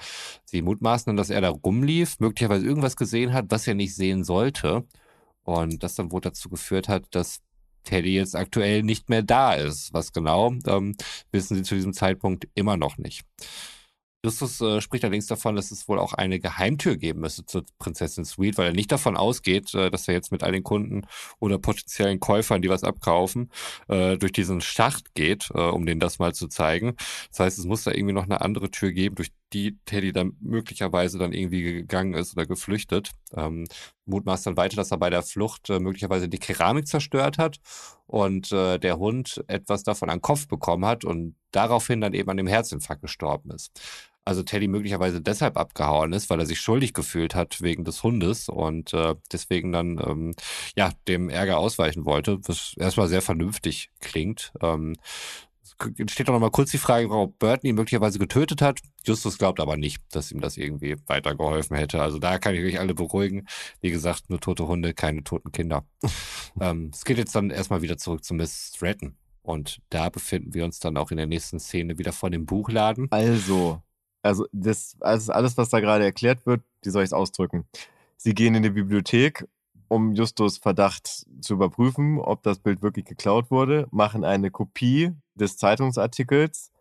Sie 0.43 0.61
mutmaßen 0.63 1.09
dann, 1.09 1.17
dass 1.17 1.29
er 1.29 1.41
da 1.41 1.49
rumlief, 1.49 2.19
möglicherweise 2.19 2.65
irgendwas 2.65 2.95
gesehen 2.95 3.31
hat, 3.31 3.45
was 3.49 3.67
er 3.67 3.75
nicht 3.75 3.95
sehen 3.95 4.23
sollte. 4.23 4.85
Und 5.43 5.83
das 5.83 5.95
dann 5.95 6.11
wohl 6.11 6.21
dazu 6.21 6.49
geführt 6.49 6.87
hat, 6.87 7.05
dass 7.11 7.41
Teddy 7.83 8.13
jetzt 8.13 8.35
aktuell 8.35 8.83
nicht 8.83 9.09
mehr 9.09 9.23
da 9.23 9.53
ist. 9.53 9.93
Was 9.93 10.13
genau, 10.13 10.53
ähm, 10.67 10.95
wissen 11.31 11.55
sie 11.55 11.63
zu 11.63 11.75
diesem 11.75 11.93
Zeitpunkt 11.93 12.47
immer 12.53 12.77
noch 12.77 12.97
nicht. 12.97 13.25
Justus 14.23 14.61
äh, 14.61 14.81
spricht 14.81 15.03
allerdings 15.03 15.25
davon, 15.25 15.55
dass 15.55 15.71
es 15.71 15.87
wohl 15.87 15.97
auch 15.97 16.13
eine 16.13 16.39
Geheimtür 16.39 16.95
geben 16.95 17.21
müsste 17.21 17.43
zur 17.43 17.65
Prinzessin 17.79 18.23
Suite, 18.23 18.55
weil 18.59 18.67
er 18.67 18.73
nicht 18.73 18.91
davon 18.91 19.17
ausgeht, 19.17 19.73
äh, 19.73 19.89
dass 19.89 20.07
er 20.07 20.13
jetzt 20.13 20.31
mit 20.31 20.43
all 20.43 20.51
den 20.51 20.63
Kunden 20.63 21.07
oder 21.39 21.57
potenziellen 21.57 22.19
Käufern, 22.19 22.61
die 22.61 22.69
was 22.69 22.83
abkaufen, 22.83 23.49
äh, 23.87 24.17
durch 24.17 24.31
diesen 24.31 24.61
Schacht 24.61 25.15
geht, 25.15 25.49
äh, 25.55 25.59
um 25.61 25.87
denen 25.87 25.99
das 25.99 26.19
mal 26.19 26.35
zu 26.35 26.47
zeigen. 26.47 26.95
Das 27.29 27.39
heißt, 27.39 27.57
es 27.57 27.65
muss 27.65 27.83
da 27.83 27.91
irgendwie 27.91 28.13
noch 28.13 28.25
eine 28.25 28.41
andere 28.41 28.69
Tür 28.69 28.91
geben, 28.91 29.15
durch 29.15 29.31
die 29.53 29.77
Teddy 29.85 30.13
dann 30.13 30.33
möglicherweise 30.39 31.17
dann 31.17 31.33
irgendwie 31.33 31.61
gegangen 31.61 32.13
ist 32.13 32.33
oder 32.33 32.45
geflüchtet. 32.45 33.11
Ähm, 33.35 33.65
mutmaßt 34.05 34.47
dann 34.47 34.57
weiter, 34.57 34.75
dass 34.75 34.91
er 34.91 34.97
bei 34.97 35.09
der 35.09 35.23
Flucht 35.23 35.69
äh, 35.69 35.79
möglicherweise 35.79 36.29
die 36.29 36.39
Keramik 36.39 36.87
zerstört 36.87 37.37
hat 37.37 37.59
und 38.07 38.51
äh, 38.51 38.77
der 38.79 38.97
Hund 38.97 39.43
etwas 39.47 39.83
davon 39.83 40.09
an 40.09 40.17
den 40.17 40.21
Kopf 40.21 40.47
bekommen 40.47 40.85
hat 40.85 41.03
und 41.05 41.35
daraufhin 41.51 42.01
dann 42.01 42.13
eben 42.13 42.29
an 42.29 42.37
dem 42.37 42.47
Herzinfarkt 42.47 43.01
gestorben 43.01 43.51
ist. 43.51 43.71
Also 44.23 44.43
Teddy 44.43 44.67
möglicherweise 44.67 45.19
deshalb 45.19 45.57
abgehauen 45.57 46.13
ist, 46.13 46.29
weil 46.29 46.39
er 46.39 46.45
sich 46.45 46.61
schuldig 46.61 46.93
gefühlt 46.93 47.33
hat 47.33 47.61
wegen 47.61 47.83
des 47.83 48.03
Hundes 48.03 48.49
und 48.49 48.93
äh, 48.93 49.15
deswegen 49.31 49.71
dann 49.71 49.99
ähm, 50.05 50.35
ja 50.75 50.91
dem 51.07 51.29
Ärger 51.29 51.57
ausweichen 51.57 52.05
wollte, 52.05 52.37
was 52.47 52.75
erstmal 52.77 53.07
sehr 53.07 53.23
vernünftig 53.23 53.89
klingt. 53.99 54.53
Ähm, 54.61 54.95
steht 56.09 56.29
auch 56.29 56.33
noch 56.33 56.39
mal 56.39 56.51
kurz 56.51 56.71
die 56.71 56.77
Frage, 56.77 57.09
ob 57.09 57.37
Burton 57.39 57.69
ihn 57.69 57.75
möglicherweise 57.75 58.19
getötet 58.19 58.61
hat. 58.61 58.79
Justus 59.03 59.37
glaubt 59.37 59.59
aber 59.59 59.77
nicht, 59.77 60.01
dass 60.11 60.31
ihm 60.31 60.41
das 60.41 60.57
irgendwie 60.57 60.95
weitergeholfen 61.07 61.77
hätte. 61.77 62.01
Also 62.01 62.19
da 62.19 62.39
kann 62.39 62.55
ich 62.55 62.63
euch 62.63 62.79
alle 62.79 62.93
beruhigen. 62.93 63.47
Wie 63.81 63.91
gesagt, 63.91 64.29
nur 64.29 64.39
tote 64.39 64.67
Hunde, 64.67 64.93
keine 64.93 65.23
toten 65.23 65.51
Kinder. 65.51 65.85
ähm, 66.59 66.91
es 66.93 67.05
geht 67.05 67.17
jetzt 67.17 67.35
dann 67.35 67.49
erstmal 67.49 67.81
wieder 67.81 67.97
zurück 67.97 68.23
zu 68.23 68.33
Miss 68.33 68.73
Stratton. 68.75 69.15
Und 69.43 69.81
da 69.89 70.09
befinden 70.09 70.53
wir 70.53 70.65
uns 70.65 70.79
dann 70.79 70.97
auch 70.97 71.11
in 71.11 71.17
der 71.17 71.27
nächsten 71.27 71.59
Szene 71.59 71.97
wieder 71.97 72.13
vor 72.13 72.29
dem 72.29 72.45
Buchladen. 72.45 73.07
Also, 73.09 73.81
also 74.21 74.45
das, 74.51 74.97
also 74.99 75.31
alles, 75.31 75.57
was 75.57 75.69
da 75.69 75.79
gerade 75.79 76.03
erklärt 76.03 76.45
wird, 76.45 76.61
wie 76.83 76.89
soll 76.89 77.03
ich 77.03 77.09
es 77.09 77.13
ausdrücken? 77.13 77.65
Sie 78.17 78.35
gehen 78.35 78.53
in 78.53 78.61
die 78.61 78.69
Bibliothek, 78.69 79.47
um 79.87 80.13
Justus 80.13 80.57
Verdacht 80.57 81.25
zu 81.41 81.53
überprüfen, 81.53 82.19
ob 82.19 82.43
das 82.43 82.59
Bild 82.59 82.81
wirklich 82.81 83.05
geklaut 83.05 83.49
wurde, 83.49 83.87
machen 83.91 84.23
eine 84.23 84.51
Kopie 84.51 85.11
des 85.35 85.57
Zeitungsartikels. 85.57 86.71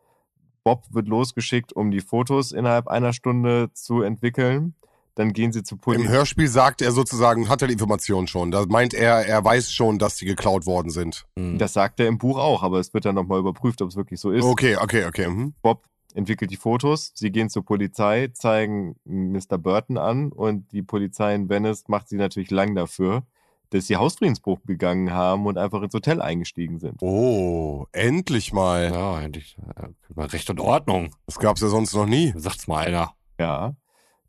Bob 0.64 0.85
wird 0.90 1.09
losgeschickt, 1.09 1.72
um 1.72 1.90
die 1.90 2.01
Fotos 2.01 2.52
innerhalb 2.52 2.89
einer 2.89 3.12
Stunde 3.12 3.70
zu 3.72 4.02
entwickeln. 4.02 4.74
Dann 5.14 5.32
gehen 5.32 5.52
sie 5.52 5.62
zu 5.62 5.74
Im 5.74 5.81
Polizei. 5.81 6.09
Hörspiel 6.09 6.48
sagt 6.48 6.82
er 6.82 6.93
sozusagen, 6.93 7.48
hat 7.48 7.62
er 7.62 7.68
die 7.68 7.74
Information 7.74 8.27
schon. 8.27 8.51
Da 8.51 8.64
meint 8.68 8.94
er, 8.94 9.27
er 9.27 9.44
weiß 9.44 9.72
schon, 9.72 9.98
dass 9.98 10.16
die 10.16 10.24
geklaut 10.24 10.66
worden 10.66 10.90
sind. 10.90 11.27
Hm. 11.36 11.59
Das 11.59 11.72
sagt 11.72 12.01
er 12.01 12.06
im 12.06 12.18
Buch 12.18 12.39
auch, 12.39 12.62
aber 12.62 12.78
es 12.78 12.94
wird 12.94 13.05
dann 13.05 13.16
nochmal 13.16 13.40
überprüft, 13.40 13.82
ob 13.82 13.89
es 13.89 13.97
wirklich 13.97 14.20
so 14.20 14.31
ist. 14.31 14.44
Okay, 14.44 14.77
okay, 14.77 15.06
okay. 15.06 15.28
Mhm. 15.28 15.55
Bob 15.62 15.85
entwickelt 16.14 16.51
die 16.51 16.56
Fotos, 16.56 17.12
sie 17.14 17.31
gehen 17.31 17.51
zur 17.51 17.64
Polizei, 17.64 18.28
zeigen 18.32 18.97
Mr. 19.05 19.59
Burton 19.59 19.98
an 19.98 20.32
und 20.32 20.72
die 20.72 20.82
Polizei 20.82 21.35
in 21.35 21.48
Venice 21.48 21.85
macht 21.89 22.09
sie 22.09 22.16
natürlich 22.16 22.51
lang 22.51 22.74
dafür, 22.74 23.24
dass 23.71 23.87
sie 23.87 23.97
Hausfriedensbruch 23.97 24.59
begangen 24.61 25.13
haben 25.13 25.47
und 25.47 25.59
einfach 25.59 25.83
ins 25.83 25.95
Hotel 25.95 26.21
eingestiegen 26.21 26.79
sind. 26.79 27.01
Oh, 27.03 27.87
endlich 27.93 28.53
mal. 28.53 28.91
Ja, 28.93 29.21
endlich. 29.21 29.57
äh, 29.77 29.89
mal 30.15 30.27
Recht 30.27 30.51
und 30.51 30.61
Ordnung. 30.61 31.15
Das 31.27 31.39
gab's 31.39 31.61
ja 31.61 31.69
sonst 31.69 31.95
noch 31.95 32.07
nie. 32.07 32.33
Sagt's 32.37 32.67
mal 32.67 32.87
einer. 32.87 33.15
Ja. 33.39 33.75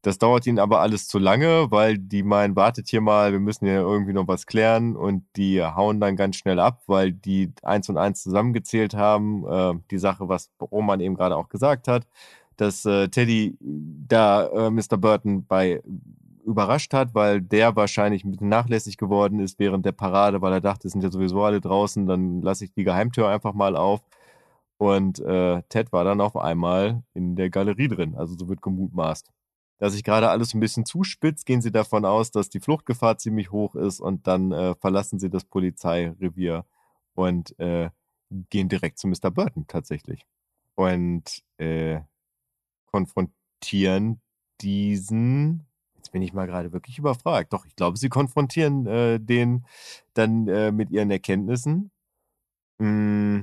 Das 0.03 0.17
dauert 0.17 0.47
ihnen 0.47 0.57
aber 0.57 0.79
alles 0.79 1.07
zu 1.07 1.19
lange, 1.19 1.69
weil 1.69 1.99
die 1.99 2.23
meinen, 2.23 2.55
wartet 2.55 2.87
hier 2.87 3.01
mal, 3.01 3.33
wir 3.33 3.39
müssen 3.39 3.67
ja 3.67 3.81
irgendwie 3.81 4.13
noch 4.13 4.27
was 4.27 4.47
klären 4.47 4.95
und 4.95 5.23
die 5.35 5.63
hauen 5.63 5.99
dann 5.99 6.15
ganz 6.15 6.37
schnell 6.37 6.59
ab, 6.59 6.81
weil 6.87 7.11
die 7.11 7.51
eins 7.61 7.87
und 7.87 7.97
eins 7.97 8.23
zusammengezählt 8.23 8.95
haben. 8.95 9.45
Äh, 9.47 9.73
die 9.91 9.99
Sache, 9.99 10.27
was 10.27 10.49
Roman 10.59 11.01
eben 11.01 11.15
gerade 11.15 11.35
auch 11.35 11.49
gesagt 11.49 11.87
hat, 11.87 12.07
dass 12.57 12.83
äh, 12.85 13.09
Teddy 13.09 13.57
da 13.59 14.47
äh, 14.47 14.69
Mr. 14.71 14.97
Burton 14.97 15.45
bei 15.45 15.81
überrascht 16.45 16.93
hat, 16.93 17.15
weil 17.15 17.41
der 17.41 17.75
wahrscheinlich 17.75 18.23
ein 18.23 18.31
bisschen 18.31 18.49
nachlässig 18.49 18.97
geworden 18.97 19.39
ist 19.39 19.59
während 19.59 19.85
der 19.85 19.91
Parade, 19.93 20.41
weil 20.41 20.53
er 20.53 20.61
dachte, 20.61 20.87
es 20.87 20.93
sind 20.93 21.03
ja 21.03 21.11
sowieso 21.11 21.43
alle 21.43 21.61
draußen, 21.61 22.05
dann 22.07 22.41
lasse 22.41 22.65
ich 22.65 22.73
die 22.73 22.83
Geheimtür 22.83 23.27
einfach 23.29 23.53
mal 23.53 23.75
auf. 23.75 24.01
Und 24.77 25.19
äh, 25.19 25.61
Ted 25.69 25.91
war 25.93 26.03
dann 26.03 26.21
auf 26.21 26.35
einmal 26.37 27.03
in 27.13 27.35
der 27.35 27.49
Galerie 27.49 27.87
drin, 27.87 28.15
also 28.15 28.35
so 28.37 28.49
wird 28.49 28.61
gemutmaßt 28.61 29.31
da 29.81 29.89
sich 29.89 30.03
gerade 30.03 30.29
alles 30.29 30.53
ein 30.53 30.59
bisschen 30.59 30.85
zuspitzt, 30.85 31.47
gehen 31.47 31.63
sie 31.63 31.71
davon 31.71 32.05
aus, 32.05 32.29
dass 32.29 32.49
die 32.49 32.59
Fluchtgefahr 32.59 33.17
ziemlich 33.17 33.51
hoch 33.51 33.73
ist 33.73 33.99
und 33.99 34.27
dann 34.27 34.51
äh, 34.51 34.75
verlassen 34.75 35.17
sie 35.17 35.31
das 35.31 35.43
Polizeirevier 35.43 36.65
und 37.15 37.57
äh, 37.59 37.89
gehen 38.51 38.69
direkt 38.69 38.99
zu 38.99 39.07
Mr. 39.07 39.31
Burton 39.31 39.65
tatsächlich 39.65 40.27
und 40.75 41.41
äh, 41.57 42.01
konfrontieren 42.91 44.21
diesen. 44.61 45.65
Jetzt 46.01 46.11
bin 46.11 46.23
ich 46.23 46.33
mal 46.33 46.47
gerade 46.47 46.73
wirklich 46.73 46.97
überfragt. 46.97 47.53
Doch, 47.53 47.65
ich 47.67 47.75
glaube, 47.75 47.97
sie 47.97 48.09
konfrontieren 48.09 48.87
äh, 48.87 49.19
den 49.19 49.65
dann 50.15 50.47
äh, 50.47 50.71
mit 50.71 50.89
ihren 50.89 51.11
Erkenntnissen. 51.11 51.91
Mm, 52.79 53.41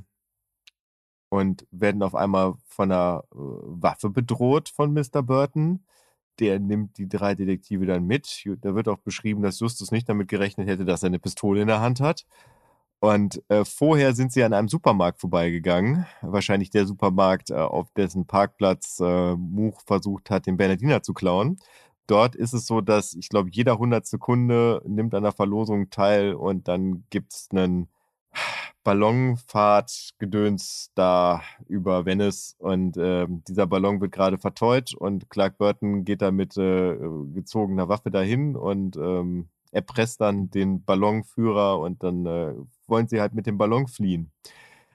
und 1.29 1.67
werden 1.71 2.03
auf 2.03 2.17
einmal 2.17 2.55
von 2.67 2.91
einer 2.91 3.23
äh, 3.33 3.37
Waffe 3.37 4.11
bedroht 4.11 4.71
von 4.71 4.93
Mr. 4.93 5.23
Burton 5.23 5.85
der 6.41 6.59
nimmt 6.59 6.99
die 6.99 7.09
drei 7.09 7.35
Detektive 7.35 7.87
dann 7.87 8.05
mit. 8.05 8.45
Da 8.61 8.75
wird 8.75 8.89
auch 8.89 8.99
beschrieben, 8.99 9.43
dass 9.43 9.61
Justus 9.61 9.91
nicht 9.91 10.09
damit 10.09 10.29
gerechnet 10.29 10.69
hätte, 10.69 10.85
dass 10.85 11.03
er 11.03 11.09
eine 11.09 11.19
Pistole 11.19 11.61
in 11.61 11.69
der 11.69 11.81
Hand 11.81 12.01
hat. 12.01 12.27
Und 13.01 13.43
äh, 13.49 13.65
vorher 13.65 14.13
sind 14.15 14.33
sie 14.33 14.43
an 14.43 14.53
einem 14.53 14.69
Supermarkt 14.69 15.21
vorbeigegangen. 15.21 16.07
Wahrscheinlich 16.21 16.71
der 16.71 16.87
Supermarkt, 16.87 17.51
äh, 17.51 17.55
auf 17.55 17.93
dessen 17.93 18.27
Parkplatz 18.27 18.99
äh, 19.01 19.37
Much 19.37 19.81
versucht 19.87 20.31
hat, 20.31 20.47
den 20.47 20.57
Bernardiner 20.57 21.03
zu 21.03 21.15
klauen. 21.15 21.59
Dort 22.09 22.35
ist 22.35 22.55
es 22.55 22.67
so, 22.67 22.81
dass 22.81 23.15
ich 23.15 23.29
glaube, 23.29 23.51
jeder 23.53 23.79
hundertste 23.79 24.19
Kunde 24.19 24.83
nimmt 24.87 25.15
an 25.15 25.23
der 25.25 25.33
Verlosung 25.33 25.91
teil 25.91 26.33
und 26.35 26.67
dann 26.67 27.05
gibt 27.11 27.35
es 27.35 27.49
einen 27.53 27.89
Ballonfahrtgedöns 28.83 30.91
da 30.95 31.43
über 31.69 32.07
Venice 32.07 32.57
und 32.59 32.97
äh, 32.97 33.27
dieser 33.29 33.67
Ballon 33.67 34.01
wird 34.01 34.13
gerade 34.13 34.39
verteut 34.39 34.95
und 34.95 35.29
Clark 35.29 35.59
Burton 35.59 36.07
geht 36.07 36.23
da 36.23 36.31
mit 36.31 36.57
äh, 36.57 36.97
gezogener 37.35 37.91
Waffe 37.91 38.11
dahin 38.11 38.57
und 38.57 38.97
ähm, 38.97 39.51
erpresst 39.73 40.23
dann 40.23 40.51
den 40.51 40.83
Ballonführer 40.85 41.79
und 41.79 42.03
dann 42.03 42.25
äh, 42.25 42.55
wollen 42.87 43.09
sie 43.09 43.21
halt 43.21 43.35
mit 43.35 43.47
dem 43.47 43.59
Ballon 43.59 43.87
fliehen. 43.87 44.33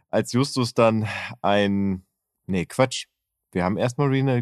Als 0.10 0.31
Justus 0.31 0.73
dann 0.73 1.07
ein, 1.44 2.03
nee, 2.48 2.65
Quatsch, 2.65 3.06
wir 3.52 3.64
haben 3.64 3.77
erstmal 3.77 4.07
Rena 4.07 4.41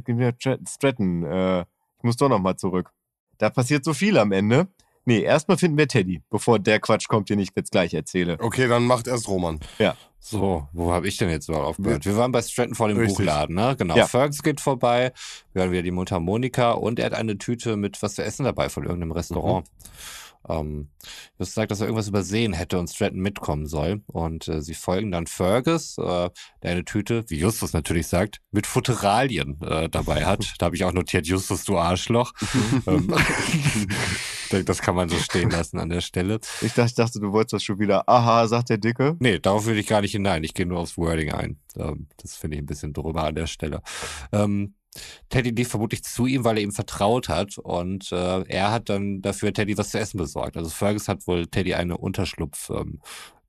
Stratton, 0.65 1.25
äh, 1.25 1.65
muss 2.03 2.17
doch 2.17 2.29
nochmal 2.29 2.55
zurück. 2.55 2.91
Da 3.37 3.49
passiert 3.49 3.83
so 3.83 3.93
viel 3.93 4.17
am 4.17 4.31
Ende. 4.31 4.67
Nee, 5.05 5.21
erstmal 5.21 5.57
finden 5.57 5.77
wir 5.79 5.87
Teddy, 5.87 6.21
bevor 6.29 6.59
der 6.59 6.79
Quatsch 6.79 7.07
kommt, 7.07 7.29
den 7.29 7.39
ich 7.39 7.49
jetzt 7.55 7.71
gleich 7.71 7.93
erzähle. 7.93 8.37
Okay, 8.39 8.67
dann 8.67 8.85
macht 8.85 9.07
erst 9.07 9.27
Roman. 9.27 9.59
So, 10.19 10.67
wo 10.73 10.91
habe 10.91 11.07
ich 11.07 11.17
denn 11.17 11.29
jetzt 11.31 11.49
überhaupt 11.49 11.69
aufgehört? 11.69 12.05
Wir 12.05 12.15
waren 12.15 12.31
bei 12.31 12.43
Stratton 12.43 12.75
vor 12.75 12.87
dem 12.87 12.97
Richtig. 12.97 13.17
Buchladen, 13.17 13.55
ne? 13.55 13.75
Genau. 13.75 13.95
Ja. 13.97 14.05
Fergus 14.05 14.43
geht 14.43 14.61
vorbei, 14.61 15.11
wir 15.53 15.63
haben 15.63 15.71
wieder 15.71 15.81
die 15.81 15.89
Mundharmonika 15.89 16.73
und 16.73 16.99
er 16.99 17.07
hat 17.07 17.13
eine 17.15 17.39
Tüte 17.39 17.77
mit 17.77 17.99
was 18.03 18.13
zu 18.13 18.23
essen 18.23 18.43
dabei 18.43 18.69
von 18.69 18.83
irgendeinem 18.83 19.13
Restaurant. 19.13 19.67
Ähm, 20.47 20.89
sagt, 21.37 21.71
dass 21.71 21.81
er 21.81 21.87
irgendwas 21.87 22.07
übersehen 22.07 22.53
hätte 22.53 22.79
und 22.79 22.89
Stratton 22.89 23.19
mitkommen 23.19 23.67
soll. 23.67 24.01
Und 24.07 24.47
äh, 24.47 24.61
sie 24.61 24.73
folgen 24.73 25.11
dann 25.11 25.27
Fergus, 25.27 25.97
äh, 25.97 26.29
der 26.63 26.71
eine 26.71 26.85
Tüte, 26.85 27.23
wie 27.27 27.39
Justus 27.39 27.73
natürlich 27.73 28.07
sagt, 28.07 28.39
mit 28.51 28.67
Futteralien 28.67 29.59
äh, 29.61 29.89
dabei 29.89 30.25
hat. 30.25 30.53
Da 30.61 30.65
habe 30.65 30.75
ich 30.75 30.83
auch 30.83 30.93
notiert, 30.93 31.25
Justus, 31.25 31.63
du 31.63 31.77
Arschloch. 31.77 32.33
ähm, 32.87 33.13
ich 33.47 34.49
denke, 34.51 34.65
das 34.65 34.81
kann 34.81 34.95
man 34.95 35.09
so 35.09 35.17
stehen 35.17 35.49
lassen 35.49 35.79
an 35.79 35.89
der 35.89 36.01
Stelle. 36.01 36.39
Ich 36.61 36.73
dachte, 36.73 36.89
ich 36.89 36.95
dachte, 36.95 37.19
du 37.19 37.31
wolltest 37.31 37.53
das 37.53 37.63
schon 37.63 37.79
wieder. 37.79 38.07
Aha, 38.07 38.47
sagt 38.47 38.69
der 38.69 38.77
Dicke. 38.77 39.15
Nee, 39.19 39.39
darauf 39.39 39.65
will 39.65 39.77
ich 39.77 39.87
gar 39.87 40.01
nicht 40.01 40.11
hinein. 40.11 40.43
Ich 40.43 40.53
gehe 40.53 40.65
nur 40.65 40.79
aufs 40.79 40.97
Wording 40.97 41.31
ein. 41.31 41.59
Ähm, 41.77 42.07
das 42.17 42.35
finde 42.35 42.57
ich 42.57 42.63
ein 42.63 42.67
bisschen 42.67 42.93
drüber 42.93 43.23
an 43.23 43.35
der 43.35 43.47
Stelle. 43.47 43.81
Ähm, 44.31 44.75
Teddy 45.29 45.51
lief 45.51 45.69
vermutlich 45.69 46.03
zu 46.03 46.25
ihm, 46.25 46.43
weil 46.43 46.57
er 46.57 46.63
ihm 46.63 46.71
vertraut 46.71 47.29
hat 47.29 47.57
und 47.57 48.11
äh, 48.11 48.43
er 48.43 48.71
hat 48.71 48.89
dann 48.89 49.21
dafür 49.21 49.53
Teddy 49.53 49.77
was 49.77 49.91
zu 49.91 49.99
essen 49.99 50.17
besorgt. 50.17 50.57
Also 50.57 50.69
Fergus 50.69 51.07
hat 51.07 51.27
wohl 51.27 51.47
Teddy 51.47 51.73
eine 51.73 51.97
Unterschlupf 51.97 52.69
ähm, 52.69 52.99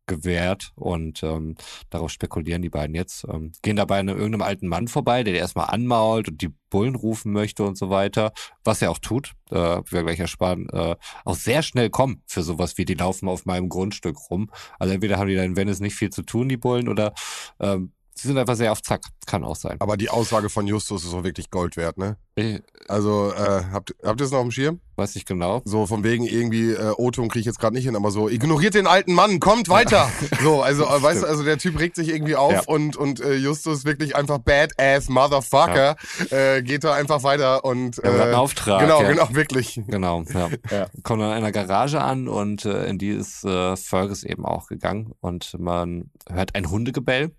gewährt 0.06 0.72
und 0.74 1.22
ähm, 1.22 1.54
darauf 1.90 2.10
spekulieren 2.10 2.62
die 2.62 2.70
beiden 2.70 2.94
jetzt. 2.94 3.24
Ähm, 3.28 3.52
gehen 3.62 3.76
dabei 3.76 4.00
an 4.00 4.08
irgendeinem 4.08 4.42
alten 4.42 4.68
Mann 4.68 4.88
vorbei, 4.88 5.22
der 5.22 5.32
die 5.32 5.38
erstmal 5.38 5.70
anmault 5.70 6.28
und 6.28 6.42
die 6.42 6.50
Bullen 6.70 6.94
rufen 6.94 7.32
möchte 7.32 7.64
und 7.64 7.78
so 7.78 7.90
weiter, 7.90 8.32
was 8.64 8.82
er 8.82 8.90
auch 8.90 8.98
tut, 8.98 9.32
äh, 9.50 9.54
wir 9.88 10.02
gleich 10.02 10.20
ersparen, 10.20 10.68
äh, 10.70 10.96
auch 11.24 11.36
sehr 11.36 11.62
schnell 11.62 11.90
kommen 11.90 12.22
für 12.26 12.42
sowas 12.42 12.78
wie 12.78 12.84
die 12.84 12.94
laufen 12.94 13.28
auf 13.28 13.46
meinem 13.46 13.68
Grundstück 13.68 14.16
rum. 14.30 14.50
Also 14.78 14.94
entweder 14.94 15.18
haben 15.18 15.28
die 15.28 15.36
da 15.36 15.44
in 15.44 15.56
Venice 15.56 15.80
nicht 15.80 15.96
viel 15.96 16.10
zu 16.10 16.22
tun, 16.22 16.48
die 16.48 16.56
Bullen, 16.56 16.88
oder 16.88 17.14
ähm, 17.60 17.92
sie 18.14 18.28
sind 18.28 18.38
einfach 18.38 18.56
sehr 18.56 18.72
auf 18.72 18.82
Zack. 18.82 19.02
Kann 19.26 19.44
auch 19.44 19.56
sein. 19.56 19.76
Aber 19.80 19.96
die 19.96 20.10
Aussage 20.10 20.48
von 20.48 20.66
Justus 20.66 21.04
ist 21.04 21.14
auch 21.14 21.24
wirklich 21.24 21.50
Gold 21.50 21.76
wert, 21.76 21.96
ne? 21.98 22.16
Ich 22.34 22.60
Also, 22.88 23.32
äh, 23.32 23.62
habt, 23.72 23.94
habt 24.02 24.20
ihr 24.20 24.24
es 24.24 24.32
noch 24.32 24.38
auf 24.38 24.44
dem 24.44 24.50
Schirm? 24.50 24.80
weiß 24.96 25.14
nicht 25.16 25.26
genau. 25.26 25.62
So 25.64 25.86
von 25.86 26.04
wegen 26.04 26.24
irgendwie, 26.24 26.72
äh, 26.72 26.92
O-Ton 26.96 27.28
kriege 27.28 27.40
ich 27.40 27.46
jetzt 27.46 27.58
gerade 27.58 27.74
nicht 27.74 27.84
hin, 27.84 27.96
aber 27.96 28.10
so, 28.10 28.28
ignoriert 28.28 28.74
den 28.74 28.86
alten 28.86 29.14
Mann, 29.14 29.40
kommt 29.40 29.68
weiter. 29.68 30.08
so, 30.42 30.62
also, 30.62 30.84
äh, 30.84 31.02
weißt 31.02 31.22
du, 31.22 31.26
also 31.26 31.42
der 31.44 31.58
Typ 31.58 31.78
regt 31.78 31.96
sich 31.96 32.08
irgendwie 32.08 32.36
auf 32.36 32.52
Ja. 32.52 32.62
und, 32.66 32.96
und 32.96 33.20
äh, 33.20 33.34
Justus 33.34 33.84
wirklich 33.84 34.14
einfach 34.16 34.38
badass 34.38 35.08
Motherfucker, 35.08 35.96
äh, 36.30 36.62
geht 36.62 36.84
da 36.84 36.94
einfach 36.94 37.22
weiter 37.22 37.64
und 37.64 37.98
Er 37.98 38.12
hat 38.12 38.20
einen 38.20 38.32
äh, 38.32 38.36
Auftrag. 38.36 38.80
genau, 38.80 39.02
ja. 39.02 39.08
genau, 39.08 39.28
wirklich. 39.34 39.80
Genau, 39.86 40.22
ja. 40.32 40.48
Ja. 40.70 40.86
Kommt 41.02 41.20
dann 41.22 41.30
in 41.30 41.36
einer 41.36 41.52
Garage 41.52 42.00
an 42.00 42.28
und 42.28 42.64
äh, 42.64 42.86
in 42.86 42.98
die 42.98 43.10
ist 43.10 43.44
äh, 43.44 43.76
Fergus 43.76 44.22
eben 44.24 44.44
auch 44.46 44.68
gegangen 44.68 45.12
und 45.20 45.56
man 45.58 46.10
hört 46.30 46.54
ein 46.54 46.70
Hundegebell. 46.70 47.32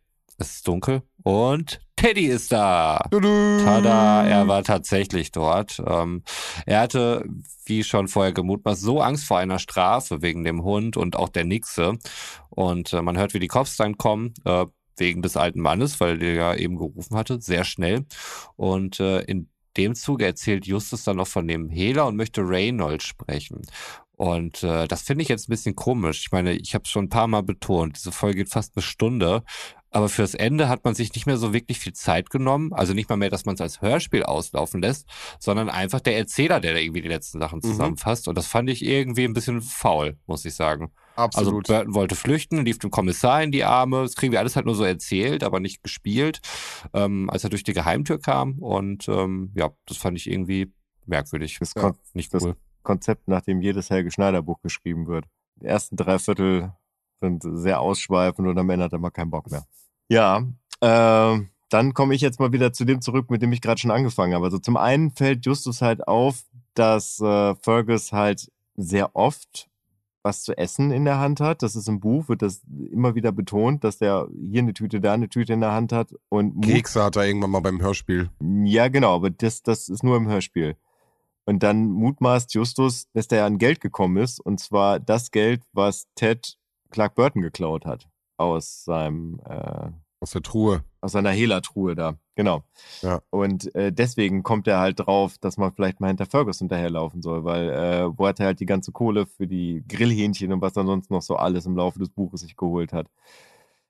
Es 0.44 0.56
ist 0.58 0.68
dunkel 0.68 1.02
und 1.24 1.80
Teddy 1.96 2.26
ist 2.26 2.52
da. 2.52 3.06
Tada, 3.12 4.28
er 4.28 4.48
war 4.48 4.64
tatsächlich 4.64 5.32
dort. 5.32 5.82
Ähm, 5.86 6.24
er 6.66 6.82
hatte, 6.82 7.26
wie 7.66 7.84
schon 7.84 8.10
vorher 8.10 8.34
gemutmaßt, 8.34 8.82
so 8.82 9.00
Angst 9.00 9.26
vor 9.26 9.38
einer 9.38 9.60
Strafe 9.60 10.22
wegen 10.22 10.44
dem 10.44 10.64
Hund 10.64 10.98
und 10.98 11.16
auch 11.16 11.30
der 11.30 11.46
Nixe. 11.46 11.98
Und 12.50 12.92
äh, 12.92 13.02
man 13.02 13.18
hört, 13.18 13.34
wie 13.34 13.40
die 13.40 13.48
Cops 13.48 13.78
dann 13.78 13.98
kommen, 13.98 14.34
äh, 14.44 14.66
wegen 14.98 15.22
des 15.22 15.38
alten 15.38 15.62
Mannes, 15.62 16.00
weil 16.02 16.18
der 16.18 16.34
ja 16.34 16.56
eben 16.56 16.78
gerufen 16.78 17.16
hatte, 17.16 17.40
sehr 17.40 17.64
schnell. 17.64 18.06
Und 18.58 19.00
äh, 19.00 19.22
in 19.22 19.50
dem 19.78 19.96
Zuge 19.96 20.26
erzählt 20.26 20.68
Justus 20.68 21.06
dann 21.06 21.18
noch 21.18 21.28
von 21.28 21.48
dem 21.48 21.70
Hehler 21.70 22.06
und 22.08 22.18
möchte 22.18 22.42
Reynolds 22.42 23.06
sprechen. 23.06 23.62
Und 24.16 24.64
äh, 24.64 24.88
das 24.88 25.02
finde 25.02 25.24
ich 25.24 25.30
jetzt 25.30 25.48
ein 25.48 25.52
bisschen 25.52 25.76
komisch. 25.76 26.22
Ich 26.22 26.32
meine, 26.32 26.54
ich 26.54 26.76
habe 26.76 26.84
es 26.84 26.90
schon 26.90 27.06
ein 27.06 27.10
paar 27.10 27.28
Mal 27.28 27.44
betont, 27.44 27.98
diese 27.98 28.12
Folge 28.12 28.38
geht 28.38 28.50
fast 28.50 28.76
eine 28.76 28.84
Stunde. 28.84 29.44
Aber 29.94 30.10
fürs 30.10 30.34
Ende 30.34 30.70
hat 30.70 30.84
man 30.86 30.96
sich 30.96 31.14
nicht 31.14 31.28
mehr 31.28 31.38
so 31.38 31.54
wirklich 31.54 31.80
viel 31.80 31.94
Zeit 31.94 32.30
genommen. 32.32 32.74
Also 32.74 32.94
nicht 32.94 33.10
mal 33.10 33.16
mehr, 33.16 33.30
dass 33.30 33.46
man 33.46 33.54
es 33.56 33.62
als 33.62 33.82
Hörspiel 33.82 34.24
auslaufen 34.24 34.82
lässt, 34.82 35.08
sondern 35.40 35.70
einfach 35.70 36.00
der 36.02 36.18
Erzähler, 36.18 36.60
der 36.60 36.74
da 36.74 36.80
irgendwie 36.80 37.02
die 37.04 37.08
letzten 37.10 37.40
Sachen 37.40 37.58
Mhm. 37.58 37.62
zusammenfasst. 37.64 38.28
Und 38.28 38.36
das 38.38 38.48
fand 38.48 38.70
ich 38.72 38.84
irgendwie 38.84 39.24
ein 39.24 39.34
bisschen 39.34 39.62
faul, 39.62 40.18
muss 40.26 40.46
ich 40.46 40.56
sagen. 40.56 40.92
Absolut. 41.16 41.70
Also 41.70 41.76
Burton 41.76 41.94
wollte 41.94 42.16
flüchten, 42.16 42.66
lief 42.66 42.80
dem 42.80 42.90
Kommissar 42.90 43.44
in 43.44 43.52
die 43.52 43.64
Arme. 43.64 44.02
Das 44.02 44.16
kriegen 44.16 44.32
wir 44.32 44.40
alles 44.40 44.56
halt 44.56 44.66
nur 44.66 44.74
so 44.76 44.84
erzählt, 44.84 45.44
aber 45.44 45.60
nicht 45.60 45.84
gespielt, 45.84 46.42
ähm, 46.94 47.30
als 47.30 47.44
er 47.44 47.52
durch 47.52 47.64
die 47.64 47.74
Geheimtür 47.74 48.20
kam. 48.20 48.58
Und 48.60 49.08
ähm, 49.08 49.52
ja, 49.54 49.70
das 49.86 49.98
fand 49.98 50.18
ich 50.18 50.28
irgendwie 50.30 50.74
merkwürdig. 51.06 51.58
Das, 51.60 51.74
Ja. 51.76 51.94
Nicht 52.14 52.34
das 52.34 52.44
cool. 52.44 52.56
Konzept, 52.82 53.28
nach 53.28 53.42
dem 53.42 53.62
jedes 53.62 53.92
Helge 53.92 54.10
Schneider 54.12 54.42
Buch 54.42 54.60
geschrieben 54.62 55.06
wird. 55.06 55.26
Die 55.62 55.68
ersten 55.68 55.96
drei 55.98 56.18
Viertel 56.18 56.74
sind 57.22 57.44
sehr 57.44 57.80
ausschweifend 57.80 58.48
und 58.48 58.58
am 58.58 58.70
Ende 58.72 58.86
hat 58.86 58.92
er 58.94 59.00
mal 59.00 59.12
keinen 59.12 59.30
Bock 59.30 59.52
mehr. 59.52 59.66
Ja, 60.10 60.44
ähm, 60.82 61.50
dann 61.70 61.94
komme 61.94 62.14
ich 62.14 62.22
jetzt 62.22 62.40
mal 62.40 62.52
wieder 62.52 62.72
zu 62.74 62.86
dem 62.86 63.02
zurück, 63.02 63.32
mit 63.32 63.42
dem 63.42 63.52
ich 63.52 63.62
gerade 63.62 63.80
schon 63.80 63.92
angefangen 63.92 64.34
habe. 64.34 64.46
Also 64.46 64.60
zum 64.60 64.78
einen 64.78 65.12
fällt 65.12 65.46
Justus 65.46 65.82
halt 65.82 66.08
auf, 66.08 66.44
dass 66.76 67.20
äh, 67.20 67.56
Fergus 67.56 68.12
halt 68.12 68.52
sehr 68.76 69.16
oft 69.16 69.70
was 70.26 70.44
zu 70.44 70.58
essen 70.58 70.92
in 70.92 71.04
der 71.04 71.20
Hand 71.20 71.42
hat. 71.42 71.64
Das 71.64 71.76
ist 71.76 71.90
im 71.90 72.00
Buch, 72.00 72.30
wird 72.30 72.42
das 72.42 72.62
immer 72.92 73.14
wieder 73.14 73.32
betont, 73.32 73.84
dass 73.84 73.98
der 73.98 74.28
hier 74.50 74.62
eine 74.62 74.74
Tüte, 74.74 75.02
da 75.02 75.14
eine 75.14 75.28
Tüte 75.30 75.52
in 75.54 75.60
der 75.60 75.74
Hand 75.74 75.92
hat. 75.92 76.14
Und 76.30 76.56
Mut- 76.56 76.66
Kekse 76.66 77.04
hat 77.04 77.18
er 77.18 77.26
irgendwann 77.26 77.52
mal 77.52 77.60
beim 77.62 77.82
Hörspiel. 77.82 78.30
ja, 78.40 78.88
genau, 78.88 79.16
aber 79.16 79.32
das, 79.32 79.64
das 79.64 79.90
ist 79.90 80.04
nur 80.04 80.16
im 80.16 80.28
Hörspiel. 80.28 80.78
Und 81.46 81.62
dann 81.62 81.88
mutmaßt 81.88 82.54
Justus, 82.54 83.08
dass 83.14 83.28
der 83.28 83.44
an 83.46 83.58
Geld 83.58 83.82
gekommen 83.82 84.16
ist, 84.18 84.40
und 84.40 84.62
zwar 84.62 85.02
das 85.02 85.32
Geld, 85.32 85.62
was 85.74 86.08
Ted 86.16 86.58
Clark 86.90 87.16
Burton 87.16 87.42
geklaut 87.42 87.86
hat 87.86 88.08
aus 88.44 88.84
seinem 88.84 89.40
äh, 89.46 89.90
Aus 90.20 90.32
der 90.32 90.42
Truhe. 90.42 90.84
aus 91.02 91.12
seiner 91.14 91.32
Hehlertruhe 91.32 91.96
da. 91.96 92.16
Genau. 92.36 92.64
Ja. 93.02 93.22
Und 93.30 93.74
äh, 93.76 93.92
deswegen 93.92 94.42
kommt 94.44 94.68
er 94.68 94.80
halt 94.80 95.00
drauf, 95.02 95.38
dass 95.38 95.58
man 95.58 95.72
vielleicht 95.74 96.00
mal 96.00 96.08
hinter 96.08 96.26
Fergus 96.26 96.60
hinterherlaufen 96.60 97.22
soll, 97.22 97.44
weil 97.44 97.70
äh, 97.70 98.18
wo 98.18 98.26
hat 98.28 98.40
er 98.40 98.48
halt 98.48 98.60
die 98.60 98.66
ganze 98.66 98.92
Kohle 98.92 99.26
für 99.26 99.46
die 99.48 99.84
Grillhähnchen 99.88 100.52
und 100.52 100.62
was 100.62 100.76
er 100.76 100.86
sonst 100.86 101.12
noch 101.12 101.22
so 101.22 101.36
alles 101.36 101.66
im 101.66 101.76
Laufe 101.76 102.00
des 102.00 102.10
Buches 102.10 102.42
sich 102.42 102.56
geholt 102.58 102.92
hat. 102.94 103.08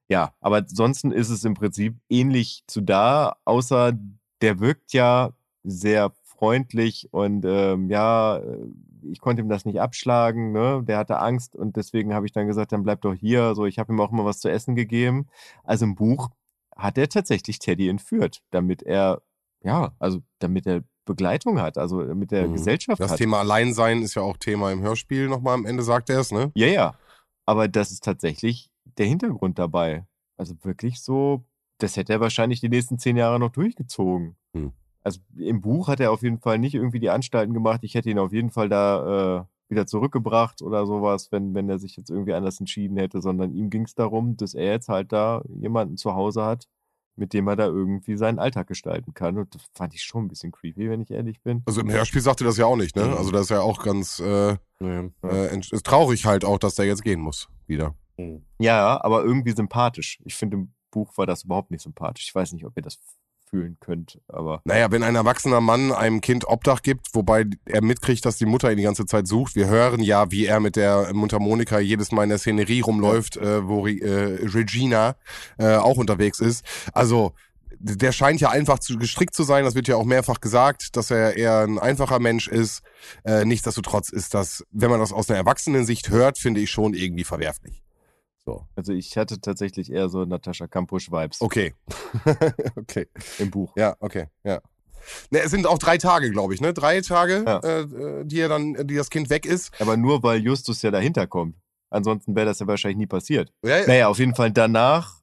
Ja, 0.09 0.33
aber 0.41 0.57
ansonsten 0.57 1.11
ist 1.11 1.29
es 1.29 1.45
im 1.45 1.53
Prinzip 1.53 1.95
ähnlich 2.09 2.63
zu 2.67 2.81
da, 2.81 3.37
außer 3.45 3.93
der 4.41 4.59
wirkt 4.59 4.91
ja 4.93 5.31
sehr 5.63 6.11
freundlich 6.37 7.07
und 7.11 7.45
ähm, 7.45 7.89
ja, 7.89 8.37
äh, 8.37 8.67
ich 9.11 9.19
konnte 9.19 9.41
ihm 9.41 9.49
das 9.49 9.65
nicht 9.65 9.81
abschlagen, 9.81 10.51
ne? 10.51 10.81
Der 10.87 10.97
hatte 10.97 11.19
Angst 11.19 11.55
und 11.55 11.75
deswegen 11.75 12.13
habe 12.13 12.25
ich 12.25 12.31
dann 12.31 12.47
gesagt, 12.47 12.71
dann 12.71 12.83
bleib 12.83 13.01
doch 13.01 13.13
hier. 13.13 13.53
So, 13.55 13.65
ich 13.65 13.79
habe 13.79 13.91
ihm 13.93 13.99
auch 13.99 14.11
immer 14.11 14.25
was 14.25 14.39
zu 14.39 14.49
essen 14.49 14.75
gegeben. 14.75 15.27
Also 15.63 15.85
im 15.85 15.95
Buch 15.95 16.29
hat 16.75 16.97
er 16.97 17.09
tatsächlich 17.09 17.59
Teddy 17.59 17.89
entführt, 17.89 18.41
damit 18.51 18.81
er, 18.81 19.21
ja, 19.63 19.93
also 19.99 20.19
damit 20.39 20.65
er 20.65 20.83
Begleitung 21.05 21.59
hat, 21.59 21.77
also 21.77 22.01
damit 22.03 22.31
er 22.31 22.47
Mhm. 22.47 22.53
Gesellschaft 22.53 23.01
Das 23.01 23.11
hat. 23.11 23.17
Thema 23.17 23.39
Alleinsein 23.39 24.01
ist 24.01 24.15
ja 24.15 24.21
auch 24.21 24.37
Thema 24.37 24.71
im 24.71 24.81
Hörspiel 24.81 25.27
nochmal 25.27 25.55
am 25.55 25.65
Ende, 25.65 25.83
sagt 25.83 26.09
er 26.09 26.19
es, 26.21 26.31
ne? 26.31 26.51
Ja, 26.55 26.67
ja. 26.67 26.95
Aber 27.45 27.67
das 27.67 27.91
ist 27.91 28.03
tatsächlich 28.05 28.71
der 28.97 29.05
Hintergrund 29.05 29.59
dabei. 29.59 30.05
Also 30.37 30.55
wirklich 30.63 31.01
so, 31.01 31.43
das 31.77 31.97
hätte 31.97 32.13
er 32.13 32.21
wahrscheinlich 32.21 32.61
die 32.61 32.69
nächsten 32.69 32.99
zehn 32.99 33.17
Jahre 33.17 33.37
noch 33.37 33.51
durchgezogen. 33.51 34.37
Hm. 34.55 34.71
Also 35.03 35.19
im 35.37 35.61
Buch 35.61 35.87
hat 35.87 35.99
er 35.99 36.11
auf 36.11 36.21
jeden 36.23 36.39
Fall 36.39 36.57
nicht 36.59 36.75
irgendwie 36.75 36.99
die 36.99 37.09
Anstalten 37.09 37.53
gemacht. 37.53 37.81
Ich 37.83 37.93
hätte 37.95 38.09
ihn 38.09 38.19
auf 38.19 38.31
jeden 38.31 38.51
Fall 38.51 38.69
da 38.69 39.41
äh, 39.41 39.43
wieder 39.69 39.85
zurückgebracht 39.85 40.61
oder 40.61 40.85
sowas, 40.85 41.31
wenn, 41.31 41.53
wenn 41.53 41.69
er 41.69 41.79
sich 41.79 41.95
jetzt 41.97 42.09
irgendwie 42.09 42.33
anders 42.33 42.59
entschieden 42.59 42.97
hätte, 42.97 43.21
sondern 43.21 43.53
ihm 43.53 43.69
ging 43.69 43.83
es 43.83 43.95
darum, 43.95 44.37
dass 44.37 44.53
er 44.53 44.71
jetzt 44.71 44.89
halt 44.89 45.11
da 45.11 45.41
jemanden 45.59 45.97
zu 45.97 46.13
Hause 46.13 46.43
hat, 46.45 46.67
mit 47.15 47.33
dem 47.33 47.47
er 47.47 47.55
da 47.55 47.65
irgendwie 47.65 48.15
seinen 48.17 48.39
Alltag 48.39 48.67
gestalten 48.67 49.13
kann. 49.13 49.37
Und 49.37 49.53
das 49.55 49.63
fand 49.73 49.93
ich 49.93 50.03
schon 50.03 50.25
ein 50.25 50.27
bisschen 50.27 50.51
creepy, 50.51 50.89
wenn 50.89 51.01
ich 51.01 51.11
ehrlich 51.11 51.41
bin. 51.41 51.63
Also 51.65 51.81
im 51.81 51.91
Hörspiel 51.91 52.21
sagt 52.21 52.41
er 52.41 52.47
das 52.47 52.57
ja 52.57 52.65
auch 52.65 52.75
nicht, 52.77 52.95
ne? 52.95 53.05
Mhm. 53.05 53.13
Also 53.13 53.31
das 53.31 53.43
ist 53.43 53.49
ja 53.49 53.61
auch 53.61 53.83
ganz 53.83 54.19
äh, 54.19 54.55
Ja. 54.79 55.03
äh, 55.23 55.57
ist 55.57 55.85
traurig 55.85 56.25
halt 56.25 56.45
auch, 56.45 56.59
dass 56.59 56.75
der 56.75 56.85
jetzt 56.85 57.03
gehen 57.03 57.19
muss. 57.19 57.49
Wieder. 57.67 57.95
Ja, 58.59 59.03
aber 59.03 59.23
irgendwie 59.23 59.51
sympathisch. 59.51 60.19
Ich 60.23 60.35
finde, 60.35 60.57
im 60.57 60.73
Buch 60.91 61.17
war 61.17 61.25
das 61.25 61.43
überhaupt 61.43 61.71
nicht 61.71 61.81
sympathisch. 61.81 62.25
Ich 62.27 62.35
weiß 62.35 62.53
nicht, 62.53 62.65
ob 62.65 62.75
ihr 62.77 62.83
das 62.83 62.99
fühlen 63.53 63.77
könnt, 63.79 64.19
aber 64.27 64.61
Naja, 64.65 64.89
wenn 64.89 65.03
ein 65.03 65.15
erwachsener 65.15 65.61
Mann 65.61 65.91
einem 65.91 66.21
Kind 66.21 66.47
Obdach 66.47 66.81
gibt, 66.81 67.13
wobei 67.13 67.45
er 67.65 67.83
mitkriegt, 67.83 68.25
dass 68.25 68.37
die 68.37 68.47
Mutter 68.47 68.71
ihn 68.71 68.77
die 68.77 68.83
ganze 68.83 69.05
Zeit 69.05 69.27
sucht. 69.27 69.55
Wir 69.55 69.67
hören 69.67 70.01
ja, 70.01 70.31
wie 70.31 70.47
er 70.47 70.59
mit 70.59 70.75
der 70.75 71.13
Mundharmonika 71.13 71.77
jedes 71.77 72.11
Mal 72.11 72.23
in 72.23 72.29
der 72.29 72.39
Szenerie 72.39 72.81
rumläuft, 72.81 73.37
äh, 73.37 73.67
wo 73.67 73.85
äh, 73.85 74.39
Regina 74.55 75.15
äh, 75.59 75.75
auch 75.75 75.97
unterwegs 75.97 76.39
ist. 76.39 76.65
Also 76.93 77.33
der 77.79 78.11
scheint 78.11 78.41
ja 78.41 78.49
einfach 78.49 78.79
zu 78.79 78.97
gestrickt 78.97 79.35
zu 79.35 79.43
sein. 79.43 79.65
Das 79.65 79.75
wird 79.75 79.87
ja 79.87 79.97
auch 79.97 80.05
mehrfach 80.05 80.39
gesagt, 80.39 80.95
dass 80.95 81.11
er 81.11 81.35
eher 81.35 81.59
ein 81.59 81.77
einfacher 81.77 82.19
Mensch 82.19 82.47
ist. 82.47 82.81
Äh, 83.23 83.45
nichtsdestotrotz 83.45 84.09
ist 84.09 84.33
das, 84.33 84.65
wenn 84.71 84.89
man 84.89 84.99
das 84.99 85.13
aus 85.13 85.29
einer 85.29 85.37
Erwachsenensicht 85.37 86.09
hört, 86.09 86.39
finde 86.39 86.61
ich 86.61 86.71
schon 86.71 86.95
irgendwie 86.95 87.25
verwerflich. 87.25 87.82
So. 88.45 88.67
also 88.75 88.91
ich 88.93 89.15
hatte 89.17 89.39
tatsächlich 89.39 89.91
eher 89.91 90.09
so 90.09 90.25
Natascha 90.25 90.67
Kampusch-Vibes 90.67 91.41
Okay. 91.41 91.73
okay. 92.75 93.07
im 93.39 93.49
Buch. 93.51 93.73
Ja, 93.77 93.95
okay, 93.99 94.27
ja. 94.43 94.59
Ne, 95.31 95.39
es 95.39 95.51
sind 95.51 95.65
auch 95.67 95.77
drei 95.77 95.97
Tage, 95.97 96.29
glaube 96.31 96.53
ich, 96.53 96.61
ne? 96.61 96.73
Drei 96.73 97.01
Tage, 97.01 97.43
Ja. 97.45 97.59
äh, 97.59 98.25
die 98.25 98.39
er 98.39 98.49
dann, 98.49 98.73
die 98.87 98.95
das 98.95 99.09
Kind 99.09 99.29
weg 99.29 99.45
ist. 99.45 99.71
Aber 99.81 99.97
nur, 99.97 100.23
weil 100.23 100.41
Justus 100.41 100.81
ja 100.81 100.91
dahinter 100.91 101.27
kommt. 101.27 101.55
Ansonsten 101.89 102.35
wäre 102.35 102.45
das 102.47 102.59
ja 102.59 102.67
wahrscheinlich 102.67 102.97
nie 102.97 103.07
passiert. 103.07 103.51
Ja, 103.63 103.79
ja. 103.79 103.87
Naja, 103.87 104.07
auf 104.07 104.19
jeden 104.19 104.35
Fall 104.35 104.51
danach 104.51 105.21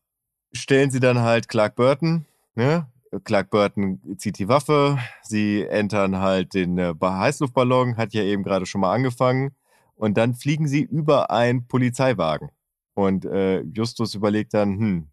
stellen 0.53 0.91
sie 0.91 1.01
dann 1.01 1.21
halt 1.21 1.49
Clark 1.49 1.77
Burton. 1.77 2.27
Ne? 2.55 2.87
Clark 3.25 3.51
Burton 3.51 4.01
zieht 4.19 4.39
die 4.39 4.49
Waffe. 4.49 4.99
Sie 5.23 5.63
entern 5.65 6.19
halt 6.21 6.55
den 6.55 6.79
äh, 6.79 6.95
Heißluftballon, 7.01 7.97
hat 7.97 8.13
ja 8.15 8.23
eben 8.23 8.45
gerade 8.45 8.67
schon 8.67 8.81
mal 8.83 8.93
angefangen. 8.95 9.55
Und 9.97 10.17
dann 10.17 10.35
fliegen 10.35 10.69
sie 10.69 10.83
über 10.83 11.31
einen 11.31 11.67
Polizeiwagen. 11.67 12.51
Und 13.01 13.25
äh, 13.25 13.63
Justus 13.63 14.15
überlegt 14.15 14.53
dann, 14.53 14.79
hm, 14.79 15.09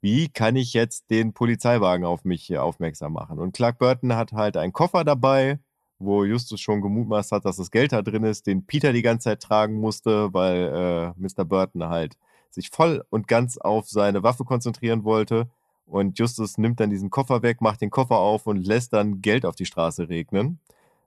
wie 0.00 0.28
kann 0.28 0.54
ich 0.54 0.74
jetzt 0.74 1.10
den 1.10 1.32
Polizeiwagen 1.32 2.06
auf 2.06 2.24
mich 2.24 2.44
hier 2.44 2.62
aufmerksam 2.62 3.14
machen? 3.14 3.40
Und 3.40 3.52
Clark 3.52 3.78
Burton 3.78 4.14
hat 4.14 4.32
halt 4.32 4.56
einen 4.56 4.72
Koffer 4.72 5.02
dabei, 5.02 5.58
wo 5.98 6.22
Justus 6.22 6.60
schon 6.60 6.80
gemutmaßt 6.80 7.32
hat, 7.32 7.44
dass 7.44 7.56
das 7.56 7.72
Geld 7.72 7.90
da 7.90 8.02
drin 8.02 8.22
ist, 8.22 8.46
den 8.46 8.64
Peter 8.64 8.92
die 8.92 9.02
ganze 9.02 9.24
Zeit 9.24 9.40
tragen 9.42 9.80
musste, 9.80 10.32
weil 10.32 11.14
äh, 11.18 11.20
Mr. 11.20 11.44
Burton 11.44 11.88
halt 11.88 12.16
sich 12.50 12.70
voll 12.70 13.04
und 13.10 13.26
ganz 13.26 13.58
auf 13.58 13.88
seine 13.88 14.22
Waffe 14.22 14.44
konzentrieren 14.44 15.02
wollte. 15.02 15.50
Und 15.84 16.20
Justus 16.20 16.58
nimmt 16.58 16.78
dann 16.78 16.90
diesen 16.90 17.10
Koffer 17.10 17.42
weg, 17.42 17.60
macht 17.60 17.80
den 17.80 17.90
Koffer 17.90 18.18
auf 18.18 18.46
und 18.46 18.64
lässt 18.64 18.92
dann 18.92 19.20
Geld 19.20 19.44
auf 19.44 19.56
die 19.56 19.66
Straße 19.66 20.08
regnen. 20.08 20.60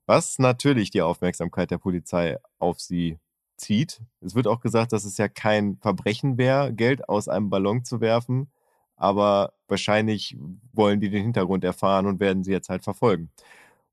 Was 0.06 0.38
natürlich 0.38 0.90
die 0.90 1.02
Aufmerksamkeit 1.02 1.72
der 1.72 1.78
Polizei 1.78 2.38
auf 2.60 2.82
sie 2.82 3.20
zieht. 3.58 4.02
Es 4.22 4.36
wird 4.36 4.48
auch 4.48 4.60
gesagt, 4.60 4.94
dass 4.94 5.06
es 5.06 5.18
ja 5.18 5.28
kein 5.28 5.78
Verbrechen 5.78 6.38
wäre, 6.38 6.74
Geld 6.74 7.10
aus 7.10 7.28
einem 7.28 7.50
Ballon 7.50 7.84
zu 7.84 8.02
werfen. 8.02 8.50
Aber 8.96 9.54
wahrscheinlich 9.68 10.38
wollen 10.74 11.00
die 11.02 11.10
den 11.10 11.24
Hintergrund 11.24 11.64
erfahren 11.64 12.06
und 12.06 12.20
werden 12.20 12.44
sie 12.44 12.52
jetzt 12.52 12.70
halt 12.70 12.84
verfolgen. 12.84 13.30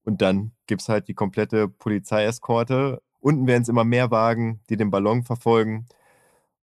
Und 0.05 0.23
dann 0.23 0.53
gibt's 0.67 0.89
halt 0.89 1.09
die 1.09 1.15
komplette 1.15 1.69
Polizeieskorte. 1.69 3.03
Unten 3.21 3.47
werden 3.47 3.63
es 3.63 3.69
immer 3.69 3.85
mehr 3.85 4.11
Wagen, 4.11 4.61
die 4.69 4.77
den 4.77 4.91
Ballon 4.91 5.23
verfolgen. 5.25 5.87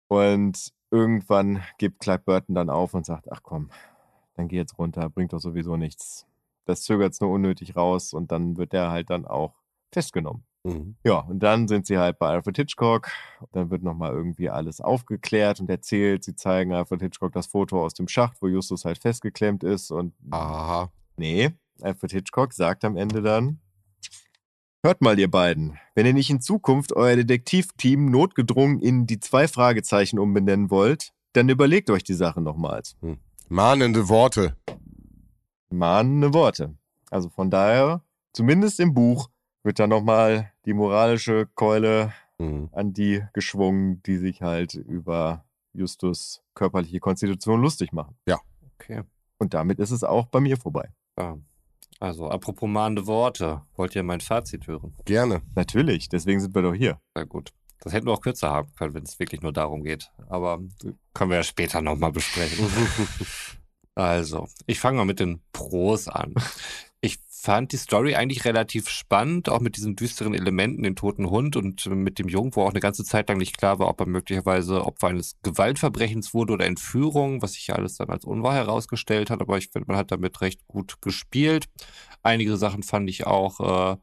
Und 0.08 0.72
irgendwann 0.90 1.62
gibt 1.78 2.00
Clark 2.00 2.24
Burton 2.24 2.54
dann 2.54 2.70
auf 2.70 2.94
und 2.94 3.06
sagt, 3.06 3.30
ach 3.30 3.42
komm, 3.42 3.70
dann 4.36 4.48
geh 4.48 4.56
jetzt 4.56 4.78
runter, 4.78 5.10
bringt 5.10 5.32
doch 5.32 5.40
sowieso 5.40 5.76
nichts. 5.76 6.26
Das 6.64 6.82
zögert's 6.82 7.20
nur 7.20 7.30
unnötig 7.30 7.76
raus 7.76 8.12
und 8.14 8.32
dann 8.32 8.56
wird 8.56 8.74
er 8.74 8.90
halt 8.90 9.10
dann 9.10 9.26
auch 9.26 9.54
festgenommen. 9.92 10.44
Mhm. 10.68 10.96
Ja, 11.04 11.20
und 11.20 11.40
dann 11.40 11.68
sind 11.68 11.86
sie 11.86 11.98
halt 11.98 12.18
bei 12.18 12.28
Alfred 12.28 12.56
Hitchcock. 12.56 13.08
Dann 13.52 13.70
wird 13.70 13.82
nochmal 13.82 14.12
irgendwie 14.12 14.50
alles 14.50 14.80
aufgeklärt 14.80 15.60
und 15.60 15.70
erzählt. 15.70 16.24
Sie 16.24 16.34
zeigen 16.34 16.72
Alfred 16.72 17.02
Hitchcock 17.02 17.32
das 17.32 17.46
Foto 17.46 17.84
aus 17.84 17.94
dem 17.94 18.08
Schacht, 18.08 18.40
wo 18.40 18.48
Justus 18.48 18.84
halt 18.84 18.98
festgeklemmt 18.98 19.64
ist. 19.64 19.90
Und 19.90 20.14
Aha. 20.30 20.90
nee, 21.16 21.50
Alfred 21.80 22.12
Hitchcock 22.12 22.52
sagt 22.52 22.84
am 22.84 22.96
Ende 22.96 23.22
dann, 23.22 23.60
Hört 24.84 25.02
mal, 25.02 25.18
ihr 25.18 25.28
beiden, 25.28 25.76
wenn 25.96 26.06
ihr 26.06 26.14
nicht 26.14 26.30
in 26.30 26.40
Zukunft 26.40 26.92
euer 26.94 27.16
Detektivteam 27.16 28.12
notgedrungen 28.12 28.78
in 28.78 29.08
die 29.08 29.18
zwei 29.18 29.48
Fragezeichen 29.48 30.20
umbenennen 30.20 30.70
wollt, 30.70 31.12
dann 31.32 31.48
überlegt 31.48 31.90
euch 31.90 32.04
die 32.04 32.14
Sache 32.14 32.40
nochmals. 32.40 32.96
Mahnende 33.48 34.08
Worte. 34.08 34.56
Mahnende 35.70 36.32
Worte. 36.32 36.76
Also 37.10 37.28
von 37.28 37.50
daher, 37.50 38.02
zumindest 38.32 38.78
im 38.78 38.94
Buch, 38.94 39.28
wird 39.68 39.78
da 39.78 39.86
nochmal 39.86 40.50
die 40.64 40.72
moralische 40.72 41.46
Keule 41.54 42.12
Mhm. 42.38 42.68
an 42.72 42.92
die 42.94 43.22
geschwungen, 43.34 44.00
die 44.04 44.16
sich 44.16 44.40
halt 44.42 44.72
über 44.74 45.44
Justus 45.74 46.40
körperliche 46.54 47.00
Konstitution 47.00 47.60
lustig 47.60 47.92
machen. 47.92 48.16
Okay. 48.80 49.02
Und 49.38 49.52
damit 49.54 49.78
ist 49.80 49.90
es 49.90 50.04
auch 50.04 50.26
bei 50.26 50.40
mir 50.40 50.56
vorbei. 50.56 50.88
Ja. 51.18 51.36
Also, 52.00 52.30
apropos 52.30 52.68
mahnende 52.68 53.06
Worte. 53.08 53.62
Wollt 53.74 53.94
ihr 53.96 54.04
mein 54.04 54.20
Fazit 54.20 54.66
hören? 54.68 54.94
Gerne. 55.04 55.42
Natürlich, 55.56 56.08
deswegen 56.08 56.38
sind 56.40 56.54
wir 56.54 56.62
doch 56.62 56.74
hier. 56.74 57.00
Na 57.14 57.24
gut. 57.24 57.52
Das 57.80 57.92
hätten 57.92 58.06
wir 58.06 58.12
auch 58.12 58.20
kürzer 58.22 58.50
haben 58.50 58.72
können, 58.76 58.94
wenn 58.94 59.02
es 59.02 59.18
wirklich 59.18 59.42
nur 59.42 59.52
darum 59.52 59.82
geht. 59.82 60.10
Aber 60.28 60.60
können 61.12 61.30
wir 61.30 61.36
ja 61.38 61.42
später 61.42 61.82
nochmal 61.82 62.12
besprechen. 62.12 62.66
Also, 63.96 64.46
ich 64.66 64.78
fange 64.78 64.98
mal 64.98 65.04
mit 65.06 65.18
den 65.18 65.42
Pros 65.52 66.06
an. 66.06 66.32
Fand 67.40 67.70
die 67.70 67.76
Story 67.76 68.16
eigentlich 68.16 68.44
relativ 68.44 68.88
spannend, 68.88 69.48
auch 69.48 69.60
mit 69.60 69.76
diesen 69.76 69.94
düsteren 69.94 70.34
Elementen, 70.34 70.82
den 70.82 70.96
toten 70.96 71.30
Hund 71.30 71.54
und 71.54 71.86
mit 71.86 72.18
dem 72.18 72.28
Jungen, 72.28 72.56
wo 72.56 72.62
auch 72.62 72.70
eine 72.70 72.80
ganze 72.80 73.04
Zeit 73.04 73.28
lang 73.28 73.38
nicht 73.38 73.56
klar 73.56 73.78
war, 73.78 73.88
ob 73.88 74.00
er 74.00 74.06
möglicherweise 74.06 74.84
Opfer 74.84 75.06
eines 75.06 75.36
Gewaltverbrechens 75.44 76.34
wurde 76.34 76.54
oder 76.54 76.66
Entführung, 76.66 77.40
was 77.40 77.52
sich 77.52 77.72
alles 77.72 77.94
dann 77.94 78.10
als 78.10 78.24
unwahr 78.24 78.54
herausgestellt 78.54 79.30
hat. 79.30 79.40
Aber 79.40 79.56
ich 79.56 79.68
finde, 79.68 79.86
man 79.86 79.96
hat 79.96 80.10
damit 80.10 80.40
recht 80.40 80.66
gut 80.66 81.00
gespielt. 81.00 81.66
Einige 82.24 82.56
Sachen 82.56 82.82
fand 82.82 83.08
ich 83.08 83.24
auch 83.24 83.94
äh, 83.94 83.96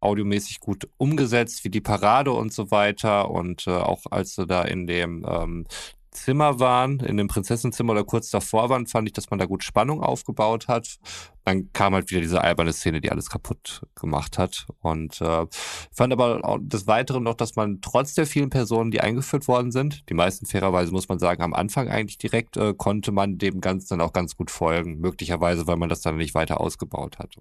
audiomäßig 0.00 0.58
gut 0.58 0.88
umgesetzt, 0.96 1.62
wie 1.62 1.70
die 1.70 1.80
Parade 1.80 2.32
und 2.32 2.52
so 2.52 2.72
weiter. 2.72 3.30
Und 3.30 3.68
äh, 3.68 3.70
auch 3.70 4.02
als 4.10 4.34
sie 4.34 4.46
da 4.48 4.62
in 4.62 4.88
dem 4.88 5.24
ähm, 5.28 5.64
Zimmer 6.12 6.60
waren, 6.60 7.00
in 7.00 7.16
dem 7.16 7.26
Prinzessenzimmer 7.26 7.92
oder 7.92 8.04
kurz 8.04 8.30
davor 8.30 8.68
waren, 8.68 8.86
fand 8.86 9.08
ich, 9.08 9.14
dass 9.14 9.30
man 9.30 9.38
da 9.38 9.46
gut 9.46 9.64
Spannung 9.64 10.02
aufgebaut 10.02 10.68
hat. 10.68 10.98
Dann 11.44 11.72
kam 11.72 11.94
halt 11.94 12.10
wieder 12.10 12.20
diese 12.20 12.42
alberne 12.42 12.72
Szene, 12.72 13.00
die 13.00 13.10
alles 13.10 13.30
kaputt 13.30 13.82
gemacht 13.94 14.38
hat. 14.38 14.66
Und 14.80 15.20
äh, 15.22 15.46
fand 15.90 16.12
aber 16.12 16.44
auch 16.44 16.58
des 16.60 16.86
Weiteren 16.86 17.22
noch, 17.22 17.34
dass 17.34 17.56
man 17.56 17.80
trotz 17.80 18.14
der 18.14 18.26
vielen 18.26 18.50
Personen, 18.50 18.90
die 18.90 19.00
eingeführt 19.00 19.48
worden 19.48 19.72
sind, 19.72 20.08
die 20.10 20.14
meisten 20.14 20.46
fairerweise 20.46 20.92
muss 20.92 21.08
man 21.08 21.18
sagen, 21.18 21.42
am 21.42 21.54
Anfang 21.54 21.88
eigentlich 21.88 22.18
direkt, 22.18 22.56
äh, 22.56 22.74
konnte 22.74 23.10
man 23.10 23.38
dem 23.38 23.60
Ganzen 23.60 23.98
dann 23.98 24.06
auch 24.06 24.12
ganz 24.12 24.36
gut 24.36 24.50
folgen. 24.50 24.98
Möglicherweise, 24.98 25.66
weil 25.66 25.76
man 25.76 25.88
das 25.88 26.02
dann 26.02 26.16
nicht 26.16 26.34
weiter 26.34 26.60
ausgebaut 26.60 27.18
hatte. 27.18 27.40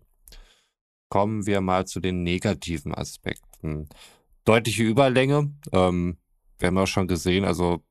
Kommen 1.10 1.46
wir 1.46 1.60
mal 1.60 1.86
zu 1.86 2.00
den 2.00 2.24
negativen 2.24 2.96
Aspekten. 2.96 3.90
Deutliche 4.46 4.84
Überlänge. 4.84 5.54
Ähm, 5.74 6.18
wir 6.58 6.68
haben 6.68 6.78
ja 6.78 6.88
schon 6.88 7.08
gesehen, 7.08 7.44
also 7.44 7.84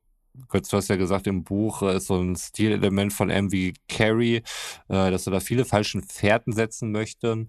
Götz, 0.49 0.69
du 0.69 0.77
hast 0.77 0.89
ja 0.89 0.97
gesagt, 0.97 1.27
im 1.27 1.45
Buch 1.45 1.83
äh, 1.83 1.97
ist 1.97 2.07
so 2.07 2.21
ein 2.21 2.37
Stilelement 2.37 3.13
von 3.13 3.29
MV 3.29 3.73
Carey, 3.89 4.37
äh, 4.37 5.11
dass 5.11 5.27
er 5.27 5.33
da 5.33 5.41
viele 5.41 5.65
falschen 5.65 6.03
Fährten 6.03 6.53
setzen 6.53 6.93
möchte. 6.93 7.47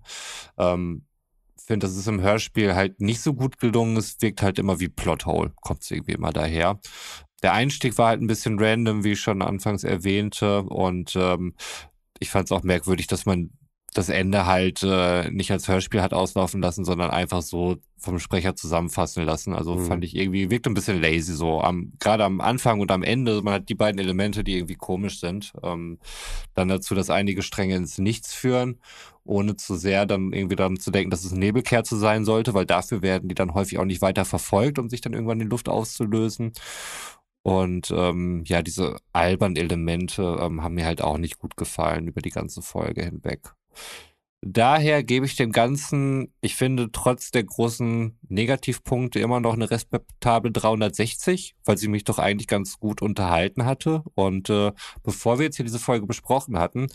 Ähm, 0.58 1.04
finde, 1.72 1.88
das 1.88 1.96
ist 1.96 2.08
im 2.08 2.22
Hörspiel 2.22 2.76
halt 2.76 3.00
nicht 3.00 3.22
so 3.22 3.34
gut 3.34 3.58
gelungen. 3.58 3.96
Es 3.96 4.22
wirkt 4.22 4.42
halt 4.42 4.60
immer 4.60 4.82
wie 4.82 4.90
Plothole, 4.90 5.54
kommt 5.62 5.84
es 5.84 5.92
irgendwie 5.92 6.12
immer 6.12 6.34
daher. 6.34 6.82
Der 7.44 7.54
Einstieg 7.54 7.98
war 7.98 8.10
halt 8.10 8.22
ein 8.22 8.28
bisschen 8.28 8.60
random, 8.60 9.06
wie 9.06 9.14
ich 9.14 9.22
schon 9.22 9.42
anfangs 9.42 9.86
erwähnte. 9.86 10.64
Und 10.64 11.16
ähm, 11.16 11.56
ich 12.20 12.30
fand 12.30 12.46
es 12.46 12.52
auch 12.52 12.64
merkwürdig, 12.64 13.08
dass 13.08 13.26
man 13.26 13.52
das 13.94 14.08
Ende 14.08 14.46
halt 14.46 14.84
äh, 14.84 15.30
nicht 15.32 15.52
als 15.52 15.68
Hörspiel 15.68 16.02
hat 16.02 16.14
auslaufen 16.14 16.62
lassen, 16.62 16.86
sondern 16.86 17.12
einfach 17.12 17.42
so 17.42 17.76
vom 17.98 18.20
Sprecher 18.20 18.56
zusammenfassen 18.56 19.26
lassen. 19.26 19.54
Also 19.54 19.76
Mhm. 19.76 19.86
fand 19.86 20.04
ich 20.06 20.16
irgendwie, 20.16 20.50
wirkt 20.50 20.66
ein 20.68 20.74
bisschen 20.74 21.02
lazy 21.02 21.34
so. 21.34 21.62
Am, 21.62 21.92
gerade 22.00 22.24
am 22.24 22.40
Anfang 22.40 22.80
und 22.80 22.90
am 22.90 23.04
Ende, 23.04 23.42
man 23.42 23.56
hat 23.56 23.70
die 23.70 23.76
beiden 23.76 24.00
Elemente, 24.00 24.46
die 24.46 24.56
irgendwie 24.56 24.76
komisch 24.76 25.20
sind. 25.20 25.52
Ähm, 25.62 26.00
dann 26.54 26.70
dazu, 26.70 26.96
dass 26.96 27.10
einige 27.10 27.42
Stränge 27.42 27.76
ins 27.76 27.98
Nichts 27.98 28.34
führen, 28.34 28.80
ohne 29.26 29.58
zu 29.58 29.76
sehr 29.76 30.06
dann 30.06 30.32
irgendwie 30.32 30.56
dann 30.56 30.80
zu 30.80 30.90
denken, 30.92 31.12
dass 31.12 31.26
es 31.26 31.32
eine 31.32 31.42
Nebelkerze 31.42 31.98
sein 31.98 32.24
sollte, 32.24 32.54
weil 32.54 32.66
dafür 32.66 33.02
werden 33.02 33.28
die 33.28 33.36
dann 33.36 33.54
häufig 33.54 33.78
auch 33.78 33.86
nicht 33.86 34.02
weiter 34.02 34.24
verfolgt, 34.24 34.80
um 34.80 34.90
sich 34.90 35.02
dann 35.02 35.14
irgendwann 35.14 35.42
in 35.42 35.48
die 35.48 35.52
Luft 35.52 35.68
auszulösen. 35.68 36.54
Und 37.44 37.92
ähm, 37.92 38.44
ja, 38.46 38.62
diese 38.62 38.98
albernen 39.14 39.58
Elemente 39.58 40.38
ähm, 40.40 40.64
haben 40.64 40.76
mir 40.76 40.86
halt 40.86 41.02
auch 41.02 41.18
nicht 41.18 41.40
gut 41.40 41.58
gefallen 41.58 42.08
über 42.08 42.22
die 42.22 42.30
ganze 42.30 42.62
Folge 42.62 43.04
hinweg. 43.04 43.42
Daher 44.44 45.04
gebe 45.04 45.28
ich 45.28 45.36
dem 45.36 45.52
Ganzen, 45.52 46.34
ich 46.42 46.56
finde, 46.56 46.92
trotz 46.92 47.30
der 47.30 47.44
großen 47.44 48.18
Negativpunkte 48.28 49.20
immer 49.20 49.40
noch 49.40 49.54
eine 49.54 49.70
respektable 49.70 50.52
360, 50.52 51.54
weil 51.64 51.78
sie 51.78 51.88
mich 51.88 52.06
doch 52.06 52.18
eigentlich 52.18 52.48
ganz 52.48 52.80
gut 52.80 53.04
unterhalten 53.04 53.66
hatte. 53.66 54.02
Und 54.16 54.50
äh, 54.50 54.72
bevor 55.04 55.38
wir 55.38 55.46
jetzt 55.46 55.58
hier 55.58 55.66
diese 55.66 55.78
Folge 55.78 56.08
besprochen 56.08 56.58
hatten, 56.58 56.88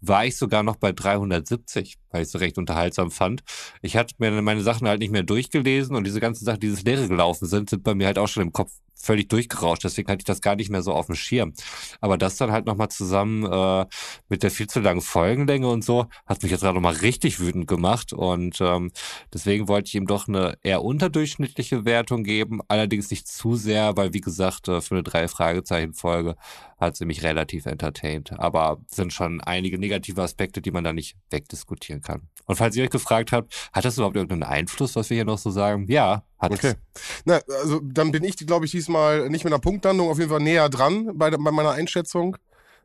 war 0.00 0.26
ich 0.26 0.36
sogar 0.36 0.62
noch 0.62 0.76
bei 0.76 0.92
370, 0.92 1.96
weil 2.10 2.22
ich 2.22 2.28
es 2.28 2.40
recht 2.40 2.56
unterhaltsam 2.56 3.10
fand. 3.10 3.42
Ich 3.82 3.96
hatte 3.96 4.14
mir 4.18 4.30
meine 4.40 4.62
Sachen 4.62 4.86
halt 4.86 5.00
nicht 5.00 5.12
mehr 5.12 5.24
durchgelesen 5.24 5.96
und 5.96 6.04
diese 6.04 6.20
ganzen 6.20 6.44
Sachen, 6.44 6.60
die 6.60 6.68
ins 6.68 6.84
Leere 6.84 7.08
gelaufen 7.08 7.46
sind, 7.46 7.68
sind 7.68 7.82
bei 7.82 7.96
mir 7.96 8.06
halt 8.06 8.18
auch 8.18 8.28
schon 8.28 8.44
im 8.44 8.52
Kopf 8.52 8.70
völlig 9.02 9.28
durchgerauscht. 9.28 9.84
Deswegen 9.84 10.10
hatte 10.10 10.20
ich 10.20 10.24
das 10.24 10.40
gar 10.40 10.56
nicht 10.56 10.70
mehr 10.70 10.82
so 10.82 10.92
auf 10.92 11.06
dem 11.06 11.14
Schirm. 11.14 11.52
Aber 12.00 12.16
das 12.16 12.36
dann 12.36 12.52
halt 12.52 12.66
nochmal 12.66 12.88
zusammen 12.88 13.44
äh, 13.44 13.86
mit 14.28 14.42
der 14.42 14.50
viel 14.50 14.68
zu 14.68 14.80
langen 14.80 15.00
Folgenlänge 15.00 15.68
und 15.68 15.84
so, 15.84 16.06
hat 16.26 16.42
mich 16.42 16.52
jetzt 16.52 16.62
gerade 16.62 16.74
nochmal 16.74 16.94
richtig 16.94 17.40
wütend 17.40 17.66
gemacht. 17.66 18.12
Und 18.12 18.60
ähm, 18.60 18.92
deswegen 19.32 19.68
wollte 19.68 19.88
ich 19.88 19.94
ihm 19.94 20.06
doch 20.06 20.28
eine 20.28 20.56
eher 20.62 20.82
unterdurchschnittliche 20.82 21.84
Wertung 21.84 22.24
geben. 22.24 22.60
Allerdings 22.68 23.10
nicht 23.10 23.26
zu 23.26 23.56
sehr, 23.56 23.96
weil 23.96 24.14
wie 24.14 24.20
gesagt, 24.20 24.68
äh, 24.68 24.80
für 24.80 24.94
eine 24.94 25.02
Drei-Fragezeichen-Folge 25.02 26.36
hat 26.82 26.96
sie 26.96 27.06
mich 27.06 27.22
relativ 27.22 27.64
entertained. 27.66 28.32
Aber 28.38 28.78
es 28.90 28.96
sind 28.96 29.12
schon 29.12 29.40
einige 29.40 29.78
negative 29.78 30.20
Aspekte, 30.22 30.60
die 30.60 30.70
man 30.70 30.84
da 30.84 30.92
nicht 30.92 31.16
wegdiskutieren 31.30 32.02
kann. 32.02 32.28
Und 32.44 32.56
falls 32.56 32.76
ihr 32.76 32.84
euch 32.84 32.90
gefragt 32.90 33.32
habt, 33.32 33.70
hat 33.72 33.84
das 33.84 33.96
überhaupt 33.96 34.16
irgendeinen 34.16 34.42
Einfluss, 34.42 34.94
was 34.96 35.08
wir 35.08 35.14
hier 35.14 35.24
noch 35.24 35.38
so 35.38 35.50
sagen? 35.50 35.86
Ja, 35.88 36.24
hat 36.38 36.52
Okay. 36.52 36.74
es. 36.94 37.22
Na, 37.24 37.40
also 37.62 37.80
dann 37.82 38.10
bin 38.12 38.24
ich, 38.24 38.36
glaube 38.36 38.66
ich, 38.66 38.72
diesmal 38.72 39.30
nicht 39.30 39.44
mit 39.44 39.52
einer 39.52 39.60
Punktlandung 39.60 40.10
auf 40.10 40.18
jeden 40.18 40.30
Fall 40.30 40.40
näher 40.40 40.68
dran 40.68 41.10
bei, 41.16 41.30
bei 41.30 41.50
meiner 41.50 41.70
Einschätzung. 41.70 42.36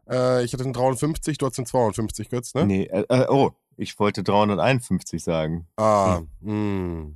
Äh, 0.09 0.45
ich 0.45 0.53
hatte 0.53 0.63
einen 0.63 0.73
350, 0.73 1.37
du 1.37 1.45
hast 1.47 1.57
einen 1.57 1.65
250, 1.65 2.29
Götz, 2.29 2.53
ne? 2.53 2.65
Nee, 2.65 2.83
äh, 2.85 3.03
äh, 3.09 3.25
oh, 3.29 3.51
ich 3.75 3.99
wollte 3.99 4.23
351 4.23 5.21
sagen. 5.23 5.67
Ah, 5.75 6.21
mh. 6.41 7.11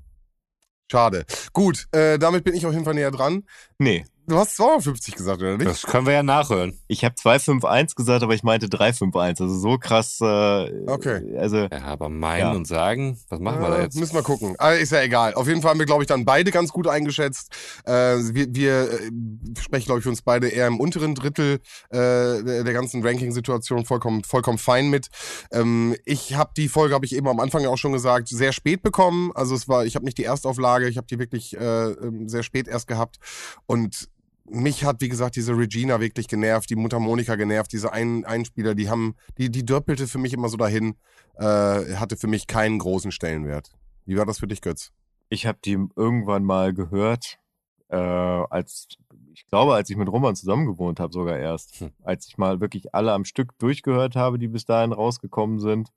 Schade. 0.92 1.26
Gut, 1.54 1.88
äh, 1.94 2.20
damit 2.20 2.44
bin 2.44 2.54
ich 2.54 2.66
auf 2.66 2.74
jeden 2.74 2.84
Fall 2.84 2.96
näher 2.96 3.12
dran. 3.12 3.46
Nee, 3.78 4.04
Du 4.32 4.38
hast 4.38 4.56
250 4.56 5.16
gesagt, 5.16 5.42
oder 5.42 5.58
nicht? 5.58 5.70
Das 5.70 5.82
können 5.84 6.06
wir 6.06 6.14
ja 6.14 6.24
nachhören. 6.24 6.80
ich 6.88 7.04
habe 7.04 7.16
251 7.16 7.96
gesagt, 7.98 8.24
aber 8.24 8.34
ich 8.34 8.44
meinte 8.44 8.70
351. 8.70 9.42
Also 9.44 9.60
so 9.60 9.78
krass. 9.78 10.20
Äh, 10.22 10.72
Okay. 10.88 11.38
Also 11.38 11.58
Ja, 11.70 11.84
aber 11.84 12.08
meinen 12.08 12.40
Ja. 12.40 12.52
und 12.54 12.66
sagen, 12.66 13.20
was 13.28 13.40
machen 13.42 13.62
wir 13.62 13.70
da 13.70 13.82
jetzt? 13.82 13.98
Müssen 14.00 14.14
wir 14.16 14.24
gucken. 14.24 14.56
Aber 14.58 14.78
ist 14.78 14.94
ja 14.94 15.02
egal. 15.02 15.34
Auf 15.34 15.48
jeden 15.48 15.62
Fall 15.62 15.72
haben 15.72 15.80
wir, 15.80 15.86
glaube 15.86 16.04
ich, 16.04 16.08
dann 16.08 16.24
beide 16.24 16.52
ganz 16.52 16.72
gut 16.72 16.88
eingeschätzt. 16.88 17.52
Äh, 17.86 17.92
wir 18.34 18.48
wir 18.56 18.92
äh, 18.94 19.12
sprechen, 19.60 19.86
glaube 19.86 20.00
ich, 20.00 20.04
für 20.04 20.10
uns 20.10 20.22
beide 20.22 20.48
eher 20.48 20.68
im 20.68 20.80
unteren 20.80 21.14
Drittel 21.14 21.60
äh, 21.90 21.98
der, 21.98 22.64
der 22.64 22.74
ganzen 22.74 23.06
Ranking-Situation 23.06 23.84
vollkommen, 23.86 24.24
vollkommen 24.24 24.58
fein 24.60 24.90
mit. 24.90 25.10
Ähm, 25.52 25.96
ich 26.06 26.36
habe 26.36 26.52
die 26.56 26.70
Folge, 26.70 26.96
habe 26.96 27.06
ich 27.06 27.14
eben 27.16 27.28
am 27.28 27.42
Anfang 27.42 27.64
ja 27.64 27.70
auch 27.70 27.78
schon 27.78 27.92
gesagt, 27.92 28.30
sehr 28.30 28.54
spät 28.54 28.82
bekommen. 28.82 29.32
Also 29.36 29.56
es 29.56 29.68
war, 29.68 29.86
ich 29.86 29.96
habe 29.96 30.06
nicht 30.06 30.18
die 30.18 30.24
Erstauflage, 30.24 30.88
ich 30.88 30.96
habe 30.96 31.08
die 31.08 31.20
wirklich 31.20 31.58
äh, 31.58 31.92
ähm, 31.92 32.30
sehr 32.30 32.44
spät 32.44 32.70
erst 32.70 32.88
gehabt. 32.88 33.18
Und 33.66 34.08
mich 34.52 34.84
hat, 34.84 35.02
wie 35.02 35.10
gesagt, 35.10 35.36
diese 35.36 35.58
Regina 35.58 36.00
wirklich 36.00 36.28
genervt, 36.28 36.70
die 36.70 36.76
Mutter 36.76 37.00
Monika 37.00 37.36
genervt, 37.36 37.72
diese 37.72 37.92
ein 37.92 38.26
Einspieler, 38.26 38.76
die 38.76 38.90
haben, 38.90 39.16
die, 39.38 39.50
die 39.50 39.66
dörpelte 39.66 40.08
für 40.08 40.20
mich 40.20 40.34
immer 40.34 40.50
so 40.50 40.58
dahin, 40.58 40.96
äh, 41.36 41.96
hatte 41.96 42.18
für 42.18 42.28
mich 42.28 42.48
keinen 42.48 42.80
großen 42.80 43.12
Stellenwert. 43.12 43.72
Wie 44.06 44.18
war 44.18 44.26
das 44.26 44.40
für 44.40 44.48
dich, 44.48 44.62
Götz? 44.62 44.92
ich 45.32 45.46
habe 45.48 45.58
die 45.64 45.80
irgendwann 45.96 46.44
mal 46.44 46.74
gehört, 46.74 47.40
äh, 47.88 47.96
als 47.96 48.90
ich 49.34 49.48
glaube, 49.48 49.74
als 49.74 49.90
ich 49.90 49.96
mit 49.96 50.10
Roman 50.10 50.36
zusammen 50.36 50.68
gewohnt 50.68 51.00
habe, 51.00 51.14
sogar 51.14 51.38
erst. 51.38 51.80
Hm. 51.80 51.92
Als 52.04 52.28
ich 52.28 52.38
mal 52.38 52.60
wirklich 52.60 52.94
alle 52.94 53.14
am 53.14 53.24
Stück 53.24 53.58
durchgehört 53.58 54.18
habe, 54.18 54.38
die 54.38 54.50
bis 54.50 54.66
dahin 54.66 54.92
rausgekommen 54.92 55.60
sind. 55.60 55.90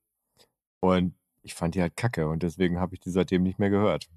Und 0.81 1.15
ich 1.43 1.55
fand 1.55 1.75
die 1.75 1.83
halt 1.83 1.97
kacke 1.97 2.29
und 2.29 2.45
deswegen 2.45 2.79
habe 2.79 2.95
ich 2.95 3.01
die 3.01 3.11
seitdem 3.11 3.43
nicht 3.43 3.59
mehr 3.59 3.71
gehört. 3.71 4.09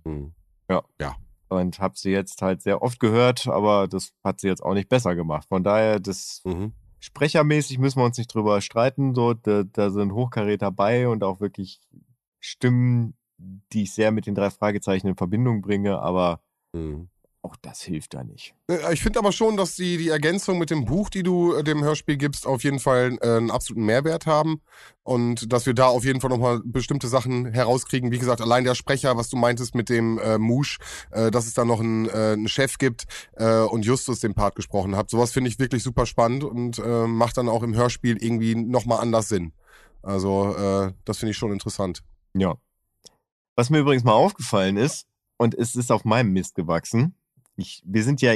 Und 1.49 1.79
habe 1.79 1.97
sie 1.97 2.11
jetzt 2.11 2.41
halt 2.41 2.61
sehr 2.61 2.81
oft 2.81 2.99
gehört, 2.99 3.47
aber 3.47 3.87
das 3.87 4.11
hat 4.23 4.41
sie 4.41 4.47
jetzt 4.47 4.61
auch 4.63 4.73
nicht 4.73 4.89
besser 4.89 5.15
gemacht. 5.15 5.47
Von 5.47 5.63
daher, 5.63 5.99
das 5.99 6.41
Mhm. 6.45 6.73
sprechermäßig 6.99 7.79
müssen 7.79 7.99
wir 7.99 8.05
uns 8.05 8.17
nicht 8.17 8.33
drüber 8.33 8.59
streiten. 8.61 9.15
So, 9.15 9.33
da, 9.33 9.63
da 9.63 9.89
sind 9.89 10.11
Hochkaräter 10.13 10.71
bei 10.71 11.07
und 11.07 11.23
auch 11.23 11.39
wirklich 11.39 11.79
Stimmen, 12.39 13.15
die 13.71 13.83
ich 13.83 13.93
sehr 13.93 14.11
mit 14.11 14.25
den 14.25 14.35
drei 14.35 14.49
Fragezeichen 14.49 15.07
in 15.07 15.15
Verbindung 15.15 15.61
bringe. 15.61 15.99
Aber 15.99 16.41
Mhm. 16.73 17.09
Auch 17.41 17.55
das 17.61 17.81
hilft 17.81 18.13
da 18.13 18.23
nicht. 18.23 18.55
Äh, 18.69 18.93
Ich 18.93 19.01
finde 19.01 19.19
aber 19.19 19.31
schon, 19.31 19.57
dass 19.57 19.75
die, 19.75 19.97
die 19.97 20.09
Ergänzung 20.09 20.57
mit 20.57 20.69
dem 20.69 20.85
Buch, 20.85 21.09
die 21.09 21.23
du 21.23 21.53
äh, 21.53 21.63
dem 21.63 21.83
Hörspiel 21.83 22.17
gibst, 22.17 22.45
auf 22.45 22.63
jeden 22.63 22.79
Fall 22.79 23.17
äh, 23.21 23.37
einen 23.37 23.51
absoluten 23.51 23.85
Mehrwert 23.85 24.25
haben. 24.25 24.61
Und 25.03 25.51
dass 25.53 25.65
wir 25.65 25.73
da 25.73 25.87
auf 25.87 26.03
jeden 26.03 26.19
Fall 26.19 26.29
nochmal 26.29 26.61
bestimmte 26.63 27.07
Sachen 27.07 27.45
herauskriegen. 27.45 28.11
Wie 28.11 28.19
gesagt, 28.19 28.41
allein 28.41 28.65
der 28.65 28.75
Sprecher, 28.75 29.15
was 29.15 29.29
du 29.29 29.37
meintest 29.37 29.75
mit 29.75 29.87
dem 29.89 30.17
äh, 30.19 30.37
Musch, 30.37 30.79
äh, 31.11 31.31
dass 31.31 31.47
es 31.47 31.53
da 31.53 31.63
noch 31.63 31.79
einen, 31.79 32.09
äh, 32.09 32.33
einen 32.33 32.49
Chef 32.49 32.77
gibt 32.77 33.05
äh, 33.37 33.61
und 33.61 33.85
Justus 33.85 34.19
den 34.19 34.33
Part 34.33 34.55
gesprochen 34.55 34.95
hat. 34.95 35.09
Sowas 35.09 35.31
finde 35.31 35.49
ich 35.49 35.59
wirklich 35.59 35.83
super 35.83 36.05
spannend 36.05 36.43
und 36.43 36.79
äh, 36.79 37.07
macht 37.07 37.37
dann 37.37 37.47
auch 37.47 37.63
im 37.63 37.75
Hörspiel 37.75 38.17
irgendwie 38.21 38.55
nochmal 38.55 38.99
anders 38.99 39.29
Sinn. 39.29 39.53
Also, 40.01 40.55
äh, 40.55 40.93
das 41.05 41.19
finde 41.19 41.31
ich 41.31 41.37
schon 41.37 41.51
interessant. 41.51 42.03
Ja. 42.33 42.55
Was 43.55 43.69
mir 43.69 43.79
übrigens 43.79 44.03
mal 44.03 44.13
aufgefallen 44.13 44.77
ist, 44.77 45.07
und 45.37 45.53
es 45.55 45.75
ist 45.75 45.91
auf 45.91 46.03
meinem 46.03 46.33
Mist 46.33 46.55
gewachsen, 46.55 47.15
ich, 47.57 47.81
wir 47.85 48.03
sind 48.03 48.21
ja 48.21 48.33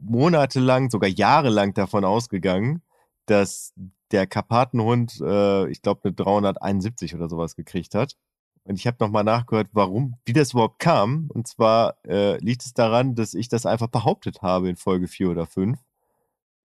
monatelang, 0.00 0.90
sogar 0.90 1.10
jahrelang 1.10 1.74
davon 1.74 2.04
ausgegangen, 2.04 2.82
dass 3.26 3.74
der 4.12 4.26
Karpatenhund, 4.26 5.20
äh, 5.20 5.68
ich 5.68 5.82
glaube, 5.82 6.02
eine 6.04 6.12
371 6.14 7.14
oder 7.14 7.28
sowas 7.28 7.56
gekriegt 7.56 7.94
hat. 7.94 8.16
Und 8.64 8.78
ich 8.78 8.86
habe 8.86 8.96
nochmal 9.00 9.24
nachgehört, 9.24 9.68
warum, 9.72 10.14
wie 10.24 10.32
das 10.32 10.52
überhaupt 10.52 10.78
kam. 10.78 11.28
Und 11.32 11.46
zwar 11.46 11.96
äh, 12.06 12.38
liegt 12.38 12.64
es 12.64 12.72
daran, 12.72 13.14
dass 13.14 13.34
ich 13.34 13.48
das 13.48 13.66
einfach 13.66 13.88
behauptet 13.88 14.42
habe 14.42 14.68
in 14.68 14.76
Folge 14.76 15.08
4 15.08 15.30
oder 15.30 15.46
5. 15.46 15.78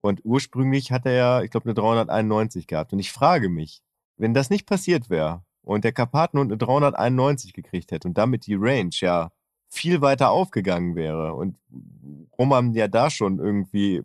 Und 0.02 0.22
ursprünglich 0.24 0.92
hat 0.92 1.06
er 1.06 1.14
ja, 1.14 1.42
ich 1.42 1.52
glaube, 1.52 1.66
eine 1.66 1.76
391 1.76 2.66
gehabt. 2.68 2.94
Und 2.94 3.00
ich 3.00 3.12
frage 3.12 3.50
mich, 3.50 3.82
wenn 4.18 4.34
das 4.34 4.50
nicht 4.50 4.66
passiert 4.66 5.10
wäre 5.10 5.44
und 5.64 5.84
der 5.84 5.92
Karpatenhund 5.92 6.52
eine 6.52 6.58
391 6.58 7.54
gekriegt 7.54 7.92
hätte 7.92 8.08
und 8.08 8.18
damit 8.18 8.48
die 8.48 8.56
Range 8.56 8.90
ja 8.94 9.32
viel 9.74 10.02
weiter 10.02 10.32
aufgegangen 10.32 10.96
wäre 10.96 11.34
und 11.34 11.58
Roman 12.38 12.74
ja 12.74 12.88
da 12.90 13.10
schon 13.10 13.40
irgendwie 13.40 14.04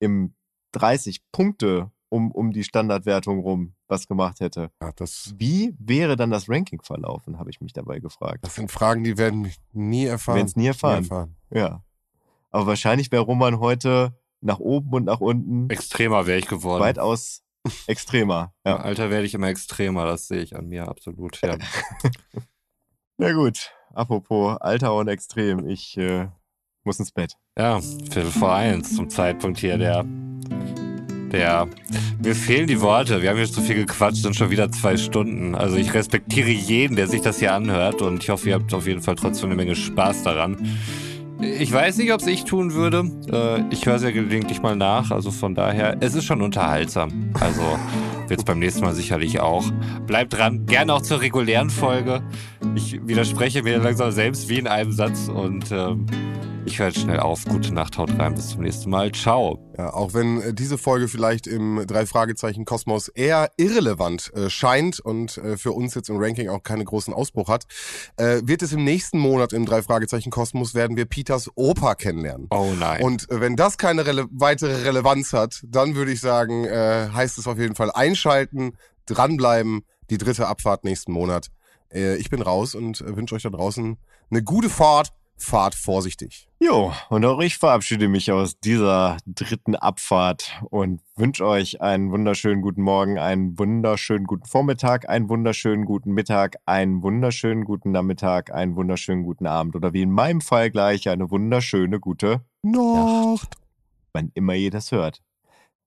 im 0.00 0.34
30 0.72 1.20
Punkte 1.30 1.90
um, 2.08 2.30
um 2.30 2.52
die 2.52 2.64
Standardwertung 2.64 3.40
rum 3.40 3.74
was 3.88 4.06
gemacht 4.08 4.40
hätte. 4.40 4.70
Ja, 4.80 4.92
das, 4.92 5.34
Wie 5.36 5.74
wäre 5.78 6.16
dann 6.16 6.30
das 6.30 6.48
Ranking 6.48 6.80
verlaufen, 6.82 7.38
habe 7.38 7.50
ich 7.50 7.60
mich 7.60 7.72
dabei 7.74 7.98
gefragt. 8.00 8.38
das 8.42 8.54
sind 8.54 8.70
Fragen, 8.72 9.04
die 9.04 9.18
werden 9.18 9.44
wir 9.44 9.52
nie 9.72 10.06
erfahren. 10.06 10.36
Werden 10.36 10.46
es 10.46 10.56
nie 10.56 10.66
erfahren. 10.66 11.36
Ja. 11.50 11.84
Aber 12.50 12.66
wahrscheinlich 12.66 13.12
wäre 13.12 13.22
Roman 13.22 13.58
heute 13.60 14.16
nach 14.40 14.60
oben 14.60 14.90
und 14.94 15.04
nach 15.04 15.20
unten 15.20 15.68
Extremer 15.68 16.26
wäre 16.26 16.38
ich 16.38 16.48
geworden. 16.48 16.80
weitaus 16.82 17.42
extremer. 17.86 18.54
Im 18.64 18.70
Ja. 18.72 18.76
Alter 18.78 19.10
werde 19.10 19.26
ich 19.26 19.34
immer 19.34 19.48
extremer, 19.48 20.06
das 20.06 20.26
sehe 20.28 20.40
ich 20.42 20.56
an 20.56 20.68
mir 20.68 20.88
absolut. 20.88 21.40
Ja. 21.42 21.58
Na 23.18 23.32
gut, 23.32 23.70
apropos 23.94 24.56
Alter 24.60 24.94
und 24.94 25.08
Extrem, 25.08 25.66
ich 25.66 25.96
äh, 25.96 26.28
muss 26.84 26.98
ins 26.98 27.12
Bett. 27.12 27.36
Ja, 27.58 27.80
Viertel 27.80 28.30
vor 28.30 28.54
eins 28.54 28.94
zum 28.94 29.08
Zeitpunkt 29.08 29.58
hier 29.58 29.78
der. 29.78 30.04
Der. 31.32 31.66
Mir 32.22 32.34
fehlen 32.34 32.68
die 32.68 32.80
Worte. 32.80 33.20
Wir 33.20 33.30
haben 33.30 33.36
hier 33.36 33.46
so 33.46 33.60
viel 33.60 33.74
gequatscht, 33.74 34.22
sind 34.22 34.36
schon 34.36 34.50
wieder 34.50 34.70
zwei 34.70 34.96
Stunden. 34.96 35.56
Also 35.56 35.76
ich 35.76 35.92
respektiere 35.92 36.50
jeden, 36.50 36.94
der 36.94 37.08
sich 37.08 37.22
das 37.22 37.40
hier 37.40 37.52
anhört 37.52 38.02
und 38.02 38.22
ich 38.22 38.30
hoffe, 38.30 38.50
ihr 38.50 38.54
habt 38.54 38.72
auf 38.72 38.86
jeden 38.86 39.02
Fall 39.02 39.16
trotzdem 39.16 39.46
eine 39.46 39.56
Menge 39.56 39.74
Spaß 39.74 40.22
daran. 40.22 40.56
Ich 41.40 41.72
weiß 41.72 41.98
nicht, 41.98 42.12
ob 42.12 42.20
es 42.20 42.26
ich 42.28 42.44
tun 42.44 42.74
würde. 42.74 43.10
Äh, 43.30 43.64
ich 43.74 43.84
höre 43.86 43.98
sehr 43.98 44.12
gelegentlich 44.12 44.62
mal 44.62 44.76
nach, 44.76 45.10
also 45.10 45.30
von 45.30 45.54
daher, 45.54 45.96
es 46.00 46.14
ist 46.14 46.24
schon 46.24 46.40
unterhaltsam. 46.40 47.32
Also 47.40 47.78
wird 48.28 48.40
es 48.40 48.44
beim 48.44 48.58
nächsten 48.58 48.82
Mal 48.82 48.94
sicherlich 48.94 49.40
auch. 49.40 49.64
Bleibt 50.06 50.34
dran, 50.34 50.66
gerne 50.66 50.94
auch 50.94 51.02
zur 51.02 51.20
regulären 51.20 51.70
Folge. 51.70 52.22
Ich 52.74 53.06
widerspreche 53.06 53.62
mir 53.62 53.78
langsam 53.78 54.10
selbst 54.10 54.48
wie 54.48 54.58
in 54.58 54.66
einem 54.66 54.92
Satz 54.92 55.28
und 55.28 55.70
ähm, 55.72 56.06
ich 56.66 56.78
höre 56.78 56.88
jetzt 56.88 57.00
schnell 57.00 57.20
auf. 57.20 57.44
Gute 57.44 57.72
Nacht, 57.72 57.98
haut 57.98 58.10
rein, 58.18 58.34
bis 58.34 58.50
zum 58.50 58.62
nächsten 58.62 58.90
Mal. 58.90 59.12
Ciao. 59.12 59.58
Ja, 59.76 59.92
auch 59.92 60.14
wenn 60.14 60.40
äh, 60.40 60.54
diese 60.54 60.78
Folge 60.78 61.08
vielleicht 61.08 61.46
im 61.46 61.84
Drei-Fragezeichen-Kosmos 61.86 63.08
eher 63.08 63.50
irrelevant 63.56 64.32
äh, 64.34 64.48
scheint 64.48 65.00
und 65.00 65.36
äh, 65.38 65.56
für 65.56 65.72
uns 65.72 65.94
jetzt 65.94 66.08
im 66.08 66.16
Ranking 66.18 66.48
auch 66.48 66.62
keinen 66.62 66.84
großen 66.84 67.12
Ausbruch 67.12 67.48
hat, 67.48 67.64
äh, 68.16 68.40
wird 68.44 68.62
es 68.62 68.72
im 68.72 68.84
nächsten 68.84 69.18
Monat 69.18 69.52
im 69.52 69.66
Drei-Fragezeichen-Kosmos 69.66 70.74
werden 70.74 70.96
wir 70.96 71.04
Peters 71.04 71.50
Opa 71.54 71.94
kennenlernen. 71.94 72.46
Oh 72.50 72.72
nein. 72.78 73.02
Und 73.02 73.30
äh, 73.30 73.40
wenn 73.40 73.56
das 73.56 73.78
keine 73.78 74.06
rele 74.06 74.26
weitere 74.30 74.82
Relevanz 74.82 75.32
hat, 75.32 75.62
dann 75.66 75.94
würde 75.94 76.12
ich 76.12 76.20
sagen, 76.20 76.64
äh, 76.64 77.08
heißt 77.12 77.38
es 77.38 77.46
auf 77.46 77.58
jeden 77.58 77.74
Fall 77.74 77.90
einschalten, 77.90 78.76
dranbleiben, 79.06 79.84
die 80.10 80.18
dritte 80.18 80.46
Abfahrt 80.46 80.84
nächsten 80.84 81.12
Monat. 81.12 81.48
Ich 81.90 82.28
bin 82.28 82.42
raus 82.42 82.74
und 82.74 83.04
wünsche 83.06 83.36
euch 83.36 83.44
da 83.44 83.50
draußen 83.50 83.98
eine 84.30 84.42
gute 84.42 84.68
Fahrt. 84.68 85.12
Fahrt 85.36 85.74
vorsichtig. 85.74 86.48
Jo, 86.60 86.92
und 87.10 87.24
auch 87.24 87.40
ich 87.40 87.58
verabschiede 87.58 88.08
mich 88.08 88.30
aus 88.30 88.58
dieser 88.60 89.16
dritten 89.26 89.74
Abfahrt 89.74 90.62
und 90.70 91.00
wünsche 91.16 91.46
euch 91.46 91.80
einen 91.80 92.12
wunderschönen 92.12 92.62
guten 92.62 92.82
Morgen, 92.82 93.18
einen 93.18 93.58
wunderschönen 93.58 94.26
guten 94.26 94.46
Vormittag, 94.46 95.08
einen 95.08 95.28
wunderschönen 95.28 95.84
guten 95.84 96.12
Mittag, 96.12 96.56
einen 96.66 97.02
wunderschönen 97.02 97.64
guten 97.64 97.90
Nachmittag, 97.90 98.54
einen 98.54 98.76
wunderschönen 98.76 99.24
guten 99.24 99.46
Abend 99.46 99.74
oder 99.74 99.92
wie 99.92 100.02
in 100.02 100.12
meinem 100.12 100.40
Fall 100.40 100.70
gleich 100.70 101.08
eine 101.08 101.30
wunderschöne 101.30 101.98
gute, 101.98 102.44
Nacht. 102.62 103.56
wann 104.12 104.30
immer 104.34 104.54
ihr 104.54 104.70
das 104.70 104.92
hört. 104.92 105.23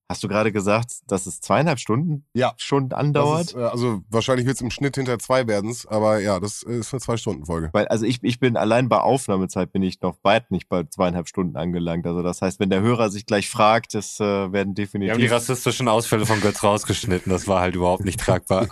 Hast 0.10 0.24
du 0.24 0.30
gerade 0.30 0.54
gesagt, 0.54 0.92
dass 1.08 1.26
es 1.26 1.42
zweieinhalb 1.42 1.80
Stunden 1.80 2.26
Ja. 2.34 2.54
schon 2.56 2.94
andauert? 2.94 3.48
ist, 3.48 3.56
äh, 3.56 3.60
also 3.64 4.04
wahrscheinlich 4.10 4.46
wird 4.48 4.56
es 4.56 4.62
im 4.62 4.72
Schnitt 4.72 4.96
hinter 4.96 5.20
zwei 5.20 5.46
werden's, 5.48 5.86
aber 5.86 6.20
ja, 6.20 6.40
das 6.40 6.64
ist 6.64 6.94
eine 6.94 7.02
Zwei-Stunden-Folge. 7.02 7.72
Weil, 7.74 7.90
also 7.90 8.06
ich, 8.06 8.20
ich 8.24 8.40
bin 8.40 8.56
allein 8.56 8.88
bei 8.88 9.00
Aufnahmezeit 9.00 9.74
bin 9.74 9.84
ich 9.84 10.00
noch 10.02 10.18
weit 10.24 10.50
nicht 10.50 10.70
bei 10.70 10.86
zweieinhalb 10.86 11.28
Stunden 11.28 11.58
angelangt. 11.58 12.08
Also 12.08 12.24
das 12.24 12.42
heißt, 12.42 12.58
wenn 12.62 12.70
der 12.70 12.80
Hörer 12.80 13.10
sich 13.10 13.26
gleich 13.26 13.50
fragt, 13.50 13.96
das 13.96 14.18
äh, 14.22 14.24
werden 14.24 14.54
Wir 14.54 14.62
haben 14.62 14.72
die 14.76 14.76
definitiv. 14.84 15.32
rassistischen 15.34 15.90
Ausfälle 15.90 16.26
von 16.26 16.40
Götz 16.40 16.64
rausgeschnitten. 16.64 17.30
Das 17.30 17.46
war 17.50 17.60
halt 17.60 17.76
überhaupt 17.76 18.06
nicht 18.06 18.20
tragbar. 18.22 18.70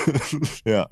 ja, 0.64 0.86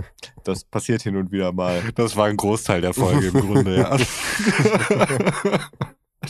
das 0.45 0.65
passiert 0.65 1.01
hin 1.01 1.17
und 1.17 1.33
wieder 1.33 1.53
mal. 1.53 1.83
Das 1.95 2.17
war 2.17 2.27
ein 2.27 2.37
Großteil 2.37 2.83
der 2.83 2.93
Folge 2.93 3.29
im 3.29 3.41
Grunde, 3.41 3.77
ja. 3.79 3.97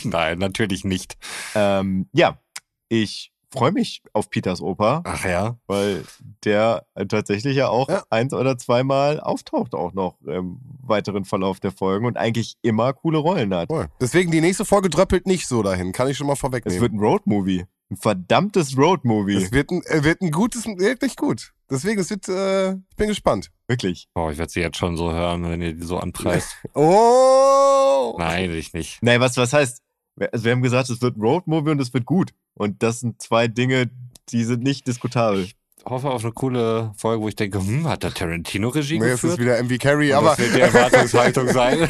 Nein, 0.05 0.39
natürlich 0.39 0.85
nicht. 0.85 1.17
Ähm, 1.53 2.07
ja, 2.13 2.39
ich 2.87 3.30
freue 3.51 3.71
mich 3.71 4.01
auf 4.13 4.29
Peters 4.29 4.61
Oper, 4.61 5.01
Ach 5.05 5.25
ja. 5.25 5.57
weil 5.67 6.03
der 6.45 6.85
äh, 6.95 7.05
tatsächlich 7.05 7.55
ja 7.57 7.67
auch 7.69 7.89
Ja. 7.89 8.03
eins 8.09 8.33
oder 8.33 8.57
zweimal 8.57 9.19
auftaucht 9.19 9.75
auch 9.75 9.93
noch 9.93 10.15
im 10.25 10.59
weiteren 10.81 11.25
Verlauf 11.25 11.59
der 11.59 11.71
Folgen 11.71 12.05
und 12.05 12.17
eigentlich 12.17 12.55
immer 12.61 12.93
coole 12.93 13.17
Rollen 13.17 13.53
hat. 13.53 13.67
Voll. 13.69 13.87
Deswegen 13.99 14.31
die 14.31 14.41
nächste 14.41 14.65
Folge 14.65 14.89
dröppelt 14.89 15.27
nicht 15.27 15.47
so 15.47 15.61
dahin, 15.63 15.91
kann 15.91 16.07
ich 16.09 16.17
schon 16.17 16.27
mal 16.27 16.33
Es 16.33 16.39
vorwegnehmen. 16.39 16.81
wird 16.81 16.93
ein 16.93 16.99
Roadmovie. 16.99 17.65
Ein 17.89 17.97
verdammtes 17.97 18.77
Roadmovie. 18.77 19.35
Es 19.35 19.51
wird 19.51 19.69
ein, 19.69 19.81
äh, 19.83 20.03
wird 20.05 20.21
ein 20.21 20.31
gutes, 20.31 20.65
wirklich 20.65 21.17
gut. 21.17 21.51
Deswegen, 21.69 21.99
es 21.99 22.09
wird, 22.09 22.27
äh, 22.29 22.71
ich 22.73 22.95
bin 22.95 23.07
gespannt. 23.09 23.51
Wirklich. 23.67 24.07
Oh, 24.15 24.29
ich 24.31 24.37
werde 24.37 24.49
sie 24.51 24.61
jetzt 24.61 24.77
schon 24.77 24.95
so 24.95 25.11
hören, 25.11 25.43
wenn 25.49 25.61
ihr 25.61 25.73
die 25.73 25.83
so 25.85 25.97
anpreist. 25.97 26.55
Oh! 26.73 28.15
Nein, 28.17 28.51
ich 28.51 28.73
nicht. 28.73 28.99
Nee, 29.01 29.19
was, 29.19 29.37
was 29.37 29.53
heißt? 29.53 29.81
Also 30.31 30.45
wir 30.45 30.51
haben 30.51 30.61
gesagt, 30.61 30.89
es 30.89 31.01
wird 31.01 31.17
ein 31.17 31.21
Roadmovie 31.21 31.71
und 31.71 31.79
es 31.81 31.93
wird 31.93 32.05
gut. 32.05 32.31
Und 32.53 32.83
das 32.83 32.99
sind 32.99 33.21
zwei 33.21 33.47
Dinge, 33.47 33.89
die 34.29 34.43
sind 34.43 34.61
nicht 34.63 34.87
diskutabel. 34.87 35.43
Ich 35.43 35.55
hoffe 35.85 36.09
auf 36.11 36.23
eine 36.23 36.33
coole 36.33 36.91
Folge, 36.95 37.23
wo 37.23 37.27
ich 37.27 37.35
denke, 37.35 37.59
hm, 37.59 37.87
hat 37.87 38.03
der 38.03 38.13
Tarantino 38.13 38.69
Regie 38.69 38.99
Nee, 38.99 39.05
es 39.07 39.13
ist 39.15 39.21
geführt? 39.21 39.39
wieder 39.39 39.57
MV 39.63 39.79
Carey, 39.79 40.11
Und 40.11 40.17
aber 40.17 40.29
das 40.29 40.39
wird 40.39 40.55
die 40.55 40.59
Erwartungshaltung 40.61 41.47
sein. 41.53 41.89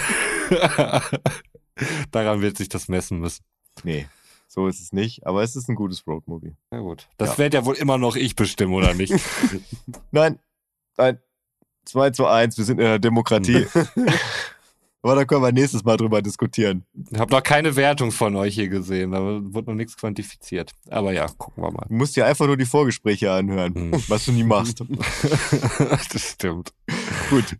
Daran 2.11 2.41
wird 2.41 2.57
sich 2.57 2.69
das 2.69 2.88
messen 2.88 3.19
müssen. 3.19 3.43
Nee, 3.84 4.07
so 4.48 4.68
ist 4.68 4.80
es 4.81 4.93
nicht. 4.93 5.26
Aber 5.26 5.43
es 5.43 5.56
ist 5.56 5.68
ein 5.69 5.76
gutes 5.76 6.06
Roadmovie. 6.07 6.56
Na 6.69 6.80
gut. 6.80 7.07
Das 7.18 7.31
Ja. 7.31 7.38
wird 7.39 7.53
ja 7.53 7.65
wohl 7.65 7.76
immer 7.76 7.98
noch 7.98 8.15
ich 8.15 8.35
bestimmen, 8.35 8.73
oder 8.73 8.93
nicht? 8.93 9.14
Nein, 10.11 10.39
nein. 10.98 11.19
2 11.85 12.11
zu 12.11 12.27
1, 12.27 12.57
wir 12.60 12.65
sind 12.65 12.80
in 12.80 12.85
der 12.85 12.99
Demokratie. 12.99 13.65
Aber 15.03 15.15
da 15.15 15.26
können 15.26 15.41
wir 15.41 15.52
nächstes 15.52 15.84
Mal 15.84 15.98
drüber 15.98 16.22
diskutieren. 16.22 16.86
Ich 17.11 17.18
habe 17.19 17.32
noch 17.34 17.41
keine 17.41 17.76
Wertung 17.76 18.11
von 18.11 18.36
euch 18.36 18.53
hier 18.53 18.68
gesehen, 18.69 19.11
da 19.11 19.19
wird 19.19 19.65
noch 19.68 19.73
nichts 19.73 19.98
quantifiziert. 19.98 20.72
Aber 20.90 21.11
ja, 21.11 21.28
gucken 21.38 21.64
wir 21.64 21.72
mal. 21.72 21.86
Du 21.90 21.95
musst 21.95 22.15
dir 22.15 22.26
einfach 22.28 22.45
nur 22.45 22.56
die 22.57 22.65
Vorgespräche 22.65 23.32
anhören, 23.32 23.73
Hm. 23.73 23.91
was 24.07 24.26
du 24.26 24.32
nie 24.32 24.44
machst. 24.44 24.84
das 26.11 26.22
stimmt. 26.22 26.73
Gut. 27.30 27.57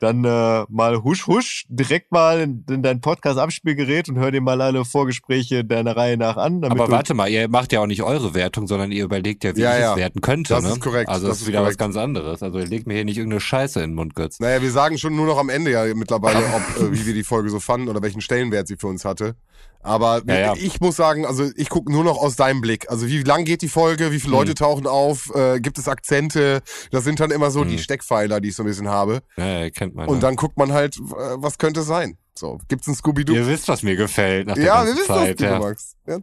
Dann 0.00 0.24
äh, 0.24 0.64
mal 0.68 1.02
husch 1.02 1.26
husch, 1.26 1.64
direkt 1.68 2.12
mal 2.12 2.40
in, 2.40 2.64
in 2.70 2.82
dein 2.82 3.00
Podcast-Abspielgerät 3.00 4.08
und 4.08 4.16
hör 4.18 4.30
dir 4.30 4.40
mal 4.40 4.60
alle 4.60 4.84
Vorgespräche 4.84 5.64
deiner 5.64 5.96
Reihe 5.96 6.16
nach 6.16 6.36
an. 6.36 6.62
Aber 6.64 6.90
warte 6.90 7.14
mal, 7.14 7.28
ihr 7.28 7.48
macht 7.48 7.72
ja 7.72 7.80
auch 7.80 7.86
nicht 7.86 8.02
eure 8.02 8.34
Wertung, 8.34 8.66
sondern 8.66 8.92
ihr 8.92 9.04
überlegt 9.04 9.44
ja, 9.44 9.56
wie 9.56 9.60
Ja, 9.60 9.74
ich 9.74 9.80
ja. 9.80 9.90
es 9.92 9.96
werten 9.98 10.20
könnte. 10.20 10.54
Das 10.54 10.64
ne? 10.64 10.70
ist 10.70 10.80
korrekt, 10.80 11.08
Also 11.08 11.26
das 11.28 11.40
ist 11.40 11.46
wieder 11.46 11.58
was 11.60 11.76
korrekt. 11.76 11.78
ganz 11.80 11.96
anderes. 11.96 12.42
Also 12.42 12.58
ihr 12.58 12.66
legt 12.66 12.86
mir 12.86 12.94
hier 12.94 13.04
nicht 13.04 13.16
irgendeine 13.18 13.40
Scheiße 13.40 13.80
in 13.82 13.90
den 13.90 13.94
Mund, 13.94 14.14
Götz. 14.14 14.40
naja, 14.40 14.62
wir 14.62 14.70
sagen 14.70 14.98
schon 14.98 15.16
nur 15.16 15.26
noch 15.26 15.38
am 15.38 15.48
Ende 15.48 15.70
ja 15.72 15.84
mittlerweile, 15.94 16.38
ob, 16.54 16.82
äh, 16.82 16.92
wie 16.92 17.06
wir 17.06 17.14
die 17.14 17.24
Folge 17.24 17.50
so 17.50 17.60
fanden 17.60 17.88
oder 17.88 18.02
welchen 18.02 18.20
Stellenwert 18.20 18.68
sie 18.68 18.76
für 18.76 18.86
uns 18.86 19.04
hatte. 19.04 19.34
Aber 19.82 20.22
Ja, 20.26 20.34
ja. 20.38 20.54
ich 20.56 20.80
muss 20.80 20.96
sagen, 20.96 21.24
also 21.24 21.48
ich 21.56 21.68
gucke 21.68 21.90
nur 21.92 22.04
noch 22.04 22.18
aus 22.18 22.36
deinem 22.36 22.60
Blick. 22.60 22.90
Also 22.90 23.06
wie 23.06 23.22
lang 23.22 23.44
geht 23.44 23.62
die 23.62 23.68
Folge, 23.68 24.10
wie 24.12 24.20
viele 24.20 24.32
Leute 24.32 24.50
Hm. 24.50 24.56
tauchen 24.56 24.86
auf, 24.86 25.32
äh, 25.34 25.60
gibt 25.60 25.78
es 25.78 25.88
Akzente? 25.88 26.60
Das 26.90 27.04
sind 27.04 27.20
dann 27.20 27.30
immer 27.30 27.50
so 27.50 27.64
die 27.64 27.76
Hm. 27.76 27.82
Steckpfeiler, 27.82 28.40
die 28.40 28.48
ich 28.48 28.56
so 28.56 28.62
ein 28.64 28.66
bisschen 28.66 28.88
habe. 28.88 29.20
Ja, 29.36 29.62
ihr 29.64 29.70
kennt 29.70 29.94
meine. 29.94 30.10
Und 30.10 30.22
dann 30.22 30.36
guckt 30.36 30.56
man 30.58 30.72
halt, 30.72 30.98
was 31.00 31.58
könnte 31.58 31.80
es 31.80 31.86
sein. 31.86 32.18
So, 32.34 32.58
gibt's 32.68 32.86
ein 32.86 32.94
Scooby-Doo? 32.94 33.34
Ihr 33.34 33.46
wisst, 33.48 33.66
was 33.68 33.82
mir 33.82 33.96
gefällt 33.96 34.46
nach 34.46 34.54
der 34.54 34.64
Ja, 34.64 34.84
wir 34.84 34.94
ganzen 34.94 34.98
wissen, 34.98 35.08
was 35.14 35.18
Zeit. 35.24 35.40
du 35.40 35.44
ja. 35.44 35.58
magst. 35.58 35.96
Ja. 36.06 36.18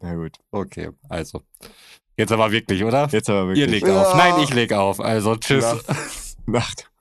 Na 0.00 0.14
gut. 0.14 0.32
Okay, 0.50 0.90
also. 1.08 1.42
Jetzt 2.16 2.32
aber 2.32 2.50
wirklich, 2.52 2.84
oder? 2.84 3.08
Jetzt 3.10 3.30
aber 3.30 3.50
Ihr 3.50 3.56
wirklich. 3.66 3.70
legt 3.82 3.86
Ja. 3.88 4.02
auf. 4.02 4.14
Nein, 4.14 4.34
ich 4.42 4.52
leg 4.52 4.72
auf. 4.72 5.00
Also, 5.00 5.36
tschüss. 5.36 5.62
Ja. 5.64 5.76
Nacht. 6.46 6.90